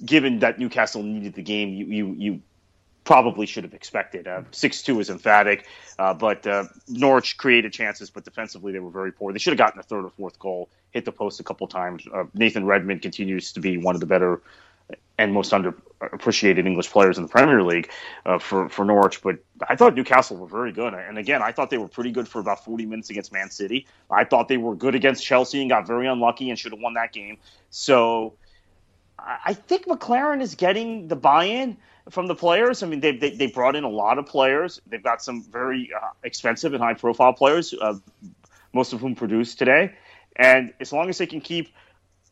given 0.04 0.38
that 0.40 0.58
Newcastle 0.58 1.02
needed 1.02 1.34
the 1.34 1.42
game. 1.42 1.70
You 1.74 1.86
you, 1.86 2.14
you 2.16 2.42
probably 3.04 3.46
should 3.46 3.64
have 3.64 3.74
expected. 3.74 4.28
Uh, 4.28 4.42
six 4.50 4.82
uh, 4.82 4.86
two 4.86 5.00
is 5.00 5.10
emphatic, 5.10 5.66
uh, 5.98 6.14
but 6.14 6.46
uh, 6.46 6.64
Norwich 6.88 7.36
created 7.38 7.72
chances, 7.72 8.10
but 8.10 8.24
defensively 8.24 8.72
they 8.72 8.80
were 8.80 8.90
very 8.90 9.12
poor. 9.12 9.32
They 9.32 9.38
should 9.38 9.52
have 9.52 9.58
gotten 9.58 9.80
a 9.80 9.82
third 9.82 10.04
or 10.04 10.10
fourth 10.10 10.38
goal, 10.38 10.68
hit 10.90 11.04
the 11.04 11.12
post 11.12 11.40
a 11.40 11.42
couple 11.42 11.66
times. 11.68 12.06
Uh, 12.12 12.24
Nathan 12.34 12.66
Redmond 12.66 13.02
continues 13.02 13.52
to 13.52 13.60
be 13.60 13.78
one 13.78 13.94
of 13.94 14.00
the 14.00 14.06
better 14.06 14.42
and 15.18 15.32
most 15.32 15.52
underappreciated 15.52 16.66
English 16.66 16.90
players 16.90 17.18
in 17.18 17.24
the 17.24 17.28
Premier 17.28 17.62
League 17.62 17.90
uh, 18.24 18.38
for 18.38 18.68
for 18.68 18.84
Norwich. 18.84 19.22
But 19.22 19.38
I 19.68 19.76
thought 19.76 19.94
Newcastle 19.94 20.36
were 20.36 20.46
very 20.46 20.72
good, 20.72 20.94
and 20.94 21.18
again, 21.18 21.42
I 21.42 21.52
thought 21.52 21.70
they 21.70 21.78
were 21.78 21.88
pretty 21.88 22.12
good 22.12 22.28
for 22.28 22.40
about 22.40 22.64
40 22.64 22.86
minutes 22.86 23.10
against 23.10 23.32
Man 23.32 23.50
City. 23.50 23.86
I 24.10 24.24
thought 24.24 24.48
they 24.48 24.56
were 24.56 24.74
good 24.74 24.94
against 24.94 25.24
Chelsea 25.24 25.60
and 25.60 25.68
got 25.68 25.86
very 25.86 26.06
unlucky 26.06 26.50
and 26.50 26.58
should 26.58 26.72
have 26.72 26.80
won 26.80 26.94
that 26.94 27.12
game. 27.12 27.38
So 27.70 28.34
I 29.18 29.54
think 29.54 29.86
McClaren 29.86 30.40
is 30.40 30.54
getting 30.54 31.08
the 31.08 31.16
buy-in 31.16 31.76
from 32.10 32.26
the 32.26 32.34
players. 32.34 32.82
I 32.82 32.86
mean, 32.86 33.00
they, 33.00 33.16
they, 33.16 33.30
they 33.30 33.46
brought 33.48 33.74
in 33.74 33.84
a 33.84 33.88
lot 33.88 34.18
of 34.18 34.26
players. 34.26 34.80
They've 34.86 35.02
got 35.02 35.22
some 35.22 35.42
very 35.42 35.90
uh, 35.94 36.10
expensive 36.22 36.72
and 36.72 36.82
high-profile 36.82 37.32
players, 37.34 37.74
uh, 37.74 37.94
most 38.72 38.92
of 38.92 39.00
whom 39.00 39.14
produced 39.14 39.58
today. 39.58 39.94
And 40.36 40.72
as 40.80 40.92
long 40.92 41.08
as 41.08 41.18
they 41.18 41.26
can 41.26 41.40
keep 41.40 41.70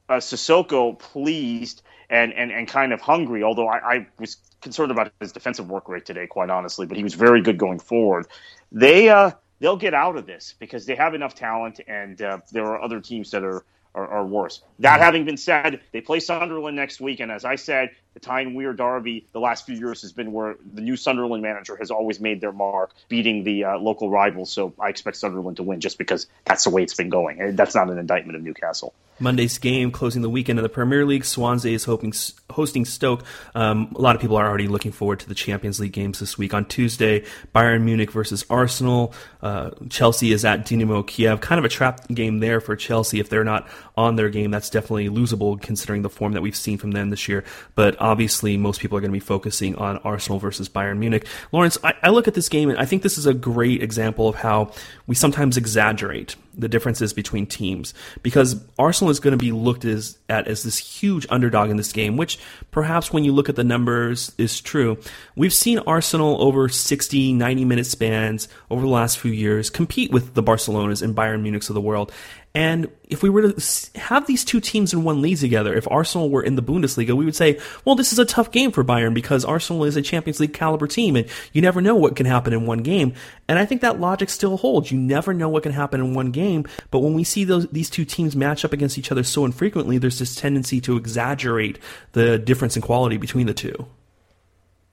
uh, 0.08 0.14
Sissoko 0.14 0.98
pleased 0.98 1.82
and, 2.08 2.32
and, 2.32 2.52
and 2.52 2.68
kind 2.68 2.92
of 2.92 3.00
hungry, 3.00 3.42
although 3.42 3.68
I, 3.68 3.94
I, 3.94 4.06
was 4.18 4.36
concerned 4.60 4.90
about 4.90 5.12
his 5.20 5.32
defensive 5.32 5.68
work 5.68 5.88
rate 5.88 6.06
today, 6.06 6.26
quite 6.26 6.50
honestly, 6.50 6.86
but 6.86 6.96
he 6.96 7.02
was 7.02 7.14
very 7.14 7.42
good 7.42 7.58
going 7.58 7.78
forward. 7.78 8.26
They, 8.70 9.08
uh, 9.08 9.32
they'll 9.58 9.76
get 9.76 9.94
out 9.94 10.16
of 10.16 10.26
this 10.26 10.54
because 10.58 10.86
they 10.86 10.94
have 10.94 11.14
enough 11.14 11.34
talent 11.34 11.80
and 11.86 12.20
uh, 12.22 12.38
there 12.52 12.64
are 12.64 12.80
other 12.80 13.00
teams 13.00 13.30
that 13.32 13.42
are, 13.42 13.64
are, 13.94 14.08
are 14.08 14.26
worse. 14.26 14.62
That 14.78 15.00
having 15.00 15.24
been 15.24 15.36
said, 15.36 15.80
they 15.92 16.00
play 16.00 16.20
Sunderland 16.20 16.76
next 16.76 17.00
week, 17.00 17.20
and 17.20 17.32
as 17.32 17.44
I 17.44 17.56
said, 17.56 17.90
the 18.16 18.20
Tyne 18.20 18.54
Wear 18.54 18.72
Derby 18.72 19.26
the 19.32 19.40
last 19.40 19.66
few 19.66 19.76
years 19.76 20.00
has 20.00 20.10
been 20.10 20.32
where 20.32 20.56
the 20.72 20.80
new 20.80 20.96
Sunderland 20.96 21.42
manager 21.42 21.76
has 21.76 21.90
always 21.90 22.18
made 22.18 22.40
their 22.40 22.50
mark, 22.50 22.92
beating 23.10 23.44
the 23.44 23.64
uh, 23.64 23.78
local 23.78 24.08
rivals. 24.08 24.50
So 24.50 24.72
I 24.80 24.88
expect 24.88 25.18
Sunderland 25.18 25.58
to 25.58 25.62
win 25.62 25.80
just 25.80 25.98
because 25.98 26.26
that's 26.46 26.64
the 26.64 26.70
way 26.70 26.82
it's 26.82 26.94
been 26.94 27.10
going. 27.10 27.54
That's 27.56 27.74
not 27.74 27.90
an 27.90 27.98
indictment 27.98 28.36
of 28.36 28.42
Newcastle. 28.42 28.94
Monday's 29.18 29.58
game 29.58 29.90
closing 29.90 30.22
the 30.22 30.30
weekend 30.30 30.58
of 30.58 30.62
the 30.62 30.70
Premier 30.70 31.04
League. 31.04 31.26
Swansea 31.26 31.74
is 31.74 31.84
hoping, 31.84 32.14
hosting 32.50 32.86
Stoke. 32.86 33.22
Um, 33.54 33.92
a 33.94 34.00
lot 34.00 34.14
of 34.14 34.22
people 34.22 34.36
are 34.36 34.46
already 34.46 34.68
looking 34.68 34.92
forward 34.92 35.20
to 35.20 35.28
the 35.28 35.34
Champions 35.34 35.78
League 35.78 35.92
games 35.92 36.18
this 36.18 36.38
week. 36.38 36.54
On 36.54 36.64
Tuesday, 36.64 37.22
Bayern 37.54 37.82
Munich 37.82 38.10
versus 38.10 38.46
Arsenal. 38.48 39.12
Uh, 39.42 39.70
Chelsea 39.90 40.32
is 40.32 40.44
at 40.44 40.66
Dinamo 40.66 41.06
Kiev. 41.06 41.42
Kind 41.42 41.58
of 41.58 41.66
a 41.66 41.68
trap 41.68 42.08
game 42.08 42.40
there 42.40 42.60
for 42.60 42.76
Chelsea. 42.76 43.20
If 43.20 43.28
they're 43.28 43.44
not 43.44 43.68
on 43.96 44.16
their 44.16 44.28
game, 44.28 44.50
that's 44.50 44.70
definitely 44.70 45.08
losable 45.08 45.60
considering 45.60 46.02
the 46.02 46.10
form 46.10 46.32
that 46.32 46.42
we've 46.42 46.56
seen 46.56 46.78
from 46.78 46.92
them 46.92 47.10
this 47.10 47.28
year. 47.28 47.44
But 47.74 47.96
obviously, 48.00 48.56
most 48.56 48.80
people 48.80 48.98
are 48.98 49.00
going 49.00 49.10
to 49.10 49.16
be 49.16 49.20
focusing 49.20 49.74
on 49.76 49.98
Arsenal 49.98 50.38
versus 50.38 50.68
Bayern 50.68 50.98
Munich. 50.98 51.26
Lawrence, 51.52 51.78
I, 51.82 51.94
I 52.02 52.10
look 52.10 52.28
at 52.28 52.34
this 52.34 52.48
game 52.48 52.68
and 52.68 52.78
I 52.78 52.84
think 52.84 53.02
this 53.02 53.16
is 53.16 53.26
a 53.26 53.34
great 53.34 53.82
example 53.82 54.28
of 54.28 54.36
how 54.36 54.72
we 55.06 55.14
sometimes 55.14 55.56
exaggerate 55.56 56.36
the 56.56 56.68
differences 56.68 57.12
between 57.12 57.46
teams 57.46 57.92
because 58.22 58.64
Arsenal 58.78 59.10
is 59.10 59.20
going 59.20 59.32
to 59.32 59.42
be 59.42 59.52
looked 59.52 59.84
as, 59.84 60.16
at 60.28 60.48
as 60.48 60.62
this 60.62 60.78
huge 60.78 61.26
underdog 61.28 61.70
in 61.70 61.76
this 61.76 61.92
game, 61.92 62.16
which 62.16 62.38
perhaps 62.70 63.12
when 63.12 63.24
you 63.24 63.32
look 63.32 63.48
at 63.48 63.56
the 63.56 63.64
numbers 63.64 64.32
is 64.38 64.60
true. 64.60 64.98
We've 65.34 65.52
seen 65.52 65.78
Arsenal 65.80 66.42
over 66.42 66.68
60, 66.68 67.32
90 67.34 67.64
minute 67.64 67.86
spans 67.86 68.48
over 68.70 68.82
the 68.82 68.92
last 68.92 69.18
few 69.18 69.32
years 69.32 69.68
compete 69.68 70.10
with 70.10 70.34
the 70.34 70.42
Barcelonas 70.42 71.02
and 71.02 71.14
Bayern 71.14 71.42
Munichs 71.42 71.68
of 71.68 71.74
the 71.74 71.80
world. 71.80 72.12
And 72.56 72.90
if 73.10 73.22
we 73.22 73.28
were 73.28 73.52
to 73.52 73.98
have 74.00 74.26
these 74.26 74.42
two 74.42 74.60
teams 74.60 74.94
in 74.94 75.04
one 75.04 75.20
league 75.20 75.36
together, 75.36 75.74
if 75.74 75.86
Arsenal 75.90 76.30
were 76.30 76.42
in 76.42 76.56
the 76.56 76.62
Bundesliga, 76.62 77.12
we 77.12 77.26
would 77.26 77.36
say, 77.36 77.60
well, 77.84 77.96
this 77.96 78.14
is 78.14 78.18
a 78.18 78.24
tough 78.24 78.50
game 78.50 78.72
for 78.72 78.82
Bayern 78.82 79.12
because 79.12 79.44
Arsenal 79.44 79.84
is 79.84 79.94
a 79.94 80.00
Champions 80.00 80.40
League 80.40 80.54
caliber 80.54 80.86
team 80.86 81.16
and 81.16 81.28
you 81.52 81.60
never 81.60 81.82
know 81.82 81.94
what 81.94 82.16
can 82.16 82.24
happen 82.24 82.54
in 82.54 82.64
one 82.64 82.78
game. 82.78 83.12
And 83.46 83.58
I 83.58 83.66
think 83.66 83.82
that 83.82 84.00
logic 84.00 84.30
still 84.30 84.56
holds. 84.56 84.90
You 84.90 84.98
never 84.98 85.34
know 85.34 85.50
what 85.50 85.64
can 85.64 85.72
happen 85.72 86.00
in 86.00 86.14
one 86.14 86.30
game. 86.30 86.64
But 86.90 87.00
when 87.00 87.12
we 87.12 87.24
see 87.24 87.44
those, 87.44 87.68
these 87.68 87.90
two 87.90 88.06
teams 88.06 88.34
match 88.34 88.64
up 88.64 88.72
against 88.72 88.96
each 88.96 89.12
other 89.12 89.22
so 89.22 89.44
infrequently, 89.44 89.98
there's 89.98 90.18
this 90.18 90.34
tendency 90.34 90.80
to 90.80 90.96
exaggerate 90.96 91.78
the 92.12 92.38
difference 92.38 92.74
in 92.74 92.80
quality 92.80 93.18
between 93.18 93.46
the 93.46 93.52
two. 93.52 93.86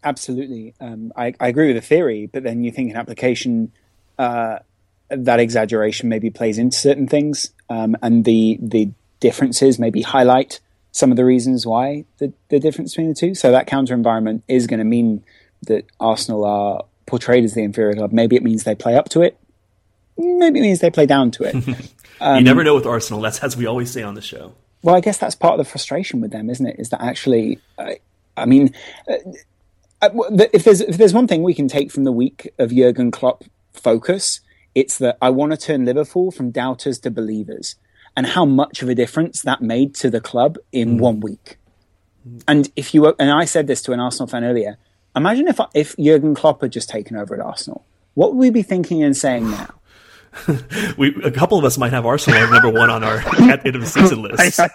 Absolutely. 0.04 0.74
Um, 0.82 1.14
I, 1.16 1.34
I, 1.40 1.48
agree 1.48 1.68
with 1.68 1.82
the 1.82 1.88
theory, 1.88 2.28
but 2.28 2.44
then 2.44 2.66
you 2.66 2.74
think 2.74 2.90
in 2.92 2.98
application, 2.98 3.72
uh, 4.20 4.60
that 5.16 5.40
exaggeration 5.40 6.10
maybe 6.10 6.30
plays 6.30 6.58
into 6.58 6.78
certain 6.78 7.08
things, 7.08 7.52
um, 7.70 7.96
and 8.02 8.26
the 8.26 8.58
the 8.62 8.92
differences 9.20 9.80
maybe 9.80 10.02
highlight 10.02 10.60
some 10.92 11.10
of 11.12 11.18
the 11.18 11.26
reasons 11.26 11.66
why 11.66 12.06
the, 12.20 12.32
the 12.50 12.60
difference 12.60 12.92
between 12.92 13.10
the 13.10 13.16
two. 13.16 13.36
So 13.36 13.52
that 13.52 13.68
counter 13.68 13.94
environment 13.94 14.44
is 14.48 14.68
going 14.68 14.80
to 14.80 14.86
mean 14.86 15.24
that 15.64 15.86
Arsenal 16.00 16.46
are 16.46 16.86
portrayed 17.06 17.44
as 17.44 17.54
the 17.54 17.64
inferior 17.64 17.96
club. 17.96 18.12
Maybe 18.12 18.36
it 18.36 18.44
means 18.44 18.64
they 18.64 18.76
play 18.76 18.96
up 18.96 19.10
to 19.10 19.22
it. 19.22 19.38
Maybe 20.18 20.60
it 20.60 20.62
means 20.62 20.80
they 20.80 20.92
play 20.92 21.08
down 21.08 21.32
to 21.32 21.44
it. 21.44 21.56
um, 22.22 22.38
you 22.38 22.44
never 22.44 22.64
know 22.64 22.76
with 22.76 22.86
Arsenal. 22.86 23.22
That's 23.22 23.40
as 23.40 23.58
we 23.58 23.66
always 23.66 23.92
say 23.92 24.04
on 24.04 24.14
the 24.14 24.22
show. 24.22 24.54
Well, 24.84 24.96
I 24.96 25.00
guess 25.00 25.18
that's 25.18 25.36
part 25.36 25.60
of 25.60 25.66
the 25.66 25.70
frustration 25.70 26.22
with 26.22 26.32
them, 26.32 26.50
isn't 26.50 26.66
it? 26.66 26.76
Is 26.78 26.90
that 26.90 27.02
actually, 27.02 27.60
uh, 27.78 27.94
I 28.38 28.46
mean, 28.46 28.76
uh, 29.08 29.16
uh 30.02 30.10
if 30.54 30.66
there's 30.66 30.82
if 30.82 30.98
there's 30.98 31.14
one 31.14 31.28
thing 31.28 31.42
we 31.42 31.54
can 31.54 31.68
take 31.68 31.92
from 31.92 32.04
the 32.04 32.12
week 32.12 32.54
of 32.60 32.72
Jurgen 32.76 33.10
Klopp 33.10 33.44
focus, 33.72 34.42
it's 34.76 34.98
that 34.98 35.18
I 35.22 35.30
want 35.30 35.52
to 35.52 35.58
turn 35.58 35.86
Liverpool 35.86 36.32
from 36.32 36.52
doubters 36.52 37.00
to 37.00 37.12
believers 37.12 37.76
and 38.16 38.28
how 38.28 38.46
much 38.46 38.82
of 38.82 38.90
a 38.90 38.96
difference 38.96 39.42
that 39.42 39.62
made 39.62 39.96
to 39.96 40.10
the 40.10 40.22
club 40.22 40.58
in 40.72 40.98
mm. 40.98 41.00
one 41.00 41.20
week. 41.20 41.58
And 42.48 42.72
if 42.76 42.94
you 42.94 43.14
and 43.20 43.32
I 43.32 43.46
said 43.46 43.68
this 43.68 43.82
to 43.84 43.92
an 43.92 44.00
Arsenal 44.00 44.28
fan 44.28 44.44
earlier, 44.44 44.78
imagine 45.16 45.48
if 45.48 45.60
if 45.74 45.96
Jurgen 45.98 46.36
Klopp 46.36 46.62
had 46.62 46.72
just 46.72 46.90
taken 46.90 47.18
over 47.18 47.36
at 47.36 47.42
Arsenal, 47.42 47.86
what 48.14 48.34
would 48.34 48.40
we 48.40 48.50
be 48.50 48.62
thinking 48.62 49.04
and 49.04 49.16
saying 49.16 49.50
now? 49.50 49.74
we 50.98 51.14
a 51.24 51.32
couple 51.32 51.58
of 51.58 51.66
us 51.66 51.78
might 51.78 51.92
have 51.92 52.06
Arsenal 52.06 52.50
number 52.50 52.70
one 52.70 52.90
on 52.90 53.04
our 53.04 53.18
at 53.50 53.66
end 53.66 53.76
of 53.76 53.82
the 53.82 53.88
season 53.88 54.22
list. 54.24 54.60
I 54.60 54.70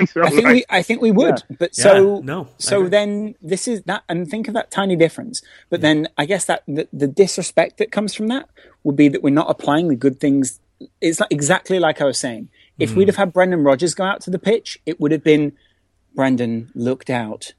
think 0.30 0.46
we, 0.46 0.64
I 0.68 0.82
think 0.82 1.00
we 1.00 1.10
would, 1.10 1.42
yeah. 1.48 1.56
but 1.58 1.74
so 1.74 2.16
yeah, 2.16 2.24
no, 2.24 2.48
so 2.58 2.88
then 2.88 3.34
this 3.40 3.68
is 3.68 3.82
that, 3.82 4.04
and 4.08 4.28
think 4.28 4.48
of 4.48 4.54
that 4.54 4.70
tiny 4.70 4.96
difference. 4.96 5.42
But 5.70 5.80
yeah. 5.80 5.82
then 5.82 6.08
I 6.18 6.26
guess 6.26 6.44
that 6.46 6.62
the, 6.66 6.88
the, 6.92 7.06
disrespect 7.06 7.78
that 7.78 7.92
comes 7.92 8.14
from 8.14 8.28
that 8.28 8.48
would 8.84 8.96
be 8.96 9.08
that 9.08 9.22
we're 9.22 9.30
not 9.30 9.50
applying 9.50 9.88
the 9.88 9.96
good 9.96 10.20
things. 10.20 10.60
It's 11.00 11.20
like 11.20 11.30
exactly 11.30 11.78
like 11.78 12.00
I 12.00 12.04
was 12.04 12.18
saying. 12.18 12.48
If 12.78 12.92
mm. 12.92 12.96
we'd 12.96 13.08
have 13.08 13.16
had 13.16 13.32
Brendan 13.32 13.62
Rodgers 13.62 13.94
go 13.94 14.04
out 14.04 14.20
to 14.22 14.30
the 14.30 14.38
pitch, 14.38 14.78
it 14.86 15.00
would 15.00 15.12
have 15.12 15.22
been 15.22 15.52
Brendan 16.14 16.70
looked 16.74 17.10
out. 17.10 17.52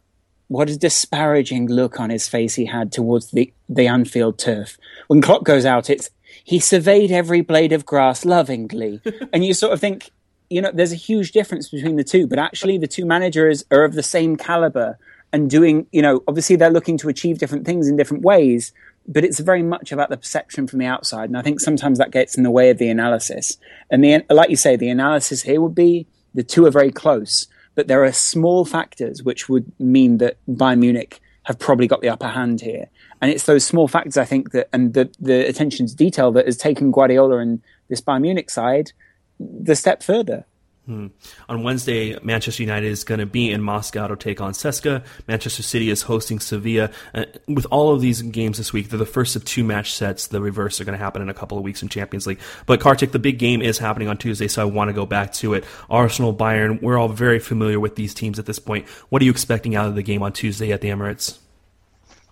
What 0.48 0.70
a 0.70 0.78
disparaging 0.78 1.68
look 1.68 2.00
on 2.00 2.10
his 2.10 2.28
face 2.28 2.56
he 2.56 2.66
had 2.66 2.92
towards 2.92 3.32
the 3.32 3.54
the 3.70 3.88
Anfield 3.88 4.38
turf. 4.38 4.78
When 5.08 5.22
Klopp 5.22 5.44
goes 5.44 5.66
out, 5.66 5.90
it's 5.90 6.10
he 6.44 6.60
surveyed 6.60 7.12
every 7.12 7.42
blade 7.42 7.72
of 7.72 7.86
grass 7.86 8.26
lovingly, 8.26 9.02
and 9.34 9.46
you 9.46 9.54
sort 9.54 9.74
of 9.74 9.80
think 9.80 10.12
you 10.50 10.62
know, 10.62 10.72
there's 10.74 10.92
a 10.92 10.98
huge 10.98 11.32
difference 11.32 11.70
between 11.70 11.96
the 11.96 12.04
two, 12.04 12.28
but 12.28 12.40
actually 12.40 12.78
the 12.78 12.88
two 12.88 13.06
managers 13.06 13.64
are 13.72 13.84
of 13.84 13.94
the 13.94 14.04
same 14.04 14.36
caliber 14.36 14.98
and 15.32 15.50
doing, 15.50 15.88
you 15.92 16.02
know, 16.02 16.24
obviously 16.28 16.56
they're 16.56 16.70
looking 16.70 16.98
to 17.00 17.10
achieve 17.10 17.40
different 17.40 17.66
things 17.66 17.88
in 17.88 17.96
different 17.96 18.24
ways, 18.24 18.72
but 19.08 19.24
it's 19.24 19.40
very 19.40 19.64
much 19.64 19.92
about 19.92 20.10
the 20.10 20.18
perception 20.18 20.68
from 20.68 20.80
the 20.80 20.86
outside. 20.86 21.30
And 21.30 21.38
I 21.38 21.42
think 21.42 21.60
sometimes 21.60 21.98
that 21.98 22.12
gets 22.12 22.36
in 22.38 22.44
the 22.44 22.52
way 22.52 22.70
of 22.70 22.78
the 22.78 22.90
analysis. 22.90 23.58
And 23.90 24.04
the, 24.04 24.24
like 24.30 24.50
you 24.50 24.56
say, 24.56 24.76
the 24.76 24.90
analysis 24.90 25.42
here 25.42 25.60
would 25.60 25.76
be 25.76 26.08
the 26.34 26.44
two 26.44 26.66
are 26.66 26.72
very 26.72 26.92
close, 26.92 27.48
but 27.76 27.88
there 27.88 28.04
are 28.04 28.12
small 28.12 28.64
factors 28.64 29.24
which 29.24 29.50
would 29.50 29.72
mean 29.80 30.20
that 30.20 30.38
Bayern 30.48 30.80
Munich 30.80 31.20
have 31.44 31.60
probably 31.60 31.88
got 31.88 32.02
the 32.02 32.10
upper 32.10 32.28
hand 32.28 32.62
here. 32.62 32.90
And 33.22 33.32
it's 33.32 33.46
those 33.46 33.66
small 33.66 33.88
factors, 33.88 34.18
I 34.18 34.26
think, 34.26 34.52
that, 34.52 34.70
and 34.72 34.94
the, 34.94 35.10
the 35.20 35.48
attention 35.48 35.88
to 35.88 35.96
detail 35.96 36.32
that 36.34 36.46
has 36.46 36.58
taken 36.58 36.92
Guardiola 36.92 37.38
and 37.38 37.62
this 37.90 38.02
Bayern 38.02 38.22
Munich 38.22 38.50
side 38.50 38.92
the 39.40 39.76
step 39.76 40.04
further. 40.04 40.46
Hmm. 40.86 41.08
On 41.48 41.64
Wednesday, 41.64 42.20
Manchester 42.24 42.62
United 42.62 42.88
is 42.88 43.06
going 43.06 43.22
to 43.22 43.26
be 43.26 43.50
in 43.50 43.62
Moscow 43.62 44.08
to 44.08 44.18
take 44.18 44.42
on 44.42 44.52
CSKA. 44.52 45.06
Manchester 45.30 45.64
City 45.64 45.90
is 45.90 46.02
hosting 46.02 46.42
Sevilla. 46.42 46.90
Uh, 47.14 47.24
with 47.48 47.66
all 47.72 47.94
of 47.94 48.02
these 48.02 48.22
games 48.22 48.58
this 48.58 48.74
week, 48.74 48.90
they're 48.90 49.00
the 49.00 49.06
first 49.06 49.38
of 49.38 49.46
two 49.46 49.64
match 49.64 49.94
sets. 49.94 50.28
The 50.28 50.42
reverse 50.42 50.82
are 50.82 50.84
going 50.84 50.98
to 50.98 51.04
happen 51.04 51.22
in 51.22 51.30
a 51.30 51.34
couple 51.34 51.58
of 51.58 51.64
weeks 51.64 51.82
in 51.82 51.88
Champions 51.88 52.28
League. 52.28 52.40
But 52.66 52.82
Kartik, 52.82 53.14
the 53.14 53.20
big 53.20 53.40
game 53.40 53.62
is 53.62 53.78
happening 53.78 54.10
on 54.10 54.18
Tuesday, 54.18 54.50
so 54.50 54.62
I 54.62 54.66
want 54.66 54.90
to 54.90 54.94
go 54.94 55.06
back 55.06 55.32
to 55.34 55.54
it. 55.54 55.64
Arsenal, 55.90 56.36
Bayern, 56.36 56.82
we're 56.82 56.98
all 56.98 57.08
very 57.08 57.40
familiar 57.40 57.80
with 57.80 57.96
these 57.96 58.14
teams 58.14 58.38
at 58.38 58.46
this 58.46 58.60
point. 58.60 58.86
What 59.08 59.22
are 59.22 59.26
you 59.26 59.32
expecting 59.32 59.78
out 59.78 59.88
of 59.88 59.96
the 59.96 60.04
game 60.04 60.22
on 60.22 60.34
Tuesday 60.34 60.74
at 60.74 60.82
the 60.82 60.90
Emirates? 60.90 61.38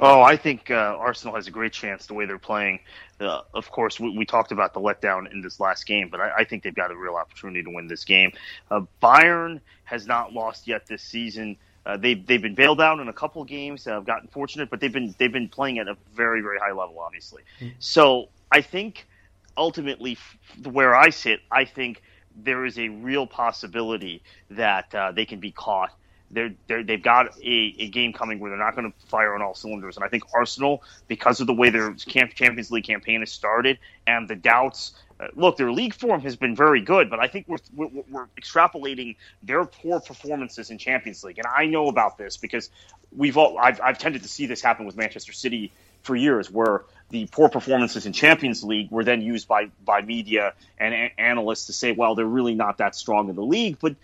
Oh, 0.04 0.24
I 0.24 0.36
think 0.36 0.72
uh, 0.72 0.98
Arsenal 1.00 1.36
has 1.36 1.48
a 1.48 1.52
great 1.52 1.74
chance 1.74 2.08
the 2.08 2.16
way 2.16 2.26
they're 2.26 2.40
playing. 2.40 2.80
Uh, 3.20 3.42
of 3.54 3.70
course, 3.70 4.00
we, 4.00 4.18
we, 4.18 4.26
talked 4.26 4.52
about 4.52 4.74
the 4.74 4.80
letdown 4.80 5.32
in 5.32 5.42
this 5.42 5.60
last 5.60 5.86
game, 5.86 6.10
but 6.10 6.20
I, 6.20 6.38
I, 6.40 6.44
think 6.44 6.64
they've 6.64 6.74
got 6.74 6.90
a 6.90 6.96
real 6.96 7.14
opportunity 7.14 7.62
to 7.62 7.70
win 7.70 7.88
this 7.88 8.04
game. 8.04 8.32
Uh, 8.72 8.82
Bayern 9.02 9.62
has 9.84 10.08
not 10.08 10.34
lost 10.34 10.68
yet 10.68 10.88
this 10.88 11.04
season. 11.04 11.56
Uh, 11.86 11.98
they've 11.98 12.26
they've 12.26 12.42
been 12.42 12.56
bailed 12.56 12.82
out 12.82 13.00
in 13.00 13.10
a 13.10 13.14
couple 13.14 13.44
games. 13.44 13.86
Have 13.86 14.06
gotten 14.06 14.28
fortunate, 14.28 14.72
but 14.72 14.80
they've 14.80 14.92
been 14.92 15.14
they've 15.20 15.32
been 15.32 15.50
playing 15.50 15.78
at 15.78 15.88
a 15.88 15.96
very 16.16 16.42
very 16.42 16.58
high 16.58 16.72
level, 16.72 17.00
obviously. 17.00 17.44
Mm-hmm. 17.60 17.76
So 17.78 18.30
I 18.52 18.62
think 18.62 19.08
ultimately, 19.56 20.18
where 20.64 20.96
I 20.96 21.12
sit, 21.12 21.42
I 21.52 21.66
think 21.66 22.02
there 22.36 22.66
is 22.66 22.80
a 22.80 22.90
real 22.90 23.28
possibility 23.28 24.24
that 24.50 24.94
uh, 24.96 25.12
they 25.12 25.26
can 25.26 25.40
be 25.40 25.52
caught 25.52 25.92
they're, 26.32 26.54
they're, 26.68 26.84
they've 26.84 27.02
got 27.02 27.38
a, 27.40 27.76
a 27.80 27.90
game 27.90 28.14
coming 28.14 28.40
where 28.40 28.50
they're 28.50 28.60
not 28.60 28.76
going 28.76 28.92
to 28.92 29.08
fire 29.08 29.34
on 29.34 29.42
all 29.42 29.54
cylinders. 29.54 29.98
And 29.98 30.04
I 30.04 30.08
think 30.08 30.24
Arsenal, 30.34 30.84
because 31.08 31.40
of 31.42 31.48
the 31.48 31.54
way 31.54 31.70
their 31.70 31.94
Champions 31.94 32.72
League 32.72 32.86
campaign 32.86 33.20
has 33.20 33.32
started 33.32 33.78
and 34.08 34.28
the 34.28 34.36
doubts, 34.36 34.94
uh, 35.20 35.28
look, 35.36 35.58
their 35.58 35.72
league 35.72 35.94
form 35.94 36.22
has 36.22 36.36
been 36.36 36.56
very 36.56 36.82
good, 36.82 37.10
but 37.10 37.20
I 37.20 37.28
think 37.28 37.48
we're, 37.48 37.58
we're, 37.76 38.04
we're 38.10 38.28
extrapolating 38.40 39.16
their 39.44 39.66
poor 39.66 40.00
performances 40.00 40.72
in 40.72 40.78
Champions 40.78 41.24
League. 41.24 41.38
And 41.38 41.48
I 41.48 41.66
know 41.66 41.88
about 41.88 42.18
this 42.18 42.38
because 42.38 42.70
we've 43.16 43.38
all, 43.38 43.58
I've, 43.60 43.80
I've 43.82 43.98
tended 43.98 44.24
to 44.24 44.28
see 44.28 44.46
this 44.46 44.62
happen 44.62 44.86
with 44.86 44.96
Manchester 44.96 45.34
City 45.34 45.72
for 46.04 46.16
years, 46.16 46.50
where 46.50 46.84
the 47.10 47.28
poor 47.28 47.50
performances 47.50 48.06
in 48.06 48.14
Champions 48.14 48.64
League 48.64 48.90
were 48.90 49.04
then 49.04 49.22
used 49.22 49.48
by 49.48 49.70
by 49.86 50.02
media 50.02 50.54
and 50.80 50.94
a- 50.94 51.20
analysts 51.20 51.68
to 51.68 51.74
say, 51.74 51.92
well, 51.92 52.16
they're 52.16 52.26
really 52.26 52.56
not 52.56 52.78
that 52.78 52.96
strong 52.96 53.30
in 53.30 53.36
the 53.36 53.44
league, 53.44 53.78
but 53.80 53.96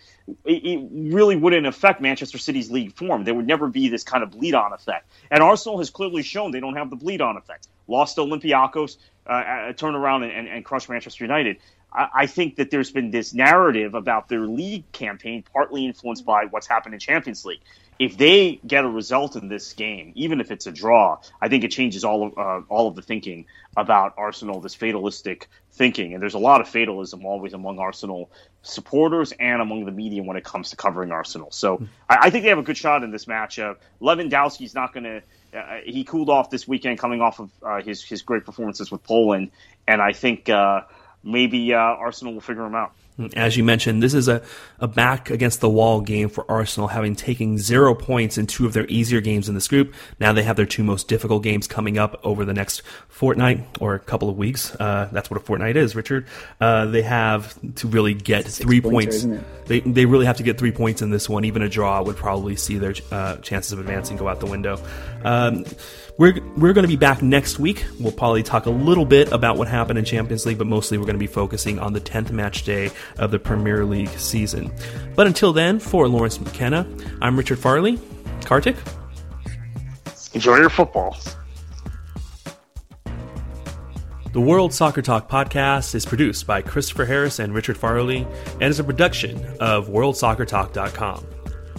it, 0.44 0.64
it, 0.64 0.88
really 0.92 1.36
wouldn't 1.36 1.66
affect 1.66 2.00
Manchester 2.00 2.38
City's 2.38 2.70
league 2.70 2.94
form. 2.94 3.24
There 3.24 3.34
would 3.34 3.46
never 3.46 3.68
be 3.68 3.88
this 3.88 4.04
kind 4.04 4.22
of 4.22 4.30
bleed 4.30 4.54
on 4.54 4.72
effect. 4.72 5.10
And 5.30 5.42
Arsenal 5.42 5.78
has 5.78 5.90
clearly 5.90 6.22
shown 6.22 6.50
they 6.50 6.60
don't 6.60 6.76
have 6.76 6.90
the 6.90 6.96
bleed 6.96 7.22
on 7.22 7.36
effect. 7.36 7.66
Lost 7.86 8.16
to 8.16 8.22
Olympiacos, 8.22 8.98
uh, 9.26 9.72
turn 9.72 9.94
around 9.94 10.24
and, 10.24 10.32
and, 10.32 10.48
and 10.48 10.64
crush 10.64 10.88
Manchester 10.88 11.24
United. 11.24 11.56
I, 11.90 12.26
think 12.26 12.56
that 12.56 12.70
there's 12.70 12.90
been 12.90 13.10
this 13.10 13.32
narrative 13.32 13.94
about 13.94 14.28
their 14.28 14.46
league 14.46 14.90
campaign, 14.92 15.42
partly 15.52 15.86
influenced 15.86 16.24
by 16.24 16.44
what's 16.44 16.66
happened 16.66 16.94
in 16.94 17.00
Champions 17.00 17.44
League 17.44 17.60
if 17.98 18.16
they 18.16 18.60
get 18.66 18.84
a 18.84 18.88
result 18.88 19.34
in 19.34 19.48
this 19.48 19.72
game, 19.72 20.12
even 20.14 20.40
if 20.40 20.50
it's 20.50 20.66
a 20.66 20.72
draw, 20.72 21.18
I 21.40 21.48
think 21.48 21.64
it 21.64 21.72
changes 21.72 22.04
all 22.04 22.28
of 22.28 22.38
uh, 22.38 22.60
all 22.68 22.88
of 22.88 22.94
the 22.94 23.02
thinking 23.02 23.46
about 23.76 24.14
Arsenal. 24.16 24.60
This 24.60 24.74
fatalistic 24.74 25.48
thinking, 25.72 26.14
and 26.14 26.22
there's 26.22 26.34
a 26.34 26.38
lot 26.38 26.60
of 26.60 26.68
fatalism 26.68 27.26
always 27.26 27.54
among 27.54 27.78
Arsenal 27.80 28.30
supporters 28.62 29.32
and 29.32 29.60
among 29.60 29.84
the 29.84 29.90
media 29.90 30.22
when 30.22 30.36
it 30.36 30.44
comes 30.44 30.70
to 30.70 30.76
covering 30.76 31.10
Arsenal. 31.10 31.50
So 31.50 31.82
I, 32.08 32.18
I 32.22 32.30
think 32.30 32.44
they 32.44 32.50
have 32.50 32.58
a 32.58 32.62
good 32.62 32.76
shot 32.76 33.02
in 33.02 33.10
this 33.10 33.26
match. 33.26 33.58
Uh, 33.58 33.74
Lewandowski's 34.00 34.74
not 34.74 34.92
going 34.92 35.04
to. 35.04 35.22
Uh, 35.52 35.80
he 35.84 36.04
cooled 36.04 36.30
off 36.30 36.50
this 36.50 36.68
weekend, 36.68 36.98
coming 36.98 37.20
off 37.20 37.40
of 37.40 37.50
uh, 37.62 37.82
his 37.82 38.02
his 38.04 38.22
great 38.22 38.44
performances 38.44 38.92
with 38.92 39.02
Poland, 39.02 39.50
and 39.88 40.00
I 40.00 40.12
think 40.12 40.48
uh, 40.48 40.82
maybe 41.28 41.74
uh, 41.74 41.78
Arsenal 41.78 42.34
will 42.34 42.40
figure 42.40 42.64
him 42.64 42.74
out. 42.74 42.92
As 43.34 43.56
you 43.56 43.64
mentioned, 43.64 44.00
this 44.00 44.14
is 44.14 44.28
a, 44.28 44.42
a 44.78 44.86
back 44.86 45.28
against 45.28 45.60
the 45.60 45.68
wall 45.68 46.00
game 46.00 46.28
for 46.28 46.48
Arsenal, 46.48 46.86
having 46.86 47.16
taken 47.16 47.58
zero 47.58 47.92
points 47.92 48.38
in 48.38 48.46
two 48.46 48.64
of 48.64 48.74
their 48.74 48.86
easier 48.86 49.20
games 49.20 49.48
in 49.48 49.56
this 49.56 49.66
group. 49.66 49.92
Now 50.20 50.32
they 50.32 50.44
have 50.44 50.54
their 50.54 50.66
two 50.66 50.84
most 50.84 51.08
difficult 51.08 51.42
games 51.42 51.66
coming 51.66 51.98
up 51.98 52.20
over 52.22 52.44
the 52.44 52.54
next 52.54 52.82
fortnight 53.08 53.66
or 53.80 53.94
a 53.94 53.98
couple 53.98 54.30
of 54.30 54.36
weeks. 54.36 54.72
Uh, 54.76 55.08
that's 55.10 55.30
what 55.30 55.36
a 55.36 55.42
fortnight 55.42 55.76
is, 55.76 55.96
Richard. 55.96 56.28
Uh, 56.60 56.86
they 56.86 57.02
have 57.02 57.58
to 57.74 57.88
really 57.88 58.14
get 58.14 58.46
three 58.46 58.80
points. 58.80 59.26
They, 59.66 59.80
they 59.80 60.06
really 60.06 60.26
have 60.26 60.36
to 60.36 60.44
get 60.44 60.56
three 60.56 60.72
points 60.72 61.02
in 61.02 61.10
this 61.10 61.28
one. 61.28 61.44
Even 61.44 61.62
a 61.62 61.68
draw 61.68 62.00
would 62.00 62.16
probably 62.16 62.54
see 62.54 62.78
their 62.78 62.94
uh, 63.10 63.38
chances 63.38 63.72
of 63.72 63.80
advancing 63.80 64.16
go 64.16 64.28
out 64.28 64.38
the 64.38 64.46
window. 64.46 64.80
Um, 65.24 65.64
we're, 66.18 66.40
we're 66.56 66.72
going 66.72 66.82
to 66.82 66.88
be 66.88 66.96
back 66.96 67.22
next 67.22 67.60
week. 67.60 67.86
We'll 67.98 68.12
probably 68.12 68.42
talk 68.42 68.66
a 68.66 68.70
little 68.70 69.04
bit 69.04 69.30
about 69.32 69.56
what 69.56 69.68
happened 69.68 70.00
in 70.00 70.04
Champions 70.04 70.44
League, 70.44 70.58
but 70.58 70.66
mostly 70.66 70.98
we're 70.98 71.04
going 71.04 71.14
to 71.14 71.20
be 71.20 71.28
focusing 71.28 71.78
on 71.78 71.92
the 71.92 72.00
10th 72.00 72.32
match 72.32 72.64
day 72.64 72.90
of 73.18 73.30
the 73.30 73.38
Premier 73.38 73.84
League 73.84 74.10
season. 74.10 74.72
But 75.14 75.28
until 75.28 75.52
then, 75.52 75.78
for 75.78 76.08
Lawrence 76.08 76.40
McKenna, 76.40 76.86
I'm 77.22 77.36
Richard 77.36 77.60
Farley. 77.60 78.00
Kartik? 78.44 78.76
Enjoy 80.34 80.56
your 80.56 80.70
football. 80.70 81.16
The 84.32 84.40
World 84.40 84.74
Soccer 84.74 85.02
Talk 85.02 85.30
podcast 85.30 85.94
is 85.94 86.04
produced 86.04 86.46
by 86.46 86.62
Christopher 86.62 87.06
Harris 87.06 87.38
and 87.38 87.54
Richard 87.54 87.78
Farley 87.78 88.26
and 88.54 88.64
is 88.64 88.78
a 88.78 88.84
production 88.84 89.42
of 89.60 89.88
WorldSoccerTalk.com. 89.88 91.26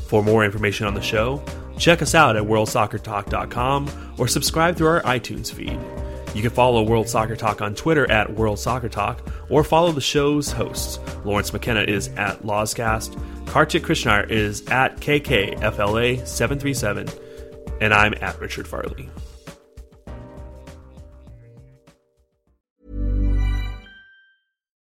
For 0.07 0.23
more 0.23 0.43
information 0.43 0.87
on 0.87 0.95
the 0.95 1.01
show, 1.01 1.43
Check 1.79 2.01
us 2.01 2.13
out 2.13 2.35
at 2.35 2.43
worldsoccertalk.com 2.43 4.13
or 4.17 4.27
subscribe 4.27 4.75
through 4.75 4.89
our 4.89 5.01
iTunes 5.03 5.49
feed. 5.51 5.79
You 6.35 6.43
can 6.43 6.51
follow 6.51 6.83
World 6.83 7.09
Soccer 7.09 7.35
Talk 7.35 7.59
on 7.61 7.73
Twitter 7.73 8.07
at 8.11 8.31
World 8.31 8.59
Soccer 8.59 8.89
Talk 8.89 9.27
or 9.49 9.63
follow 9.63 9.91
the 9.91 10.01
show's 10.01 10.51
hosts. 10.51 10.99
Lawrence 11.25 11.51
McKenna 11.53 11.81
is 11.81 12.09
at 12.09 12.43
Lawscast, 12.43 13.19
Kartik 13.47 13.81
Krishnaiyer 13.83 14.29
is 14.29 14.67
at 14.67 14.97
KKFLA737, 14.97 17.19
and 17.81 17.93
I'm 17.93 18.13
at 18.21 18.39
Richard 18.39 18.67
Farley. 18.67 19.09